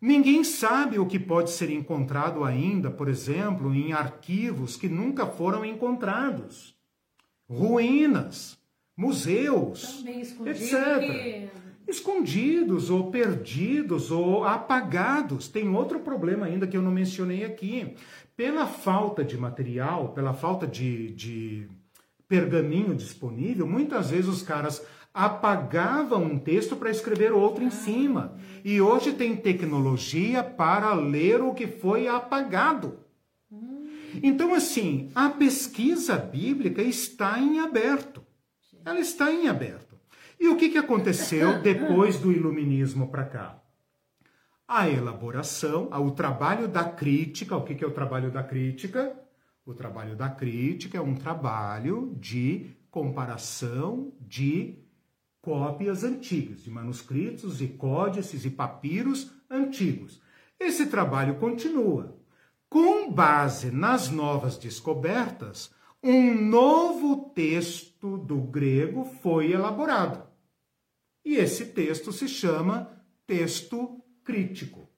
Ninguém 0.00 0.42
sabe 0.42 0.98
o 0.98 1.06
que 1.06 1.18
pode 1.18 1.50
ser 1.50 1.70
encontrado 1.70 2.44
ainda, 2.44 2.90
por 2.90 3.08
exemplo, 3.08 3.74
em 3.74 3.92
arquivos 3.92 4.76
que 4.76 4.88
nunca 4.88 5.26
foram 5.26 5.64
encontrados. 5.64 6.74
Ruínas, 7.48 8.58
museus, 8.96 10.04
etc. 10.46 11.50
Escondidos 11.86 12.90
ou 12.90 13.10
perdidos 13.10 14.10
ou 14.10 14.44
apagados. 14.44 15.48
Tem 15.48 15.68
outro 15.68 16.00
problema 16.00 16.46
ainda 16.46 16.66
que 16.66 16.76
eu 16.76 16.82
não 16.82 16.90
mencionei 16.90 17.44
aqui. 17.44 17.94
Pela 18.36 18.66
falta 18.66 19.22
de 19.22 19.36
material, 19.36 20.08
pela 20.08 20.32
falta 20.32 20.66
de, 20.66 21.10
de 21.12 21.68
pergaminho 22.28 22.94
disponível, 22.94 23.66
muitas 23.66 24.10
vezes 24.10 24.28
os 24.28 24.42
caras 24.42 24.84
apagava 25.12 26.16
um 26.16 26.36
texto 26.36 26.74
para 26.74 26.90
escrever 26.90 27.32
outro 27.32 27.62
em 27.62 27.70
cima. 27.70 28.36
E 28.64 28.80
hoje 28.80 29.12
tem 29.12 29.36
tecnologia 29.36 30.42
para 30.42 30.92
ler 30.94 31.40
o 31.40 31.54
que 31.54 31.68
foi 31.68 32.08
apagado. 32.08 32.98
Então, 34.22 34.54
assim, 34.54 35.10
a 35.14 35.28
pesquisa 35.28 36.16
bíblica 36.16 36.82
está 36.82 37.38
em 37.38 37.60
aberto. 37.60 38.22
Ela 38.84 39.00
está 39.00 39.32
em 39.32 39.48
aberto. 39.48 39.83
E 40.44 40.48
o 40.48 40.56
que, 40.56 40.68
que 40.68 40.76
aconteceu 40.76 41.62
depois 41.62 42.18
do 42.18 42.30
iluminismo 42.30 43.08
para 43.08 43.24
cá? 43.24 43.62
A 44.68 44.86
elaboração, 44.90 45.88
o 45.90 46.10
trabalho 46.10 46.68
da 46.68 46.84
crítica. 46.84 47.56
O 47.56 47.64
que, 47.64 47.74
que 47.74 47.82
é 47.82 47.86
o 47.86 47.92
trabalho 47.92 48.30
da 48.30 48.42
crítica? 48.42 49.18
O 49.64 49.72
trabalho 49.72 50.14
da 50.14 50.28
crítica 50.28 50.98
é 50.98 51.00
um 51.00 51.14
trabalho 51.14 52.14
de 52.20 52.76
comparação 52.90 54.12
de 54.20 54.84
cópias 55.40 56.04
antigas, 56.04 56.62
de 56.62 56.70
manuscritos 56.70 57.62
e 57.62 57.68
códices 57.68 58.44
e 58.44 58.50
papiros 58.50 59.32
antigos. 59.50 60.20
Esse 60.60 60.88
trabalho 60.88 61.36
continua. 61.36 62.18
Com 62.68 63.10
base 63.10 63.70
nas 63.70 64.10
novas 64.10 64.58
descobertas, 64.58 65.72
um 66.02 66.34
novo 66.34 67.30
texto 67.34 68.18
do 68.18 68.42
grego 68.42 69.06
foi 69.22 69.50
elaborado. 69.50 70.23
E 71.24 71.36
esse 71.36 71.66
texto 71.66 72.12
se 72.12 72.28
chama 72.28 72.90
texto 73.26 74.02
crítico. 74.22 74.88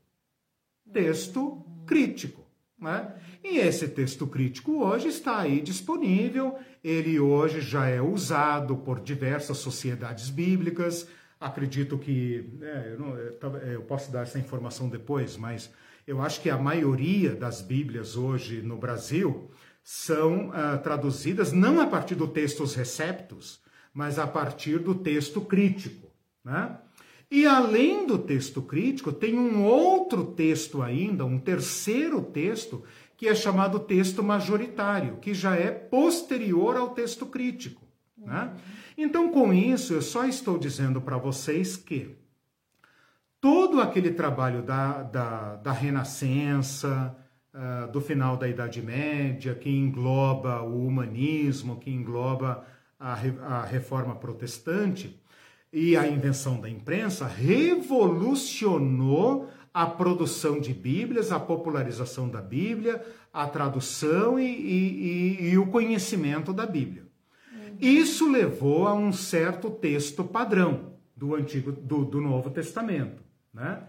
Texto 0.93 1.65
crítico. 1.86 2.47
Né? 2.78 3.15
E 3.43 3.59
esse 3.59 3.89
texto 3.89 4.27
crítico 4.27 4.85
hoje 4.85 5.09
está 5.09 5.39
aí 5.39 5.62
disponível, 5.62 6.59
ele 6.85 7.19
hoje 7.19 7.61
já 7.61 7.89
é 7.89 8.03
usado 8.03 8.77
por 8.77 9.01
diversas 9.01 9.57
sociedades 9.59 10.28
bíblicas. 10.28 11.09
Acredito 11.40 11.98
que. 11.98 12.59
É, 12.61 12.93
eu, 12.93 12.98
não, 12.98 13.16
eu 13.16 13.82
posso 13.82 14.11
dar 14.12 14.23
essa 14.23 14.39
informação 14.39 14.89
depois, 14.89 15.36
mas 15.36 15.70
eu 16.07 16.20
acho 16.20 16.40
que 16.40 16.51
a 16.51 16.59
maioria 16.59 17.35
das 17.35 17.61
Bíblias 17.62 18.16
hoje 18.16 18.62
no 18.62 18.77
Brasil 18.77 19.51
são 19.82 20.48
uh, 20.48 20.78
traduzidas 20.82 21.53
não 21.53 21.81
a 21.81 21.86
partir 21.86 22.15
do 22.15 22.28
textos 22.28 22.74
receptos, 22.74 23.61
mas 23.93 24.19
a 24.19 24.27
partir 24.27 24.78
do 24.78 24.94
texto 24.94 25.40
crítico. 25.40 26.06
Né? 26.47 26.78
E 27.28 27.44
além 27.44 28.06
do 28.06 28.18
texto 28.18 28.62
crítico, 28.62 29.12
tem 29.12 29.36
um 29.36 29.64
outro 29.64 30.24
texto 30.24 30.81
ainda, 30.81 31.24
um 31.24 31.40
terceiro 31.40 32.23
texto, 32.23 32.85
que 33.16 33.27
é 33.27 33.35
chamado 33.35 33.81
texto 33.81 34.23
majoritário, 34.23 35.16
que 35.16 35.35
já 35.35 35.56
é 35.56 35.73
posterior 35.73 36.77
ao 36.77 36.90
texto 36.90 37.27
crítico. 37.27 37.82
Né? 38.16 38.52
Então, 38.97 39.32
com 39.32 39.52
isso, 39.52 39.93
eu 39.93 40.02
só 40.02 40.24
estou 40.24 40.56
dizendo 40.56 41.01
para 41.01 41.18
vocês 41.18 41.77
que 41.77 42.16
todo 43.40 43.81
aquele 43.81 44.12
trabalho 44.12 44.62
da, 44.62 45.02
da, 45.02 45.56
da 45.56 45.73
Renascença, 45.73 47.16
uh, 47.52 47.90
do 47.90 48.01
final 48.01 48.36
da 48.36 48.47
Idade 48.47 48.81
Média, 48.81 49.52
que 49.52 49.68
engloba 49.68 50.62
o 50.62 50.86
humanismo, 50.86 51.81
que 51.81 51.90
engloba 51.90 52.64
a, 53.01 53.14
a 53.14 53.64
reforma 53.64 54.14
protestante, 54.14 55.20
e 55.78 55.94
a 55.94 56.09
invenção 56.09 56.59
da 56.59 56.70
imprensa 56.70 57.27
revolucionou 57.27 59.51
a 59.74 59.85
produção 59.85 60.59
de 60.59 60.73
Bíblias, 60.73 61.31
a 61.31 61.39
popularização 61.39 62.31
da 62.31 62.40
Bíblia, 62.40 63.05
a 63.31 63.47
tradução 63.47 64.40
e, 64.40 64.47
e, 64.47 65.51
e 65.51 65.59
o 65.59 65.66
conhecimento 65.66 66.55
da 66.55 66.65
Bíblia. 66.65 67.07
Isso 67.78 68.27
levou 68.27 68.89
a 68.89 68.94
um 68.94 69.12
certo 69.12 69.69
texto 69.69 70.24
padrão 70.24 70.94
do 71.15 71.35
Antigo, 71.35 71.73
do, 71.73 72.07
do 72.07 72.23
Novo 72.23 72.48
Testamento, 72.48 73.23
né? 73.53 73.82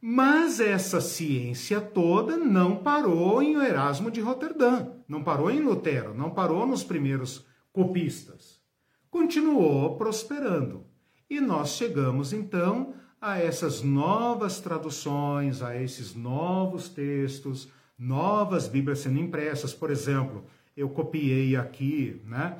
Mas 0.00 0.58
essa 0.58 1.00
ciência 1.00 1.80
toda 1.80 2.36
não 2.36 2.78
parou 2.78 3.40
em 3.40 3.54
Erasmo 3.54 4.10
de 4.10 4.20
Roterdã, 4.20 4.88
não 5.06 5.22
parou 5.22 5.52
em 5.52 5.60
Lutero, 5.60 6.12
não 6.14 6.30
parou 6.30 6.66
nos 6.66 6.82
primeiros 6.82 7.46
copistas. 7.72 8.60
Continuou 9.08 9.96
prosperando. 9.96 10.87
E 11.30 11.40
nós 11.40 11.70
chegamos 11.70 12.32
então 12.32 12.94
a 13.20 13.38
essas 13.38 13.82
novas 13.82 14.60
traduções, 14.60 15.60
a 15.60 15.76
esses 15.76 16.14
novos 16.14 16.88
textos, 16.88 17.68
novas 17.98 18.66
Bíblias 18.66 19.00
sendo 19.00 19.18
impressas. 19.18 19.74
Por 19.74 19.90
exemplo, 19.90 20.44
eu 20.76 20.88
copiei 20.88 21.54
aqui, 21.56 22.22
né, 22.24 22.56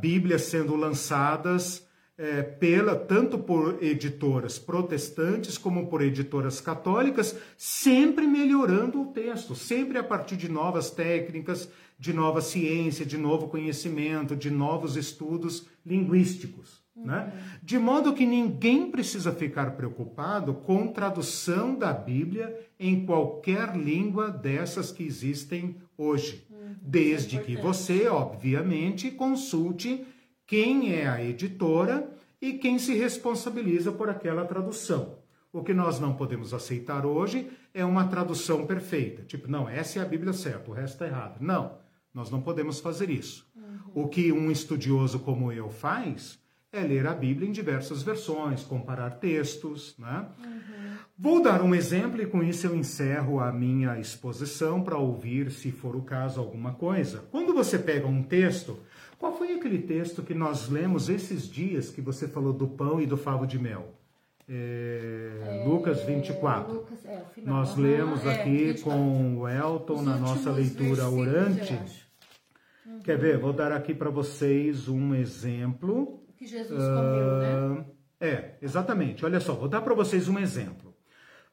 Bíblias 0.00 0.42
sendo 0.42 0.76
lançadas 0.76 1.86
é, 2.18 2.42
pela 2.42 2.94
tanto 2.94 3.38
por 3.38 3.82
editoras 3.82 4.58
protestantes 4.58 5.56
como 5.56 5.88
por 5.88 6.02
editoras 6.02 6.60
católicas, 6.60 7.34
sempre 7.56 8.26
melhorando 8.26 9.00
o 9.00 9.06
texto, 9.06 9.54
sempre 9.54 9.96
a 9.96 10.04
partir 10.04 10.36
de 10.36 10.48
novas 10.48 10.90
técnicas, 10.90 11.68
de 11.98 12.12
nova 12.12 12.40
ciência, 12.40 13.06
de 13.06 13.16
novo 13.16 13.48
conhecimento, 13.48 14.36
de 14.36 14.50
novos 14.50 14.96
estudos 14.96 15.66
linguísticos. 15.86 16.81
Né? 16.94 17.32
De 17.62 17.78
modo 17.78 18.12
que 18.12 18.26
ninguém 18.26 18.90
precisa 18.90 19.32
ficar 19.32 19.72
preocupado 19.76 20.54
com 20.54 20.88
tradução 20.88 21.74
da 21.74 21.92
Bíblia 21.92 22.68
em 22.78 23.06
qualquer 23.06 23.74
língua 23.74 24.30
dessas 24.30 24.92
que 24.92 25.02
existem 25.02 25.76
hoje. 25.96 26.46
Uhum. 26.50 26.76
Desde 26.82 27.40
que 27.40 27.56
você, 27.56 28.06
obviamente, 28.08 29.10
consulte 29.10 30.06
quem 30.46 30.94
é 30.94 31.08
a 31.08 31.24
editora 31.24 32.10
e 32.40 32.54
quem 32.54 32.78
se 32.78 32.94
responsabiliza 32.94 33.90
por 33.90 34.10
aquela 34.10 34.44
tradução. 34.44 35.16
O 35.50 35.62
que 35.62 35.72
nós 35.72 35.98
não 35.98 36.14
podemos 36.14 36.52
aceitar 36.52 37.06
hoje 37.06 37.50
é 37.72 37.84
uma 37.84 38.06
tradução 38.06 38.66
perfeita. 38.66 39.22
Tipo, 39.22 39.50
não, 39.50 39.68
essa 39.68 39.98
é 39.98 40.02
a 40.02 40.06
Bíblia 40.06 40.32
certa, 40.32 40.70
o 40.70 40.74
resto 40.74 40.94
está 40.94 41.06
errado. 41.06 41.38
Não, 41.40 41.78
nós 42.12 42.30
não 42.30 42.42
podemos 42.42 42.80
fazer 42.80 43.08
isso. 43.08 43.50
Uhum. 43.56 44.04
O 44.04 44.08
que 44.08 44.30
um 44.30 44.50
estudioso 44.50 45.20
como 45.20 45.50
eu 45.50 45.70
faz 45.70 46.41
é 46.72 46.80
ler 46.80 47.06
a 47.06 47.12
Bíblia 47.12 47.46
em 47.46 47.52
diversas 47.52 48.02
versões, 48.02 48.62
comparar 48.62 49.10
textos, 49.10 49.94
né? 49.98 50.26
Uhum. 50.42 50.96
Vou 51.18 51.42
dar 51.42 51.62
um 51.62 51.74
exemplo 51.74 52.20
e 52.22 52.26
com 52.26 52.42
isso 52.42 52.66
eu 52.66 52.74
encerro 52.74 53.38
a 53.38 53.52
minha 53.52 53.98
exposição 53.98 54.82
para 54.82 54.96
ouvir, 54.96 55.50
se 55.50 55.70
for 55.70 55.94
o 55.94 56.02
caso, 56.02 56.40
alguma 56.40 56.72
coisa. 56.72 57.22
Quando 57.30 57.52
você 57.52 57.78
pega 57.78 58.06
um 58.06 58.22
texto, 58.22 58.78
qual 59.18 59.36
foi 59.36 59.52
aquele 59.52 59.78
texto 59.78 60.22
que 60.22 60.34
nós 60.34 60.68
lemos 60.68 61.08
esses 61.08 61.46
dias 61.46 61.90
que 61.90 62.00
você 62.00 62.26
falou 62.26 62.52
do 62.52 62.66
pão 62.66 63.00
e 63.00 63.06
do 63.06 63.16
favo 63.16 63.46
de 63.46 63.58
mel? 63.58 63.94
É, 64.48 65.30
é, 65.44 65.64
Lucas 65.68 66.02
24. 66.02 66.72
Lucas, 66.72 67.04
é, 67.04 67.22
nós 67.44 67.76
lemos 67.76 68.26
aqui 68.26 68.80
com 68.82 69.38
o 69.38 69.48
Elton 69.48 70.02
na 70.02 70.16
nossa 70.16 70.50
leitura 70.50 71.08
orante. 71.08 71.78
Uhum. 72.84 72.98
Quer 73.00 73.18
ver? 73.18 73.38
Vou 73.38 73.52
dar 73.52 73.72
aqui 73.72 73.94
para 73.94 74.10
vocês 74.10 74.88
um 74.88 75.14
exemplo. 75.14 76.20
Que 76.42 76.48
Jesus 76.48 76.70
comeu, 76.76 77.38
né? 77.38 77.84
Ah, 78.20 78.26
é, 78.26 78.54
exatamente. 78.60 79.24
Olha 79.24 79.38
só, 79.38 79.54
vou 79.54 79.68
dar 79.68 79.80
para 79.80 79.94
vocês 79.94 80.26
um 80.26 80.36
exemplo. 80.40 80.92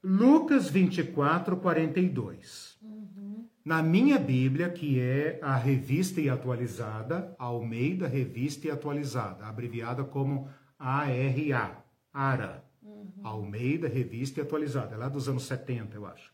Lucas 0.03 0.67
24, 0.67 1.57
42. 1.57 2.75
Uhum. 2.81 3.47
Na 3.63 3.83
minha 3.83 4.17
Bíblia, 4.17 4.67
que 4.67 4.99
é 4.99 5.37
a 5.43 5.55
revista 5.55 6.19
e 6.19 6.27
atualizada, 6.27 7.35
Almeida 7.37 8.07
Revista 8.07 8.65
e 8.65 8.71
Atualizada, 8.71 9.45
abreviada 9.45 10.03
como 10.03 10.49
ARA, 10.79 11.83
ARA. 12.11 12.65
Uhum. 12.81 13.11
Almeida 13.21 13.87
Revista 13.87 14.39
e 14.39 14.43
Atualizada, 14.43 14.95
é 14.95 14.97
lá 14.97 15.07
dos 15.07 15.29
anos 15.29 15.43
70, 15.43 15.95
eu 15.95 16.07
acho. 16.07 16.31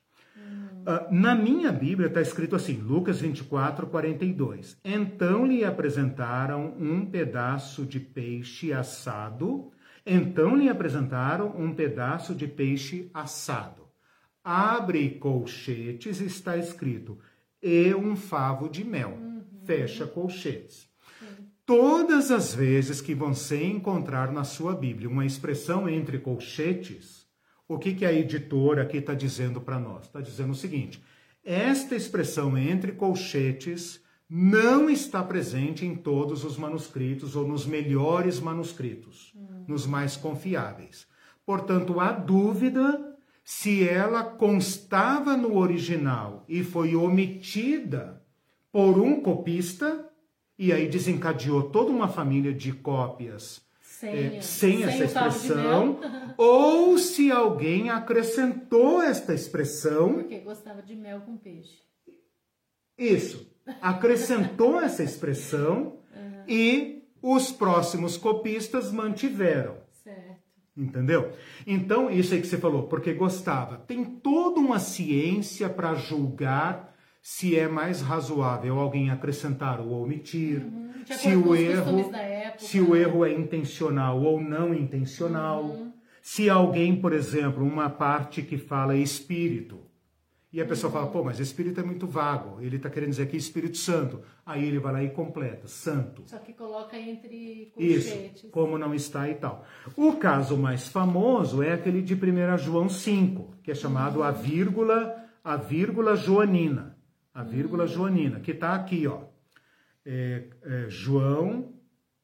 Uh, 0.85 1.11
na 1.11 1.33
minha 1.33 1.71
Bíblia 1.71 2.07
está 2.07 2.21
escrito 2.21 2.55
assim, 2.55 2.77
Lucas 2.77 3.19
24, 3.19 3.87
42. 3.87 4.77
Então 4.85 5.43
lhe 5.43 5.65
apresentaram 5.65 6.75
um 6.79 7.03
pedaço 7.03 7.83
de 7.83 7.99
peixe 7.99 8.71
assado. 8.71 9.71
Então 10.05 10.55
lhe 10.55 10.69
apresentaram 10.69 11.47
um 11.57 11.73
pedaço 11.73 12.35
de 12.35 12.47
peixe 12.47 13.09
assado. 13.11 13.87
Abre 14.43 15.09
colchetes, 15.09 16.21
está 16.21 16.55
escrito, 16.55 17.17
e 17.63 17.91
um 17.95 18.15
favo 18.15 18.69
de 18.69 18.83
mel. 18.83 19.17
Uhum. 19.19 19.41
Fecha 19.65 20.05
colchetes. 20.05 20.87
Todas 21.65 22.29
as 22.29 22.53
vezes 22.53 23.01
que 23.01 23.15
você 23.15 23.63
encontrar 23.63 24.31
na 24.31 24.43
sua 24.43 24.75
Bíblia 24.75 25.09
uma 25.09 25.25
expressão 25.25 25.89
entre 25.89 26.19
colchetes, 26.19 27.24
o 27.67 27.77
que, 27.77 27.93
que 27.93 28.05
a 28.05 28.13
editora 28.13 28.83
aqui 28.83 28.97
está 28.97 29.13
dizendo 29.13 29.59
para 29.59 29.79
nós? 29.79 30.05
Está 30.05 30.21
dizendo 30.21 30.51
o 30.51 30.55
seguinte: 30.55 31.01
esta 31.43 31.95
expressão 31.95 32.57
entre 32.57 32.91
colchetes 32.91 34.01
não 34.29 34.89
está 34.89 35.23
presente 35.23 35.85
em 35.85 35.95
todos 35.95 36.43
os 36.43 36.57
manuscritos 36.57 37.35
ou 37.35 37.47
nos 37.47 37.65
melhores 37.65 38.39
manuscritos, 38.39 39.31
hum. 39.35 39.65
nos 39.67 39.85
mais 39.85 40.15
confiáveis. 40.15 41.07
Portanto, 41.45 41.99
há 41.99 42.11
dúvida 42.11 43.15
se 43.43 43.87
ela 43.87 44.23
constava 44.23 45.37
no 45.37 45.55
original 45.55 46.43
e 46.49 46.63
foi 46.63 46.95
omitida 46.95 48.23
por 48.71 48.99
um 48.99 49.21
copista, 49.21 50.09
e 50.57 50.73
aí 50.73 50.89
desencadeou 50.89 51.69
toda 51.69 51.91
uma 51.91 52.07
família 52.07 52.51
de 52.51 52.73
cópias 52.73 53.64
sem, 53.99 54.37
é, 54.37 54.41
sem, 54.41 54.77
sem 54.77 54.83
essa 54.83 55.05
expressão, 55.05 55.99
ou 56.37 56.97
se 56.97 57.31
alguém 57.31 57.89
acrescentou 57.89 59.01
esta 59.01 59.33
expressão. 59.33 60.15
Porque 60.15 60.39
gostava 60.39 60.81
de 60.81 60.95
mel 60.95 61.21
com 61.21 61.37
peixe. 61.37 61.79
Isso. 62.97 63.49
Acrescentou 63.81 64.79
essa 64.81 65.01
expressão 65.01 65.99
uhum. 66.13 66.43
e 66.47 67.03
os 67.21 67.51
próximos 67.51 68.17
copistas 68.17 68.91
mantiveram. 68.91 69.77
Certo. 70.03 70.41
Entendeu? 70.75 71.31
Então, 71.65 72.11
isso 72.11 72.33
aí 72.33 72.41
que 72.41 72.47
você 72.47 72.57
falou, 72.57 72.87
porque 72.87 73.13
gostava. 73.13 73.77
Tem 73.77 74.03
toda 74.03 74.59
uma 74.59 74.77
ciência 74.77 75.69
para 75.69 75.95
julgar 75.95 76.93
se 77.27 77.57
é 77.57 77.67
mais 77.67 78.01
razoável 78.01 78.79
alguém 78.79 79.09
acrescentar 79.09 79.81
ou 79.81 79.99
omitir, 80.03 80.63
uhum. 80.63 80.91
se 81.07 81.35
o 81.35 81.55
erro 81.55 82.11
se 82.59 82.79
o 82.79 82.95
erro 82.95 83.25
é 83.25 83.33
intencional 83.33 84.21
ou 84.21 84.39
não 84.39 84.75
intencional, 84.75 85.63
uhum. 85.63 85.91
se 86.21 86.51
alguém, 86.51 86.95
por 86.95 87.13
exemplo, 87.13 87.65
uma 87.65 87.89
parte 87.89 88.43
que 88.43 88.59
fala 88.59 88.95
espírito, 88.95 89.79
e 90.53 90.61
a 90.61 90.65
pessoa 90.67 90.93
uhum. 90.93 90.99
fala, 90.99 91.11
pô, 91.11 91.23
mas 91.23 91.39
espírito 91.39 91.79
é 91.79 91.83
muito 91.83 92.05
vago, 92.05 92.61
ele 92.61 92.75
está 92.75 92.91
querendo 92.91 93.09
dizer 93.09 93.27
que 93.27 93.35
Espírito 93.35 93.77
Santo. 93.77 94.21
Aí 94.45 94.63
ele 94.63 94.77
vai 94.77 94.93
lá 94.93 95.03
e 95.03 95.09
completa, 95.09 95.67
santo. 95.67 96.21
Só 96.27 96.37
que 96.37 96.53
coloca 96.53 96.95
entre 96.95 97.71
colchetes. 97.73 98.35
Isso, 98.35 98.49
como 98.49 98.77
não 98.77 98.93
está 98.93 99.27
e 99.27 99.33
tal. 99.33 99.65
O 99.97 100.13
caso 100.13 100.55
mais 100.55 100.87
famoso 100.87 101.63
é 101.63 101.73
aquele 101.73 102.03
de 102.03 102.13
1 102.13 102.59
João 102.59 102.87
5, 102.87 103.55
que 103.63 103.71
é 103.71 103.75
chamado 103.75 104.21
a 104.21 104.29
vírgula, 104.29 105.25
a 105.43 105.57
vírgula 105.57 106.15
joanina 106.15 106.94
a 107.35 107.43
vírgula 107.43 107.85
joanina, 107.85 108.39
que 108.39 108.51
está 108.51 108.73
aqui, 108.73 109.05
ó. 109.05 109.23
É, 110.05 110.45
é, 110.63 110.85
João, 110.87 111.73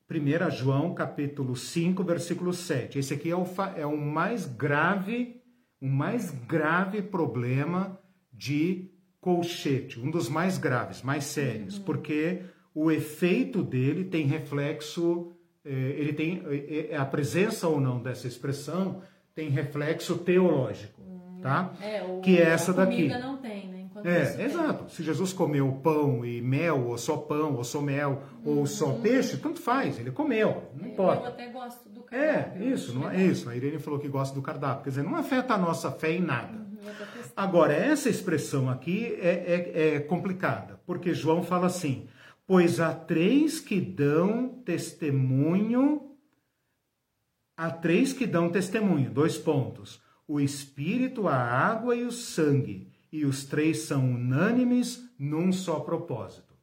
1 0.10 0.52
João, 0.52 0.94
capítulo 0.94 1.54
5, 1.54 2.02
versículo 2.04 2.54
7. 2.54 2.98
Esse 2.98 3.14
aqui 3.14 3.30
é 3.30 3.36
o, 3.36 3.46
é 3.76 3.86
o 3.86 3.98
mais 3.98 4.46
grave, 4.46 5.42
o 5.82 5.86
mais 5.86 6.32
grave 6.32 7.02
problema 7.02 8.00
de 8.32 8.90
colchete, 9.20 10.00
um 10.00 10.10
dos 10.10 10.30
mais 10.30 10.58
graves, 10.58 11.02
mais 11.02 11.26
sérios, 11.26 11.78
uhum. 11.78 11.84
porque 11.84 12.44
o 12.74 12.90
efeito 12.90 13.62
dele 13.62 14.06
tem 14.06 14.26
reflexo, 14.26 15.34
é, 15.66 15.70
ele 15.70 16.14
tem 16.14 16.42
é, 16.48 16.92
é, 16.92 16.98
a 16.98 17.06
presença 17.06 17.68
ou 17.68 17.82
não 17.82 18.02
dessa 18.02 18.28
expressão 18.28 19.02
tem 19.36 19.50
reflexo 19.50 20.18
teológico, 20.18 21.02
tá? 21.42 21.74
É, 21.82 22.02
o, 22.04 22.22
que 22.22 22.38
é 22.38 22.44
essa 22.44 22.74
daqui. 22.74 23.08
não 23.10 23.38
tem, 23.38 23.61
É, 24.04 24.44
exato. 24.44 24.92
Se 24.92 25.04
Jesus 25.04 25.34
comeu 25.34 25.72
pão 25.84 26.26
e 26.26 26.42
mel, 26.42 26.88
ou 26.88 26.98
só 26.98 27.18
pão, 27.18 27.56
ou 27.56 27.64
só 27.64 27.82
mel, 27.82 28.24
uhum. 28.46 28.60
ou 28.60 28.66
só 28.66 28.94
peixe, 28.94 29.38
tanto 29.38 29.60
faz, 29.60 30.00
ele 30.00 30.12
comeu, 30.12 30.72
não 30.76 30.88
importa. 30.88 31.24
Eu 31.24 31.28
até 31.28 31.48
gosto 31.48 31.90
do 31.90 32.06
é, 32.12 32.34
cardápio. 32.34 32.64
É, 32.64 32.66
isso, 32.66 32.94
não 32.94 33.10
é 33.10 33.24
isso. 33.24 33.50
A 33.50 33.56
Irene 33.56 33.80
falou 33.80 34.00
que 34.00 34.08
gosta 34.08 34.34
do 34.36 34.42
cardápio, 34.42 34.84
quer 34.84 34.90
dizer, 34.90 35.04
não 35.04 35.16
afeta 35.16 35.54
a 35.54 35.58
nossa 35.58 35.92
fé 35.92 36.12
em 36.14 36.22
nada. 36.22 36.54
Uhum, 36.54 36.72
Agora, 37.36 37.74
essa 37.74 38.10
expressão 38.10 38.70
aqui 38.70 39.18
é, 39.22 39.74
é, 39.74 39.96
é 39.96 40.00
complicada, 40.00 40.80
porque 40.86 41.14
João 41.14 41.44
fala 41.44 41.68
assim: 41.68 42.08
pois 42.46 42.80
há 42.80 42.94
três 42.94 43.60
que 43.60 43.80
dão 43.80 44.62
testemunho, 44.66 46.18
há 47.56 47.70
três 47.72 48.14
que 48.14 48.26
dão 48.26 48.50
testemunho, 48.50 49.10
dois 49.10 49.38
pontos: 49.38 50.02
o 50.28 50.40
Espírito, 50.40 51.28
a 51.28 51.36
água 51.36 51.96
e 51.96 52.04
o 52.04 52.12
sangue 52.12 52.91
e 53.12 53.26
os 53.26 53.44
três 53.46 53.80
são 53.80 54.14
unânimes 54.14 55.04
num 55.20 55.52
só 55.52 55.80
propósito. 55.80 56.54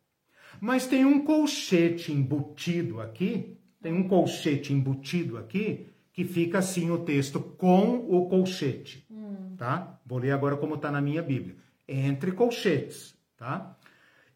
Mas 0.60 0.86
tem 0.86 1.04
um 1.04 1.24
colchete 1.24 2.12
embutido 2.12 3.00
aqui, 3.00 3.56
tem 3.80 3.92
um 3.92 4.08
colchete 4.08 4.72
embutido 4.72 5.36
aqui, 5.36 5.86
que 6.12 6.24
fica 6.24 6.58
assim 6.58 6.90
o 6.90 6.98
texto 6.98 7.38
com 7.38 7.98
o 8.08 8.28
colchete, 8.28 9.06
hum. 9.10 9.54
tá? 9.56 10.00
Vou 10.04 10.18
ler 10.18 10.32
agora 10.32 10.56
como 10.56 10.74
está 10.74 10.90
na 10.90 11.00
minha 11.00 11.22
Bíblia. 11.22 11.54
Entre 11.86 12.32
colchetes, 12.32 13.14
tá? 13.36 13.76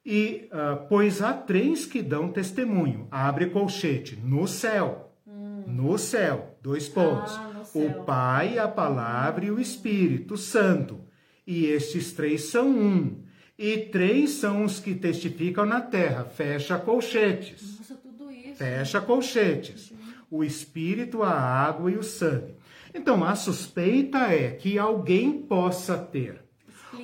E, 0.05 0.49
uh, 0.53 0.87
pois 0.89 1.23
há 1.23 1.33
três 1.33 1.87
que 1.87 2.03
dão 2.03 2.29
testemunho. 2.29 3.09
Abre 3.11 3.47
colchete, 3.47 4.17
no 4.17 4.47
céu. 4.47 5.13
Hum. 5.27 5.65
No 5.67 5.99
céu, 5.99 6.57
dois 6.63 6.89
pontos. 6.89 7.33
Ah, 7.33 7.63
o 7.75 8.05
Pai, 8.05 8.59
a 8.59 8.69
Palavra 8.69 9.45
e 9.45 9.51
o 9.51 9.61
Espírito 9.61 10.37
Santo 10.37 11.01
e 11.47 11.67
estes 11.67 12.13
três 12.13 12.45
são 12.45 12.71
um. 12.71 13.23
E 13.59 13.79
três 13.79 14.31
são 14.31 14.65
os 14.65 14.81
que 14.81 14.95
testificam 14.95 15.65
na 15.65 15.81
terra. 15.81 16.25
Fecha 16.25 16.79
colchetes. 16.79 17.79
Nossa, 17.79 17.95
tudo 17.95 18.31
isso. 18.31 18.57
Fecha 18.57 19.01
colchetes. 19.01 19.93
O 20.31 20.43
espírito, 20.43 21.23
a 21.23 21.31
água 21.31 21.91
e 21.91 21.97
o 21.97 22.03
sangue. 22.03 22.55
Então, 22.95 23.23
a 23.25 23.35
suspeita 23.35 24.19
é 24.33 24.51
que 24.51 24.79
alguém 24.79 25.33
possa 25.43 25.97
ter 25.97 26.43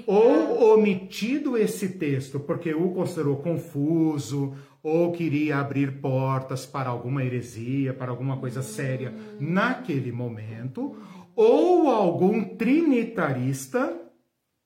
ou 0.06 0.74
omitido 0.74 1.56
esse 1.56 1.89
texto 1.90 2.39
porque 2.40 2.74
o 2.74 2.90
considerou 2.90 3.36
confuso 3.36 4.55
ou 4.82 5.12
queria 5.12 5.59
abrir 5.59 6.01
portas 6.01 6.65
para 6.65 6.89
alguma 6.89 7.24
heresia, 7.24 7.93
para 7.93 8.10
alguma 8.10 8.36
coisa 8.36 8.62
séria 8.62 9.10
hum. 9.10 9.36
naquele 9.40 10.12
momento, 10.12 10.97
ou 11.35 11.89
algum 11.89 12.56
trinitarista 12.56 14.08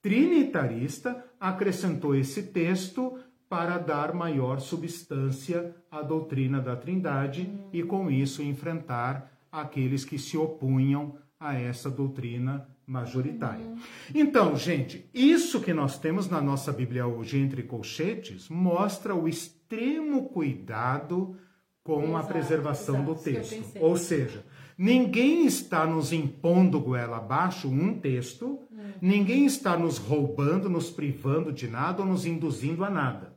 trinitarista 0.03 1.25
acrescentou 1.39 2.15
esse 2.15 2.43
texto 2.43 3.19
para 3.49 3.79
dar 3.79 4.13
maior 4.13 4.61
substância 4.61 5.75
à 5.91 6.03
doutrina 6.03 6.61
da 6.61 6.75
Trindade 6.75 7.53
e 7.73 7.83
com 7.83 8.11
isso 8.11 8.43
enfrentar 8.43 9.31
aqueles 9.51 10.05
que 10.05 10.19
se 10.19 10.37
opunham 10.37 11.17
a 11.39 11.55
essa 11.55 11.91
doutrina 11.91 12.67
majoritária. 12.87 13.75
Então, 14.15 14.57
gente, 14.57 15.09
isso 15.15 15.61
que 15.61 15.73
nós 15.73 15.99
temos 15.99 16.29
na 16.29 16.41
nossa 16.41 16.73
Bíblia 16.73 17.07
hoje 17.07 17.39
entre 17.39 17.63
colchetes 17.63 18.49
mostra 18.49 19.15
o 19.15 19.29
extremo 19.29 20.29
cuidado 20.31 21.37
com 21.85 22.05
exato, 22.05 22.17
a 22.17 22.23
preservação 22.23 23.05
do 23.05 23.15
texto. 23.15 23.63
Ou 23.81 23.97
seja, 23.97 24.45
Ninguém 24.83 25.47
está 25.47 25.87
nos 25.87 26.13
impondo 26.13 26.81
goela 26.81 27.19
abaixo 27.19 27.69
um 27.69 27.97
texto, 28.01 28.59
hum. 28.69 28.91
ninguém 29.01 29.47
está 29.47 29.77
nos 29.77 29.97
roubando, 29.97 30.69
nos 30.69 30.91
privando 30.91 31.53
de 31.53 31.69
nada 31.69 32.03
ou 32.03 32.09
nos 32.09 32.27
induzindo 32.27 32.85
a 32.85 32.91
nada. 32.91 33.33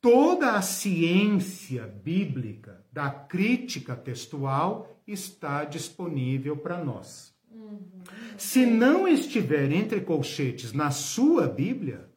Toda 0.00 0.52
a 0.52 0.62
ciência 0.62 1.86
bíblica 1.86 2.82
da 2.90 3.10
crítica 3.10 3.94
textual 3.94 4.98
está 5.06 5.64
disponível 5.64 6.56
para 6.56 6.82
nós. 6.82 7.34
Uhum. 7.52 7.80
Se 8.38 8.64
não 8.64 9.06
estiver 9.06 9.70
entre 9.70 10.00
colchetes 10.00 10.72
na 10.72 10.90
sua 10.90 11.46
Bíblia, 11.46 12.08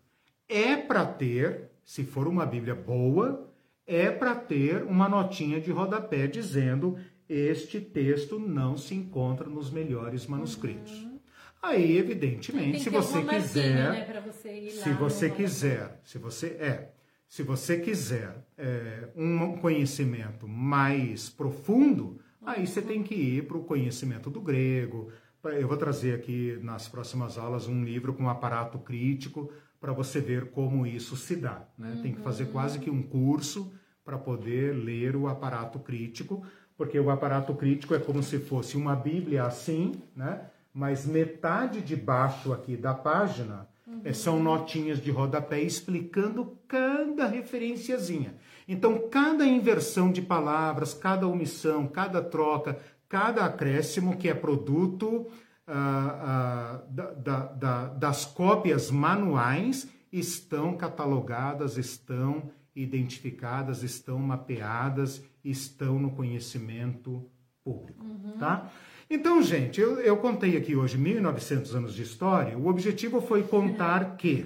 é 0.47 0.77
para 0.77 1.05
ter 1.05 1.69
se 1.83 2.05
for 2.05 2.29
uma 2.29 2.45
Bíblia 2.45 2.75
boa, 2.75 3.51
é 3.85 4.09
para 4.09 4.33
ter 4.33 4.83
uma 4.83 5.09
notinha 5.09 5.59
de 5.59 5.69
rodapé 5.69 6.27
dizendo 6.27 6.97
este 7.33 7.79
texto 7.79 8.37
não 8.37 8.75
se 8.75 8.93
encontra 8.93 9.47
nos 9.47 9.69
melhores 9.71 10.27
manuscritos. 10.27 10.91
Uhum. 10.91 11.19
Aí, 11.61 11.97
evidentemente, 11.97 12.79
se 12.79 12.89
você 12.89 13.23
quiser, 13.23 13.91
né, 13.91 14.23
você 14.25 14.69
se 14.69 14.93
você 14.93 15.29
quiser, 15.29 16.01
se 16.03 16.17
você 16.17 16.47
é, 16.47 16.91
se 17.27 17.43
você 17.43 17.79
quiser 17.79 18.45
é, 18.57 19.07
um 19.15 19.55
conhecimento 19.57 20.47
mais 20.47 21.29
profundo, 21.29 22.19
aí 22.43 22.67
você 22.67 22.81
tem 22.81 23.01
que 23.03 23.15
ir 23.15 23.47
para 23.47 23.57
o 23.57 23.63
conhecimento 23.63 24.29
do 24.29 24.41
grego. 24.41 25.11
Eu 25.43 25.67
vou 25.67 25.77
trazer 25.77 26.15
aqui 26.15 26.59
nas 26.61 26.89
próximas 26.89 27.37
aulas 27.37 27.67
um 27.67 27.83
livro 27.83 28.13
com 28.13 28.23
um 28.23 28.29
aparato 28.29 28.77
crítico 28.79 29.51
para 29.79 29.93
você 29.93 30.19
ver 30.19 30.51
como 30.51 30.85
isso 30.85 31.15
se 31.15 31.35
dá. 31.35 31.65
Né? 31.77 31.93
Uhum. 31.95 32.01
Tem 32.01 32.13
que 32.13 32.21
fazer 32.21 32.47
quase 32.47 32.79
que 32.79 32.89
um 32.89 33.01
curso 33.01 33.71
para 34.03 34.17
poder 34.17 34.75
ler 34.75 35.15
o 35.15 35.27
aparato 35.27 35.79
crítico, 35.79 36.45
porque 36.77 36.99
o 36.99 37.09
aparato 37.09 37.53
crítico 37.53 37.93
é 37.93 37.99
como 37.99 38.23
se 38.23 38.39
fosse 38.39 38.75
uma 38.75 38.95
Bíblia 38.95 39.45
assim, 39.45 40.01
né? 40.15 40.41
mas 40.73 41.05
metade 41.05 41.81
de 41.81 41.95
baixo 41.95 42.53
aqui 42.53 42.77
da 42.77 42.93
página 42.93 43.67
uhum. 43.85 44.13
são 44.13 44.41
notinhas 44.41 44.99
de 44.99 45.11
rodapé 45.11 45.61
explicando 45.61 46.57
cada 46.67 47.27
referenciazinha. 47.27 48.35
Então, 48.67 49.09
cada 49.09 49.45
inversão 49.45 50.11
de 50.11 50.21
palavras, 50.21 50.93
cada 50.93 51.27
omissão, 51.27 51.87
cada 51.87 52.21
troca, 52.21 52.79
cada 53.09 53.45
acréscimo 53.45 54.15
que 54.15 54.29
é 54.29 54.33
produto 54.33 55.27
ah, 55.67 56.19
ah, 56.23 56.83
da, 56.89 57.11
da, 57.11 57.39
da, 57.45 57.85
das 57.87 58.25
cópias 58.25 58.89
manuais 58.89 59.87
estão 60.11 60.75
catalogadas, 60.75 61.77
estão 61.77 62.49
identificadas, 62.75 63.83
estão 63.83 64.17
mapeadas, 64.17 65.23
estão 65.43 65.99
no 65.99 66.11
conhecimento 66.11 67.29
público, 67.63 68.03
uhum. 68.03 68.37
tá? 68.37 68.71
Então, 69.09 69.41
gente, 69.41 69.79
eu, 69.81 69.99
eu 69.99 70.17
contei 70.17 70.55
aqui 70.55 70.75
hoje 70.75 70.97
1900 70.97 71.75
anos 71.75 71.93
de 71.93 72.01
história. 72.01 72.57
O 72.57 72.67
objetivo 72.67 73.21
foi 73.21 73.43
contar 73.43 74.15
que 74.17 74.45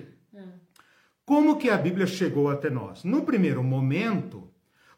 como 1.25 1.57
que 1.57 1.71
a 1.71 1.77
Bíblia 1.77 2.05
chegou 2.05 2.49
até 2.49 2.69
nós. 2.69 3.03
No 3.03 3.23
primeiro 3.23 3.63
momento, 3.63 4.47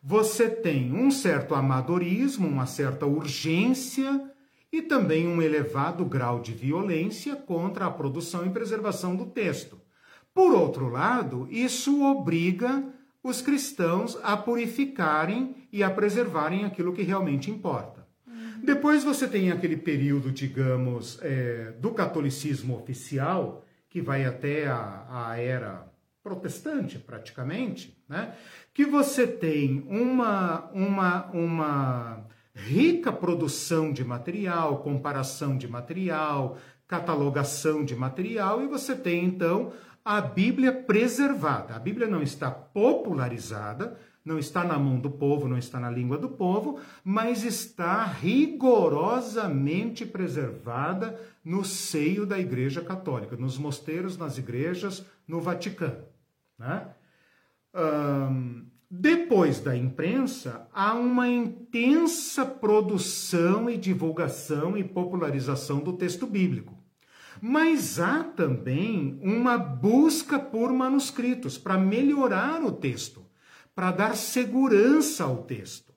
você 0.04 0.50
tem 0.50 0.94
um 0.94 1.10
certo 1.10 1.56
amadorismo, 1.56 2.48
uma 2.48 2.66
certa 2.66 3.06
urgência 3.06 4.30
e 4.72 4.82
também 4.82 5.26
um 5.26 5.42
elevado 5.42 6.04
grau 6.04 6.42
de 6.42 6.52
violência 6.52 7.36
contra 7.36 7.86
a 7.86 7.92
produção 7.92 8.46
e 8.46 8.50
preservação 8.50 9.16
do 9.16 9.26
texto. 9.28 9.80
Por 10.34 10.54
outro 10.54 10.90
lado, 10.90 11.48
isso 11.50 12.04
obriga 12.04 12.84
os 13.24 13.42
cristãos 13.42 14.18
a 14.22 14.36
purificarem 14.36 15.56
e 15.78 15.84
a 15.84 15.92
preservarem 15.92 16.66
aquilo 16.66 16.92
que 16.92 17.04
realmente 17.04 17.52
importa. 17.52 18.08
Depois 18.64 19.04
você 19.04 19.28
tem 19.28 19.52
aquele 19.52 19.78
período, 19.78 20.32
digamos, 20.32 21.20
é, 21.22 21.72
do 21.80 21.92
catolicismo 21.92 22.76
oficial, 22.76 23.64
que 23.88 24.02
vai 24.02 24.26
até 24.26 24.66
a, 24.66 25.06
a 25.08 25.38
era 25.38 25.88
protestante, 26.24 26.98
praticamente, 26.98 27.96
né? 28.10 28.34
que 28.74 28.86
você 28.86 29.28
tem 29.28 29.86
uma, 29.88 30.68
uma, 30.74 31.26
uma 31.28 32.26
rica 32.56 33.14
produção 33.14 33.94
de 33.94 34.04
material, 34.04 34.80
comparação 34.80 35.56
de 35.56 35.68
material, 35.68 36.58
catalogação 36.88 37.86
de 37.86 37.96
material, 37.96 38.64
e 38.64 38.68
você 38.68 38.96
tem 38.96 39.26
então 39.26 39.72
a 40.04 40.20
Bíblia 40.22 40.74
preservada. 40.74 41.76
A 41.76 41.80
Bíblia 41.80 42.08
não 42.08 42.24
está 42.24 42.50
popularizada, 42.50 43.96
não 44.28 44.38
está 44.38 44.66
na 44.66 44.78
mão 44.78 45.00
do 45.00 45.10
povo, 45.10 45.48
não 45.48 45.58
está 45.58 45.80
na 45.80 45.90
língua 45.90 46.18
do 46.18 46.28
povo, 46.28 46.82
mas 47.02 47.46
está 47.46 48.04
rigorosamente 48.04 50.06
preservada 50.06 51.18
no 51.44 51.64
seio 51.64 52.26
da 52.26 52.38
Igreja 52.38 52.82
Católica, 52.82 53.38
nos 53.38 53.58
mosteiros, 53.58 54.18
nas 54.18 54.38
igrejas, 54.38 55.06
no 55.26 55.40
Vaticano. 55.40 56.04
Né? 56.60 56.88
Um, 57.74 58.66
depois 58.92 59.62
da 59.62 59.78
imprensa, 59.78 60.68
há 60.74 60.94
uma 60.94 61.30
intensa 61.30 62.46
produção 62.46 63.70
e 63.70 63.78
divulgação 63.78 64.78
e 64.78 64.84
popularização 64.84 65.80
do 65.80 65.94
texto 65.94 66.28
bíblico. 66.28 66.78
Mas 67.42 67.98
há 67.98 68.26
também 68.26 69.18
uma 69.22 69.58
busca 69.58 70.38
por 70.38 70.74
manuscritos 70.74 71.58
para 71.58 71.78
melhorar 71.78 72.62
o 72.62 72.74
texto 72.74 73.27
para 73.78 73.92
dar 73.92 74.16
segurança 74.16 75.24
ao 75.24 75.44
texto. 75.44 75.94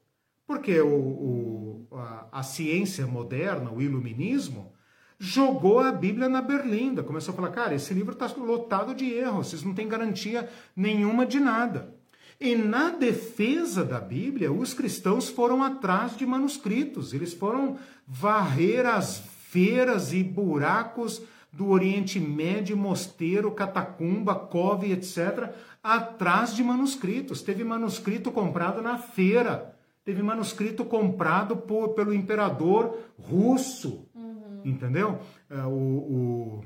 Porque 0.47 0.78
o, 0.82 0.98
o, 0.98 1.89
a, 1.93 2.27
a, 2.31 2.43
ciência 2.43 3.07
moderna, 3.07 3.73
o 3.73 3.81
iluminismo, 3.81 4.74
jogou 5.19 5.81
a 5.81 5.90
Bíblia 5.90 6.28
na 6.28 6.43
berlinda. 6.43 7.02
Começou 7.02 7.32
a 7.32 7.36
falar, 7.36 7.48
cara, 7.52 7.74
esse 7.74 7.94
livro 7.94 8.12
está 8.12 8.27
lotado 8.36 8.94
de 8.94 9.11
erros, 9.11 9.47
vocês 9.48 9.62
não 9.62 9.73
têm 9.73 9.89
garantia 9.89 10.47
nenhuma 10.77 11.24
de 11.24 11.40
nada. 11.40 11.97
E 12.39 12.55
na 12.55 12.90
defesa 12.90 13.82
da 13.82 13.98
Bíblia, 13.98 14.52
os 14.52 14.74
cristãos 14.74 15.31
foram 15.31 15.62
atrás 15.62 16.15
de 16.19 16.27
manuscritos, 16.27 17.15
eles 17.15 17.32
foram 17.32 17.78
varrer 18.07 18.85
as 18.85 19.23
feiras 19.48 20.12
e 20.12 20.23
buracos 20.23 21.23
do 21.52 21.69
Oriente 21.70 22.20
Médio, 22.20 22.77
mosteiro, 22.77 23.51
catacumba, 23.51 24.35
cove, 24.35 24.93
etc., 24.93 25.51
atrás 25.82 26.55
de 26.55 26.62
manuscritos. 26.62 27.43
Teve 27.43 27.65
manuscrito 27.65 28.31
comprado 28.31 28.82
na 28.82 28.98
feira, 28.98 29.77
teve 30.05 30.23
manuscrito 30.23 30.85
comprado 30.85 31.57
por, 31.57 31.90
pelo 31.90 32.15
imperador 32.15 32.98
russo, 33.19 34.09
uhum. 34.15 34.62
entendeu? 34.65 35.20
É, 35.48 35.62
o, 35.62 35.70
o, 35.70 36.65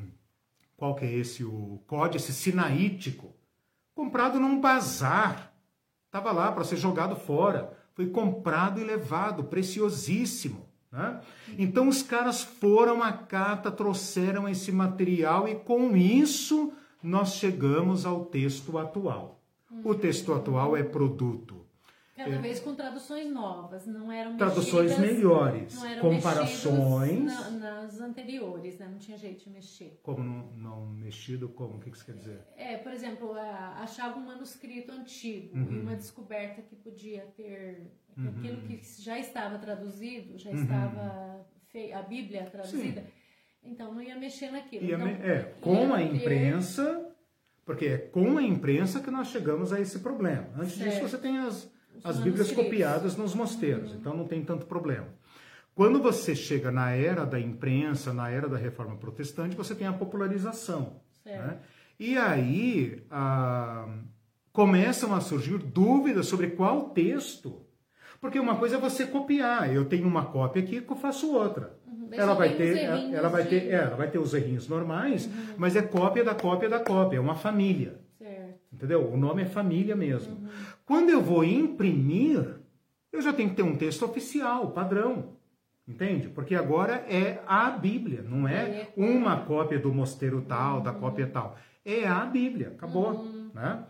qual 0.77 0.95
que 0.95 1.05
é 1.05 1.13
esse? 1.13 1.45
O 1.45 1.81
códice 1.87 2.33
sinaítico, 2.33 3.35
comprado 3.95 4.41
num 4.41 4.61
bazar, 4.61 5.53
estava 6.07 6.33
lá 6.33 6.53
para 6.53 6.65
ser 6.65 6.77
jogado 6.77 7.17
fora, 7.17 7.73
foi 7.95 8.09
comprado 8.09 8.81
e 8.81 8.85
levado, 8.85 9.45
preciosíssimo. 9.45 10.69
Né? 10.91 11.21
Então 11.59 11.89
os 11.89 12.03
caras 12.03 12.43
foram 12.43 13.03
à 13.03 13.13
carta, 13.13 13.71
trouxeram 13.71 14.49
esse 14.49 14.71
material 14.71 15.49
e 15.49 15.57
com 15.57 15.97
isso 15.97 16.73
nós 17.05 17.35
chegamos 17.35 18.07
ao 18.07 18.25
texto 18.25 18.79
atual. 18.79 19.43
O 19.85 19.95
texto 19.95 20.33
atual 20.33 20.77
é 20.77 20.83
produto. 20.83 21.65
Cada 22.17 22.39
vez 22.39 22.61
com 22.61 22.77
traduções 22.77 23.29
novas, 23.31 23.87
não 23.87 24.11
eram 24.11 24.37
Traduções 24.37 24.97
mexidas, 24.97 25.17
melhores, 25.17 25.75
não 25.75 25.85
eram 25.85 26.01
comparações. 26.01 27.25
Na, 27.25 27.51
nas 27.51 28.01
anteriores, 28.01 28.79
né? 28.79 28.89
não 28.89 28.99
tinha 28.99 29.19
jeito 29.19 29.43
de 29.43 29.51
mexer. 29.51 29.99
Como 30.01 30.23
não, 30.23 30.53
não 30.53 30.87
mexido? 30.87 31.49
Como? 31.49 31.75
O 31.75 31.81
que, 31.81 31.91
que 31.91 31.99
você 31.99 32.05
quer 32.05 32.19
dizer? 32.19 32.41
É, 32.57 32.77
por 32.77 32.93
exemplo, 32.93 33.33
achava 33.33 34.17
um 34.17 34.27
manuscrito 34.27 34.93
antigo 34.93 35.59
uhum. 35.59 35.73
e 35.73 35.81
uma 35.81 35.97
descoberta 35.97 36.63
que 36.63 36.77
podia 36.77 37.23
ter 37.37 37.91
uhum. 38.17 38.29
aquilo 38.29 38.63
que 38.63 38.81
já 39.03 39.19
estava 39.19 39.59
traduzido, 39.59 40.39
já 40.39 40.51
uhum. 40.51 40.63
estava 40.63 41.47
a 41.93 42.03
Bíblia 42.03 42.47
traduzida. 42.47 43.01
Sim 43.01 43.24
então 43.65 43.95
não 43.95 44.03
ia 44.03 44.17
mexer 44.17 44.51
naquilo. 44.51 44.85
Ia 44.85 44.95
então, 44.97 45.07
me... 45.07 45.13
É, 45.13 45.55
com 45.61 45.95
a 45.95 46.03
imprensa, 46.03 47.09
porque 47.65 47.87
é 47.87 47.99
com 47.99 48.39
a 48.39 48.43
imprensa 48.43 49.01
que 49.01 49.11
nós 49.11 49.29
chegamos 49.29 49.73
a 49.73 49.81
esse 49.81 50.01
problema. 50.01 50.49
Antes 50.57 50.75
certo. 50.75 50.91
disso 50.91 51.09
você 51.09 51.19
tem 51.19 51.39
as, 51.39 51.71
as 52.03 52.19
Bíblias 52.19 52.53
copiadas 52.53 53.17
nos 53.17 53.35
mosteiros, 53.35 53.93
uhum. 53.93 53.99
então 53.99 54.17
não 54.17 54.27
tem 54.27 54.45
tanto 54.45 54.67
problema. 54.67 55.09
Quando 55.75 56.01
você 56.01 56.37
chega 56.37 56.71
na 56.71 56.93
era 56.93 57.25
da 57.25 57.41
imprensa, 57.41 58.13
na 58.13 58.31
era 58.31 58.49
da 58.49 58.57
reforma 58.57 58.97
protestante, 58.97 59.57
você 59.57 59.75
tem 59.75 59.87
a 59.87 59.93
popularização. 59.93 61.01
Né? 61.25 61.59
E 61.99 62.17
aí 62.17 63.05
ah, 63.11 63.89
começam 64.53 65.15
a 65.15 65.21
surgir 65.21 65.59
dúvidas 65.59 66.27
sobre 66.27 66.51
qual 66.51 66.91
texto. 66.91 67.64
Porque 68.25 68.41
uma 68.41 68.57
coisa 68.57 68.77
é 68.77 68.79
você 68.81 69.07
copiar. 69.07 69.71
Eu 69.71 69.85
tenho 69.85 70.07
uma 70.07 70.25
cópia 70.25 70.63
aqui 70.63 70.81
que 70.81 70.91
eu 70.91 70.97
faço 70.97 71.31
outra 71.31 71.77
ela 72.17 72.35
vai 72.35 72.55
ter, 72.55 72.79
ela 72.79 73.29
vai 73.29 73.45
ter, 73.45 73.69
é, 73.69 73.75
ela 73.75 73.97
vai 73.97 74.09
ter 74.11 74.19
os 74.19 74.35
errinhos 74.35 74.69
normais, 74.69 75.27
uhum. 75.27 75.55
mas 75.57 75.77
é 75.77 75.83
cópia 75.83 76.25
da 76.25 76.35
cópia 76.35 76.69
da 76.69 76.79
cópia, 76.79 77.17
é 77.17 77.21
uma 77.21 77.35
família. 77.35 78.01
Certo. 78.19 78.61
Entendeu? 78.73 79.13
O 79.13 79.17
nome 79.17 79.43
é 79.43 79.47
família 79.47 79.97
mesmo. 79.97 80.35
Uhum. 80.35 80.49
Quando 80.87 81.11
eu 81.11 81.21
vou 81.21 81.45
imprimir, 81.45 82.57
eu 83.13 83.21
já 83.21 83.33
tenho 83.33 83.51
que 83.51 83.57
ter 83.57 83.63
um 83.63 83.77
texto 83.77 84.05
oficial, 84.05 84.71
padrão. 84.71 85.35
Entende? 85.87 86.29
Porque 86.29 86.55
agora 86.55 87.05
é 87.09 87.41
a 87.47 87.71
Bíblia, 87.71 88.23
não 88.23 88.49
é, 88.49 88.89
é 88.89 88.93
uma 88.97 89.41
cópia 89.41 89.79
do 89.79 89.93
mosteiro 89.93 90.41
tal, 90.43 90.79
uhum. 90.79 90.83
da 90.83 90.93
cópia 90.93 91.27
tal. 91.27 91.59
É 91.85 92.07
a 92.07 92.25
Bíblia, 92.25 92.69
acabou. 92.69 93.11
Uhum. 93.11 93.51
Né? 93.53 93.85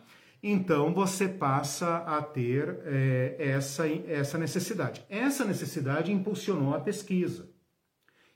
Então 0.46 0.92
você 0.92 1.26
passa 1.26 1.96
a 1.96 2.20
ter 2.20 2.78
é, 2.84 3.36
essa, 3.38 3.88
essa 3.88 4.36
necessidade. 4.36 5.02
Essa 5.08 5.42
necessidade 5.42 6.12
impulsionou 6.12 6.74
a 6.74 6.80
pesquisa. 6.80 7.48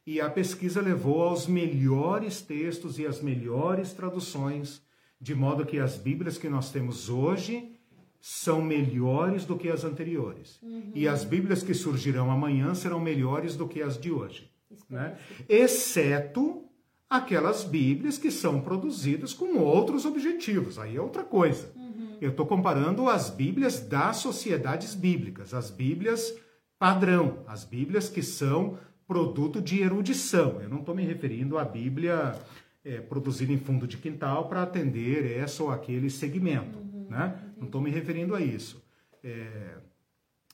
E 0.06 0.18
a 0.18 0.30
pesquisa 0.30 0.80
levou 0.80 1.20
aos 1.20 1.46
melhores 1.46 2.40
textos 2.40 2.98
e 2.98 3.06
às 3.06 3.20
melhores 3.20 3.92
traduções 3.92 4.82
De 5.20 5.34
modo 5.34 5.66
que 5.66 5.78
as 5.78 5.98
Bíblias 5.98 6.38
que 6.38 6.48
nós 6.48 6.70
temos 6.70 7.10
hoje 7.10 7.72
são 8.20 8.62
melhores 8.62 9.44
do 9.44 9.58
que 9.58 9.68
as 9.68 9.84
anteriores. 9.84 10.58
Uhum. 10.62 10.92
E 10.94 11.06
as 11.06 11.24
Bíblias 11.24 11.62
que 11.62 11.74
surgirão 11.74 12.30
amanhã 12.30 12.74
serão 12.74 13.00
melhores 13.00 13.54
do 13.54 13.68
que 13.68 13.82
as 13.82 14.00
de 14.00 14.10
hoje. 14.10 14.50
Né? 14.88 15.18
Exceto 15.48 16.64
aquelas 17.08 17.64
Bíblias 17.64 18.16
que 18.16 18.30
são 18.30 18.60
produzidas 18.60 19.32
com 19.32 19.58
outros 19.58 20.04
objetivos. 20.04 20.78
Aí 20.78 20.96
é 20.96 21.00
outra 21.00 21.24
coisa. 21.24 21.72
Uhum. 22.18 22.22
Eu 22.22 22.30
estou 22.30 22.46
comparando 22.46 23.08
as 23.08 23.30
Bíblias 23.30 23.80
das 23.80 24.16
sociedades 24.16 24.94
bíblicas, 24.94 25.54
as 25.54 25.70
Bíblias 25.70 26.34
padrão, 26.78 27.44
as 27.46 27.64
Bíblias 27.64 28.08
que 28.08 28.22
são 28.22 28.78
produto 29.06 29.60
de 29.60 29.80
erudição. 29.80 30.60
Eu 30.60 30.68
não 30.68 30.80
estou 30.80 30.94
me 30.94 31.04
referindo 31.04 31.58
à 31.58 31.64
Bíblia 31.64 32.38
é, 32.84 33.00
produzida 33.00 33.52
em 33.52 33.58
fundo 33.58 33.86
de 33.86 33.96
quintal 33.96 34.48
para 34.48 34.62
atender 34.62 35.38
essa 35.38 35.62
ou 35.62 35.70
aquele 35.70 36.10
segmento. 36.10 36.78
Uhum. 36.78 37.06
Né? 37.08 37.38
Não 37.56 37.66
estou 37.66 37.80
me 37.80 37.90
referindo 37.90 38.34
a 38.34 38.40
isso. 38.40 38.82
É, 39.24 39.76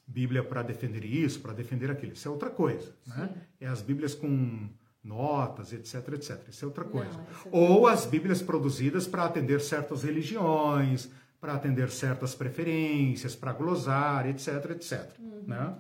Bíblia 0.06 0.42
para 0.42 0.62
defender 0.62 1.04
isso, 1.04 1.40
para 1.40 1.52
defender 1.52 1.90
aquilo. 1.90 2.12
Isso 2.12 2.28
é 2.28 2.30
outra 2.30 2.50
coisa. 2.50 2.94
Né? 3.06 3.30
É 3.60 3.66
as 3.66 3.82
Bíblias 3.82 4.14
com 4.14 4.68
notas, 5.02 5.72
etc, 5.72 6.08
etc. 6.14 6.48
Isso 6.48 6.64
é 6.64 6.68
outra 6.68 6.84
coisa. 6.84 7.12
Não, 7.12 7.20
é 7.20 7.48
Ou 7.50 7.86
as 7.86 8.06
Bíblias 8.06 8.40
produzidas 8.40 9.06
para 9.06 9.24
atender 9.24 9.60
certas 9.60 10.02
religiões, 10.02 11.10
para 11.44 11.52
atender 11.56 11.90
certas 11.90 12.34
preferências, 12.34 13.36
para 13.36 13.52
glosar, 13.52 14.26
etc, 14.26 14.70
etc. 14.70 15.10
Uhum, 15.18 15.42
né? 15.46 15.76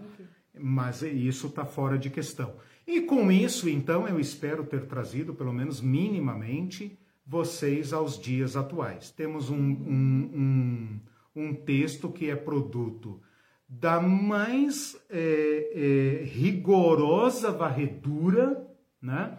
Mas 0.60 1.00
isso 1.00 1.46
está 1.46 1.64
fora 1.64 1.96
de 1.96 2.10
questão. 2.10 2.56
E 2.86 3.00
com 3.00 3.32
isso, 3.32 3.66
então, 3.66 4.06
eu 4.06 4.20
espero 4.20 4.64
ter 4.64 4.84
trazido, 4.84 5.32
pelo 5.32 5.54
menos 5.54 5.80
minimamente, 5.80 6.98
vocês 7.26 7.94
aos 7.94 8.20
dias 8.20 8.58
atuais. 8.58 9.10
Temos 9.10 9.48
um, 9.48 9.56
um, 9.56 10.30
um, 10.34 11.00
um 11.34 11.54
texto 11.54 12.10
que 12.10 12.28
é 12.28 12.36
produto 12.36 13.22
da 13.66 14.02
mais 14.02 15.02
é, 15.08 16.20
é, 16.20 16.24
rigorosa 16.24 17.50
varredura, 17.50 18.68
né? 19.00 19.38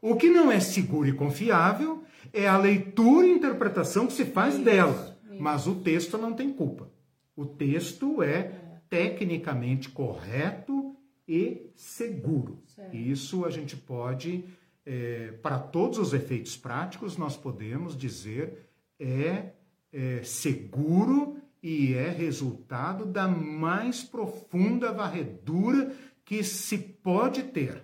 O 0.02 0.16
que 0.16 0.30
não 0.30 0.50
é 0.50 0.62
seguro 0.62 1.10
e 1.10 1.14
confiável 1.14 2.02
é 2.32 2.48
a 2.48 2.58
leitura 2.58 3.28
e 3.28 3.32
interpretação 3.32 4.08
que 4.08 4.14
se 4.14 4.24
faz 4.26 4.58
dela, 4.58 5.18
mas 5.40 5.68
o 5.68 5.76
texto 5.76 6.18
não 6.18 6.34
tem 6.34 6.54
culpa. 6.54 6.90
O 7.36 7.46
texto 7.46 8.24
é 8.24 8.57
tecnicamente 8.90 9.90
correto 9.90 10.96
e 11.28 11.70
seguro. 11.76 12.62
Certo. 12.66 12.96
Isso 12.96 13.46
a 13.46 13.50
gente 13.50 13.76
pode, 13.76 14.46
é, 14.86 15.34
para 15.42 15.60
todos 15.60 15.98
os 15.98 16.14
efeitos 16.14 16.56
práticos, 16.56 17.18
nós 17.18 17.36
podemos 17.36 17.98
dizer 17.98 18.70
é, 19.00 19.52
é 19.92 20.22
seguro 20.24 21.38
e 21.62 21.94
é 21.94 22.10
resultado 22.10 23.06
da 23.06 23.28
mais 23.28 24.04
profunda 24.04 24.92
varredura 24.92 25.94
que 26.24 26.44
se 26.44 26.78
pode 26.78 27.44
ter. 27.44 27.84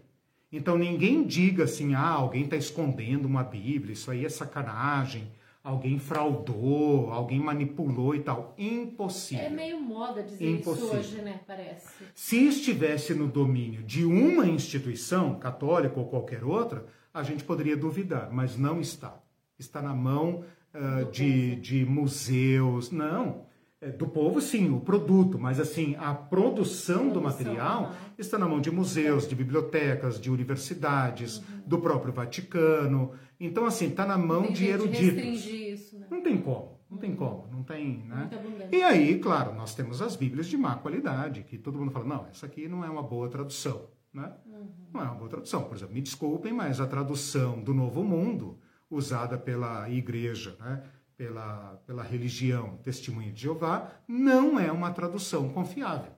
Então 0.52 0.78
ninguém 0.78 1.26
diga 1.26 1.64
assim, 1.64 1.96
ah, 1.96 2.10
alguém 2.10 2.44
está 2.44 2.56
escondendo 2.56 3.26
uma 3.26 3.44
Bíblia, 3.44 3.94
isso 3.94 4.12
aí 4.12 4.24
é 4.24 4.30
sacanagem, 4.30 5.32
alguém 5.64 5.98
fraudou, 5.98 7.10
alguém 7.12 7.40
manipulou 7.40 8.14
e 8.14 8.20
tal. 8.20 8.54
Impossível. 8.58 9.46
É 9.46 9.50
meio 9.50 9.80
moda 9.80 10.22
dizer 10.22 10.46
Impossível. 10.46 10.88
isso 10.88 10.98
hoje, 10.98 11.22
né? 11.22 11.40
Parece. 11.48 11.88
Se 12.14 12.48
estivesse 12.48 13.14
no 13.14 13.28
domínio 13.28 13.82
de 13.84 14.04
uma 14.04 14.46
instituição, 14.46 15.40
católica 15.40 15.98
ou 16.00 16.08
qualquer 16.08 16.44
outra, 16.44 16.86
a 17.14 17.24
gente 17.24 17.44
poderia 17.44 17.78
duvidar, 17.78 18.30
mas 18.32 18.58
não 18.58 18.82
está. 18.82 19.18
Está 19.58 19.82
na 19.82 19.94
mão 19.94 20.44
uh, 20.74 21.10
de, 21.12 21.56
de 21.56 21.86
museus. 21.86 22.92
Não. 22.92 23.46
É, 23.80 23.90
do 23.90 24.08
povo, 24.08 24.40
sim, 24.42 24.74
o 24.74 24.80
produto, 24.80 25.38
mas 25.38 25.60
assim, 25.60 25.96
a 26.00 26.14
produção, 26.14 27.10
do 27.10 27.22
material 27.22 27.92
está 28.18 28.38
na 28.38 28.48
mão 28.48 28.62
de 28.62 28.72
museus, 28.72 29.28
de 29.28 29.36
bibliotecas, 29.36 30.20
de 30.20 30.32
universidades, 30.32 31.38
uhum. 31.38 31.44
do 31.66 31.80
próprio 31.80 32.14
Vaticano. 32.14 33.12
Então, 33.40 33.66
assim, 33.66 33.88
está 33.88 34.06
na 34.06 34.18
mão 34.18 34.44
tem 34.44 34.54
de 34.54 34.66
eruditos. 34.68 35.46
Isso, 35.46 36.00
né? 36.00 36.08
Não 36.10 36.22
tem 36.22 36.38
como, 36.38 36.80
não 36.90 36.98
tem 36.98 37.16
como, 37.16 37.48
não 37.52 37.64
tem, 37.64 38.04
né? 38.08 38.30
E 38.72 38.82
aí, 38.82 39.20
claro, 39.20 39.54
nós 39.54 39.76
temos 39.76 40.02
as 40.02 40.16
Bíblias 40.16 40.48
de 40.48 40.58
má 40.58 40.76
qualidade, 40.76 41.44
que 41.44 41.58
todo 41.58 41.78
mundo 41.78 41.92
fala, 41.92 42.06
não, 42.06 42.28
essa 42.28 42.46
aqui 42.46 42.68
não 42.68 42.84
é 42.84 42.90
uma 42.90 43.04
boa 43.04 43.30
tradução, 43.30 43.90
né? 44.14 44.32
Uhum. 44.46 44.68
Não 44.94 45.02
é 45.02 45.06
uma 45.06 45.16
boa 45.16 45.30
tradução. 45.30 45.64
Por 45.64 45.76
exemplo, 45.76 45.94
me 45.94 46.02
desculpem, 46.02 46.54
mas 46.54 46.80
a 46.80 46.88
tradução 46.88 47.62
do 47.62 47.74
Novo 47.74 48.04
Mundo, 48.04 48.60
usada 48.90 49.38
pela 49.38 49.90
igreja, 49.90 50.56
né? 50.60 50.84
pela, 51.18 51.82
pela 51.86 52.04
religião 52.04 52.78
Testemunha 52.84 53.32
de 53.32 53.42
Jeová, 53.42 53.90
não 54.08 54.60
é 54.60 54.72
uma 54.72 54.92
tradução 54.92 55.50
confiável. 55.50 56.12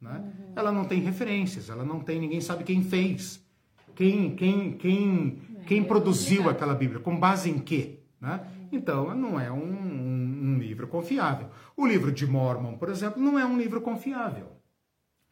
Né? 0.00 0.18
Uhum. 0.18 0.52
Ela 0.56 0.72
não 0.72 0.84
tem 0.84 1.00
referências, 1.00 1.68
ela 1.68 1.84
não 1.84 2.00
tem, 2.00 2.20
ninguém 2.20 2.40
sabe 2.40 2.64
quem 2.64 2.82
fez, 2.82 3.44
quem, 3.94 4.34
quem, 4.34 4.72
quem, 4.72 5.42
quem 5.66 5.84
produziu 5.84 6.48
aquela 6.48 6.74
Bíblia, 6.74 7.00
com 7.00 7.18
base 7.18 7.50
em 7.50 7.58
quê. 7.58 8.00
Né? 8.20 8.40
Então, 8.70 9.14
não 9.14 9.40
é 9.40 9.50
um, 9.50 9.56
um, 9.56 10.54
um, 10.54 10.58
livro 10.58 10.86
confiável. 10.86 11.48
O 11.76 11.86
livro 11.86 12.12
de 12.12 12.26
Mormon, 12.26 12.76
por 12.76 12.88
exemplo, 12.88 13.22
não 13.22 13.38
é 13.38 13.44
um 13.44 13.58
livro 13.58 13.80
confiável. 13.80 14.48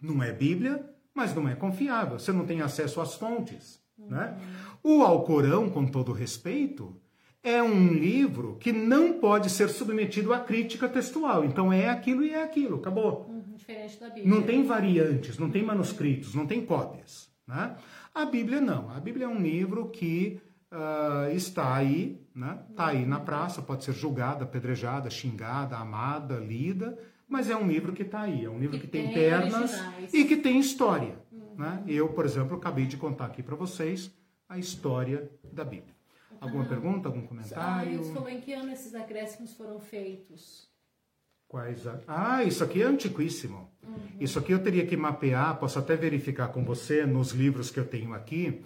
Não 0.01 0.23
é 0.23 0.33
Bíblia, 0.33 0.89
mas 1.15 1.35
não 1.35 1.49
é 1.49 1.55
confiável. 1.55 2.19
Você 2.19 2.33
não 2.33 2.47
tem 2.47 2.63
acesso 2.63 3.01
às 3.01 3.15
fontes. 3.15 3.81
Né? 3.99 4.39
O 4.83 5.03
Alcorão, 5.03 5.69
com 5.69 5.87
todo 5.87 6.13
respeito, 6.13 6.97
é 7.43 7.63
um 7.63 7.93
livro 7.93 8.57
que 8.61 8.73
não 8.73 9.15
pode 9.15 9.51
ser 9.51 9.69
submetido 9.69 10.33
à 10.33 10.41
crítica 10.41 10.89
textual. 10.89 11.45
Então 11.45 11.73
é 11.73 11.89
aquilo 11.89 12.23
e 12.23 12.31
é 12.31 12.43
aquilo, 12.43 12.77
acabou. 12.77 13.27
Uhum, 13.29 13.55
diferente 13.55 13.99
da 13.99 14.09
Bíblia. 14.09 14.35
Não 14.35 14.43
tem 14.43 14.65
variantes, 14.65 15.39
não 15.39 15.51
tem 15.51 15.63
manuscritos, 15.63 16.35
não 16.35 16.47
tem 16.47 16.65
cópias. 16.65 17.29
Né? 17.47 17.77
A 18.15 18.25
Bíblia 18.25 18.61
não. 18.61 18.91
A 18.91 19.01
Bíblia 19.01 19.27
é 19.27 19.29
um 19.29 19.41
livro 19.41 19.89
que 19.91 20.41
uh, 20.73 21.31
está 21.35 21.75
aí, 21.75 22.21
né? 22.35 22.59
Está 22.71 22.89
aí 22.89 23.05
na 23.07 23.21
praça, 23.21 23.63
pode 23.63 23.85
ser 23.85 23.93
julgada, 23.93 24.45
apedrejada, 24.45 25.11
xingada, 25.11 25.77
amada, 25.77 26.37
lida, 26.37 26.99
mas 27.29 27.51
é 27.51 27.57
um 27.57 27.67
livro 27.67 27.93
que 27.93 28.03
está 28.03 28.23
aí. 28.23 28.45
É 28.45 28.51
um 28.51 28.59
livro 28.59 28.77
que, 28.79 28.87
que 28.87 28.91
tem, 28.91 29.05
tem 29.07 29.15
pernas 29.15 29.73
originais. 29.73 30.15
e 30.15 30.25
que 30.25 30.37
tem 30.37 30.59
história. 30.59 31.19
Uhum. 31.31 31.55
Né? 31.57 31.83
Eu, 31.87 32.09
por 32.09 32.25
exemplo, 32.25 32.57
acabei 32.57 32.87
de 32.87 32.97
contar 32.97 33.27
aqui 33.27 33.43
para 33.43 33.57
vocês 33.57 34.11
a 34.49 34.59
história 34.59 35.31
da 35.53 35.65
Bíblia. 35.65 35.95
Alguma 36.41 36.65
ah, 36.65 36.69
pergunta, 36.69 37.09
algum 37.09 37.27
comentário? 37.27 38.01
Ah, 38.01 38.15
falou 38.15 38.29
em 38.29 38.41
que 38.41 38.53
ano 38.53 38.71
esses 38.71 38.95
acréscimos 38.95 39.55
foram 39.55 39.81
feitos? 39.81 40.68
Quais 41.49 41.87
a... 41.87 41.99
Ah, 42.07 42.45
isso 42.45 42.63
aqui 42.63 42.83
é 42.83 42.85
antiquíssimo. 42.85 43.73
Uhum. 43.83 43.97
Isso 44.21 44.39
aqui 44.39 44.53
eu 44.53 44.63
teria 44.63 44.87
que 44.87 44.97
mapear, 44.97 45.59
posso 45.59 45.79
até 45.79 45.97
verificar 45.97 46.49
com 46.49 46.63
você 46.63 47.07
nos 47.07 47.33
livros 47.33 47.71
que 47.71 47.81
eu 47.81 47.87
tenho 47.87 48.13
aqui, 48.13 48.61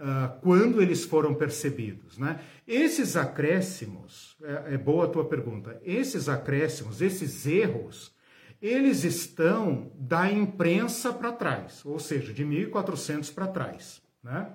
uh, 0.00 0.40
quando 0.40 0.82
eles 0.82 1.04
foram 1.04 1.32
percebidos. 1.32 2.18
Né? 2.18 2.40
Esses 2.66 3.16
acréscimos, 3.16 4.36
é, 4.42 4.74
é 4.74 4.78
boa 4.78 5.04
a 5.04 5.08
tua 5.08 5.24
pergunta, 5.24 5.80
esses 5.84 6.28
acréscimos, 6.28 7.00
esses 7.00 7.46
erros, 7.46 8.12
eles 8.60 9.04
estão 9.04 9.92
da 9.94 10.30
imprensa 10.30 11.12
para 11.12 11.30
trás, 11.30 11.84
ou 11.84 12.00
seja, 12.00 12.32
de 12.32 12.44
1400 12.44 13.30
para 13.30 13.46
trás. 13.46 14.02
Né? 14.22 14.50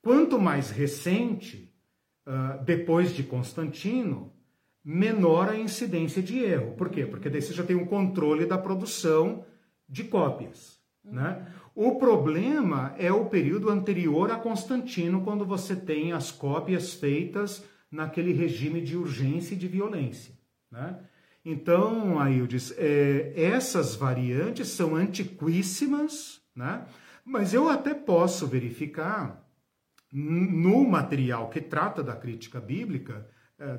Quanto 0.00 0.40
mais 0.40 0.70
recente, 0.70 1.70
uh, 2.26 2.64
depois 2.64 3.14
de 3.14 3.22
Constantino, 3.22 4.32
menor 4.90 5.50
a 5.50 5.58
incidência 5.58 6.22
de 6.22 6.38
erro. 6.38 6.72
Por 6.72 6.88
quê? 6.88 7.04
Porque 7.04 7.28
daí 7.28 7.42
você 7.42 7.52
já 7.52 7.62
tem 7.62 7.76
um 7.76 7.84
controle 7.84 8.46
da 8.46 8.56
produção 8.56 9.44
de 9.86 10.04
cópias. 10.04 10.78
Né? 11.04 11.46
O 11.74 11.96
problema 11.96 12.94
é 12.96 13.12
o 13.12 13.26
período 13.26 13.68
anterior 13.68 14.30
a 14.30 14.36
Constantino, 14.36 15.22
quando 15.22 15.44
você 15.44 15.76
tem 15.76 16.14
as 16.14 16.30
cópias 16.30 16.94
feitas 16.94 17.62
naquele 17.90 18.32
regime 18.32 18.80
de 18.80 18.96
urgência 18.96 19.54
e 19.54 19.58
de 19.58 19.68
violência. 19.68 20.32
Né? 20.70 20.98
Então, 21.44 22.18
Aildes, 22.18 22.72
é, 22.78 23.34
essas 23.36 23.94
variantes 23.94 24.68
são 24.68 24.96
antiquíssimas, 24.96 26.40
né? 26.56 26.86
mas 27.26 27.52
eu 27.52 27.68
até 27.68 27.92
posso 27.92 28.46
verificar 28.46 29.46
no 30.10 30.82
material 30.88 31.50
que 31.50 31.60
trata 31.60 32.02
da 32.02 32.16
crítica 32.16 32.58
bíblica, 32.58 33.28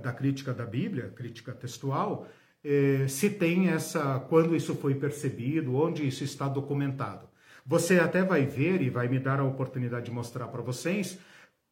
da 0.01 0.11
crítica 0.11 0.53
da 0.53 0.65
Bíblia, 0.65 1.09
crítica 1.15 1.53
textual, 1.53 2.27
é, 2.63 3.07
se 3.07 3.29
tem 3.29 3.69
essa, 3.69 4.19
quando 4.27 4.55
isso 4.55 4.75
foi 4.75 4.95
percebido, 4.95 5.75
onde 5.75 6.07
isso 6.07 6.23
está 6.23 6.47
documentado. 6.47 7.27
Você 7.65 7.99
até 7.99 8.23
vai 8.23 8.45
ver 8.45 8.81
e 8.81 8.89
vai 8.89 9.07
me 9.07 9.19
dar 9.19 9.39
a 9.39 9.43
oportunidade 9.43 10.05
de 10.05 10.11
mostrar 10.11 10.47
para 10.47 10.61
vocês 10.61 11.19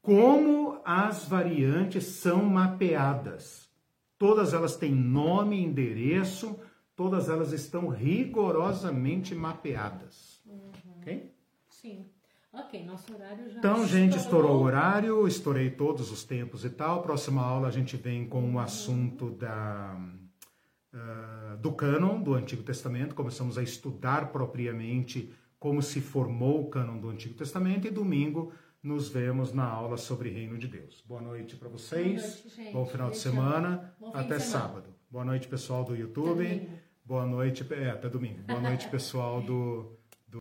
como 0.01 0.79
as 0.85 1.25
variantes 1.25 2.05
são 2.05 2.45
mapeadas. 2.45 3.69
Todas 4.17 4.53
elas 4.53 4.77
têm 4.77 4.93
nome, 4.93 5.61
endereço, 5.61 6.57
todas 6.95 7.29
elas 7.29 7.51
estão 7.51 7.87
rigorosamente 7.89 9.35
mapeadas. 9.35 10.41
Uhum. 10.45 10.71
Ok? 10.99 11.33
Sim. 11.67 12.05
Ok, 12.53 12.85
nosso 12.85 13.13
horário 13.13 13.49
já 13.49 13.59
Então, 13.59 13.85
gente, 13.85 14.17
estourou 14.17 14.59
o 14.59 14.63
horário, 14.63 15.27
estourei 15.27 15.69
todos 15.69 16.11
os 16.11 16.23
tempos 16.23 16.63
e 16.63 16.69
tal. 16.69 17.01
Próxima 17.01 17.43
aula 17.43 17.67
a 17.67 17.71
gente 17.71 17.97
vem 17.97 18.27
com 18.27 18.53
o 18.53 18.59
assunto 18.59 19.31
da, 19.31 19.99
uh, 20.93 21.57
do 21.57 21.73
cânon 21.73 22.21
do 22.21 22.33
Antigo 22.33 22.63
Testamento. 22.63 23.13
Começamos 23.13 23.57
a 23.57 23.63
estudar 23.63 24.31
propriamente 24.31 25.33
como 25.59 25.81
se 25.81 25.99
formou 26.01 26.61
o 26.61 26.69
cânon 26.69 26.97
do 26.97 27.09
Antigo 27.09 27.35
Testamento. 27.35 27.85
E 27.87 27.91
domingo 27.91 28.53
nos 28.81 29.09
vemos 29.09 29.51
na 29.51 29.65
aula 29.65 29.97
sobre 29.97 30.29
Reino 30.29 30.57
de 30.57 30.67
Deus. 30.67 31.03
Boa 31.05 31.21
noite 31.21 31.55
para 31.55 31.67
vocês. 31.67 32.45
Noite. 32.55 32.71
Bom 32.71 32.85
final 32.85 33.09
de 33.09 33.17
semana. 33.17 33.93
Até 34.13 34.37
de 34.37 34.43
semana. 34.43 34.67
sábado. 34.67 34.95
Boa 35.09 35.25
noite, 35.25 35.47
pessoal 35.47 35.83
do 35.83 35.95
YouTube. 35.95 36.69
Boa 37.03 37.25
noite, 37.25 37.65
é, 37.73 37.89
até 37.89 38.09
domingo. 38.09 38.41
Boa 38.43 38.59
noite, 38.59 38.87
pessoal 38.89 39.41
do 39.41 39.96